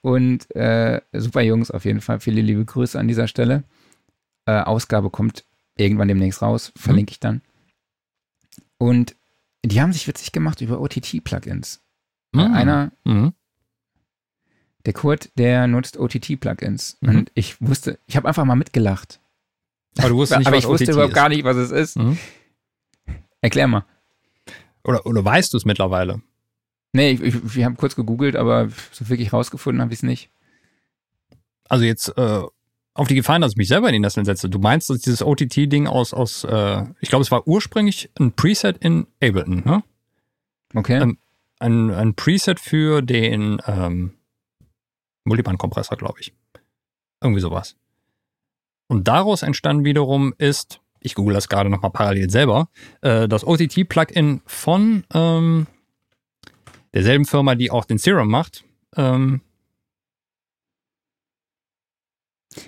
Und 0.00 0.54
äh, 0.54 1.00
super 1.12 1.40
Jungs 1.42 1.70
auf 1.70 1.84
jeden 1.84 2.00
Fall. 2.00 2.20
Viele 2.20 2.40
liebe 2.40 2.64
Grüße 2.64 2.98
an 2.98 3.08
dieser 3.08 3.28
Stelle. 3.28 3.64
Äh, 4.46 4.60
Ausgabe 4.60 5.10
kommt 5.10 5.44
irgendwann 5.76 6.08
demnächst 6.08 6.40
raus, 6.42 6.72
verlinke 6.76 7.12
ich 7.12 7.20
dann. 7.20 7.42
Und 8.78 9.16
die 9.64 9.80
haben 9.80 9.92
sich 9.92 10.06
witzig 10.06 10.32
gemacht 10.32 10.60
über 10.60 10.80
OTT-Plugins. 10.80 11.80
Mhm. 12.32 12.40
Einer, 12.40 12.92
Mhm. 13.04 13.32
der 14.86 14.92
Kurt, 14.92 15.30
der 15.36 15.66
nutzt 15.66 15.98
OTT-Plugins. 15.98 16.96
Mhm. 17.00 17.08
Und 17.08 17.30
ich 17.34 17.60
wusste, 17.60 17.98
ich 18.06 18.16
habe 18.16 18.28
einfach 18.28 18.44
mal 18.44 18.54
mitgelacht. 18.54 19.20
Aber 19.98 20.10
du 20.10 20.16
wusstest 20.16 20.38
nicht, 20.38 20.46
Aber 20.46 20.56
was 20.56 20.64
ich 20.64 20.68
wusste 20.70 20.84
OTT 20.84 20.92
überhaupt 20.92 21.10
ist. 21.10 21.14
gar 21.16 21.28
nicht, 21.28 21.44
was 21.44 21.56
es 21.56 21.70
ist. 21.72 21.96
Mhm. 21.96 22.16
Erklär 23.40 23.66
mal. 23.66 23.84
Oder, 24.84 25.04
oder 25.06 25.24
weißt 25.24 25.52
du 25.52 25.56
es 25.56 25.64
mittlerweile? 25.64 26.22
Nee, 26.92 27.12
ich, 27.12 27.22
ich, 27.22 27.54
wir 27.56 27.64
haben 27.64 27.76
kurz 27.76 27.96
gegoogelt, 27.96 28.36
aber 28.36 28.68
so 28.92 29.08
wirklich 29.08 29.32
rausgefunden 29.32 29.82
habe 29.82 29.92
ich 29.92 29.98
es 29.98 30.02
nicht. 30.02 30.30
Also 31.68 31.84
jetzt 31.84 32.16
äh, 32.16 32.42
auf 32.94 33.08
die 33.08 33.14
Gefallen, 33.14 33.42
dass 33.42 33.52
ich 33.52 33.56
mich 33.56 33.68
selber 33.68 33.88
in 33.88 33.92
die 33.92 34.00
Nesseln 34.00 34.24
setze. 34.24 34.48
Du 34.48 34.58
meinst, 34.58 34.90
dass 34.90 34.98
dieses 34.98 35.22
OTT-Ding 35.22 35.86
aus, 35.86 36.12
aus 36.12 36.44
äh, 36.44 36.84
ich 37.00 37.10
glaube, 37.10 37.22
es 37.22 37.30
war 37.30 37.46
ursprünglich 37.46 38.10
ein 38.18 38.32
Preset 38.32 38.78
in 38.78 39.06
Ableton, 39.22 39.62
ne? 39.64 39.84
Okay. 40.74 41.00
Ähm, 41.00 41.18
ein, 41.60 41.90
ein 41.90 42.14
Preset 42.14 42.58
für 42.58 43.02
den 43.02 43.60
ähm, 43.66 44.14
Multiband-Kompressor, 45.24 45.96
glaube 45.96 46.20
ich. 46.20 46.32
Irgendwie 47.22 47.40
sowas. 47.40 47.76
Und 48.88 49.06
daraus 49.08 49.42
entstanden 49.42 49.84
wiederum 49.84 50.34
ist, 50.38 50.80
ich 51.00 51.14
google 51.14 51.34
das 51.34 51.48
gerade 51.48 51.70
nochmal 51.70 51.90
parallel 51.90 52.30
selber, 52.30 52.68
äh, 53.02 53.28
das 53.28 53.46
OTT-Plugin 53.46 54.40
von 54.46 55.04
ähm, 55.12 55.66
derselben 56.94 57.24
Firma, 57.24 57.54
die 57.54 57.70
auch 57.70 57.84
den 57.84 57.98
Serum 57.98 58.28
macht. 58.28 58.64
Ähm, 58.96 59.40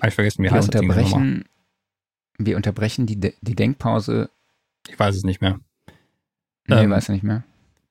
hab 0.01 0.09
ich 0.09 0.15
vergessen, 0.15 0.41
wie 0.43 0.49
wir 0.49 0.53
heißt 0.53 0.73
das 0.73 0.81
unterbrechen, 0.81 1.45
wir 2.39 2.57
unterbrechen 2.57 3.07
die, 3.07 3.19
De- 3.19 3.35
die 3.41 3.55
Denkpause. 3.55 4.31
Ich 4.89 4.99
weiß 4.99 5.17
es 5.17 5.25
nicht 5.25 5.41
mehr. 5.41 5.61
Nee, 6.69 6.85
Ähm, 6.85 6.91
weiß 6.91 7.05
ich 7.05 7.11
nicht 7.11 7.23
mehr. 7.25 7.45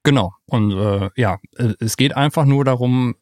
Genau. 0.04 0.34
Und 0.46 0.72
äh, 0.72 1.10
ja, 1.16 1.40
äh, 1.58 1.74
es 1.80 1.98
geht 1.98 2.16
einfach 2.16 2.46
nur 2.46 2.64
darum, 2.66 3.16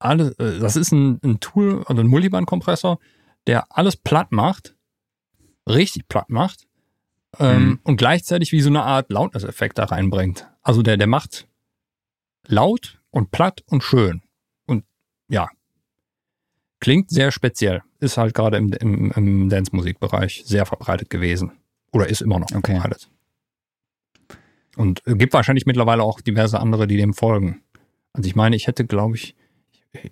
alle, 0.00 0.30
äh, 0.38 0.58
das 0.58 0.76
ist 0.76 0.92
ein, 0.92 1.20
ein 1.22 1.40
Tool, 1.40 1.84
also 1.86 2.02
ein 2.02 2.08
Multiband-Kompressor, 2.08 2.98
der 3.46 3.66
alles 3.76 3.96
platt 3.96 4.32
macht, 4.32 4.74
richtig 5.68 6.08
platt 6.08 6.30
macht 6.30 6.66
ähm, 7.38 7.62
Mhm. 7.68 7.80
und 7.84 7.96
gleichzeitig 7.96 8.52
wie 8.52 8.60
so 8.60 8.70
eine 8.70 8.82
Art 8.82 9.10
Loudness-Effekt 9.10 9.78
da 9.78 9.84
reinbringt. 9.84 10.48
Also 10.62 10.82
der, 10.82 10.96
der 10.96 11.06
macht 11.06 11.47
laut 12.48 13.00
und 13.10 13.30
platt 13.30 13.62
und 13.66 13.82
schön. 13.84 14.22
Und 14.66 14.84
ja, 15.28 15.48
klingt 16.80 17.10
sehr 17.10 17.30
speziell. 17.30 17.82
Ist 18.00 18.16
halt 18.18 18.34
gerade 18.34 18.56
im, 18.56 18.72
im, 18.72 19.10
im 19.12 19.48
Dance-Musikbereich 19.48 20.42
sehr 20.44 20.66
verbreitet 20.66 21.10
gewesen. 21.10 21.52
Oder 21.92 22.08
ist 22.08 22.20
immer 22.22 22.38
noch 22.38 22.50
Okay. 22.54 22.72
verbreitet. 22.74 23.08
Und 24.76 25.02
gibt 25.04 25.32
wahrscheinlich 25.32 25.66
mittlerweile 25.66 26.02
auch 26.02 26.20
diverse 26.20 26.60
andere, 26.60 26.86
die 26.86 26.96
dem 26.96 27.14
folgen. 27.14 27.62
Also 28.12 28.28
ich 28.28 28.36
meine, 28.36 28.54
ich 28.54 28.66
hätte, 28.68 28.84
glaube 28.86 29.16
ich, 29.16 29.34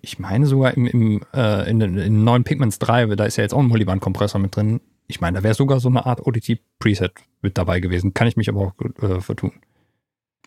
ich 0.00 0.18
meine 0.18 0.46
sogar 0.46 0.76
im, 0.76 0.86
im, 0.86 1.24
äh, 1.32 1.68
in, 1.70 1.78
den- 1.78 2.24
neuen 2.24 2.42
Pigments 2.44 2.78
3, 2.80 3.06
da 3.14 3.24
ist 3.26 3.36
ja 3.36 3.42
jetzt 3.42 3.52
auch 3.54 3.60
ein 3.60 3.66
Multiband-Kompressor 3.68 4.40
mit 4.40 4.56
drin. 4.56 4.80
Ich 5.06 5.20
meine, 5.20 5.38
da 5.38 5.44
wäre 5.44 5.54
sogar 5.54 5.78
so 5.78 5.88
eine 5.88 6.04
Art 6.06 6.26
ODT-Preset 6.26 7.12
mit 7.42 7.56
dabei 7.58 7.78
gewesen. 7.78 8.12
Kann 8.12 8.26
ich 8.26 8.36
mich 8.36 8.48
aber 8.48 8.60
auch 8.60 8.74
äh, 9.02 9.20
vertun. 9.20 9.52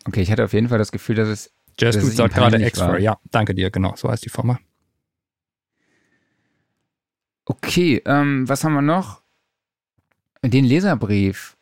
Okay, 0.06 0.20
ich 0.20 0.30
hatte 0.30 0.44
auf 0.44 0.52
jeden 0.52 0.68
Fall 0.68 0.78
das 0.78 0.92
Gefühl, 0.92 1.14
dass 1.16 1.28
es 1.28 1.52
Jazz 1.80 1.94
Dass 1.94 2.02
Dude 2.02 2.10
es 2.10 2.16
sagt 2.16 2.34
gerade 2.34 2.60
war. 2.60 2.98
Ja, 2.98 3.18
danke 3.30 3.54
dir, 3.54 3.70
genau, 3.70 3.94
so 3.96 4.10
heißt 4.10 4.24
die 4.24 4.28
Firma. 4.28 4.60
Okay, 7.46 8.02
ähm, 8.04 8.48
was 8.48 8.62
haben 8.64 8.74
wir 8.74 8.82
noch? 8.82 9.22
Den 10.42 10.64
Leserbrief. 10.64 11.56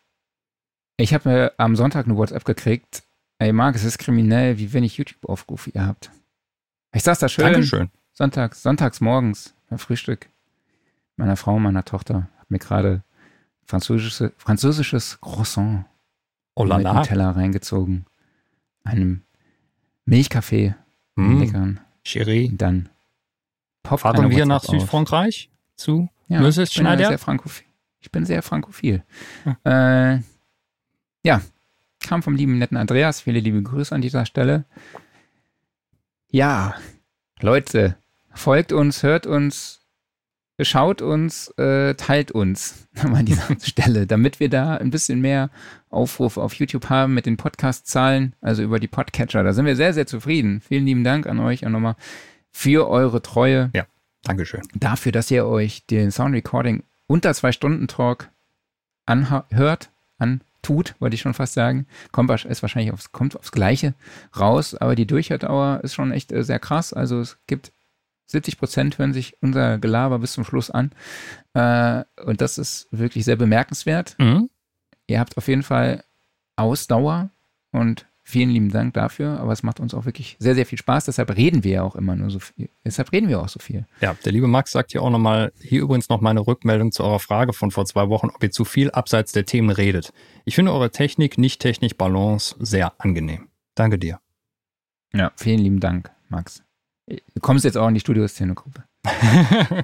Ich 0.97 1.15
habe 1.15 1.29
mir 1.29 1.53
am 1.57 1.77
Sonntag 1.77 2.07
eine 2.07 2.17
WhatsApp 2.17 2.45
gekriegt. 2.45 3.05
Ey, 3.39 3.53
Marc, 3.53 3.77
es 3.77 3.85
ist 3.85 3.99
kriminell, 3.99 4.59
wie 4.59 4.73
wenig 4.73 4.97
YouTube-Aufrufe 4.97 5.71
ihr 5.71 5.87
habt. 5.87 6.11
Ich 6.93 7.05
saß 7.05 7.21
da 7.21 7.29
schön. 7.29 7.45
Dankeschön. 7.45 7.91
Sonntags, 8.13 8.63
sonntags 8.63 9.01
morgens 9.01 9.55
beim 9.69 9.79
Frühstück 9.79 10.29
meiner 11.17 11.37
Frau 11.37 11.57
und 11.57 11.63
meiner 11.63 11.85
Tochter. 11.85 12.29
Hab 12.39 12.51
mir 12.51 12.59
gerade 12.59 13.03
französische, 13.65 14.33
französisches 14.39 15.21
Croissant 15.21 15.85
Oh 16.55 16.65
mit 16.65 16.71
la 16.71 16.77
einem 16.77 16.85
la. 16.85 17.03
Teller 17.03 17.31
reingezogen. 17.31 18.07
Einem 18.83 19.23
Milchkaffee, 20.09 20.75
einem 21.17 21.31
Hm, 21.33 21.41
leckeren. 21.41 21.81
Chérie. 22.05 22.57
Dann 22.57 22.89
poppt 23.83 24.01
Fahren 24.03 24.31
wir 24.31 24.47
nach 24.47 24.65
auf. 24.65 24.71
Südfrankreich 24.71 25.51
zu 25.77 26.09
Ja, 26.29 26.41
Mrs. 26.41 26.49
ich 26.49 26.55
bin 26.57 26.65
ja 26.65 26.67
Schneider? 26.93 27.09
sehr 27.09 27.19
frankophil. 27.19 27.67
Ich 28.01 28.11
bin 28.13 28.25
sehr 28.25 28.43
frankophil. 28.43 29.03
Äh, 29.65 30.19
ja, 31.25 31.41
kam 32.01 32.23
vom 32.23 32.37
lieben 32.37 32.59
netten 32.59 32.77
Andreas. 32.77 33.21
Viele 33.23 33.41
liebe 33.41 33.63
Grüße 33.63 33.95
an 33.95 34.01
dieser 34.01 34.25
Stelle. 34.25 34.65
Ja, 36.31 36.75
Leute, 37.41 37.97
folgt 38.33 38.73
uns, 38.73 39.03
hört 39.03 39.27
uns, 39.27 39.78
schaut 40.61 41.03
uns, 41.03 41.49
äh, 41.59 41.95
teilt 41.95 42.33
uns 42.33 42.89
an 43.03 43.25
dieser 43.25 43.49
Stelle, 43.63 44.07
damit 44.07 44.41
wir 44.41 44.49
da 44.49 44.77
ein 44.77 44.91
bisschen 44.91 45.21
mehr 45.21 45.51
Aufrufe 45.91 46.43
auf 46.43 46.55
YouTube 46.55 46.89
haben 46.89 47.15
mit 47.15 47.27
den 47.27 47.37
Podcast-Zahlen, 47.37 48.35
also 48.41 48.63
über 48.63 48.79
die 48.79 48.89
Podcatcher. 48.89 49.43
Da 49.43 49.53
sind 49.53 49.67
wir 49.67 49.77
sehr, 49.77 49.95
sehr 49.95 50.07
zufrieden. 50.07 50.61
Vielen 50.61 50.85
lieben 50.85 51.05
Dank 51.05 51.27
an 51.27 51.39
euch 51.41 51.65
auch 51.65 51.71
nochmal 51.71 51.97
für 52.51 52.89
eure 52.89 53.23
Treue 53.23 53.71
Dankeschön. 54.23 54.63
dafür, 54.75 55.13
dass 55.13 55.31
ihr 55.31 55.47
euch 55.47 55.87
den 55.87 56.11
Sound 56.11 56.35
Recording 56.35 56.83
unter 57.07 57.33
zwei 57.35 57.53
Stunden 57.53 57.89
Talk 57.89 58.31
anhört, 59.07 59.91
antut, 60.19 60.95
wollte 60.99 61.15
ich 61.15 61.21
schon 61.21 61.35
fast 61.35 61.55
sagen. 61.55 61.87
Kommt 62.13 62.31
ist 62.45 62.63
wahrscheinlich 62.63 62.93
aufs, 62.93 63.13
kommt 63.13 63.37
aufs 63.37 63.53
Gleiche 63.53 63.95
raus, 64.39 64.75
aber 64.75 64.95
die 64.95 65.07
Durchhördauer 65.07 65.81
ist 65.83 65.95
schon 65.95 66.13
echt 66.13 66.33
äh, 66.33 66.45
sehr 66.45 66.59
krass. 66.59 66.93
Also 66.93 67.21
es 67.21 67.39
gibt 67.47 67.73
70 68.29 68.59
Prozent 68.59 68.99
hören 68.99 69.13
sich 69.13 69.37
unser 69.43 69.79
Gelaber 69.79 70.19
bis 70.19 70.35
zum 70.35 70.45
Schluss 70.45 70.71
an. 70.71 70.93
Äh, 71.55 72.05
und 72.25 72.41
das 72.41 72.59
ist 72.59 72.87
wirklich 72.91 73.25
sehr 73.25 73.37
bemerkenswert. 73.37 74.15
Mhm. 74.19 74.51
Ihr 75.07 75.19
habt 75.19 75.37
auf 75.37 75.49
jeden 75.49 75.63
Fall 75.63 76.05
Ausdauer 76.57 77.31
und 77.73 78.07
vielen 78.23 78.51
lieben 78.51 78.71
Dank 78.71 78.93
dafür. 78.93 79.41
Aber 79.41 79.53
es 79.53 79.63
macht 79.63 79.81
uns 79.81 79.95
auch 79.95 80.05
wirklich 80.05 80.37
sehr, 80.39 80.55
sehr 80.55 80.67
viel 80.67 80.77
Spaß. 80.77 81.07
Deshalb 81.07 81.35
reden 81.37 81.65
wir 81.65 81.73
ja 81.73 81.83
auch 81.83 81.97
immer 81.97 82.15
nur 82.15 82.31
so 82.31 82.39
viel. 82.39 82.69
Deshalb 82.85 83.11
reden 83.13 83.29
wir 83.29 83.41
auch 83.41 83.49
so 83.49 83.59
viel. 83.59 83.87
Ja, 84.03 84.15
der 84.25 84.33
liebe 84.33 84.47
Max 84.47 84.73
sagt 84.73 84.93
hier 84.93 85.03
auch 85.03 85.11
nochmal, 85.11 85.53
hier 85.59 85.81
übrigens 85.81 86.11
noch 86.11 86.21
meine 86.21 86.47
Rückmeldung 86.47 86.93
zu 86.93 87.05
eurer 87.05 87.21
Frage 87.21 87.55
von 87.55 87.71
vor 87.71 87.87
zwei 87.87 88.11
Wochen, 88.11 88.29
ob 88.29 88.43
ihr 88.43 88.51
zu 88.51 88.67
viel 88.67 88.91
abseits 88.91 89.33
der 89.33 89.47
Themen 89.47 89.71
redet. 89.71 90.13
Ich 90.45 90.55
finde 90.55 90.73
eure 90.73 90.91
Technik, 90.91 91.39
nicht 91.39 91.61
Technik, 91.63 91.97
Balance 91.97 92.55
sehr 92.59 92.93
angenehm. 92.99 93.49
Danke 93.75 93.99
dir. 93.99 94.21
Ja, 95.15 95.33
vielen 95.37 95.61
lieben 95.61 95.81
Dank, 95.81 96.11
Max. 96.29 96.63
Du 97.09 97.41
kommst 97.41 97.65
jetzt 97.65 97.77
auch 97.79 97.89
in 97.89 97.95
die 97.95 98.01
Studioszene-Gruppe. 98.01 98.85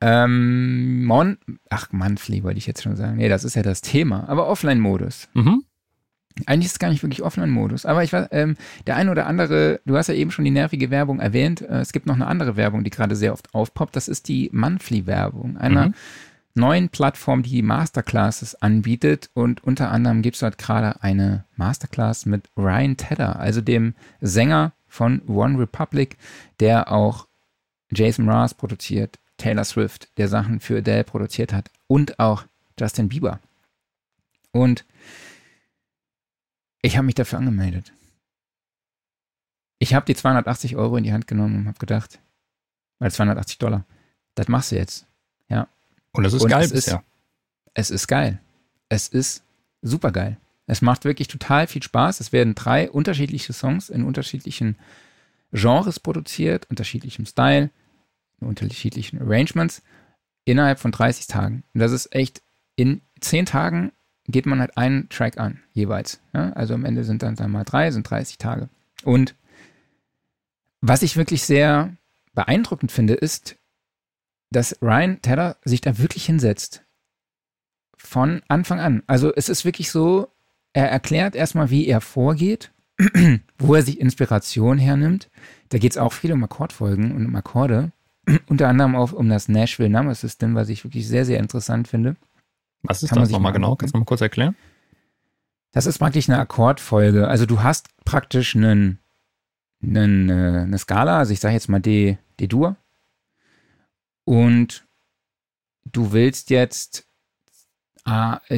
Ähm, 0.00 1.04
Mon, 1.06 1.38
ach, 1.70 1.88
Monthly 1.90 2.42
wollte 2.44 2.58
ich 2.58 2.66
jetzt 2.66 2.82
schon 2.82 2.96
sagen. 2.96 3.16
Nee, 3.16 3.30
das 3.30 3.44
ist 3.44 3.56
ja 3.56 3.62
das 3.62 3.80
Thema. 3.80 4.28
Aber 4.28 4.46
Offline-Modus. 4.48 5.28
mhm. 5.34 5.62
Eigentlich 6.44 6.66
ist 6.66 6.72
es 6.72 6.78
gar 6.78 6.90
nicht 6.90 7.02
wirklich 7.02 7.22
Offline-Modus. 7.22 7.86
Aber 7.86 8.04
ich 8.04 8.12
weiß, 8.12 8.28
ähm, 8.30 8.56
der 8.86 8.96
eine 8.96 9.10
oder 9.10 9.26
andere, 9.26 9.80
du 9.86 9.96
hast 9.96 10.08
ja 10.08 10.14
eben 10.14 10.30
schon 10.30 10.44
die 10.44 10.50
nervige 10.50 10.90
Werbung 10.90 11.18
erwähnt. 11.18 11.62
Äh, 11.62 11.78
es 11.80 11.92
gibt 11.92 12.04
noch 12.04 12.14
eine 12.14 12.26
andere 12.26 12.56
Werbung, 12.56 12.84
die 12.84 12.90
gerade 12.90 13.16
sehr 13.16 13.32
oft 13.32 13.54
aufpoppt. 13.54 13.96
Das 13.96 14.06
ist 14.06 14.28
die 14.28 14.50
Monthly-Werbung. 14.52 15.56
Einer 15.56 15.88
Mhm. 15.88 15.94
neuen 16.54 16.88
Plattform, 16.90 17.42
die 17.42 17.62
Masterclasses 17.62 18.54
anbietet. 18.60 19.30
Und 19.32 19.64
unter 19.64 19.90
anderem 19.90 20.20
gibt 20.20 20.36
es 20.36 20.40
dort 20.40 20.58
gerade 20.58 21.02
eine 21.02 21.46
Masterclass 21.56 22.26
mit 22.26 22.50
Ryan 22.54 22.98
Tedder, 22.98 23.38
also 23.40 23.62
dem 23.62 23.94
Sänger 24.20 24.72
von 24.88 25.22
One 25.28 25.58
Republic, 25.58 26.16
der 26.60 26.90
auch 26.92 27.26
Jason 27.90 28.24
Mraz 28.24 28.54
produziert, 28.54 29.18
Taylor 29.36 29.64
Swift, 29.64 30.08
der 30.18 30.28
Sachen 30.28 30.60
für 30.60 30.78
Adele 30.78 31.04
produziert 31.04 31.52
hat 31.52 31.70
und 31.86 32.18
auch 32.18 32.44
Justin 32.78 33.08
Bieber. 33.08 33.40
Und 34.52 34.84
ich 36.82 36.96
habe 36.96 37.06
mich 37.06 37.14
dafür 37.14 37.38
angemeldet. 37.38 37.92
Ich 39.78 39.92
habe 39.94 40.06
die 40.06 40.14
280 40.14 40.76
Euro 40.76 40.96
in 40.96 41.04
die 41.04 41.12
Hand 41.12 41.26
genommen 41.26 41.56
und 41.56 41.66
habe 41.66 41.78
gedacht, 41.78 42.18
weil 42.98 43.12
280 43.12 43.58
Dollar, 43.58 43.84
das 44.34 44.48
machst 44.48 44.72
du 44.72 44.76
jetzt. 44.76 45.06
Und 46.12 46.22
das 46.24 46.32
ist 46.32 46.42
Und 46.44 46.48
geil 46.48 46.64
es 46.64 46.70
ist- 46.72 46.86
bisher. 46.86 47.04
Es 47.74 47.90
ist 47.90 48.06
geil. 48.08 48.40
Es 48.88 49.06
ist 49.08 49.42
super 49.82 50.10
geil. 50.12 50.38
Es 50.66 50.82
macht 50.82 51.04
wirklich 51.04 51.28
total 51.28 51.66
viel 51.66 51.82
Spaß. 51.82 52.20
Es 52.20 52.32
werden 52.32 52.54
drei 52.54 52.90
unterschiedliche 52.90 53.52
Songs 53.52 53.88
in 53.88 54.04
unterschiedlichen 54.04 54.76
Genres 55.52 56.00
produziert, 56.00 56.68
unterschiedlichem 56.68 57.24
Style, 57.24 57.70
unterschiedlichen 58.40 59.20
Arrangements 59.20 59.82
innerhalb 60.44 60.78
von 60.78 60.92
30 60.92 61.26
Tagen. 61.26 61.64
Und 61.72 61.80
das 61.80 61.92
ist 61.92 62.14
echt, 62.14 62.42
in 62.74 63.02
10 63.20 63.46
Tagen 63.46 63.92
geht 64.26 64.46
man 64.46 64.60
halt 64.60 64.76
einen 64.76 65.08
Track 65.08 65.38
an, 65.38 65.62
jeweils. 65.72 66.20
Ja? 66.34 66.52
Also 66.52 66.74
am 66.74 66.84
Ende 66.84 67.04
sind 67.04 67.22
dann, 67.22 67.36
dann 67.36 67.50
mal 67.50 67.64
drei, 67.64 67.90
sind 67.90 68.08
30 68.08 68.38
Tage. 68.38 68.68
Und 69.04 69.34
was 70.80 71.02
ich 71.02 71.16
wirklich 71.16 71.44
sehr 71.44 71.96
beeindruckend 72.34 72.92
finde, 72.92 73.14
ist, 73.14 73.56
dass 74.50 74.80
Ryan 74.82 75.20
Tedder 75.22 75.56
sich 75.64 75.80
da 75.80 75.98
wirklich 75.98 76.26
hinsetzt. 76.26 76.82
Von 77.96 78.42
Anfang 78.48 78.78
an. 78.78 79.02
Also 79.06 79.34
es 79.34 79.48
ist 79.48 79.64
wirklich 79.64 79.90
so, 79.90 80.32
er 80.76 80.90
erklärt 80.90 81.34
erstmal, 81.34 81.70
wie 81.70 81.86
er 81.86 82.02
vorgeht, 82.02 82.70
wo 83.58 83.74
er 83.74 83.80
sich 83.80 83.98
Inspiration 83.98 84.76
hernimmt. 84.76 85.30
Da 85.70 85.78
geht 85.78 85.92
es 85.92 85.96
auch 85.96 86.12
viel 86.12 86.32
um 86.32 86.44
Akkordfolgen 86.44 87.12
und 87.16 87.24
um 87.24 87.34
Akkorde. 87.34 87.92
Unter 88.46 88.68
anderem 88.68 88.94
auch 88.94 89.14
um 89.14 89.30
das 89.30 89.48
Nashville 89.48 89.88
Number 89.88 90.14
System, 90.14 90.54
was 90.54 90.68
ich 90.68 90.84
wirklich 90.84 91.08
sehr, 91.08 91.24
sehr 91.24 91.38
interessant 91.38 91.88
finde. 91.88 92.16
Was 92.82 93.02
ist 93.02 93.08
kann 93.08 93.16
man 93.16 93.22
das 93.24 93.32
nochmal 93.32 93.52
mal 93.52 93.56
genau? 93.56 93.76
Kannst 93.76 93.94
du 93.94 93.98
mal 93.98 94.04
kurz 94.04 94.20
erklären? 94.20 94.54
Das 95.72 95.86
ist 95.86 95.98
praktisch 95.98 96.28
eine 96.28 96.38
Akkordfolge. 96.38 97.26
Also 97.26 97.46
du 97.46 97.62
hast 97.62 97.88
praktisch 98.04 98.54
einen, 98.54 98.98
einen, 99.82 100.28
äh, 100.28 100.60
eine 100.60 100.76
Skala, 100.76 101.20
also 101.20 101.32
ich 101.32 101.40
sage 101.40 101.54
jetzt 101.54 101.70
mal 101.70 101.80
D, 101.80 102.18
D-Dur. 102.38 102.76
Und 104.26 104.86
du 105.86 106.12
willst 106.12 106.50
jetzt 106.50 107.06
A, 108.06 108.40
äh, 108.48 108.54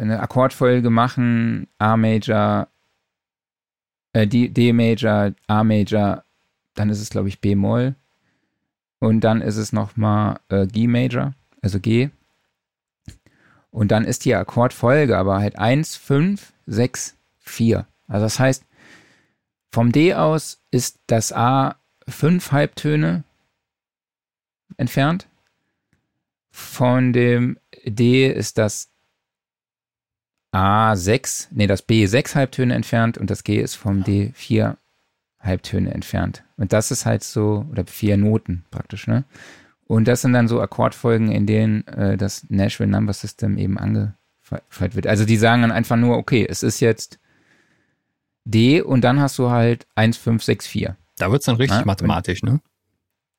eine 0.00 0.20
Akkordfolge 0.20 0.88
machen, 0.88 1.66
A-Major, 1.78 2.68
äh, 4.12 4.26
D-Major, 4.26 5.32
A-Major, 5.48 6.22
dann 6.74 6.90
ist 6.90 7.00
es, 7.00 7.10
glaube 7.10 7.28
ich, 7.28 7.40
B-Moll. 7.40 7.96
Und 9.00 9.20
dann 9.22 9.40
ist 9.40 9.56
es 9.56 9.72
nochmal 9.72 10.38
äh, 10.48 10.66
G-Major, 10.66 11.34
also 11.60 11.80
G. 11.80 12.10
Und 13.70 13.90
dann 13.90 14.04
ist 14.04 14.24
die 14.24 14.34
Akkordfolge 14.34 15.18
aber 15.18 15.38
halt 15.38 15.58
1, 15.58 15.96
5, 15.96 16.52
6, 16.66 17.16
4. 17.40 17.86
Also 18.06 18.26
das 18.26 18.38
heißt, 18.38 18.64
vom 19.72 19.90
D 19.90 20.14
aus 20.14 20.62
ist 20.70 21.00
das 21.08 21.32
A 21.32 21.74
fünf 22.08 22.52
Halbtöne 22.52 23.24
entfernt. 24.76 25.26
Von 26.52 27.12
dem 27.12 27.58
D 27.84 28.26
ist 28.30 28.58
das 28.58 28.90
A6, 30.54 31.48
nee, 31.50 31.66
das 31.66 31.82
B 31.82 32.06
sechs 32.06 32.34
Halbtöne 32.34 32.74
entfernt 32.74 33.18
und 33.18 33.30
das 33.30 33.44
G 33.44 33.60
ist 33.60 33.74
vom 33.74 34.04
D 34.04 34.32
vier 34.34 34.78
Halbtöne 35.40 35.92
entfernt. 35.92 36.44
Und 36.56 36.72
das 36.72 36.90
ist 36.90 37.06
halt 37.06 37.24
so, 37.24 37.66
oder 37.70 37.84
vier 37.86 38.16
Noten 38.16 38.64
praktisch, 38.70 39.06
ne? 39.06 39.24
Und 39.86 40.08
das 40.08 40.22
sind 40.22 40.32
dann 40.32 40.48
so 40.48 40.60
Akkordfolgen, 40.60 41.30
in 41.30 41.46
denen 41.46 41.86
äh, 41.88 42.16
das 42.16 42.46
Nashville 42.48 42.90
Number 42.90 43.12
System 43.12 43.58
eben 43.58 43.78
angefeilt 43.78 44.94
wird. 44.94 45.06
Also 45.06 45.26
die 45.26 45.36
sagen 45.36 45.62
dann 45.62 45.72
einfach 45.72 45.96
nur, 45.96 46.16
okay, 46.16 46.46
es 46.48 46.62
ist 46.62 46.80
jetzt 46.80 47.18
D 48.44 48.80
und 48.80 49.02
dann 49.02 49.20
hast 49.20 49.38
du 49.38 49.50
halt 49.50 49.86
1, 49.94 50.16
5, 50.16 50.42
6, 50.42 50.66
4. 50.66 50.96
Da 51.18 51.30
wird 51.30 51.42
es 51.42 51.46
dann 51.46 51.56
richtig 51.56 51.80
ja? 51.80 51.84
mathematisch, 51.84 52.42
ne? 52.42 52.60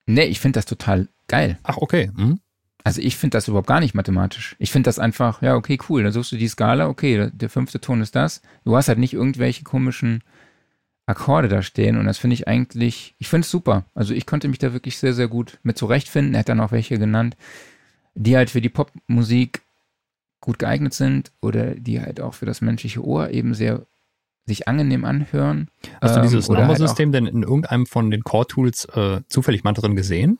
Nee, 0.06 0.26
ich 0.26 0.40
finde 0.40 0.58
das 0.58 0.66
total 0.66 1.08
geil. 1.28 1.58
Ach, 1.64 1.78
okay. 1.78 2.12
Hm. 2.16 2.40
Also 2.86 3.02
ich 3.02 3.18
finde 3.18 3.36
das 3.36 3.48
überhaupt 3.48 3.66
gar 3.66 3.80
nicht 3.80 3.95
mathematisch. 3.95 4.56
Ich 4.60 4.72
finde 4.72 4.88
das 4.88 4.99
einfach, 4.99 5.41
ja, 5.41 5.56
okay, 5.56 5.80
cool. 5.90 6.03
Dann 6.03 6.12
suchst 6.12 6.32
du 6.32 6.38
die 6.38 6.48
Skala, 6.48 6.88
okay, 6.88 7.32
der 7.34 7.49
fünfte 7.49 7.82
Ton 7.82 7.99
ist 7.99 8.16
das. 8.16 8.44
Du 8.64 8.78
hast 8.78 8.90
halt 8.90 8.99
nicht 8.99 9.14
irgendwelche 9.14 9.64
komischen 9.64 10.22
Akkorde 11.07 11.48
da 11.48 11.64
stehen 11.64 11.98
und 11.98 12.06
das 12.06 12.20
finde 12.20 12.36
ich 12.36 12.48
eigentlich, 12.48 13.16
ich 13.18 13.28
finde 13.28 13.45
es 13.45 13.49
super. 13.49 13.86
Also 13.95 14.14
ich 14.14 14.28
konnte 14.28 14.48
mich 14.48 14.60
da 14.60 14.72
wirklich 14.72 14.99
sehr, 14.99 15.14
sehr 15.14 15.28
gut 15.28 15.57
mit 15.64 15.80
zurechtfinden. 15.80 16.36
Er 16.36 16.41
hat 16.41 16.49
dann 16.49 16.60
auch 16.60 16.72
welche 16.72 16.99
genannt, 16.99 17.36
die 18.14 18.38
halt 18.38 18.52
für 18.52 18.62
die 18.62 18.70
Popmusik 18.70 19.64
gut 20.40 20.60
geeignet 20.60 20.94
sind 20.94 21.32
oder 21.41 21.74
die 21.74 21.99
halt 21.99 22.22
auch 22.22 22.36
für 22.36 22.45
das 22.45 22.62
menschliche 22.62 23.03
Ohr 23.03 23.32
eben 23.32 23.56
sehr 23.56 23.88
sich 24.45 24.68
angenehm 24.68 25.06
anhören. 25.06 25.70
Hast 26.02 26.18
du 26.18 26.22
dieses 26.22 26.49
ähm, 26.49 26.56
Numbersystem 26.57 27.12
halt 27.12 27.16
denn 27.16 27.26
in 27.26 27.41
irgendeinem 27.41 27.88
von 27.88 28.12
den 28.12 28.24
Core-Tools 28.24 28.86
äh, 28.94 29.22
zufällig 29.28 29.64
mal 29.64 29.74
drin 29.74 29.95
gesehen? 29.95 30.38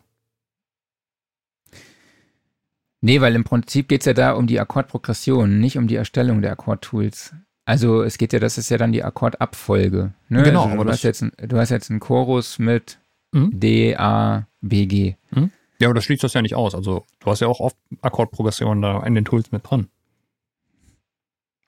Nee, 3.06 3.22
weil 3.22 3.36
im 3.36 3.44
Prinzip 3.44 3.88
geht 3.88 4.02
es 4.02 4.07
ja 4.07 4.14
da 4.14 4.32
um 4.32 4.48
die 4.48 4.60
Akkordprogression, 4.60 5.60
nicht 5.60 5.77
um 5.77 5.86
die 5.86 5.95
Erstellung 5.95 6.41
der 6.41 6.52
Akkordtools. 6.53 7.36
Also 7.64 8.02
es 8.02 8.18
geht 8.18 8.34
ja, 8.34 8.40
das 8.40 8.57
ist 8.57 8.69
ja 8.69 8.80
dann 8.80 8.94
die 8.94 9.03
Akkordabfolge. 9.03 10.15
Ne? 10.27 10.41
Genau. 10.41 10.65
Also, 10.65 10.84
du, 10.84 10.90
hast 10.90 11.03
jetzt, 11.03 11.23
du 11.38 11.57
hast 11.57 11.69
jetzt 11.69 11.91
einen 11.91 11.99
Chorus 11.99 12.57
mit 12.57 12.98
mhm. 13.32 13.52
D, 13.60 13.95
A, 13.95 14.48
B, 14.61 14.88
G. 14.88 15.18
Mhm. 15.30 15.52
Ja, 15.77 15.88
aber 15.88 15.94
das 15.94 16.06
schließt 16.06 16.23
das 16.23 16.34
ja 16.34 16.41
nicht 16.41 16.56
aus. 16.56 16.73
Also 16.73 17.06
du 17.19 17.30
hast 17.30 17.41
ja 17.41 17.48
auch 17.48 17.60
oft 17.60 17.77
Akkordprogressionen 18.02 18.82
da 18.82 19.03
in 19.03 19.14
den 19.14 19.23
Tools 19.23 19.52
mit 19.52 19.69
dran. 19.69 19.88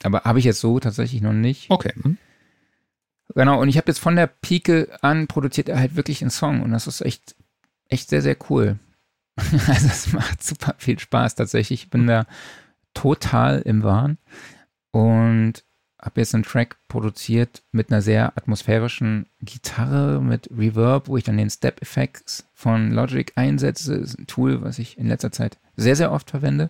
Aber 0.02 0.24
habe 0.24 0.40
ich 0.40 0.46
jetzt 0.46 0.60
so 0.60 0.80
tatsächlich 0.80 1.22
noch 1.22 1.34
nicht. 1.34 1.70
Okay. 1.70 1.94
Mhm. 1.98 2.18
Genau, 3.36 3.62
und 3.62 3.70
ich 3.70 3.78
habe 3.78 3.90
jetzt 3.90 4.00
von 4.00 4.16
der 4.16 4.26
Pike 4.26 4.90
an 5.02 5.28
produziert 5.28 5.70
er 5.70 5.78
halt 5.78 5.96
wirklich 5.96 6.24
einen 6.24 6.32
Song 6.32 6.64
und 6.64 6.72
das 6.72 6.88
ist 6.88 7.02
echt, 7.02 7.36
echt 7.90 8.10
sehr, 8.10 8.24
sehr 8.24 8.38
cool. 8.50 8.80
also 9.68 9.88
es 9.88 10.14
macht 10.14 10.44
super 10.44 10.76
viel 10.78 11.00
Spaß 11.00 11.36
tatsächlich. 11.36 11.84
Ich 11.84 11.90
bin 11.90 12.08
da 12.08 12.26
total 12.94 13.62
im 13.62 13.84
Wahn. 13.84 14.18
Und 14.92 15.64
habe 16.02 16.22
jetzt 16.22 16.34
einen 16.36 16.44
Track 16.44 16.78
produziert 16.88 17.64
mit 17.72 17.92
einer 17.92 18.02
sehr 18.02 18.38
atmosphärischen 18.38 19.28
Gitarre, 19.42 20.22
mit 20.22 20.50
Reverb, 20.56 21.08
wo 21.08 21.18
ich 21.18 21.24
dann 21.24 21.38
den 21.38 21.50
Step 21.50 21.82
Effects 21.82 22.48
von 22.54 22.92
Logic 22.92 23.32
einsetze. 23.36 24.00
Das 24.00 24.12
ist 24.12 24.20
ein 24.20 24.28
Tool, 24.28 24.62
was 24.62 24.80
ich 24.80 24.98
in 24.98 25.08
letzter 25.08 25.32
Zeit 25.32 25.58
sehr, 25.76 25.96
sehr 25.96 26.12
oft 26.12 26.30
verwende. 26.30 26.70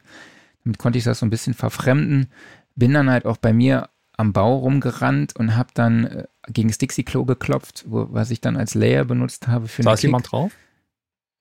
Damit 0.64 0.80
konnte 0.80 0.98
ich 0.98 1.04
das 1.04 1.20
so 1.20 1.26
ein 1.26 1.30
bisschen 1.30 1.54
verfremden. 1.54 2.28
Bin 2.76 2.94
dann 2.94 3.10
halt 3.10 3.26
auch 3.26 3.38
bei 3.38 3.54
mir 3.54 3.90
am 4.18 4.34
Bau 4.34 4.58
rumgerannt 4.58 5.36
und 5.36 5.56
habe 5.56 5.70
dann 5.74 6.06
äh, 6.06 6.24
gegen 6.48 6.70
das 6.70 6.78
Dixie-Klo 6.80 7.26
geklopft, 7.26 7.86
wo, 7.88 8.08
was 8.12 8.32
ich 8.32 8.42
dann 8.42 8.58
als 8.58 8.74
Layer 8.74 9.06
benutzt 9.06 9.48
habe 9.48 9.68
für 9.68 9.84
Saß 9.84 10.02
jemand 10.02 10.32
drauf? 10.32 10.52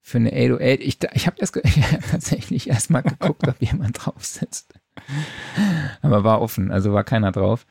Für 0.07 0.19
eine 0.19 0.31
808. 0.31 0.83
Ich, 0.83 0.99
ich 1.15 1.27
habe 1.27 1.37
hab 1.45 2.11
tatsächlich 2.13 2.69
erstmal 2.69 3.03
geguckt, 3.03 3.49
ob 3.49 3.61
jemand 3.61 4.07
drauf 4.07 4.25
sitzt. 4.25 4.73
Aber 6.01 6.23
war 6.23 6.41
offen, 6.41 6.71
also 6.71 6.93
war 6.93 7.03
keiner 7.03 7.33
drauf. 7.33 7.67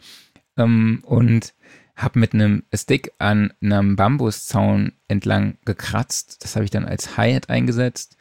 Ähm, 0.58 1.00
und 1.06 1.54
habe 1.96 2.20
mit 2.20 2.34
einem 2.34 2.64
Stick 2.74 3.14
an 3.20 3.54
einem 3.62 3.96
Bambuszaun 3.96 4.92
entlang 5.08 5.60
gekratzt. 5.64 6.44
Das 6.44 6.58
habe 6.58 6.66
ich 6.66 6.72
dann 6.72 6.84
als 6.84 7.16
Hi-Hat 7.16 7.50
eingesetzt. 7.50 8.18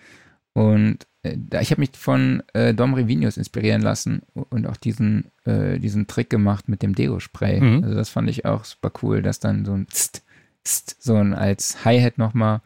Und 0.53 1.09
äh, 1.25 1.37
ich 1.61 1.73
habe 1.73 1.81
mich 1.81 1.91
von 1.95 2.45
äh, 2.53 2.73
Dom 2.73 2.95
Revinius 2.95 3.37
inspirieren 3.37 3.83
lassen 3.83 4.23
und 4.33 4.69
auch 4.69 4.77
diesen, 4.77 5.33
äh, 5.45 5.81
diesen 5.81 6.07
Trick 6.07 6.31
gemacht 6.31 6.69
mit 6.69 6.83
dem 6.83 6.95
Deo-Spray. 6.95 7.61
Mhm. 7.61 7.83
Also 7.83 7.97
das 7.97 8.11
fand 8.11 8.31
ich 8.31 8.45
auch 8.45 8.65
super 8.65 8.93
cool, 9.03 9.23
das 9.23 9.41
dann 9.41 9.65
so 9.65 9.73
ein 9.73 9.89
Tst, 9.89 10.23
Tst, 10.63 11.03
so 11.03 11.17
ein 11.17 11.35
als 11.35 11.85
Hi-Hat 11.85 12.17
nochmal 12.17 12.61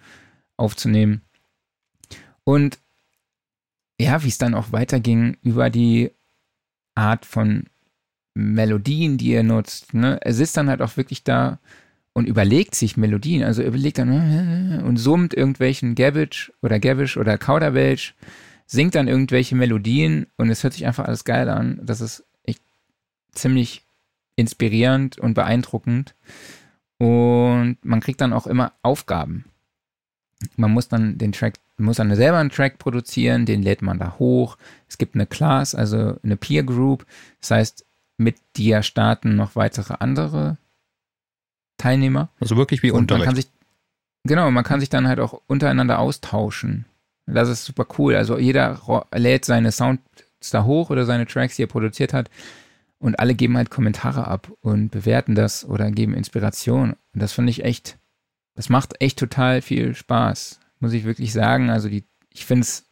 aufzunehmen. 0.58 1.22
Und 2.48 2.78
ja, 4.00 4.24
wie 4.24 4.28
es 4.28 4.38
dann 4.38 4.54
auch 4.54 4.72
weiterging 4.72 5.36
über 5.42 5.68
die 5.68 6.12
Art 6.94 7.26
von 7.26 7.64
Melodien, 8.32 9.18
die 9.18 9.32
er 9.32 9.42
nutzt. 9.42 9.92
Ne? 9.92 10.18
Er 10.22 10.32
sitzt 10.32 10.56
dann 10.56 10.70
halt 10.70 10.80
auch 10.80 10.96
wirklich 10.96 11.24
da 11.24 11.58
und 12.14 12.26
überlegt 12.26 12.74
sich 12.74 12.96
Melodien. 12.96 13.44
Also 13.44 13.60
er 13.60 13.68
überlegt 13.68 13.98
dann 13.98 14.80
und 14.86 14.96
summt 14.96 15.34
irgendwelchen 15.34 15.94
Gabbage 15.94 16.50
oder 16.62 16.78
Gavish 16.78 17.18
oder 17.18 17.36
Kauderwelsch, 17.36 18.14
singt 18.64 18.94
dann 18.94 19.08
irgendwelche 19.08 19.54
Melodien 19.54 20.26
und 20.38 20.48
es 20.48 20.62
hört 20.62 20.72
sich 20.72 20.86
einfach 20.86 21.04
alles 21.04 21.24
geil 21.24 21.50
an. 21.50 21.82
Das 21.82 22.00
ist 22.00 22.24
echt 22.44 22.62
ziemlich 23.32 23.82
inspirierend 24.36 25.18
und 25.18 25.34
beeindruckend. 25.34 26.14
Und 26.96 27.76
man 27.82 28.00
kriegt 28.00 28.22
dann 28.22 28.32
auch 28.32 28.46
immer 28.46 28.72
Aufgaben. 28.80 29.44
Man 30.56 30.70
muss 30.70 30.89
dann 30.89 31.19
den 31.19 31.32
Track 31.32 31.55
muss 31.78 31.98
dann 31.98 32.15
selber 32.15 32.39
einen 32.39 32.51
Track 32.51 32.78
produzieren, 32.78 33.47
den 33.47 33.62
lädt 33.62 33.82
man 33.82 33.98
da 33.98 34.16
hoch. 34.19 34.56
Es 34.89 34.98
gibt 34.98 35.15
eine 35.15 35.27
Class, 35.27 35.74
also 35.74 36.16
eine 36.23 36.36
Peer 36.36 36.65
Group. 36.65 37.06
Das 37.40 37.52
heißt, 37.52 37.86
mit 38.16 38.36
dir 38.56 38.82
starten 38.82 39.36
noch 39.36 39.55
weitere 39.55 39.94
andere 40.01 40.59
Teilnehmer. 41.77 42.31
Also 42.40 42.56
wirklich 42.56 42.82
wie 42.82 42.90
Unterricht. 42.90 43.27
Man 43.27 43.27
kann 43.27 43.36
sich, 43.36 43.48
genau, 44.24 44.51
man 44.51 44.65
kann 44.65 44.81
sich 44.81 44.89
dann 44.89 45.06
halt 45.06 45.20
auch 45.20 45.40
untereinander 45.47 46.01
austauschen. 46.01 46.85
Das 47.27 47.48
ist 47.48 47.65
super 47.65 47.86
cool. 47.98 48.16
Also 48.16 48.39
jeder 48.39 48.81
lädt 49.15 49.44
seine 49.44 49.70
Sounds 49.70 50.02
da 50.51 50.65
hoch 50.65 50.90
oder 50.90 51.05
seine 51.05 51.27
Tracks, 51.27 51.56
die 51.56 51.62
er 51.62 51.69
produziert 51.69 52.12
hat. 52.12 52.31
Und 52.98 53.20
alle 53.20 53.35
geben 53.35 53.56
halt 53.56 53.70
Kommentare 53.70 54.27
ab 54.27 54.51
und 54.60 54.90
bewerten 54.90 55.36
das 55.36 55.65
oder 55.65 55.90
geben 55.93 56.15
Inspiration. 56.15 56.97
Und 57.15 57.23
das 57.23 57.32
finde 57.32 57.51
ich 57.51 57.65
echt, 57.65 57.97
das 58.59 58.68
macht 58.68 59.01
echt 59.01 59.18
total 59.18 59.62
viel 59.62 59.94
Spaß 59.94 60.59
muss 60.80 60.93
ich 60.93 61.05
wirklich 61.05 61.32
sagen. 61.32 61.70
Also 61.70 61.89
die, 61.89 62.05
ich 62.32 62.47
finde 62.47 62.62
es 62.62 62.86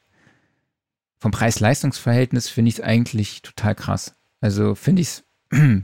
vom 1.19 1.31
Preis-Leistungs-Verhältnis 1.31 2.49
finde 2.49 2.69
ich 2.69 2.77
es 2.77 2.85
eigentlich 2.85 3.43
total 3.43 3.75
krass. 3.75 4.15
Also 4.41 4.75
finde 4.75 5.03
ich 5.03 5.09
es 5.09 5.25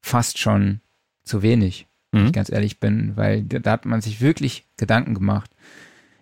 fast 0.00 0.38
schon 0.38 0.80
zu 1.22 1.42
wenig, 1.42 1.86
wenn 2.10 2.22
mhm. 2.22 2.26
ich 2.28 2.32
ganz 2.32 2.50
ehrlich 2.50 2.80
bin, 2.80 3.16
weil 3.16 3.42
da, 3.42 3.58
da, 3.58 3.72
hat 3.72 3.86
man 3.86 4.00
sich 4.00 4.20
wirklich 4.20 4.66
Gedanken 4.76 5.14
gemacht. 5.14 5.50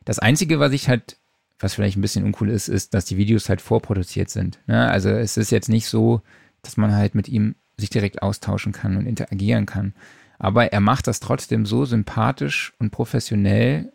Das 0.04 0.18
Einzige, 0.18 0.60
was 0.60 0.72
ich 0.72 0.88
halt, 0.88 1.16
was 1.58 1.74
vielleicht 1.74 1.96
ein 1.96 2.02
bisschen 2.02 2.24
uncool 2.24 2.50
ist, 2.50 2.68
ist, 2.68 2.94
dass 2.94 3.04
die 3.04 3.16
Videos 3.16 3.48
halt 3.48 3.60
vorproduziert 3.60 4.30
sind. 4.30 4.58
Ne? 4.66 4.88
Also 4.90 5.10
es 5.10 5.36
ist 5.36 5.50
jetzt 5.50 5.68
nicht 5.68 5.86
so, 5.86 6.22
dass 6.60 6.76
man 6.76 6.94
halt 6.94 7.14
mit 7.14 7.28
ihm 7.28 7.54
sich 7.76 7.90
direkt 7.90 8.22
austauschen 8.22 8.72
kann 8.72 8.96
und 8.96 9.06
interagieren 9.06 9.66
kann. 9.66 9.94
Aber 10.42 10.72
er 10.72 10.80
macht 10.80 11.06
das 11.06 11.20
trotzdem 11.20 11.64
so 11.66 11.84
sympathisch 11.84 12.72
und 12.80 12.90
professionell 12.90 13.92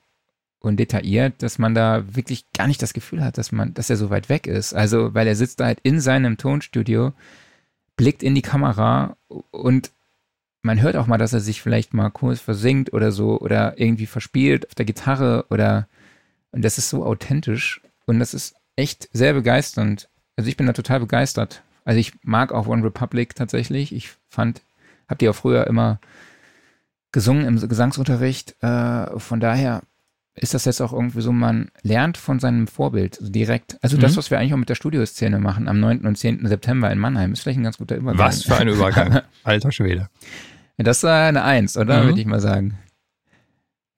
und 0.59 0.77
detailliert, 0.77 1.43
dass 1.43 1.59
man 1.59 1.75
da 1.75 2.15
wirklich 2.15 2.45
gar 2.53 2.67
nicht 2.67 2.81
das 2.81 2.93
Gefühl 2.93 3.21
hat, 3.21 3.37
dass 3.37 3.51
man, 3.51 3.73
dass 3.73 3.89
er 3.89 3.97
so 3.97 4.09
weit 4.09 4.29
weg 4.29 4.47
ist. 4.47 4.73
Also, 4.73 5.13
weil 5.13 5.27
er 5.27 5.35
sitzt 5.35 5.59
da 5.59 5.65
halt 5.65 5.79
in 5.83 5.99
seinem 5.99 6.37
Tonstudio, 6.37 7.11
blickt 7.97 8.23
in 8.23 8.33
die 8.33 8.41
Kamera 8.41 9.17
und 9.51 9.91
man 10.61 10.81
hört 10.81 10.95
auch 10.95 11.05
mal, 11.05 11.17
dass 11.17 11.33
er 11.33 11.41
sich 11.41 11.61
vielleicht 11.61 11.93
mal 11.93 12.11
kurz 12.11 12.39
versinkt 12.39 12.93
oder 12.93 13.11
so 13.11 13.37
oder 13.41 13.77
irgendwie 13.77 14.05
verspielt 14.05 14.67
auf 14.67 14.75
der 14.75 14.85
Gitarre 14.85 15.45
oder 15.49 15.89
und 16.53 16.63
das 16.63 16.77
ist 16.77 16.89
so 16.89 17.05
authentisch 17.05 17.81
und 18.05 18.19
das 18.19 18.33
ist 18.33 18.55
echt 18.77 19.09
sehr 19.11 19.33
begeisternd. 19.33 20.07
Also 20.37 20.49
ich 20.49 20.55
bin 20.55 20.65
da 20.65 20.71
total 20.71 21.01
begeistert 21.01 21.61
Also 21.83 21.99
ich 21.99 22.13
mag 22.23 22.53
auch 22.53 22.67
One 22.67 22.85
Republic 22.85 23.35
tatsächlich. 23.35 23.93
Ich 23.93 24.11
fand, 24.29 24.61
habt 25.09 25.21
ihr 25.21 25.31
auch 25.31 25.35
früher 25.35 25.67
immer 25.67 25.99
gesungen 27.11 27.45
im 27.45 27.67
Gesangsunterricht. 27.67 28.55
Äh, 28.61 29.19
von 29.19 29.39
daher 29.39 29.81
ist 30.35 30.53
das 30.53 30.65
jetzt 30.65 30.81
auch 30.81 30.93
irgendwie 30.93 31.21
so, 31.21 31.31
man 31.31 31.71
lernt 31.81 32.17
von 32.17 32.39
seinem 32.39 32.67
Vorbild 32.67 33.17
also 33.19 33.31
direkt. 33.31 33.77
Also 33.81 33.97
das, 33.97 34.13
Mhm. 34.13 34.17
was 34.17 34.29
wir 34.31 34.37
eigentlich 34.39 34.53
auch 34.53 34.57
mit 34.57 34.69
der 34.69 34.75
Studioszene 34.75 35.39
machen 35.39 35.67
am 35.67 35.79
9. 35.79 36.05
und 36.05 36.15
10. 36.17 36.45
September 36.47 36.91
in 36.91 36.99
Mannheim, 36.99 37.33
ist 37.33 37.41
vielleicht 37.41 37.59
ein 37.59 37.63
ganz 37.63 37.77
guter 37.79 37.95
Übergang. 37.95 38.19
Was 38.19 38.43
für 38.43 38.55
ein 38.57 38.67
Übergang. 38.67 39.21
Alter 39.43 39.71
Schwede. 39.71 40.09
Das 40.77 41.01
war 41.01 41.27
eine 41.27 41.43
Eins, 41.43 41.75
oder? 41.75 42.03
Mhm. 42.03 42.07
Würde 42.07 42.19
ich 42.21 42.27
mal 42.27 42.39
sagen. 42.39 42.77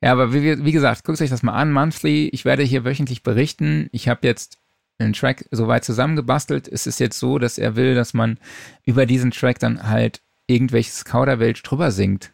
Ja, 0.01 0.13
aber 0.13 0.33
wie, 0.33 0.63
wie 0.63 0.71
gesagt, 0.71 1.03
guckt 1.03 1.19
euch 1.21 1.29
das 1.29 1.43
mal 1.43 1.51
an, 1.53 1.73
monthly. 1.73 2.29
Ich 2.29 2.45
werde 2.45 2.63
hier 2.63 2.85
wöchentlich 2.85 3.21
berichten. 3.21 3.89
Ich 3.91 4.07
habe 4.07 4.25
jetzt 4.25 4.57
einen 4.97 5.11
Track 5.11 5.45
soweit 5.51 5.83
zusammengebastelt. 5.83 6.69
Es 6.69 6.87
ist 6.87 7.01
jetzt 7.01 7.19
so, 7.19 7.37
dass 7.37 7.57
er 7.57 7.75
will, 7.75 7.95
dass 7.95 8.13
man 8.13 8.37
über 8.85 9.05
diesen 9.05 9.31
Track 9.31 9.59
dann 9.59 9.89
halt 9.89 10.21
irgendwelches 10.47 11.03
Kauderwelsch 11.03 11.63
drüber 11.63 11.91
singt. 11.91 12.31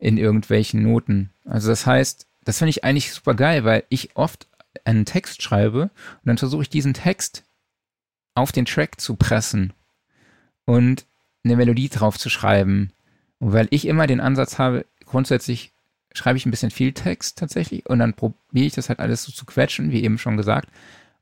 In 0.00 0.16
irgendwelchen 0.16 0.82
Noten. 0.82 1.30
Also 1.44 1.68
das 1.68 1.86
heißt, 1.86 2.26
das 2.44 2.58
finde 2.58 2.70
ich 2.70 2.84
eigentlich 2.84 3.12
super 3.12 3.34
geil, 3.34 3.64
weil 3.64 3.84
ich 3.90 4.16
oft 4.16 4.48
einen 4.84 5.04
Text 5.04 5.42
schreibe 5.42 5.82
und 5.82 6.24
dann 6.24 6.38
versuche 6.38 6.62
ich 6.62 6.70
diesen 6.70 6.94
Text 6.94 7.44
auf 8.34 8.50
den 8.52 8.64
Track 8.64 9.00
zu 9.00 9.16
pressen 9.16 9.72
und 10.64 11.06
eine 11.44 11.56
Melodie 11.56 11.88
drauf 11.88 12.18
zu 12.18 12.30
schreiben. 12.30 12.92
Und 13.38 13.52
weil 13.52 13.68
ich 13.70 13.86
immer 13.86 14.06
den 14.06 14.20
Ansatz 14.20 14.58
habe, 14.58 14.86
grundsätzlich 15.04 15.72
schreibe 16.12 16.36
ich 16.36 16.46
ein 16.46 16.50
bisschen 16.50 16.70
viel 16.70 16.92
Text 16.92 17.38
tatsächlich 17.38 17.86
und 17.86 17.98
dann 17.98 18.14
probiere 18.14 18.66
ich 18.66 18.74
das 18.74 18.88
halt 18.88 19.00
alles 19.00 19.24
so 19.24 19.32
zu 19.32 19.44
quetschen, 19.44 19.90
wie 19.92 20.02
eben 20.02 20.18
schon 20.18 20.36
gesagt. 20.36 20.68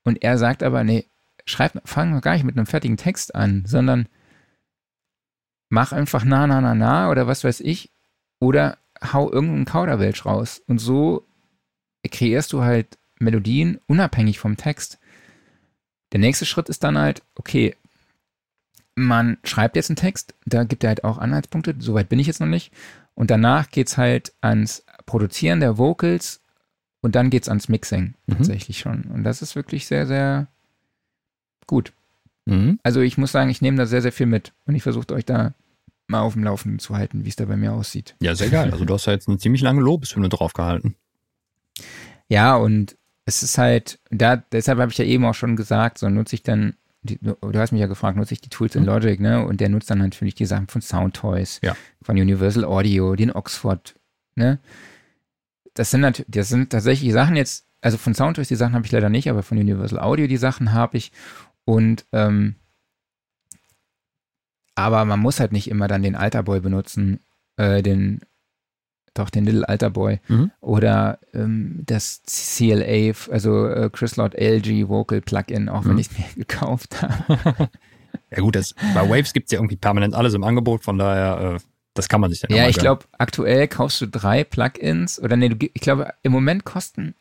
Und 0.04 0.22
er 0.22 0.38
sagt 0.38 0.62
aber, 0.62 0.84
nee, 0.84 1.06
schreib, 1.44 1.80
fang 1.84 2.12
noch 2.12 2.22
gar 2.22 2.34
nicht 2.34 2.44
mit 2.44 2.56
einem 2.56 2.66
fertigen 2.66 2.96
Text 2.96 3.34
an, 3.34 3.64
sondern 3.66 4.08
mach 5.68 5.92
einfach 5.92 6.24
na, 6.24 6.46
na, 6.46 6.60
na, 6.60 6.74
na 6.74 7.10
oder 7.10 7.26
was 7.26 7.44
weiß 7.44 7.60
ich 7.60 7.90
oder 8.40 8.78
hau 9.12 9.30
irgendeinen 9.30 9.64
Kauderwelsch 9.64 10.26
raus. 10.26 10.62
Und 10.66 10.78
so 10.78 11.24
kreierst 12.10 12.52
du 12.52 12.62
halt 12.62 12.98
Melodien 13.18 13.80
unabhängig 13.86 14.38
vom 14.38 14.56
Text. 14.56 14.98
Der 16.12 16.20
nächste 16.20 16.46
Schritt 16.46 16.68
ist 16.68 16.84
dann 16.84 16.96
halt, 16.98 17.22
okay, 17.34 17.76
man 18.94 19.38
schreibt 19.44 19.76
jetzt 19.76 19.90
einen 19.90 19.96
Text, 19.96 20.34
da 20.46 20.64
gibt 20.64 20.82
er 20.84 20.88
halt 20.88 21.04
auch 21.04 21.18
Anhaltspunkte, 21.18 21.76
soweit 21.78 22.08
bin 22.08 22.18
ich 22.18 22.26
jetzt 22.26 22.40
noch 22.40 22.46
nicht. 22.46 22.72
Und 23.14 23.30
danach 23.30 23.70
geht's 23.70 23.96
halt 23.96 24.32
ans 24.40 24.84
Produzieren 25.06 25.60
der 25.60 25.78
Vocals 25.78 26.40
und 27.00 27.14
dann 27.14 27.30
geht's 27.30 27.48
ans 27.48 27.68
Mixing 27.68 28.14
Mhm. 28.26 28.34
tatsächlich 28.36 28.78
schon. 28.78 29.02
Und 29.04 29.24
das 29.24 29.42
ist 29.42 29.54
wirklich 29.56 29.86
sehr, 29.86 30.06
sehr 30.06 30.48
gut. 31.66 31.92
Mhm. 32.46 32.78
Also 32.82 33.00
ich 33.00 33.18
muss 33.18 33.32
sagen, 33.32 33.50
ich 33.50 33.62
nehme 33.62 33.76
da 33.76 33.86
sehr, 33.86 34.02
sehr 34.02 34.12
viel 34.12 34.26
mit 34.26 34.52
und 34.66 34.74
ich 34.74 34.82
versuche 34.82 35.12
euch 35.14 35.24
da 35.24 35.54
mal 36.10 36.20
auf 36.20 36.32
dem 36.34 36.44
Laufenden 36.44 36.78
zu 36.78 36.96
halten, 36.96 37.24
wie 37.24 37.28
es 37.28 37.36
da 37.36 37.44
bei 37.44 37.56
mir 37.56 37.72
aussieht. 37.72 38.16
Ja, 38.20 38.34
sehr 38.34 38.48
geil. 38.50 38.70
Also 38.72 38.84
du 38.84 38.94
hast 38.94 39.06
ja 39.06 39.12
jetzt 39.12 39.28
eine 39.28 39.38
ziemlich 39.38 39.62
lange 39.62 39.80
Lobeshymne 39.80 40.28
draufgehalten. 40.28 40.96
Ja, 42.28 42.56
und 42.56 42.96
es 43.24 43.42
ist 43.42 43.58
halt, 43.58 43.98
da, 44.10 44.36
deshalb 44.36 44.78
habe 44.78 44.90
ich 44.90 44.98
ja 44.98 45.04
eben 45.04 45.24
auch 45.24 45.34
schon 45.34 45.56
gesagt, 45.56 45.98
so 45.98 46.08
nutze 46.08 46.34
ich 46.34 46.42
dann, 46.42 46.74
die, 47.02 47.18
du 47.18 47.36
hast 47.54 47.72
mich 47.72 47.80
ja 47.80 47.86
gefragt, 47.86 48.16
nutze 48.16 48.34
ich 48.34 48.40
die 48.40 48.48
Tools 48.48 48.74
in 48.74 48.84
Logic, 48.84 49.20
ne? 49.20 49.44
Und 49.46 49.60
der 49.60 49.68
nutzt 49.68 49.90
dann 49.90 49.98
natürlich 49.98 50.34
die 50.34 50.46
Sachen 50.46 50.66
von 50.66 50.80
Soundtoys, 50.82 51.60
Ja. 51.62 51.76
von 52.02 52.16
Universal 52.16 52.64
Audio, 52.64 53.14
den 53.14 53.30
Oxford, 53.32 53.94
ne? 54.34 54.58
Das 55.74 55.90
sind 55.90 56.00
natürlich, 56.00 56.30
das 56.30 56.48
sind 56.48 56.70
tatsächlich 56.70 57.12
Sachen 57.12 57.36
jetzt, 57.36 57.66
also 57.80 57.98
von 57.98 58.14
Soundtoys 58.14 58.48
die 58.48 58.56
Sachen 58.56 58.74
habe 58.74 58.84
ich 58.84 58.92
leider 58.92 59.10
nicht, 59.10 59.30
aber 59.30 59.42
von 59.42 59.58
Universal 59.58 60.00
Audio 60.00 60.26
die 60.26 60.36
Sachen 60.36 60.72
habe 60.72 60.96
ich. 60.96 61.12
Und 61.64 62.04
ähm, 62.12 62.56
aber 64.78 65.04
man 65.04 65.18
muss 65.20 65.40
halt 65.40 65.50
nicht 65.52 65.68
immer 65.68 65.88
dann 65.88 66.02
den 66.02 66.14
Alterboy 66.14 66.60
benutzen, 66.60 67.18
äh, 67.56 67.82
den, 67.82 68.20
doch 69.14 69.28
den 69.28 69.44
Little 69.44 69.68
Alterboy 69.68 70.20
Mhm. 70.28 70.52
oder 70.60 71.18
ähm, 71.34 71.82
das 71.84 72.22
CLA, 72.26 73.12
also 73.32 73.66
äh, 73.66 73.90
Chryslot 73.92 74.34
LG 74.36 74.88
Vocal 74.88 75.20
Plugin, 75.20 75.68
auch 75.68 75.84
wenn 75.84 75.94
Mhm. 75.94 75.98
ich 75.98 76.10
es 76.12 76.18
mir 76.18 76.24
gekauft 76.36 77.02
habe. 77.02 77.68
Ja 78.30 78.40
gut, 78.42 78.56
das, 78.56 78.74
bei 78.94 79.08
Waves 79.08 79.32
gibt's 79.34 79.52
ja 79.52 79.58
irgendwie 79.58 79.76
permanent 79.76 80.14
alles 80.14 80.32
im 80.34 80.42
Angebot, 80.44 80.82
von 80.84 80.96
daher, 80.98 81.56
äh, 81.56 81.60
das 81.94 82.08
kann 82.08 82.20
man 82.20 82.30
sich 82.30 82.42
Ja, 82.48 82.62
mal 82.62 82.70
ich 82.70 82.78
glaube, 82.78 83.04
aktuell 83.18 83.68
kaufst 83.68 84.00
du 84.00 84.06
drei 84.06 84.44
Plugins 84.44 85.18
oder 85.20 85.36
nee, 85.36 85.50
ich 85.74 85.80
glaube, 85.82 86.12
im 86.22 86.32
Moment 86.32 86.64
kosten 86.64 87.14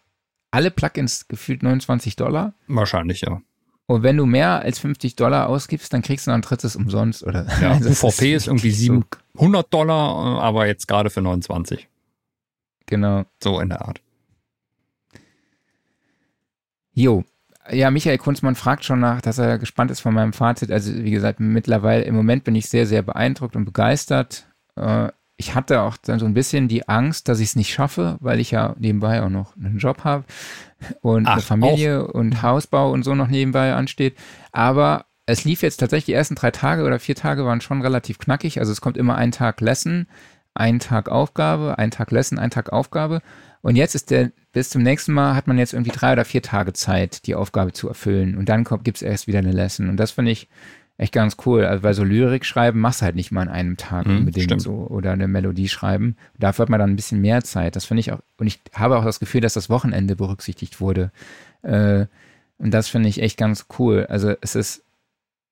alle 0.52 0.70
Plugins 0.72 1.28
gefühlt 1.28 1.62
29 1.64 2.16
Dollar. 2.16 2.54
Wahrscheinlich, 2.68 3.22
ja. 3.22 3.42
Und 3.90 4.04
wenn 4.04 4.18
du 4.18 4.26
mehr 4.26 4.62
als 4.64 4.80
50 4.80 5.16
Dollar 5.16 5.48
ausgibst, 5.48 5.94
dann 5.94 6.02
kriegst 6.02 6.28
du 6.28 6.32
noch 6.32 6.36
ein 6.36 6.42
drittes 6.42 6.76
umsonst, 6.76 7.24
oder? 7.24 7.48
ja 7.62 7.72
Also 7.82 7.90
UVP 8.08 8.34
ist 8.36 8.48
irgendwie 8.48 8.72
sieben- 8.72 9.06
So, 9.34 9.40
100 9.40 9.74
Dollar, 9.74 10.38
äh, 10.38 10.42
aber 10.42 10.68
jetzt 10.68 10.88
gerade 10.88 11.10
für 11.10 11.22
29. 11.22 11.88
genau. 12.86 13.24
So 13.42 13.60
in 13.62 13.70
der 13.70 13.82
Art. 13.88 14.02
Jo. 16.94 17.24
Ja, 17.70 17.92
Michael 17.92 18.18
Kunzmann 18.18 18.56
fragt 18.56 18.86
schon 18.86 19.00
nach, 19.00 19.22
dass 19.22 19.38
er 19.38 19.58
gespannt 19.58 19.92
ist 19.92 20.00
von 20.00 20.14
meinem 20.14 20.34
Fazit. 20.34 20.72
Also, 20.72 20.94
wie 20.94 21.12
gesagt, 21.12 21.40
mittlerweile, 21.40 22.04
im 22.04 22.16
Moment 22.16 22.44
bin 22.44 22.56
ich 22.56 22.68
sehr, 22.70 22.88
sehr 22.88 23.04
beeindruckt 23.04 23.56
und 23.56 23.66
begeistert. 23.66 24.48
Äh, 24.76 25.10
ich 25.38 25.54
hatte 25.54 25.82
auch 25.82 25.98
dann 25.98 26.20
so 26.20 26.26
ein 26.26 26.34
bisschen 26.34 26.68
die 26.68 26.90
Angst, 26.90 27.30
dass 27.30 27.40
ich 27.40 27.50
es 27.50 27.56
nicht 27.56 27.72
schaffe, 27.72 28.18
weil 28.20 28.40
ich 28.40 28.52
ja 28.52 28.76
nebenbei 28.80 29.22
auch 29.22 29.30
noch 29.30 29.56
einen 29.56 29.78
Job 29.78 30.04
habe 30.04 30.26
und 31.02 31.28
Ach, 31.28 31.34
eine 31.34 31.42
Familie 31.42 32.08
und 32.08 32.42
Hausbau 32.42 32.92
und 32.92 33.04
so 33.04 33.14
noch 33.14 33.28
nebenbei 33.28 33.74
ansteht. 33.74 34.18
Aber 34.52 35.06
es 35.28 35.44
lief 35.44 35.62
jetzt 35.62 35.78
tatsächlich, 35.78 36.06
die 36.06 36.14
ersten 36.14 36.36
drei 36.36 36.50
Tage 36.50 36.84
oder 36.84 37.00
vier 37.00 37.16
Tage 37.16 37.46
waren 37.46 37.62
schon 37.62 37.84
relativ 37.84 38.18
knackig. 38.18 38.60
Also 38.60 38.72
es 38.72 38.82
kommt 38.82 38.98
immer 38.98 39.16
ein 39.16 39.32
Tag 39.32 39.62
Lesson, 39.62 40.08
ein 40.56 40.80
Tag 40.80 41.10
Aufgabe, 41.10 41.78
ein 41.78 41.92
Tag 41.92 42.12
Lesson, 42.12 42.40
ein 42.40 42.50
Tag 42.50 42.74
Aufgabe. 42.74 43.22
Und 43.62 43.76
jetzt 43.76 43.94
ist 43.94 44.10
der, 44.10 44.32
bis 44.54 44.72
zum 44.72 44.82
nächsten 44.82 45.14
Mal 45.14 45.36
hat 45.36 45.46
man 45.46 45.60
jetzt 45.60 45.74
irgendwie 45.74 45.92
drei 45.92 46.14
oder 46.14 46.26
vier 46.26 46.42
Tage 46.42 46.74
Zeit, 46.74 47.28
die 47.28 47.36
Aufgabe 47.36 47.74
zu 47.74 47.88
erfüllen. 47.88 48.38
Und 48.38 48.50
dann 48.50 48.64
gibt 48.64 48.98
es 48.98 49.02
erst 49.04 49.28
wieder 49.28 49.40
eine 49.40 49.52
Lesson. 49.52 49.90
Und 49.90 49.98
das 49.98 50.12
finde 50.12 50.32
ich 50.32 50.50
echt 50.98 51.14
ganz 51.14 51.38
cool. 51.46 51.66
Also 51.66 51.84
weil 51.84 51.94
so 51.94 52.04
Lyrik 52.04 52.46
schreiben 52.46 52.80
machst 52.80 53.02
du 53.02 53.06
halt 53.06 53.16
nicht 53.16 53.32
mal 53.32 53.42
an 53.42 53.50
einem 53.50 53.78
Tag 53.78 54.08
Mhm, 54.08 54.18
unbedingt 54.18 54.46
stimmt. 54.46 54.62
so. 54.62 54.72
Oder 54.90 55.12
eine 55.12 55.28
Melodie 55.28 55.68
schreiben. 55.70 56.16
Dafür 56.40 56.64
hat 56.64 56.70
man 56.70 56.80
dann 56.80 56.90
ein 56.92 56.96
bisschen 56.96 57.22
mehr 57.22 57.44
Zeit. 57.44 57.76
Das 57.76 57.86
finde 57.86 58.00
ich 58.02 58.12
auch. 58.12 58.20
Und 58.38 58.48
ich 58.48 58.60
habe 58.74 58.98
auch 58.98 59.06
das 59.06 59.20
Gefühl, 59.20 59.42
dass 59.42 59.54
das 59.54 59.70
Wochenende 59.70 60.16
berücksichtigt 60.16 60.82
wurde. 60.82 61.12
Äh, 61.62 62.06
und 62.58 62.72
das 62.72 62.88
finde 62.88 63.10
ich 63.10 63.22
echt 63.22 63.38
ganz 63.38 63.68
cool. 63.78 64.08
Also 64.10 64.34
es 64.42 64.56
ist 64.56 64.84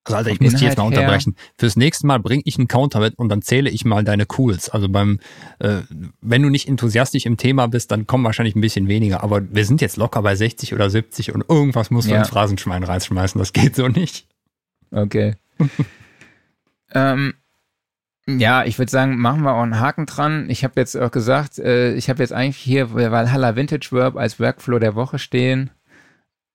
Also 0.06 0.18
Alter, 0.18 0.30
ich 0.32 0.40
muss 0.40 0.54
dich 0.54 0.62
jetzt 0.62 0.78
mal 0.78 0.84
Inhalt 0.86 0.96
her- 0.98 1.02
unterbrechen. 1.04 1.36
Fürs 1.60 1.76
nächste 1.76 2.08
Mal 2.08 2.20
bringe 2.20 2.42
ich 2.46 2.58
einen 2.58 2.68
Counter 2.68 3.00
mit 3.00 3.16
und 3.18 3.30
dann 3.30 3.42
zähle 3.44 3.70
ich 3.70 3.86
mal 3.86 4.04
deine 4.04 4.26
Cools. 4.26 4.70
Also 4.70 4.90
beim, 4.90 5.20
äh, 5.60 5.82
wenn 6.22 6.42
du 6.42 6.50
nicht 6.50 6.68
enthusiastisch 6.68 7.26
im 7.28 7.38
Thema 7.38 7.68
bist, 7.68 7.92
dann 7.92 8.08
kommen 8.08 8.24
wahrscheinlich 8.24 8.56
ein 8.56 8.62
bisschen 8.62 8.88
weniger. 8.88 9.24
Aber 9.24 9.42
wir 9.54 9.66
sind 9.66 9.82
jetzt 9.82 9.98
locker 9.98 10.22
bei 10.24 10.36
60 10.36 10.74
oder 10.74 10.90
70 10.90 11.34
und 11.36 11.44
irgendwas 11.48 11.92
musst 11.92 12.08
du 12.08 12.14
Ja. 12.14 12.20
ins 12.20 12.30
Phrasenschwein 12.30 12.84
reinschmeißen. 12.84 13.38
Das 13.38 13.54
geht 13.54 13.76
so 13.76 13.88
nicht. 13.88 14.28
Okay. 14.92 15.36
ähm, 16.94 17.34
ja, 18.28 18.66
ich 18.66 18.80
würde 18.80 18.92
sagen, 18.92 19.18
machen 19.18 19.44
wir 19.44 19.54
auch 19.54 19.62
einen 19.62 19.80
Haken 19.80 20.06
dran. 20.06 20.50
Ich 20.50 20.64
habe 20.64 20.80
jetzt 20.80 20.96
auch 20.96 21.12
gesagt, 21.12 21.60
äh, 21.60 21.94
ich 21.94 22.10
habe 22.10 22.24
jetzt 22.24 22.34
eigentlich 22.34 22.58
hier 22.58 22.94
Valhalla 22.94 23.56
Vintage 23.56 23.90
Verb 23.92 24.16
als 24.16 24.40
Workflow 24.40 24.80
der 24.80 24.96
Woche 24.96 25.20
stehen. 25.20 25.70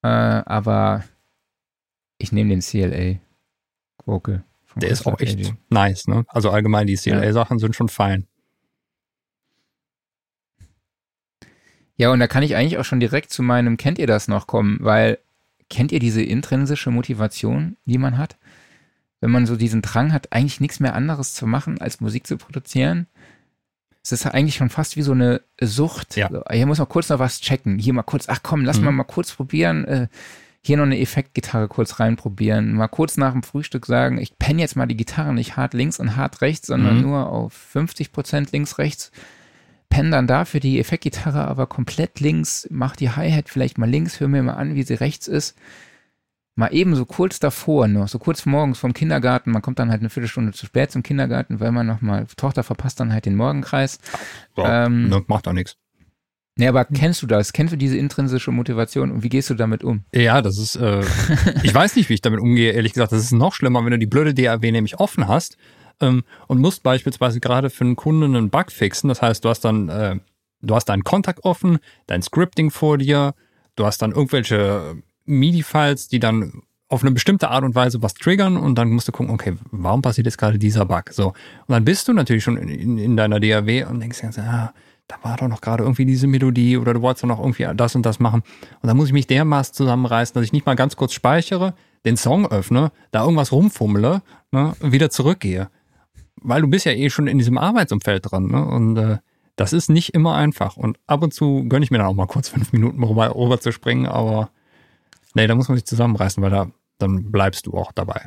Äh, 0.02 0.08
aber 0.08 1.04
ich 2.18 2.32
nehme 2.32 2.50
den 2.50 2.60
CLA 2.60 3.20
Vocal. 4.04 4.42
Der 4.76 4.90
ist 4.90 5.06
auch 5.06 5.18
echt 5.20 5.38
LG. 5.38 5.54
nice, 5.68 6.06
ne? 6.06 6.24
Also 6.28 6.50
allgemein, 6.50 6.86
die 6.86 6.96
CLA-Sachen 6.96 7.58
sind 7.58 7.74
schon 7.74 7.88
fein. 7.88 8.26
Ja, 11.96 12.10
und 12.10 12.20
da 12.20 12.26
kann 12.26 12.42
ich 12.42 12.56
eigentlich 12.56 12.78
auch 12.78 12.84
schon 12.84 13.00
direkt 13.00 13.30
zu 13.30 13.42
meinem 13.42 13.76
Kennt 13.76 13.98
ihr 13.98 14.06
das 14.06 14.26
noch 14.26 14.46
kommen, 14.46 14.78
weil 14.80 15.18
kennt 15.70 15.92
ihr 15.92 16.00
diese 16.00 16.22
intrinsische 16.22 16.90
Motivation, 16.90 17.76
die 17.86 17.98
man 17.98 18.18
hat? 18.18 18.36
Wenn 19.20 19.30
man 19.30 19.46
so 19.46 19.56
diesen 19.56 19.82
Drang 19.82 20.12
hat, 20.12 20.32
eigentlich 20.32 20.60
nichts 20.60 20.80
mehr 20.80 20.94
anderes 20.94 21.34
zu 21.34 21.46
machen, 21.46 21.80
als 21.80 22.00
Musik 22.00 22.26
zu 22.26 22.36
produzieren. 22.36 23.06
Es 24.02 24.12
ist 24.12 24.26
eigentlich 24.26 24.56
schon 24.56 24.70
fast 24.70 24.96
wie 24.96 25.02
so 25.02 25.12
eine 25.12 25.42
Sucht. 25.60 26.16
Ja. 26.16 26.30
So, 26.30 26.42
hier 26.50 26.66
muss 26.66 26.78
man 26.78 26.88
kurz 26.88 27.10
noch 27.10 27.18
was 27.18 27.40
checken. 27.40 27.78
Hier 27.78 27.92
mal 27.92 28.02
kurz, 28.02 28.28
ach 28.28 28.40
komm, 28.42 28.64
lass 28.64 28.78
Mhm. 28.78 28.84
mal 28.86 28.92
mal 28.92 29.04
kurz 29.04 29.32
probieren. 29.32 29.84
Äh, 29.84 30.08
hier 30.62 30.76
noch 30.78 30.84
eine 30.84 30.98
Effektgitarre 31.00 31.68
kurz 31.68 32.00
reinprobieren. 32.00 32.72
Mal 32.74 32.88
kurz 32.88 33.16
nach 33.18 33.32
dem 33.32 33.42
Frühstück 33.42 33.86
sagen, 33.86 34.18
ich 34.18 34.38
penne 34.38 34.60
jetzt 34.60 34.74
mal 34.76 34.86
die 34.86 34.96
Gitarre 34.96 35.34
nicht 35.34 35.56
hart 35.56 35.74
links 35.74 35.98
und 36.00 36.16
hart 36.16 36.40
rechts, 36.40 36.66
sondern 36.68 36.96
Mhm. 36.96 37.02
nur 37.02 37.28
auf 37.30 37.52
50% 37.54 38.52
links, 38.52 38.78
rechts 38.78 39.10
penne 39.90 40.10
dann 40.10 40.26
dafür 40.26 40.60
die 40.60 40.80
Effektgitarre 40.80 41.46
aber 41.46 41.66
komplett 41.66 42.20
links, 42.20 42.66
mach 42.70 42.96
die 42.96 43.10
Hi-Hat 43.10 43.50
vielleicht 43.50 43.76
mal 43.76 43.90
links, 43.90 44.20
hör 44.20 44.28
mir 44.28 44.42
mal 44.42 44.54
an, 44.54 44.74
wie 44.74 44.82
sie 44.84 44.94
rechts 44.94 45.28
ist. 45.28 45.58
Mal 46.56 46.72
eben 46.74 46.94
so 46.94 47.04
kurz 47.04 47.38
davor 47.40 47.88
noch, 47.88 48.08
so 48.08 48.18
kurz 48.18 48.46
morgens 48.46 48.78
vom 48.78 48.92
Kindergarten, 48.92 49.50
man 49.50 49.62
kommt 49.62 49.78
dann 49.78 49.90
halt 49.90 50.00
eine 50.00 50.10
Viertelstunde 50.10 50.52
zu 50.52 50.66
spät 50.66 50.90
zum 50.90 51.02
Kindergarten, 51.02 51.60
weil 51.60 51.72
man 51.72 51.86
nochmal, 51.86 52.26
Tochter 52.36 52.62
verpasst 52.62 53.00
dann 53.00 53.12
halt 53.12 53.26
den 53.26 53.36
Morgenkreis. 53.36 53.98
So, 54.56 54.64
Ähm, 54.64 55.08
ne, 55.08 55.22
macht 55.26 55.48
auch 55.48 55.52
nichts. 55.52 55.76
Nee, 56.56 56.68
aber 56.68 56.84
kennst 56.84 57.22
du 57.22 57.26
das? 57.26 57.52
Kennst 57.52 57.72
du 57.72 57.78
diese 57.78 57.96
intrinsische 57.96 58.50
Motivation 58.50 59.10
und 59.10 59.22
wie 59.22 59.28
gehst 59.28 59.48
du 59.48 59.54
damit 59.54 59.82
um? 59.82 60.04
Ja, 60.12 60.42
das 60.42 60.58
ist, 60.58 60.76
äh, 60.76 61.02
ich 61.62 61.74
weiß 61.74 61.96
nicht, 61.96 62.08
wie 62.10 62.14
ich 62.14 62.20
damit 62.20 62.40
umgehe, 62.40 62.72
ehrlich 62.72 62.92
gesagt. 62.92 63.12
Das 63.12 63.20
ist 63.22 63.32
noch 63.32 63.54
schlimmer, 63.54 63.82
wenn 63.84 63.92
du 63.92 63.98
die 63.98 64.06
blöde 64.06 64.34
DAW 64.34 64.70
nämlich 64.70 65.00
offen 65.00 65.26
hast 65.26 65.56
ähm, 66.00 66.24
und 66.46 66.60
musst 66.60 66.82
beispielsweise 66.82 67.40
gerade 67.40 67.70
für 67.70 67.84
einen 67.84 67.96
Kunden 67.96 68.36
einen 68.36 68.50
Bug 68.50 68.70
fixen. 68.70 69.08
Das 69.08 69.22
heißt, 69.22 69.44
du 69.44 69.48
hast 69.48 69.60
dann, 69.60 69.88
äh, 69.88 70.16
du 70.62 70.74
hast 70.74 70.86
deinen 70.86 71.04
Kontakt 71.04 71.44
offen, 71.44 71.78
dein 72.06 72.22
Scripting 72.22 72.70
vor 72.70 72.98
dir, 72.98 73.34
du 73.76 73.86
hast 73.86 74.02
dann 74.02 74.12
irgendwelche 74.12 74.96
MIDI-Files, 75.26 76.08
die 76.08 76.20
dann 76.20 76.62
auf 76.88 77.02
eine 77.02 77.12
bestimmte 77.12 77.50
Art 77.50 77.62
und 77.62 77.76
Weise 77.76 78.02
was 78.02 78.14
triggern 78.14 78.56
und 78.56 78.76
dann 78.76 78.90
musst 78.90 79.06
du 79.06 79.12
gucken, 79.12 79.32
okay, 79.32 79.56
warum 79.70 80.02
passiert 80.02 80.26
jetzt 80.26 80.38
gerade 80.38 80.58
dieser 80.58 80.84
Bug? 80.84 81.04
So. 81.12 81.28
Und 81.28 81.34
dann 81.68 81.84
bist 81.84 82.08
du 82.08 82.12
natürlich 82.12 82.42
schon 82.42 82.56
in, 82.56 82.98
in 82.98 83.16
deiner 83.16 83.38
DAW 83.38 83.84
und 83.84 84.00
denkst 84.00 84.20
dir, 84.20 84.42
ah, 84.42 84.74
da 85.06 85.16
war 85.22 85.36
doch 85.36 85.48
noch 85.48 85.60
gerade 85.60 85.84
irgendwie 85.84 86.04
diese 86.04 86.26
Melodie 86.26 86.76
oder 86.76 86.94
du 86.94 87.02
wolltest 87.02 87.22
doch 87.24 87.28
noch 87.28 87.38
irgendwie 87.38 87.66
das 87.74 87.94
und 87.94 88.04
das 88.04 88.18
machen. 88.18 88.42
Und 88.82 88.86
dann 88.86 88.96
muss 88.96 89.06
ich 89.06 89.12
mich 89.12 89.28
dermaßen 89.28 89.74
zusammenreißen, 89.74 90.34
dass 90.34 90.44
ich 90.44 90.52
nicht 90.52 90.66
mal 90.66 90.74
ganz 90.74 90.96
kurz 90.96 91.12
speichere, 91.12 91.74
den 92.04 92.16
Song 92.16 92.50
öffne, 92.50 92.92
da 93.10 93.22
irgendwas 93.22 93.52
rumfummle, 93.52 94.22
ne, 94.50 94.74
wieder 94.80 95.10
zurückgehe. 95.10 95.68
Weil 96.42 96.62
du 96.62 96.68
bist 96.68 96.86
ja 96.86 96.92
eh 96.92 97.10
schon 97.10 97.26
in 97.26 97.38
diesem 97.38 97.58
Arbeitsumfeld 97.58 98.30
dran, 98.30 98.46
ne? 98.46 98.64
Und 98.64 98.96
äh, 98.96 99.18
das 99.56 99.72
ist 99.72 99.90
nicht 99.90 100.14
immer 100.14 100.34
einfach. 100.36 100.76
Und 100.76 100.98
ab 101.06 101.22
und 101.22 101.34
zu 101.34 101.64
gönne 101.68 101.84
ich 101.84 101.90
mir 101.90 101.98
dann 101.98 102.06
auch 102.06 102.14
mal 102.14 102.26
kurz 102.26 102.48
fünf 102.48 102.72
Minuten 102.72 103.02
rüber, 103.02 103.34
rüber 103.34 103.60
zu 103.60 103.72
springen, 103.72 104.06
aber 104.06 104.50
nee, 105.34 105.46
da 105.46 105.54
muss 105.54 105.68
man 105.68 105.76
sich 105.76 105.84
zusammenreißen, 105.86 106.42
weil 106.42 106.50
da 106.50 106.70
dann 106.98 107.30
bleibst 107.30 107.66
du 107.66 107.74
auch 107.74 107.92
dabei. 107.92 108.26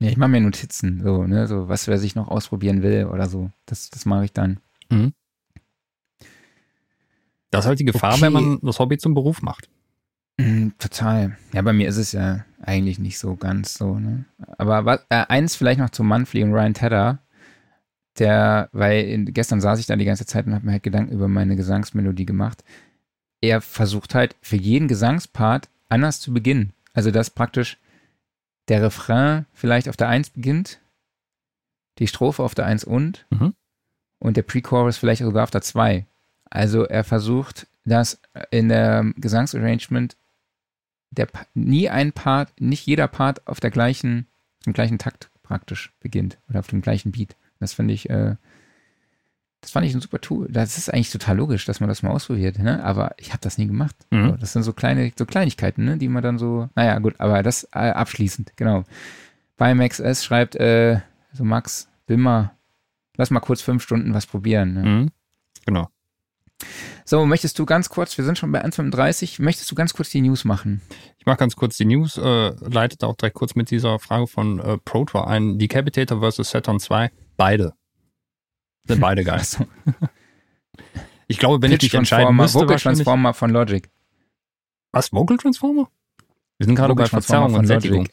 Ja, 0.00 0.08
ich 0.08 0.16
mache 0.16 0.30
mir 0.30 0.40
Notizen, 0.40 1.02
so, 1.02 1.24
ne, 1.24 1.46
so 1.46 1.68
was 1.68 1.86
wer 1.88 1.98
sich 1.98 2.14
noch 2.14 2.28
ausprobieren 2.28 2.82
will 2.82 3.06
oder 3.06 3.28
so. 3.28 3.50
Das, 3.66 3.90
das 3.90 4.06
mache 4.06 4.24
ich 4.24 4.32
dann. 4.32 4.60
Mhm. 4.90 5.12
Das 7.50 7.64
ist 7.64 7.68
halt 7.68 7.80
die 7.80 7.84
Gefahr, 7.84 8.12
Okay. 8.14 8.22
wenn 8.22 8.32
man 8.32 8.58
das 8.62 8.78
Hobby 8.78 8.96
zum 8.98 9.14
Beruf 9.14 9.42
macht. 9.42 9.68
Mm, 10.38 10.68
Total. 10.78 11.36
Ja, 11.52 11.62
bei 11.62 11.72
mir 11.72 11.88
ist 11.88 11.96
es 11.96 12.12
ja 12.12 12.44
eigentlich 12.62 12.98
nicht 12.98 13.18
so 13.18 13.36
ganz 13.36 13.74
so, 13.74 13.98
ne? 13.98 14.24
Aber 14.58 14.84
was, 14.84 15.00
äh, 15.08 15.24
eins 15.28 15.56
vielleicht 15.56 15.80
noch 15.80 15.90
zu 15.90 16.02
Monthly 16.04 16.42
und 16.42 16.52
Ryan 16.52 16.74
Tedder, 16.74 17.18
der, 18.18 18.68
weil 18.72 19.04
in, 19.04 19.32
gestern 19.32 19.60
saß 19.60 19.78
ich 19.78 19.86
da 19.86 19.96
die 19.96 20.04
ganze 20.04 20.26
Zeit 20.26 20.46
und 20.46 20.54
habe 20.54 20.66
mir 20.66 20.72
halt 20.72 20.82
Gedanken 20.82 21.12
über 21.12 21.28
meine 21.28 21.56
Gesangsmelodie 21.56 22.26
gemacht. 22.26 22.64
Er 23.40 23.60
versucht 23.60 24.14
halt 24.14 24.36
für 24.42 24.56
jeden 24.56 24.88
Gesangspart 24.88 25.68
anders 25.88 26.20
zu 26.20 26.32
beginnen. 26.32 26.72
Also 26.92 27.10
dass 27.10 27.30
praktisch 27.30 27.78
der 28.68 28.82
Refrain 28.82 29.46
vielleicht 29.54 29.88
auf 29.88 29.96
der 29.96 30.08
Eins 30.08 30.30
beginnt, 30.30 30.80
die 31.98 32.06
Strophe 32.06 32.42
auf 32.42 32.54
der 32.54 32.66
Eins 32.66 32.84
und 32.84 33.26
Mhm. 33.30 33.54
und 34.18 34.36
der 34.36 34.42
Pre-Chorus 34.42 34.98
vielleicht 34.98 35.22
sogar 35.22 35.44
auf 35.44 35.50
der 35.50 35.62
Zwei. 35.62 36.06
Also 36.50 36.84
er 36.84 37.04
versucht, 37.04 37.66
dass 37.84 38.20
in 38.50 38.68
der 38.68 39.12
Gesangsarrangement 39.16 40.16
der, 41.10 41.28
nie 41.54 41.88
ein 41.88 42.12
Part, 42.12 42.60
nicht 42.60 42.86
jeder 42.86 43.08
Part 43.08 43.46
auf 43.46 43.60
der 43.60 43.70
gleichen, 43.70 44.26
im 44.64 44.72
gleichen 44.72 44.98
Takt 44.98 45.30
praktisch 45.42 45.92
beginnt 46.00 46.38
oder 46.48 46.60
auf 46.60 46.68
dem 46.68 46.80
gleichen 46.80 47.12
Beat. 47.12 47.36
Das 47.58 47.74
finde 47.74 47.94
ich, 47.94 48.08
äh, 48.08 48.36
das 49.60 49.72
fand 49.72 49.86
ich 49.86 49.94
ein 49.94 50.00
super 50.00 50.20
Tool. 50.20 50.48
Das 50.50 50.78
ist 50.78 50.92
eigentlich 50.92 51.10
total 51.10 51.36
logisch, 51.36 51.66
dass 51.66 51.80
man 51.80 51.88
das 51.88 52.02
mal 52.02 52.10
ausprobiert, 52.10 52.58
ne? 52.58 52.82
Aber 52.82 53.14
ich 53.18 53.30
habe 53.30 53.40
das 53.42 53.58
nie 53.58 53.66
gemacht. 53.66 53.94
Mhm. 54.10 54.30
So, 54.30 54.36
das 54.36 54.52
sind 54.52 54.62
so 54.62 54.72
kleine, 54.72 55.12
so 55.16 55.26
Kleinigkeiten, 55.26 55.84
ne? 55.84 55.98
Die 55.98 56.08
man 56.08 56.22
dann 56.22 56.38
so, 56.38 56.70
naja, 56.74 56.98
gut, 56.98 57.16
aber 57.18 57.42
das 57.42 57.64
äh, 57.72 57.90
abschließend, 57.90 58.56
genau. 58.56 58.84
Bei 59.56 59.74
Max 59.74 60.00
S 60.00 60.24
schreibt, 60.24 60.56
äh, 60.56 61.00
so 61.32 61.44
Max, 61.44 61.88
will 62.06 62.16
mal, 62.16 62.52
lass 63.16 63.30
mal 63.30 63.40
kurz 63.40 63.60
fünf 63.60 63.82
Stunden 63.82 64.14
was 64.14 64.26
probieren. 64.26 64.74
Ne? 64.74 64.82
Mhm. 64.82 65.08
Genau. 65.66 65.88
So, 67.04 67.26
möchtest 67.26 67.58
du 67.58 67.66
ganz 67.66 67.88
kurz, 67.88 68.16
wir 68.16 68.24
sind 68.24 68.38
schon 68.38 68.52
bei 68.52 68.64
1,35, 68.64 69.42
möchtest 69.42 69.70
du 69.70 69.74
ganz 69.74 69.94
kurz 69.94 70.10
die 70.10 70.20
News 70.20 70.44
machen? 70.44 70.80
Ich 71.18 71.26
mache 71.26 71.38
ganz 71.38 71.56
kurz 71.56 71.76
die 71.76 71.84
News, 71.84 72.16
äh, 72.16 72.50
leitet 72.60 73.02
auch 73.04 73.16
direkt 73.16 73.36
kurz 73.36 73.54
mit 73.54 73.70
dieser 73.70 73.98
Frage 73.98 74.26
von 74.26 74.60
äh, 74.60 74.78
Protor 74.78 75.28
ein. 75.28 75.58
Decapitator 75.58 76.20
vs. 76.20 76.50
Saturn 76.50 76.78
2, 76.80 77.10
beide. 77.36 77.74
Sind 78.86 79.00
beide 79.00 79.24
geil. 79.24 79.40
Achso, 79.40 79.66
Ich 81.30 81.38
glaube, 81.38 81.62
wenn 81.62 81.70
ich 81.70 81.78
Pitch 81.78 81.92
mich 81.92 81.94
entscheiden 81.94 82.34
müsste, 82.34 82.58
Vocal 82.58 82.76
Transformer 82.76 83.34
von 83.34 83.50
Logic. 83.50 83.88
Was, 84.90 85.12
Vocal 85.12 85.36
Transformer? 85.36 85.88
Wir 86.58 86.66
sind 86.66 86.74
gerade 86.74 86.92
Vocal 86.92 87.04
bei 87.04 87.08
Transformer 87.08 87.50
Verzerrung 87.50 87.60
und 87.60 87.66
Sättigung. 87.66 88.08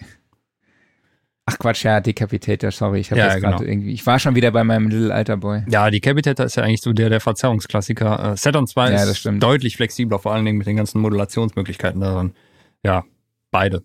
Ach 1.50 1.58
Quatsch, 1.60 1.86
ja, 1.86 2.02
Decapitator, 2.02 2.72
sorry, 2.72 3.00
ich 3.00 3.10
habe 3.10 3.20
Ja, 3.22 3.28
das 3.28 3.42
gerade 3.42 3.58
genau. 3.60 3.70
irgendwie, 3.72 3.94
ich 3.94 4.06
war 4.06 4.20
schon 4.20 4.36
wieder 4.36 4.52
bei 4.52 4.66
meinem 4.66 4.90
Little 4.90 5.14
Alter 5.14 5.38
Boy. 5.38 5.64
Ja, 5.70 5.90
Decapitator 5.90 6.46
ist 6.46 6.56
ja 6.58 6.64
eigentlich 6.64 6.82
so 6.82 6.92
der, 6.92 7.10
der 7.10 7.22
Verzerrungsklassiker. 7.22 8.34
Äh, 8.34 8.38
Saturn 8.38 8.68
2 8.68 8.90
Ja, 8.92 8.98
das 8.98 9.10
ist 9.12 9.20
stimmt. 9.20 9.42
deutlich 9.42 9.78
flexibler, 9.78 10.20
vor 10.20 10.34
allen 10.34 10.44
Dingen 10.44 10.58
mit 10.58 10.68
den 10.68 10.76
ganzen 10.76 11.00
Modulationsmöglichkeiten 11.00 12.02
daran. 12.02 12.34
Ja, 12.84 13.06
beide. 13.52 13.84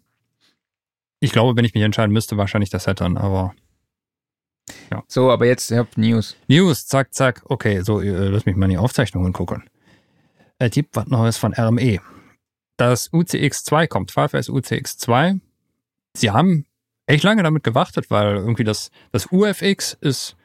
Ich 1.21 1.31
glaube, 1.31 1.57
wenn 1.57 1.65
ich 1.65 1.73
mich 1.73 1.85
entscheiden 1.85 2.13
müsste, 2.13 2.37
wahrscheinlich 2.37 2.71
der 2.71 2.81
Saturn, 2.81 3.17
aber 3.17 3.55
So, 5.07 5.31
aber 5.31 5.47
jetzt, 5.47 5.71
ihr 5.71 5.79
habt 5.79 5.97
News. 5.97 6.37
News, 6.49 6.87
zack, 6.89 7.15
zack. 7.15 7.43
Okay, 7.45 7.81
so, 7.83 8.01
äh, 8.01 8.09
lass 8.29 8.45
mich 8.45 8.57
mal 8.57 8.67
in 8.67 8.71
die 8.73 8.79
Aufzeichnungen 8.79 9.33
gucken. 9.33 9.63
Er 10.59 10.69
tippt 10.71 10.97
was 10.97 11.07
Neues 11.07 11.37
von 11.37 11.55
RME. 11.55 12.01
Das 12.77 13.13
UCX2 13.13 13.87
kommt, 13.87 14.11
Fireface 14.11 14.49
UCX2. 14.49 15.39
Sie 16.17 16.31
haben 16.33 16.67
echt 17.13 17.25
lange 17.25 17.43
damit 17.43 17.63
gewartet, 17.63 18.11
weil 18.11 18.37
irgendwie 18.37 18.65
das, 18.65 18.91
das 19.13 19.31
UFX 19.31 19.97
ist 20.01 20.37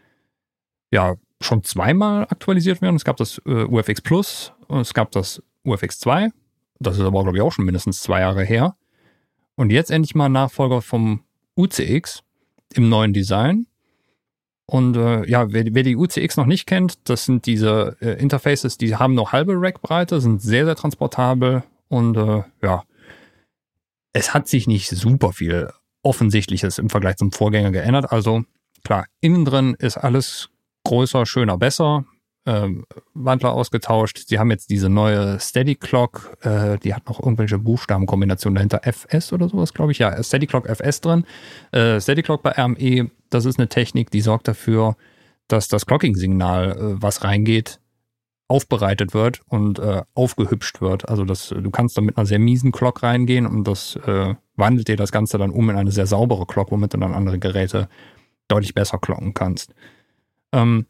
ja 0.92 1.16
schon 1.42 1.64
zweimal 1.64 2.24
aktualisiert 2.24 2.82
worden. 2.82 2.96
Es 2.96 3.06
gab 3.06 3.18
das 3.18 3.42
äh, 3.46 3.64
UFX 3.64 4.02
Plus 4.02 4.54
und 4.68 4.82
es 4.82 4.94
gab 4.94 5.12
das 5.12 5.42
UFX 5.64 6.00
2. 6.00 6.30
Das 6.80 6.98
ist 6.98 7.04
aber, 7.04 7.24
glaube 7.24 7.38
ich, 7.38 7.42
auch 7.42 7.52
schon 7.52 7.66
mindestens 7.66 8.02
zwei 8.02 8.20
Jahre 8.20 8.44
her. 8.44 8.76
Und 9.56 9.72
jetzt 9.72 9.92
endlich 9.92 10.14
mal 10.14 10.30
Nachfolger 10.30 10.82
vom 10.82 11.24
UCX 11.56 12.24
im 12.74 12.90
neuen 12.90 13.14
Design. 13.14 13.68
Und 14.66 14.98
äh, 14.98 15.26
ja, 15.28 15.52
wer, 15.54 15.64
wer 15.74 15.84
die 15.84 15.96
UCX 15.96 16.36
noch 16.36 16.46
nicht 16.46 16.66
kennt, 16.66 17.10
das 17.10 17.26
sind 17.26 17.46
diese 17.46 17.96
äh, 18.02 18.22
Interfaces, 18.22 18.78
die 18.78 18.96
haben 18.98 19.14
noch 19.14 19.32
halbe 19.32 19.54
Rackbreite, 19.56 20.20
sind 20.20 20.42
sehr, 20.42 20.66
sehr 20.66 20.76
transportabel 20.76 21.64
und 21.88 22.18
äh, 22.18 22.44
ja, 22.62 22.84
es 24.12 24.34
hat 24.34 24.50
sich 24.50 24.68
nicht 24.68 24.90
super 24.90 25.32
viel 25.32 25.70
Offensichtliches 26.08 26.78
im 26.78 26.90
Vergleich 26.90 27.18
zum 27.18 27.34
Vorgänger 27.34 27.72
geändert. 27.72 28.12
Also 28.12 28.44
klar, 28.84 29.06
innen 29.20 29.44
drin 29.44 29.76
ist 29.78 29.98
alles 29.98 30.50
größer, 30.86 31.26
schöner, 31.26 31.58
besser. 31.58 32.06
Ähm, 32.46 32.86
Wandler 33.14 33.52
ausgetauscht. 33.52 34.24
Sie 34.26 34.40
haben 34.40 34.50
jetzt 34.52 34.70
diese 34.70 34.88
neue 34.88 35.38
Steady 35.38 35.76
Clock, 35.76 36.38
äh, 36.44 36.78
die 36.78 36.94
hat 36.94 37.06
noch 37.10 37.20
irgendwelche 37.20 37.60
Buchstabenkombinationen 37.60 38.56
dahinter. 38.56 38.80
FS 38.90 39.34
oder 39.34 39.50
sowas, 39.50 39.74
glaube 39.74 39.92
ich. 39.92 40.00
Ja, 40.00 40.24
Steady 40.24 40.48
Clock 40.48 40.66
FS 40.66 41.02
drin. 41.02 41.26
Äh, 41.74 42.00
Steady 42.00 42.24
Clock 42.24 42.44
bei 42.44 42.52
RME, 42.52 43.12
das 43.30 43.44
ist 43.44 43.60
eine 43.60 43.68
Technik, 43.68 44.12
die 44.12 44.22
sorgt 44.22 44.48
dafür, 44.48 44.96
dass 45.50 45.68
das 45.68 45.86
Clocking-Signal, 45.86 46.72
äh, 46.72 47.02
was 47.02 47.26
reingeht, 47.26 47.82
aufbereitet 48.48 49.14
wird 49.14 49.42
und 49.48 49.80
äh, 49.80 50.04
aufgehübscht 50.14 50.82
wird. 50.82 51.10
Also 51.10 51.26
das, 51.26 51.50
du 51.50 51.70
kannst 51.70 51.98
da 51.98 52.02
mit 52.02 52.18
einer 52.18 52.26
sehr 52.26 52.40
miesen 52.40 52.72
Clock 52.72 53.04
reingehen 53.04 53.46
und 53.46 53.66
das 53.66 53.98
äh, 53.98 54.36
wandelt 54.56 54.88
dir 54.88 54.96
das 54.96 55.12
Ganze 55.12 55.38
dann 55.38 55.52
um 55.52 55.70
in 55.70 55.76
eine 55.76 55.92
sehr 55.92 56.08
saubere 56.08 56.46
Clock, 56.46 56.72
womit 56.72 56.94
du 56.94 56.98
dann 56.98 57.14
andere 57.14 57.40
Geräte 57.40 57.90
deutlich 58.48 58.74
besser 58.74 59.00
clocken 59.00 59.34
kannst. 59.34 59.74
Ähm, 60.54 60.86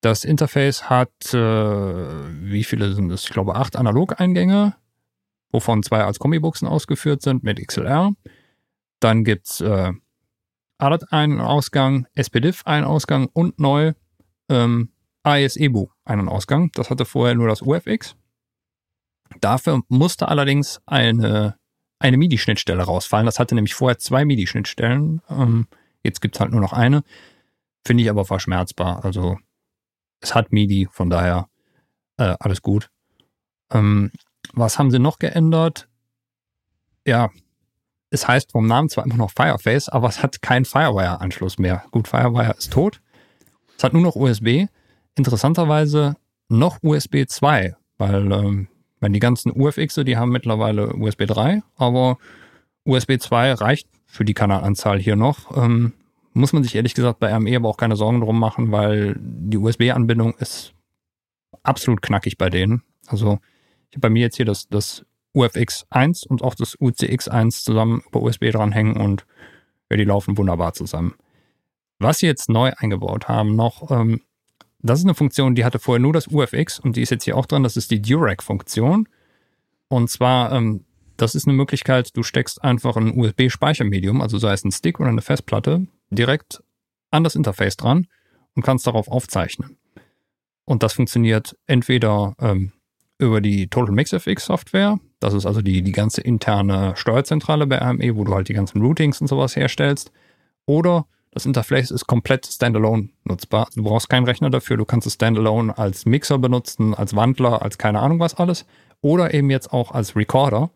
das 0.00 0.24
Interface 0.24 0.88
hat, 0.88 1.34
äh, 1.34 1.38
wie 1.38 2.62
viele 2.62 2.92
sind 2.92 3.10
es? 3.10 3.24
Ich 3.24 3.30
glaube, 3.30 3.56
acht 3.56 3.74
Analog-Eingänge, 3.74 4.76
wovon 5.50 5.82
zwei 5.82 6.04
als 6.04 6.20
Kombibuchsen 6.20 6.68
ausgeführt 6.68 7.22
sind 7.22 7.42
mit 7.42 7.58
XLR. 7.66 8.12
Dann 9.00 9.24
gibt's 9.24 9.60
äh, 9.60 9.92
ADAT 10.78 11.12
einen 11.12 11.40
Ausgang, 11.40 12.06
SPDIF 12.14 12.62
einen 12.66 12.84
Ausgang 12.84 13.28
und 13.32 13.58
neu 13.58 13.94
ähm, 14.48 14.90
AES-EBU 15.26 15.88
einen 16.04 16.28
Ausgang. 16.28 16.70
Das 16.74 16.88
hatte 16.88 17.04
vorher 17.04 17.34
nur 17.34 17.48
das 17.48 17.62
UFX. 17.62 18.16
Dafür 19.40 19.82
musste 19.88 20.28
allerdings 20.28 20.80
eine, 20.86 21.58
eine 21.98 22.16
MIDI-Schnittstelle 22.16 22.82
rausfallen. 22.82 23.26
Das 23.26 23.38
hatte 23.38 23.54
nämlich 23.54 23.74
vorher 23.74 23.98
zwei 23.98 24.24
MIDI-Schnittstellen. 24.24 25.20
Ähm, 25.28 25.66
jetzt 26.04 26.20
gibt's 26.20 26.38
halt 26.38 26.52
nur 26.52 26.60
noch 26.60 26.72
eine. 26.72 27.02
Finde 27.84 28.04
ich 28.04 28.10
aber 28.10 28.24
verschmerzbar. 28.24 29.04
Also 29.04 29.36
es 30.20 30.34
hat 30.34 30.52
MIDI, 30.52 30.88
von 30.90 31.10
daher 31.10 31.48
äh, 32.18 32.36
alles 32.38 32.62
gut. 32.62 32.90
Ähm, 33.72 34.12
was 34.52 34.78
haben 34.78 34.92
sie 34.92 35.00
noch 35.00 35.18
geändert? 35.18 35.88
Ja, 37.04 37.30
es 38.10 38.28
heißt 38.28 38.52
vom 38.52 38.66
Namen 38.66 38.88
zwar 38.88 39.04
immer 39.04 39.16
noch 39.16 39.32
Fireface, 39.32 39.88
aber 39.88 40.08
es 40.08 40.22
hat 40.22 40.40
keinen 40.40 40.64
Firewire-Anschluss 40.64 41.58
mehr. 41.58 41.84
Gut, 41.90 42.06
Firewire 42.06 42.54
ist 42.56 42.72
tot. 42.72 43.00
Es 43.76 43.82
hat 43.82 43.92
nur 43.92 44.02
noch 44.02 44.14
USB. 44.14 44.68
Interessanterweise 45.16 46.16
noch 46.48 46.78
USB 46.82 47.24
2, 47.26 47.74
weil 47.98 48.32
ähm, 48.32 48.68
wenn 49.00 49.12
die 49.12 49.20
ganzen 49.20 49.52
UFXe, 49.52 50.04
die 50.04 50.16
haben 50.16 50.30
mittlerweile 50.30 50.94
USB 50.94 51.26
3, 51.26 51.62
aber 51.76 52.18
USB 52.84 53.18
2 53.18 53.54
reicht 53.54 53.88
für 54.06 54.24
die 54.24 54.34
Kanalanzahl 54.34 54.98
hier 54.98 55.16
noch. 55.16 55.56
Ähm, 55.56 55.92
muss 56.32 56.52
man 56.52 56.62
sich 56.62 56.74
ehrlich 56.74 56.94
gesagt 56.94 57.18
bei 57.18 57.34
RME 57.34 57.56
aber 57.56 57.68
auch 57.68 57.76
keine 57.78 57.96
Sorgen 57.96 58.20
drum 58.20 58.38
machen, 58.38 58.70
weil 58.70 59.16
die 59.18 59.56
USB-Anbindung 59.56 60.34
ist 60.34 60.74
absolut 61.62 62.02
knackig 62.02 62.36
bei 62.36 62.50
denen. 62.50 62.82
Also 63.06 63.38
ich 63.90 63.96
habe 63.96 64.02
bei 64.02 64.10
mir 64.10 64.22
jetzt 64.22 64.36
hier 64.36 64.44
das, 64.44 64.68
das 64.68 65.04
UFX 65.34 65.86
1 65.90 66.24
und 66.24 66.42
auch 66.42 66.54
das 66.54 66.76
UCX 66.80 67.28
1 67.28 67.64
zusammen 67.64 68.02
über 68.08 68.22
USB 68.22 68.50
dranhängen 68.50 68.96
und 68.96 69.26
ja, 69.90 69.96
die 69.96 70.04
laufen 70.04 70.36
wunderbar 70.36 70.72
zusammen. 70.74 71.14
Was 71.98 72.18
sie 72.18 72.26
jetzt 72.26 72.48
neu 72.48 72.72
eingebaut 72.76 73.28
haben 73.28 73.56
noch, 73.56 73.90
ähm, 73.90 74.20
das 74.86 75.00
ist 75.00 75.04
eine 75.04 75.14
Funktion, 75.14 75.54
die 75.54 75.64
hatte 75.64 75.78
vorher 75.78 76.00
nur 76.00 76.12
das 76.12 76.28
UFX 76.28 76.78
und 76.78 76.96
die 76.96 77.02
ist 77.02 77.10
jetzt 77.10 77.24
hier 77.24 77.36
auch 77.36 77.46
dran, 77.46 77.62
das 77.62 77.76
ist 77.76 77.90
die 77.90 78.00
Durac-Funktion. 78.00 79.08
Und 79.88 80.10
zwar, 80.10 80.52
ähm, 80.52 80.84
das 81.16 81.34
ist 81.34 81.46
eine 81.46 81.56
Möglichkeit, 81.56 82.16
du 82.16 82.22
steckst 82.22 82.62
einfach 82.62 82.96
ein 82.96 83.18
USB-Speichermedium, 83.18 84.20
also 84.20 84.38
sei 84.38 84.52
es 84.52 84.64
ein 84.64 84.72
Stick 84.72 85.00
oder 85.00 85.08
eine 85.08 85.22
Festplatte, 85.22 85.86
direkt 86.10 86.62
an 87.10 87.24
das 87.24 87.34
Interface 87.34 87.76
dran 87.76 88.06
und 88.54 88.62
kannst 88.62 88.86
darauf 88.86 89.08
aufzeichnen. 89.08 89.78
Und 90.64 90.82
das 90.82 90.94
funktioniert 90.94 91.56
entweder 91.66 92.34
ähm, 92.40 92.72
über 93.18 93.40
die 93.40 93.68
Total 93.68 93.94
Mix 93.94 94.12
FX 94.12 94.46
Software, 94.46 94.98
das 95.20 95.32
ist 95.32 95.46
also 95.46 95.62
die, 95.62 95.82
die 95.82 95.92
ganze 95.92 96.20
interne 96.20 96.94
Steuerzentrale 96.96 97.66
bei 97.66 97.80
AME, 97.80 98.16
wo 98.16 98.24
du 98.24 98.34
halt 98.34 98.48
die 98.48 98.54
ganzen 98.54 98.82
Routings 98.82 99.20
und 99.20 99.28
sowas 99.28 99.56
herstellst, 99.56 100.12
oder 100.66 101.06
das 101.36 101.44
Interface 101.44 101.90
ist 101.90 102.06
komplett 102.06 102.46
standalone 102.46 103.10
nutzbar. 103.24 103.68
Du 103.74 103.82
brauchst 103.82 104.08
keinen 104.08 104.24
Rechner 104.24 104.48
dafür, 104.48 104.78
du 104.78 104.86
kannst 104.86 105.06
es 105.06 105.12
standalone 105.12 105.76
als 105.76 106.06
Mixer 106.06 106.38
benutzen, 106.38 106.94
als 106.94 107.14
Wandler, 107.14 107.60
als 107.60 107.76
keine 107.76 108.00
Ahnung 108.00 108.20
was 108.20 108.36
alles, 108.36 108.64
oder 109.02 109.34
eben 109.34 109.50
jetzt 109.50 109.70
auch 109.70 109.92
als 109.92 110.16
Recorder 110.16 110.70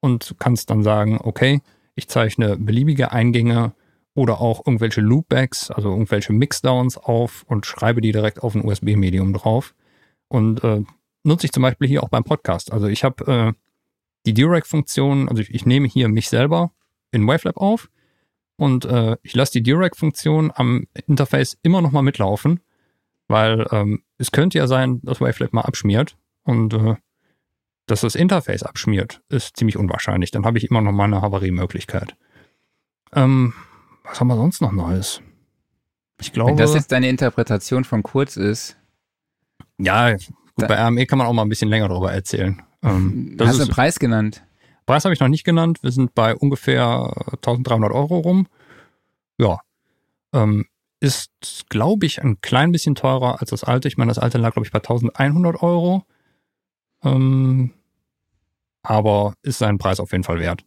und 0.00 0.36
kannst 0.38 0.70
dann 0.70 0.82
sagen, 0.82 1.20
okay, 1.22 1.60
ich 1.94 2.08
zeichne 2.08 2.56
beliebige 2.56 3.12
Eingänge 3.12 3.74
oder 4.14 4.40
auch 4.40 4.66
irgendwelche 4.66 5.02
Loopbacks, 5.02 5.70
also 5.70 5.90
irgendwelche 5.90 6.32
Mixdowns 6.32 6.96
auf 6.96 7.44
und 7.46 7.66
schreibe 7.66 8.00
die 8.00 8.12
direkt 8.12 8.42
auf 8.42 8.54
ein 8.54 8.64
USB-Medium 8.64 9.34
drauf. 9.34 9.74
Und 10.28 10.64
äh, 10.64 10.84
nutze 11.22 11.44
ich 11.44 11.52
zum 11.52 11.64
Beispiel 11.64 11.86
hier 11.86 12.02
auch 12.02 12.08
beim 12.08 12.24
Podcast. 12.24 12.72
Also 12.72 12.86
ich 12.86 13.04
habe 13.04 13.30
äh, 13.30 13.52
die 14.24 14.32
Durac-Funktion, 14.32 15.28
also 15.28 15.42
ich, 15.42 15.50
ich, 15.52 15.66
nehme 15.66 15.86
hier 15.86 16.08
mich 16.08 16.30
selber 16.30 16.70
in 17.10 17.26
Wavelab 17.26 17.58
auf 17.58 17.90
und 18.58 18.84
äh, 18.84 19.16
ich 19.22 19.34
lasse 19.34 19.52
die 19.52 19.62
Durac-Funktion 19.62 20.52
am 20.54 20.86
Interface 21.06 21.56
immer 21.62 21.80
noch 21.80 21.92
mal 21.92 22.02
mitlaufen, 22.02 22.60
weil 23.28 23.66
ähm, 23.70 24.02
es 24.18 24.32
könnte 24.32 24.58
ja 24.58 24.66
sein, 24.66 25.00
dass 25.04 25.20
Wavelab 25.20 25.52
mal 25.52 25.62
abschmiert 25.62 26.16
und 26.42 26.74
äh, 26.74 26.96
dass 27.86 28.00
das 28.00 28.16
Interface 28.16 28.64
abschmiert, 28.64 29.22
ist 29.28 29.56
ziemlich 29.56 29.76
unwahrscheinlich. 29.76 30.32
Dann 30.32 30.44
habe 30.44 30.58
ich 30.58 30.68
immer 30.68 30.80
noch 30.80 30.92
mal 30.92 31.04
eine 31.04 31.22
Havariemöglichkeit. 31.22 32.16
Ähm, 33.12 33.54
was 34.02 34.20
haben 34.20 34.26
wir 34.26 34.36
sonst 34.36 34.60
noch 34.60 34.72
Neues? 34.72 35.22
Ich 36.20 36.32
glaube. 36.32 36.50
Wenn 36.50 36.56
das 36.56 36.74
jetzt 36.74 36.90
deine 36.90 37.08
Interpretation 37.08 37.84
von 37.84 38.02
kurz 38.02 38.36
ist. 38.36 38.76
Ja, 39.78 40.14
gut, 40.14 40.26
bei 40.56 40.74
RME 40.74 41.06
kann 41.06 41.18
man 41.18 41.28
auch 41.28 41.32
mal 41.32 41.42
ein 41.42 41.48
bisschen 41.48 41.68
länger 41.68 41.88
darüber 41.88 42.12
erzählen. 42.12 42.60
Ähm, 42.82 43.36
hast 43.40 43.58
du 43.58 43.62
einen 43.62 43.70
Preis 43.70 44.00
genannt? 44.00 44.42
Preis 44.88 45.04
habe 45.04 45.12
ich 45.12 45.20
noch 45.20 45.28
nicht 45.28 45.44
genannt. 45.44 45.82
Wir 45.82 45.92
sind 45.92 46.14
bei 46.14 46.34
ungefähr 46.34 47.12
1300 47.32 47.92
Euro 47.92 48.20
rum. 48.20 48.46
Ja. 49.36 49.60
Ähm, 50.32 50.64
ist, 50.98 51.30
glaube 51.68 52.06
ich, 52.06 52.22
ein 52.22 52.40
klein 52.40 52.72
bisschen 52.72 52.94
teurer 52.94 53.38
als 53.38 53.50
das 53.50 53.64
alte. 53.64 53.86
Ich 53.86 53.98
meine, 53.98 54.08
das 54.08 54.18
alte 54.18 54.38
lag, 54.38 54.54
glaube 54.54 54.66
ich, 54.66 54.72
bei 54.72 54.78
1100 54.78 55.62
Euro. 55.62 56.04
Ähm, 57.04 57.74
aber 58.82 59.34
ist 59.42 59.58
seinen 59.58 59.76
Preis 59.76 60.00
auf 60.00 60.12
jeden 60.12 60.24
Fall 60.24 60.40
wert. 60.40 60.64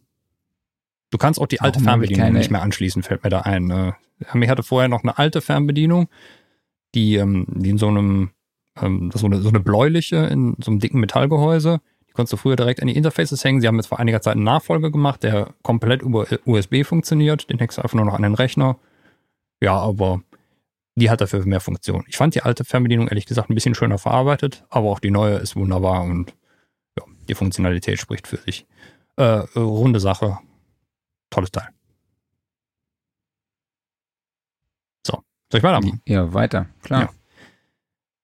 Du 1.10 1.18
kannst 1.18 1.40
auch 1.40 1.48
die 1.48 1.60
alte 1.60 1.80
Warum 1.80 1.86
Fernbedienung 1.86 2.32
nicht 2.32 2.52
mehr 2.52 2.62
anschließen, 2.62 3.02
fällt 3.02 3.24
mir 3.24 3.30
da 3.30 3.40
ein. 3.40 3.64
Ne? 3.64 3.96
Ich 4.20 4.48
hatte 4.48 4.62
vorher 4.62 4.88
noch 4.88 5.02
eine 5.02 5.18
alte 5.18 5.40
Fernbedienung, 5.40 6.08
die, 6.94 7.16
ähm, 7.16 7.46
die 7.48 7.70
in 7.70 7.78
so 7.78 7.88
einem, 7.88 8.30
ähm, 8.80 9.10
so, 9.12 9.26
eine, 9.26 9.40
so 9.40 9.48
eine 9.48 9.58
bläuliche, 9.58 10.18
in 10.26 10.54
so 10.62 10.70
einem 10.70 10.78
dicken 10.78 11.00
Metallgehäuse. 11.00 11.80
Die 12.12 12.14
konntest 12.14 12.34
du 12.34 12.36
früher 12.36 12.56
direkt 12.56 12.82
an 12.82 12.88
die 12.88 12.96
Interfaces 12.96 13.42
hängen. 13.42 13.62
Sie 13.62 13.66
haben 13.66 13.76
jetzt 13.76 13.86
vor 13.86 13.98
einiger 13.98 14.20
Zeit 14.20 14.34
einen 14.34 14.44
Nachfolger 14.44 14.90
gemacht, 14.90 15.22
der 15.22 15.54
komplett 15.62 16.02
über 16.02 16.26
USB 16.44 16.84
funktioniert. 16.84 17.48
Den 17.48 17.58
hängst 17.58 17.78
du 17.78 17.82
einfach 17.82 17.96
nur 17.96 18.04
noch 18.04 18.12
an 18.12 18.20
den 18.20 18.34
Rechner. 18.34 18.76
Ja, 19.62 19.78
aber 19.78 20.20
die 20.94 21.08
hat 21.08 21.22
dafür 21.22 21.46
mehr 21.46 21.60
Funktion. 21.60 22.04
Ich 22.08 22.18
fand 22.18 22.34
die 22.34 22.42
alte 22.42 22.64
Fernbedienung 22.66 23.08
ehrlich 23.08 23.24
gesagt 23.24 23.48
ein 23.48 23.54
bisschen 23.54 23.74
schöner 23.74 23.96
verarbeitet, 23.96 24.62
aber 24.68 24.90
auch 24.90 25.00
die 25.00 25.10
neue 25.10 25.36
ist 25.36 25.56
wunderbar 25.56 26.02
und 26.02 26.34
ja, 26.98 27.06
die 27.28 27.34
Funktionalität 27.34 27.98
spricht 27.98 28.26
für 28.26 28.36
sich. 28.36 28.66
Äh, 29.16 29.44
runde 29.56 30.00
Sache, 30.00 30.38
tolles 31.30 31.50
Teil. 31.50 31.68
So, 35.06 35.14
soll 35.50 35.58
ich 35.58 35.62
weitermachen? 35.62 36.02
Ja, 36.06 36.34
weiter, 36.34 36.66
klar. 36.82 37.14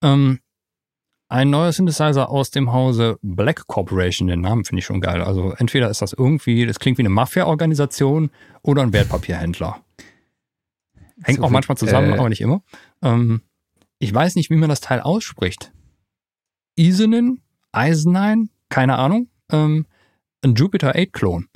Ja. 0.02 0.12
Ähm, 0.12 0.40
ein 1.28 1.50
neuer 1.50 1.72
Synthesizer 1.72 2.30
aus 2.30 2.50
dem 2.50 2.72
Hause 2.72 3.18
Black 3.22 3.66
Corporation, 3.66 4.28
den 4.28 4.40
Namen 4.40 4.64
finde 4.64 4.80
ich 4.80 4.86
schon 4.86 5.00
geil. 5.00 5.22
Also 5.22 5.52
entweder 5.52 5.90
ist 5.90 6.00
das 6.00 6.12
irgendwie, 6.12 6.64
das 6.66 6.78
klingt 6.78 6.98
wie 6.98 7.02
eine 7.02 7.10
Mafia-Organisation 7.10 8.30
oder 8.62 8.82
ein 8.82 8.92
Wertpapierhändler. 8.92 9.80
Hängt 11.22 11.38
so 11.38 11.44
auch 11.44 11.50
manchmal 11.50 11.76
zusammen, 11.76 12.12
äh, 12.12 12.18
aber 12.18 12.28
nicht 12.28 12.40
immer. 12.40 12.62
Ähm, 13.02 13.42
ich 13.98 14.14
weiß 14.14 14.36
nicht, 14.36 14.50
wie 14.50 14.56
man 14.56 14.68
das 14.68 14.80
Teil 14.80 15.00
ausspricht. 15.00 15.72
Isenin, 16.76 17.40
Eisenine, 17.72 18.48
keine 18.68 18.96
Ahnung. 18.96 19.28
Ähm, 19.50 19.86
ein 20.42 20.55
Jupiter 20.55 20.94
8 20.94 21.12
Klon. 21.12 21.48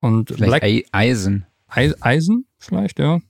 Und 0.00 0.30
vielleicht 0.30 0.62
Black, 0.62 0.84
Eisen. 0.92 1.46
Eisen 1.66 2.46
vielleicht, 2.58 2.98
ja. 2.98 3.20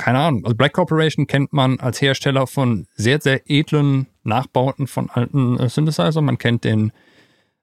Keine 0.00 0.18
Ahnung. 0.18 0.44
Also 0.46 0.56
Black 0.56 0.72
Corporation 0.72 1.26
kennt 1.26 1.52
man 1.52 1.78
als 1.78 2.00
Hersteller 2.00 2.46
von 2.46 2.86
sehr, 2.94 3.20
sehr 3.20 3.42
edlen 3.50 4.06
Nachbauten 4.22 4.86
von 4.86 5.10
alten 5.10 5.58
äh, 5.58 5.68
Synthesizer. 5.68 6.22
Man 6.22 6.38
kennt 6.38 6.64
den, 6.64 6.90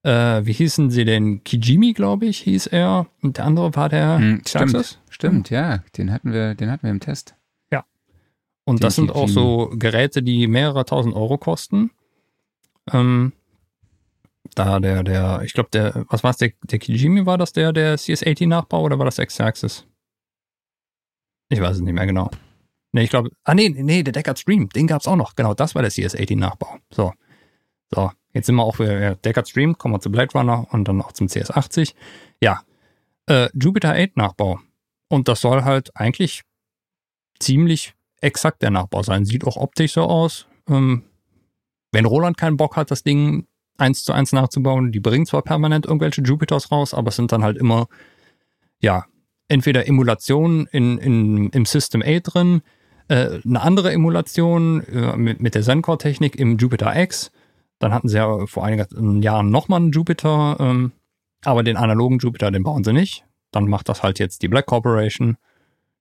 äh, 0.03 0.45
wie 0.45 0.53
hießen 0.53 0.91
sie 0.91 1.03
denn? 1.03 1.43
Kijimi, 1.43 1.93
glaube 1.93 2.27
ich, 2.27 2.37
hieß 2.41 2.67
er. 2.67 3.07
Und 3.23 3.37
der 3.37 3.45
andere 3.45 3.75
war 3.75 3.89
der 3.89 4.19
hm, 4.19 4.43
Stimmt, 4.47 4.99
stimmt, 5.09 5.49
ja. 5.49 5.79
Den 5.97 6.13
hatten 6.13 6.31
wir, 6.31 6.53
den 6.53 6.69
hatten 6.69 6.83
wir 6.83 6.91
im 6.91 6.99
Test. 6.99 7.33
Ja. 7.71 7.85
Und 8.65 8.81
den 8.81 8.81
das 8.81 8.95
sind 8.97 9.07
Kijimi. 9.07 9.23
auch 9.23 9.29
so 9.29 9.71
Geräte, 9.73 10.21
die 10.21 10.45
mehrere 10.45 10.85
tausend 10.85 11.15
Euro 11.15 11.39
kosten. 11.39 11.89
Ähm, 12.93 13.33
da 14.53 14.79
der, 14.79 15.01
der, 15.01 15.41
ich 15.43 15.53
glaube, 15.53 15.69
der, 15.73 16.05
was 16.09 16.23
war 16.23 16.29
es, 16.29 16.37
der, 16.37 16.51
der 16.61 16.77
Kijimi 16.77 17.25
war 17.25 17.39
das 17.39 17.51
der, 17.51 17.73
der 17.73 17.97
CS80-Nachbau 17.97 18.83
oder 18.83 18.99
war 18.99 19.05
das 19.05 19.17
X-Axis? 19.17 19.87
Ich 21.49 21.61
weiß 21.61 21.77
es 21.77 21.81
nicht 21.81 21.93
mehr 21.93 22.05
genau. 22.05 22.29
Nee, 22.91 23.03
ich 23.03 23.09
glaube, 23.09 23.29
ah 23.43 23.53
nee, 23.53 23.69
nee, 23.69 24.03
der 24.03 24.13
Deckard 24.13 24.39
Stream, 24.39 24.69
den 24.69 24.87
gab 24.87 25.01
es 25.01 25.07
auch 25.07 25.15
noch. 25.15 25.35
Genau, 25.35 25.53
das 25.53 25.75
war 25.75 25.81
der 25.81 25.91
CS80-Nachbau. 25.91 26.77
So. 26.91 27.13
So, 27.93 28.11
jetzt 28.33 28.47
sind 28.47 28.55
wir 28.55 28.63
auch 28.63 28.79
ja, 28.79 29.15
Deckard 29.15 29.47
Stream, 29.47 29.77
kommen 29.77 29.95
wir 29.95 29.99
zu 29.99 30.11
Blade 30.11 30.33
Runner 30.33 30.67
und 30.71 30.87
dann 30.87 31.01
auch 31.01 31.11
zum 31.11 31.27
CS80. 31.27 31.93
Ja, 32.41 32.61
äh, 33.27 33.49
Jupiter 33.53 33.93
8 33.93 34.17
Nachbau. 34.17 34.59
Und 35.09 35.27
das 35.27 35.41
soll 35.41 35.63
halt 35.63 35.95
eigentlich 35.95 36.43
ziemlich 37.39 37.93
exakt 38.19 38.61
der 38.61 38.71
Nachbau 38.71 39.03
sein. 39.03 39.25
Sieht 39.25 39.45
auch 39.45 39.57
optisch 39.57 39.93
so 39.93 40.03
aus. 40.03 40.47
Ähm, 40.67 41.03
wenn 41.91 42.05
Roland 42.05 42.37
keinen 42.37 42.57
Bock 42.57 42.75
hat, 42.75 42.91
das 42.91 43.03
Ding 43.03 43.47
eins 43.77 44.03
zu 44.03 44.11
eins 44.11 44.33
nachzubauen. 44.33 44.91
Die 44.91 44.99
bringen 44.99 45.25
zwar 45.25 45.43
permanent 45.43 45.85
irgendwelche 45.85 46.21
Jupiters 46.21 46.71
raus, 46.71 46.93
aber 46.93 47.09
es 47.09 47.15
sind 47.15 47.31
dann 47.31 47.43
halt 47.43 47.57
immer, 47.57 47.87
ja, 48.81 49.05
entweder 49.47 49.87
Emulationen 49.87 50.67
in, 50.67 50.97
in, 50.97 51.49
im 51.49 51.65
System 51.65 52.01
A 52.01 52.19
drin, 52.19 52.61
äh, 53.07 53.39
eine 53.45 53.61
andere 53.61 53.91
Emulation 53.91 54.83
äh, 54.83 55.15
mit, 55.15 55.41
mit 55.41 55.55
der 55.55 55.61
Zencore-Technik 55.61 56.35
im 56.35 56.57
Jupiter 56.57 56.95
X. 56.95 57.31
Dann 57.79 57.93
hatten 57.93 58.09
sie 58.09 58.17
ja 58.17 58.45
vor 58.47 58.65
einigen 58.65 59.21
Jahren 59.21 59.49
nochmal 59.49 59.79
einen 59.79 59.91
Jupiter, 59.91 60.57
ähm, 60.59 60.91
aber 61.43 61.63
den 61.63 61.77
analogen 61.77 62.17
Jupiter, 62.17 62.51
den 62.51 62.63
bauen 62.63 62.83
sie 62.83 62.93
nicht. 62.93 63.23
Dann 63.51 63.67
macht 63.67 63.87
das 63.87 64.03
halt 64.03 64.19
jetzt 64.19 64.41
die 64.41 64.47
Black 64.47 64.65
Corporation. 64.65 65.37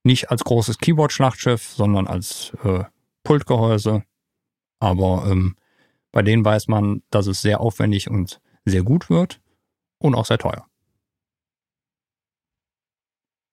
Nicht 0.03 0.31
als 0.31 0.45
großes 0.45 0.79
Keyboard-Schlachtschiff, 0.79 1.75
sondern 1.75 2.07
als 2.07 2.53
äh, 2.65 2.85
Pultgehäuse. 3.23 4.05
Aber 4.79 5.27
ähm, 5.29 5.57
bei 6.13 6.23
denen 6.23 6.45
weiß 6.45 6.69
man, 6.69 7.03
dass 7.11 7.27
es 7.27 7.43
sehr 7.43 7.61
aufwendig 7.61 8.09
und 8.09 8.41
sehr 8.65 8.83
gut 8.83 9.11
wird 9.11 9.41
und 9.99 10.15
auch 10.15 10.27
sehr 10.27 10.39
teuer. 10.39 10.67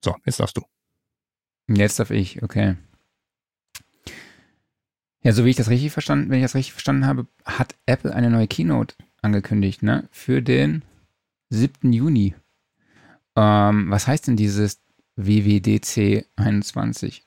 So, 0.04 0.14
jetzt 0.26 0.38
darfst 0.38 0.58
du. 0.58 0.62
Jetzt 1.66 1.98
darf 1.98 2.10
ich, 2.10 2.42
okay. 2.42 2.76
Ja, 5.22 5.32
so 5.32 5.46
wie 5.46 5.50
ich 5.50 5.56
das 5.56 5.70
richtig 5.70 5.92
verstanden, 5.92 6.28
wenn 6.28 6.40
ich 6.40 6.44
das 6.44 6.54
richtig 6.54 6.74
verstanden 6.74 7.06
habe, 7.06 7.26
hat 7.46 7.74
Apple 7.86 8.14
eine 8.14 8.28
neue 8.28 8.46
Keynote 8.46 8.94
angekündigt, 9.22 9.82
ne? 9.82 10.06
Für 10.12 10.42
den 10.42 10.84
7. 11.48 11.90
Juni. 11.90 12.34
Ähm, 13.34 13.90
was 13.90 14.06
heißt 14.06 14.26
denn 14.26 14.36
dieses 14.36 14.82
WWDC 15.16 16.26
21? 16.36 17.26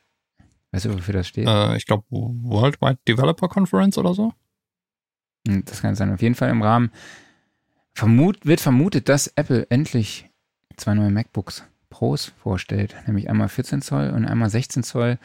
Weißt 0.71 0.85
du, 0.85 0.93
wofür 0.93 1.15
das 1.15 1.27
steht? 1.27 1.47
Äh, 1.47 1.77
ich 1.77 1.87
glaube 1.87 2.05
Worldwide 2.11 2.99
Developer 3.07 3.47
Conference 3.47 3.97
oder 3.97 4.13
so. 4.13 4.33
Hm, 5.47 5.65
das 5.65 5.81
kann 5.81 5.95
sein. 5.95 6.13
Auf 6.13 6.21
jeden 6.21 6.35
Fall 6.35 6.51
im 6.51 6.61
Rahmen 6.61 6.91
vermut, 7.95 8.45
wird 8.45 8.61
vermutet, 8.61 9.09
dass 9.09 9.25
Apple 9.29 9.65
endlich 9.71 10.29
zwei 10.75 10.93
neue 10.93 11.09
MacBooks 11.09 11.63
Pros 11.98 12.32
vorstellt, 12.44 12.95
nämlich 13.07 13.28
einmal 13.28 13.49
14 13.49 13.82
Zoll 13.82 14.11
und 14.11 14.24
einmal 14.24 14.52
16 14.52 14.84
Zoll 14.84 15.18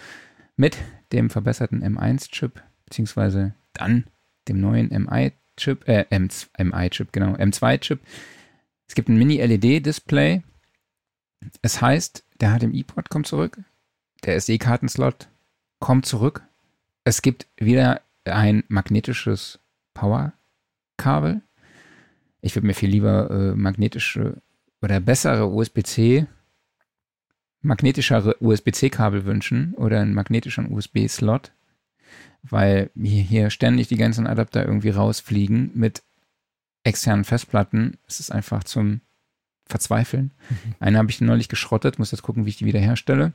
mit 0.57 0.79
dem 1.13 1.29
verbesserten 1.29 1.85
M1-Chip, 1.85 2.63
beziehungsweise 2.87 3.55
dann 3.75 4.07
dem 4.49 4.59
neuen 4.59 4.89
M2-Chip, 4.89 5.87
äh, 5.87 6.07
MI-Chip, 6.11 7.13
genau, 7.13 7.35
M2-Chip. 7.35 8.01
Es 8.89 8.95
gibt 8.95 9.11
ein 9.11 9.19
Mini-LED-Display. 9.19 10.43
Es 11.61 11.83
heißt, 11.83 12.25
der 12.41 12.59
HDMI-Port 12.59 13.11
kommt 13.11 13.27
zurück, 13.27 13.59
der 14.25 14.37
SD-Kartenslot 14.37 15.29
kommt 15.79 16.07
zurück. 16.07 16.43
Es 17.05 17.21
gibt 17.21 17.49
wieder 17.59 18.01
ein 18.25 18.65
magnetisches 18.69 19.59
Power-Kabel. 19.93 21.43
Ich 22.41 22.57
würde 22.57 22.67
mir 22.67 22.75
viel 22.75 22.89
lieber 22.89 23.31
äh, 23.31 23.55
magnetische 23.55 24.41
oder 24.81 25.01
bessere 25.01 25.49
USB-C, 25.49 26.27
magnetischere 27.63 28.37
USB-C-Kabel 28.41 29.25
wünschen 29.25 29.75
oder 29.75 30.01
einen 30.01 30.15
magnetischen 30.15 30.71
USB-Slot, 30.71 31.53
weil 32.43 32.91
hier, 33.01 33.23
hier 33.23 33.51
ständig 33.51 33.89
die 33.89 33.97
ganzen 33.97 34.27
Adapter 34.27 34.65
irgendwie 34.65 34.91
rausfliegen 34.91 35.71
mit 35.75 36.03
externen 36.85 37.25
Festplatten. 37.25 37.99
Es 38.07 38.21
ist 38.21 38.33
einfach 38.33 38.65
zum 38.65 39.01
Verzweifeln. 39.67 40.33
Mhm. 40.51 40.75
Eine 40.81 40.99
habe 40.99 41.11
ich 41.11 41.21
neulich 41.21 41.49
geschrottet, 41.49 41.99
muss 41.99 42.11
jetzt 42.11 42.23
gucken, 42.23 42.45
wie 42.45 42.51
ich 42.51 42.57
die 42.57 42.67
wieder 42.67 42.81
herstelle. 42.81 43.33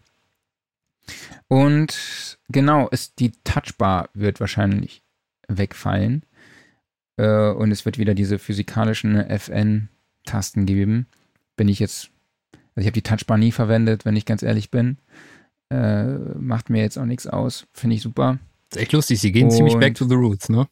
Und 1.47 2.37
genau, 2.49 2.89
ist 2.89 3.19
die 3.19 3.31
Touchbar 3.43 4.09
wird 4.13 4.39
wahrscheinlich 4.39 5.01
wegfallen. 5.47 6.23
Äh, 7.17 7.49
und 7.49 7.71
es 7.71 7.85
wird 7.85 7.97
wieder 7.97 8.13
diese 8.13 8.39
physikalischen 8.39 9.15
FN-Tasten 9.15 10.65
geben. 10.65 11.07
Bin 11.55 11.69
ich 11.69 11.79
jetzt, 11.79 12.09
also 12.77 12.85
ich 12.85 12.91
habe 12.91 13.01
die 13.01 13.01
Touchbar 13.01 13.39
nie 13.39 13.51
verwendet, 13.51 14.05
wenn 14.05 14.15
ich 14.15 14.25
ganz 14.25 14.43
ehrlich 14.43 14.69
bin. 14.69 14.99
Äh, 15.71 16.03
macht 16.37 16.69
mir 16.69 16.83
jetzt 16.83 16.99
auch 16.99 17.05
nichts 17.05 17.25
aus. 17.25 17.65
Finde 17.73 17.95
ich 17.95 18.03
super. 18.03 18.37
ist 18.69 18.77
echt 18.77 18.93
lustig, 18.93 19.19
sie 19.19 19.31
gehen 19.31 19.45
und, 19.45 19.51
ziemlich 19.51 19.77
back 19.77 19.95
to 19.95 20.07
the 20.07 20.13
roots, 20.13 20.47
ne? 20.47 20.67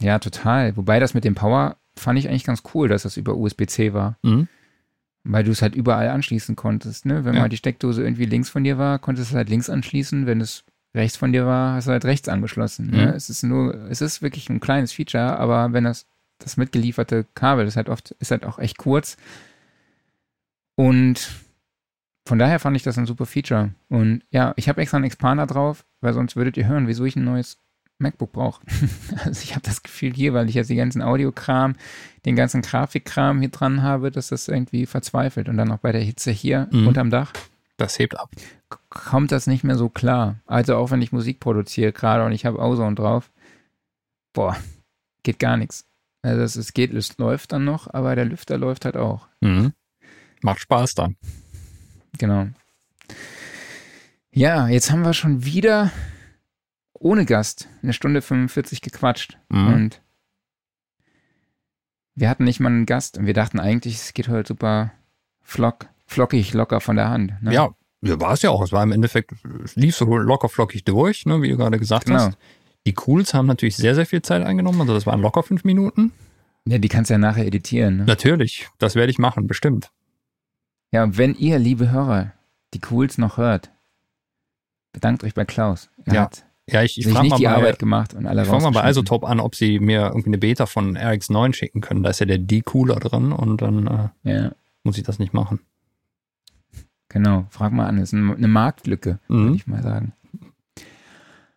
Ja, 0.00 0.18
total. 0.18 0.74
Wobei 0.78 1.00
das 1.00 1.12
mit 1.12 1.24
dem 1.24 1.34
Power 1.34 1.76
fand 1.96 2.18
ich 2.18 2.30
eigentlich 2.30 2.44
ganz 2.44 2.62
cool, 2.72 2.88
dass 2.88 3.02
das 3.02 3.18
über 3.18 3.36
USB-C 3.36 3.92
war. 3.92 4.16
Mhm. 4.22 4.48
Weil 5.22 5.44
du 5.44 5.50
es 5.50 5.60
halt 5.60 5.74
überall 5.74 6.08
anschließen 6.08 6.56
konntest, 6.56 7.04
ne? 7.04 7.26
Wenn 7.26 7.34
ja. 7.34 7.42
mal 7.42 7.50
die 7.50 7.58
Steckdose 7.58 8.02
irgendwie 8.02 8.24
links 8.24 8.48
von 8.48 8.64
dir 8.64 8.78
war, 8.78 8.98
konntest 8.98 9.30
du 9.30 9.34
es 9.34 9.36
halt 9.36 9.50
links 9.50 9.68
anschließen. 9.68 10.24
Wenn 10.24 10.40
es 10.40 10.64
rechts 10.94 11.18
von 11.18 11.34
dir 11.34 11.44
war, 11.44 11.74
hast 11.74 11.88
du 11.88 11.92
halt 11.92 12.06
rechts 12.06 12.30
angeschlossen. 12.30 12.86
Ne? 12.86 12.96
Mhm. 12.96 13.04
Ne? 13.04 13.14
Es 13.14 13.28
ist 13.28 13.42
nur, 13.42 13.74
es 13.90 14.00
ist 14.00 14.22
wirklich 14.22 14.48
ein 14.48 14.60
kleines 14.60 14.92
Feature, 14.92 15.38
aber 15.38 15.74
wenn 15.74 15.84
das, 15.84 16.06
das 16.38 16.56
mitgelieferte 16.56 17.26
Kabel 17.34 17.66
ist 17.66 17.76
halt 17.76 17.90
oft, 17.90 18.12
ist 18.12 18.30
halt 18.30 18.46
auch 18.46 18.58
echt 18.58 18.78
kurz. 18.78 19.18
Und 20.76 21.28
von 22.26 22.38
daher 22.38 22.60
fand 22.60 22.76
ich 22.76 22.82
das 22.82 22.98
ein 22.98 23.06
super 23.06 23.26
Feature. 23.26 23.70
Und 23.88 24.22
ja, 24.30 24.52
ich 24.56 24.68
habe 24.68 24.80
extra 24.80 24.96
einen 24.96 25.06
Expander 25.06 25.46
drauf, 25.46 25.84
weil 26.00 26.14
sonst 26.14 26.36
würdet 26.36 26.56
ihr 26.56 26.66
hören, 26.66 26.86
wieso 26.86 27.04
ich 27.04 27.16
ein 27.16 27.24
neues 27.24 27.58
MacBook 27.98 28.32
brauche. 28.32 28.62
also 29.24 29.42
ich 29.42 29.52
habe 29.52 29.62
das 29.62 29.82
Gefühl 29.82 30.12
hier, 30.14 30.34
weil 30.34 30.48
ich 30.48 30.54
jetzt 30.54 30.70
die 30.70 30.76
ganzen 30.76 31.02
Audiokram, 31.02 31.74
den 32.24 32.36
ganzen 32.36 32.62
Grafikkram 32.62 33.40
hier 33.40 33.50
dran 33.50 33.82
habe, 33.82 34.10
dass 34.10 34.28
das 34.28 34.48
irgendwie 34.48 34.86
verzweifelt. 34.86 35.48
Und 35.48 35.56
dann 35.56 35.70
auch 35.72 35.78
bei 35.78 35.92
der 35.92 36.02
Hitze 36.02 36.30
hier 36.30 36.68
mhm. 36.70 36.88
unterm 36.88 37.10
Dach. 37.10 37.32
Das 37.76 37.98
hebt 37.98 38.18
ab 38.18 38.30
kommt 38.92 39.32
das 39.32 39.46
nicht 39.46 39.64
mehr 39.64 39.76
so 39.76 39.88
klar. 39.88 40.36
Also 40.46 40.76
auch 40.76 40.90
wenn 40.90 41.02
ich 41.02 41.12
Musik 41.12 41.40
produziere 41.40 41.92
gerade 41.92 42.24
und 42.24 42.32
ich 42.32 42.46
habe 42.46 42.58
Ozone 42.58 42.94
drauf, 42.94 43.30
boah, 44.32 44.56
geht 45.22 45.38
gar 45.38 45.56
nichts. 45.56 45.86
Also 46.22 46.42
es, 46.42 46.56
es 46.56 46.72
geht, 46.72 46.92
es 46.92 47.18
läuft 47.18 47.52
dann 47.52 47.64
noch, 47.64 47.92
aber 47.92 48.14
der 48.14 48.24
Lüfter 48.24 48.58
läuft 48.58 48.84
halt 48.84 48.96
auch. 48.96 49.28
Mhm. 49.40 49.72
Macht 50.42 50.60
Spaß 50.60 50.94
dann. 50.94 51.16
Genau. 52.18 52.48
Ja, 54.32 54.68
jetzt 54.68 54.90
haben 54.90 55.04
wir 55.04 55.12
schon 55.12 55.44
wieder 55.44 55.90
ohne 56.92 57.24
Gast 57.26 57.68
eine 57.82 57.92
Stunde 57.92 58.22
45 58.22 58.80
gequatscht. 58.80 59.38
Mhm. 59.48 59.72
Und 59.72 60.02
wir 62.14 62.28
hatten 62.28 62.44
nicht 62.44 62.60
mal 62.60 62.68
einen 62.68 62.86
Gast 62.86 63.18
und 63.18 63.26
wir 63.26 63.34
dachten 63.34 63.58
eigentlich, 63.58 63.96
es 63.96 64.14
geht 64.14 64.28
heute 64.28 64.48
super 64.48 64.92
flock, 65.40 65.88
flockig, 66.06 66.52
locker 66.54 66.80
von 66.80 66.96
der 66.96 67.08
Hand. 67.08 67.42
Ne? 67.42 67.52
Ja, 67.52 67.70
ja, 68.02 68.20
war 68.20 68.32
es 68.32 68.42
ja 68.42 68.50
auch. 68.50 68.62
Es 68.62 68.72
war 68.72 68.82
im 68.82 68.92
Endeffekt, 68.92 69.32
es 69.64 69.76
lief 69.76 69.96
so 69.96 70.04
locker 70.16 70.48
flockig 70.48 70.84
durch, 70.84 71.24
ne, 71.24 71.40
wie 71.40 71.48
du 71.48 71.56
gerade 71.56 71.78
gesagt 71.78 72.06
genau. 72.06 72.18
hast. 72.18 72.38
Die 72.84 72.94
Cools 72.94 73.32
haben 73.32 73.46
natürlich 73.46 73.76
sehr, 73.76 73.94
sehr 73.94 74.06
viel 74.06 74.22
Zeit 74.22 74.42
eingenommen. 74.42 74.80
Also 74.80 74.92
das 74.92 75.06
waren 75.06 75.20
locker 75.20 75.42
fünf 75.44 75.62
Minuten. 75.62 76.12
Ja, 76.64 76.78
die 76.78 76.88
kannst 76.88 77.10
du 77.10 77.14
ja 77.14 77.18
nachher 77.18 77.46
editieren. 77.46 77.98
Ne? 77.98 78.04
Natürlich, 78.04 78.68
das 78.78 78.94
werde 78.96 79.10
ich 79.10 79.18
machen, 79.18 79.46
bestimmt. 79.46 79.90
Ja, 80.92 81.02
und 81.02 81.18
wenn 81.18 81.34
ihr, 81.34 81.58
liebe 81.58 81.90
Hörer, 81.90 82.32
die 82.74 82.80
Cools 82.80 83.18
noch 83.18 83.38
hört, 83.38 83.70
bedankt 84.92 85.24
euch 85.24 85.34
bei 85.34 85.44
Klaus. 85.44 85.90
Er 86.04 86.14
ja. 86.14 86.20
hat 86.22 86.44
ja, 86.66 86.82
ich, 86.82 86.96
ich 86.96 87.08
frage 87.08 87.28
mal 87.28 87.38
die 87.38 87.44
bei, 87.44 87.50
Arbeit 87.50 87.78
gemacht 87.78 88.14
und 88.14 88.26
alle 88.26 88.42
Ich 88.42 88.48
frage 88.48 88.62
mal 88.62 88.70
bei 88.70 88.88
Isotop 88.88 89.24
an, 89.24 89.40
ob 89.40 89.56
sie 89.56 89.80
mir 89.80 90.06
irgendwie 90.06 90.28
eine 90.28 90.38
Beta 90.38 90.66
von 90.66 90.96
RX9 90.96 91.54
schicken 91.54 91.80
können. 91.80 92.02
Da 92.02 92.10
ist 92.10 92.20
ja 92.20 92.26
der 92.26 92.38
D-Cooler 92.38 93.00
drin 93.00 93.32
und 93.32 93.62
dann 93.62 94.12
äh, 94.24 94.32
ja. 94.32 94.52
muss 94.84 94.96
ich 94.96 95.02
das 95.02 95.18
nicht 95.18 95.34
machen. 95.34 95.60
Genau, 97.08 97.46
frag 97.50 97.72
mal 97.72 97.86
an. 97.86 97.96
Das 97.96 98.12
ist 98.12 98.14
eine 98.14 98.48
Marktlücke, 98.48 99.18
mhm. 99.28 99.42
würde 99.42 99.56
ich 99.56 99.66
mal 99.66 99.82
sagen. 99.82 100.12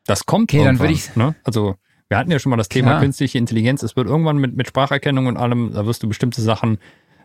Das 0.06 0.26
kommt 0.26 0.52
okay, 0.52 0.64
dann 0.64 0.80
würde 0.80 0.94
ich. 0.94 1.16
Ne? 1.16 1.36
Also, 1.44 1.76
wir 2.10 2.18
hatten 2.18 2.32
ja 2.32 2.40
schon 2.40 2.50
mal 2.50 2.58
das 2.58 2.70
Thema 2.70 2.90
Klar. 2.90 3.02
künstliche 3.02 3.38
Intelligenz. 3.38 3.84
Es 3.84 3.96
wird 3.96 4.08
irgendwann 4.08 4.38
mit, 4.38 4.56
mit 4.56 4.68
Spracherkennung 4.68 5.28
und 5.28 5.38
allem, 5.38 5.72
da 5.74 5.86
wirst 5.86 6.04
du 6.04 6.08
bestimmte 6.08 6.42
Sachen, 6.42 6.80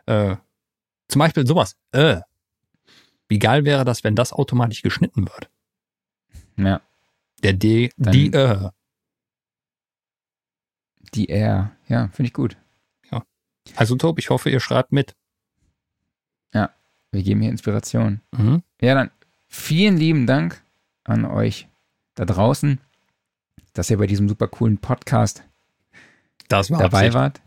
äh, 0.07 0.37
zum 1.11 1.19
Beispiel 1.19 1.47
sowas. 1.47 1.77
Äh, 1.93 2.21
wie 3.29 3.39
geil 3.39 3.65
wäre 3.65 3.85
das, 3.85 4.03
wenn 4.05 4.17
das 4.17 4.33
automatisch 4.33 4.83
geschnitten 4.83 5.29
wird? 5.29 5.51
Ja. 6.57 6.81
Der 7.43 7.53
D, 7.53 7.91
dann 7.97 8.13
die, 8.13 8.33
äh. 8.33 8.71
Die 11.15 11.29
R, 11.29 11.73
ja, 11.89 12.09
finde 12.09 12.29
ich 12.29 12.33
gut. 12.33 12.57
Ja. 13.11 13.25
Also, 13.77 13.97
Tob, 13.97 14.19
ich 14.19 14.31
hoffe, 14.31 14.51
ihr 14.51 14.61
schreibt 14.61 14.93
mit. 14.93 15.17
Ja, 16.53 16.71
wir 17.13 17.23
geben 17.23 17.41
hier 17.41 17.51
Inspiration. 17.51 18.21
Mhm. 18.33 18.63
Ja, 18.81 18.95
dann 18.95 19.11
vielen 19.49 19.97
lieben 19.97 20.27
Dank 20.27 20.63
an 21.05 21.25
euch 21.25 21.69
da 22.15 22.25
draußen, 22.25 22.81
dass 23.73 23.91
ihr 23.91 23.99
bei 23.99 24.07
diesem 24.07 24.29
super 24.29 24.49
coolen 24.49 24.79
Podcast 24.79 25.43
dabei 26.49 26.85
Absicht. 26.85 27.15
wart. 27.15 27.41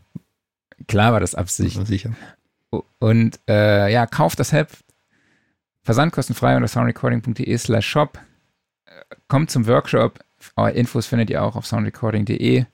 Klar 0.88 1.12
war 1.12 1.20
das 1.20 1.34
Absicht. 1.34 1.86
Sicher. 1.86 2.14
Und 3.04 3.38
äh, 3.50 3.92
ja, 3.92 4.06
kauft 4.06 4.40
das 4.40 4.52
Heft. 4.52 4.82
Versandkostenfrei 5.82 6.56
unter 6.56 6.68
soundrecording.de 6.68 7.58
slash 7.58 7.86
shop. 7.86 8.18
Kommt 9.28 9.50
zum 9.50 9.66
Workshop. 9.66 10.24
Infos 10.72 11.04
findet 11.04 11.28
ihr 11.28 11.42
auch 11.42 11.54
auf 11.54 11.66
soundrecording.de. 11.66 12.64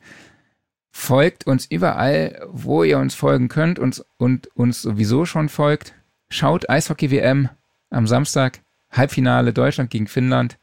Folgt 0.92 1.48
uns 1.48 1.66
überall, 1.66 2.46
wo 2.48 2.84
ihr 2.84 2.98
uns 2.98 3.16
folgen 3.16 3.48
könnt 3.48 3.80
und, 3.80 4.04
und 4.18 4.46
uns 4.54 4.82
sowieso 4.82 5.26
schon 5.26 5.48
folgt. 5.48 5.94
Schaut 6.28 6.70
Eishockey-WM 6.70 7.48
am 7.90 8.06
Samstag, 8.06 8.60
Halbfinale 8.92 9.52
Deutschland 9.52 9.90
gegen 9.90 10.06
Finnland. 10.06 10.58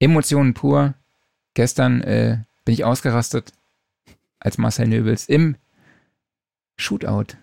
Emotionen 0.00 0.54
pur. 0.54 0.94
Gestern 1.52 2.00
äh, 2.00 2.38
bin 2.64 2.72
ich 2.72 2.84
ausgerastet, 2.84 3.52
als 4.40 4.56
Marcel 4.56 4.88
Nöbels 4.88 5.28
im 5.28 5.56
Shootout 6.78 7.36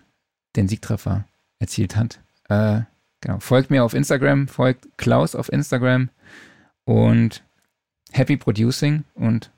den 0.56 0.68
Siegtreffer 0.68 1.24
erzielt 1.58 1.96
hat. 1.96 2.20
Äh, 2.48 2.80
genau. 3.20 3.38
Folgt 3.40 3.70
mir 3.70 3.84
auf 3.84 3.94
Instagram, 3.94 4.48
folgt 4.48 4.88
Klaus 4.96 5.34
auf 5.34 5.52
Instagram 5.52 6.10
und 6.84 7.44
Happy 8.12 8.36
Producing 8.36 9.04
und 9.14 9.50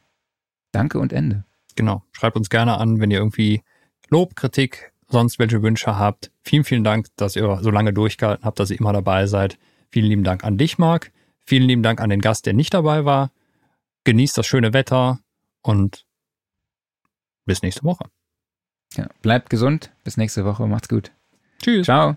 danke 0.72 0.98
und 0.98 1.12
Ende. 1.12 1.44
Genau. 1.76 2.02
Schreibt 2.12 2.36
uns 2.36 2.50
gerne 2.50 2.78
an, 2.78 3.00
wenn 3.00 3.10
ihr 3.10 3.18
irgendwie 3.18 3.62
Lob, 4.08 4.34
Kritik, 4.34 4.92
sonst 5.08 5.38
welche 5.38 5.62
Wünsche 5.62 5.98
habt. 5.98 6.30
Vielen, 6.42 6.64
vielen 6.64 6.84
Dank, 6.84 7.06
dass 7.16 7.36
ihr 7.36 7.58
so 7.62 7.70
lange 7.70 7.92
durchgehalten 7.92 8.44
habt, 8.44 8.58
dass 8.58 8.70
ihr 8.70 8.80
immer 8.80 8.92
dabei 8.92 9.26
seid. 9.26 9.58
Vielen 9.90 10.06
lieben 10.06 10.24
Dank 10.24 10.44
an 10.44 10.58
dich, 10.58 10.78
Marc. 10.78 11.12
Vielen 11.44 11.68
lieben 11.68 11.82
Dank 11.82 12.00
an 12.00 12.10
den 12.10 12.20
Gast, 12.20 12.46
der 12.46 12.52
nicht 12.52 12.74
dabei 12.74 13.04
war. 13.04 13.30
Genießt 14.04 14.36
das 14.36 14.46
schöne 14.46 14.72
Wetter 14.72 15.20
und 15.62 16.04
bis 17.46 17.62
nächste 17.62 17.84
Woche. 17.84 18.04
Ja, 18.98 19.06
bleibt 19.22 19.48
gesund. 19.48 19.90
Bis 20.02 20.16
nächste 20.16 20.44
Woche. 20.44 20.66
Macht's 20.66 20.88
gut. 20.88 21.12
Tschüss. 21.62 21.84
Ciao. 21.84 22.16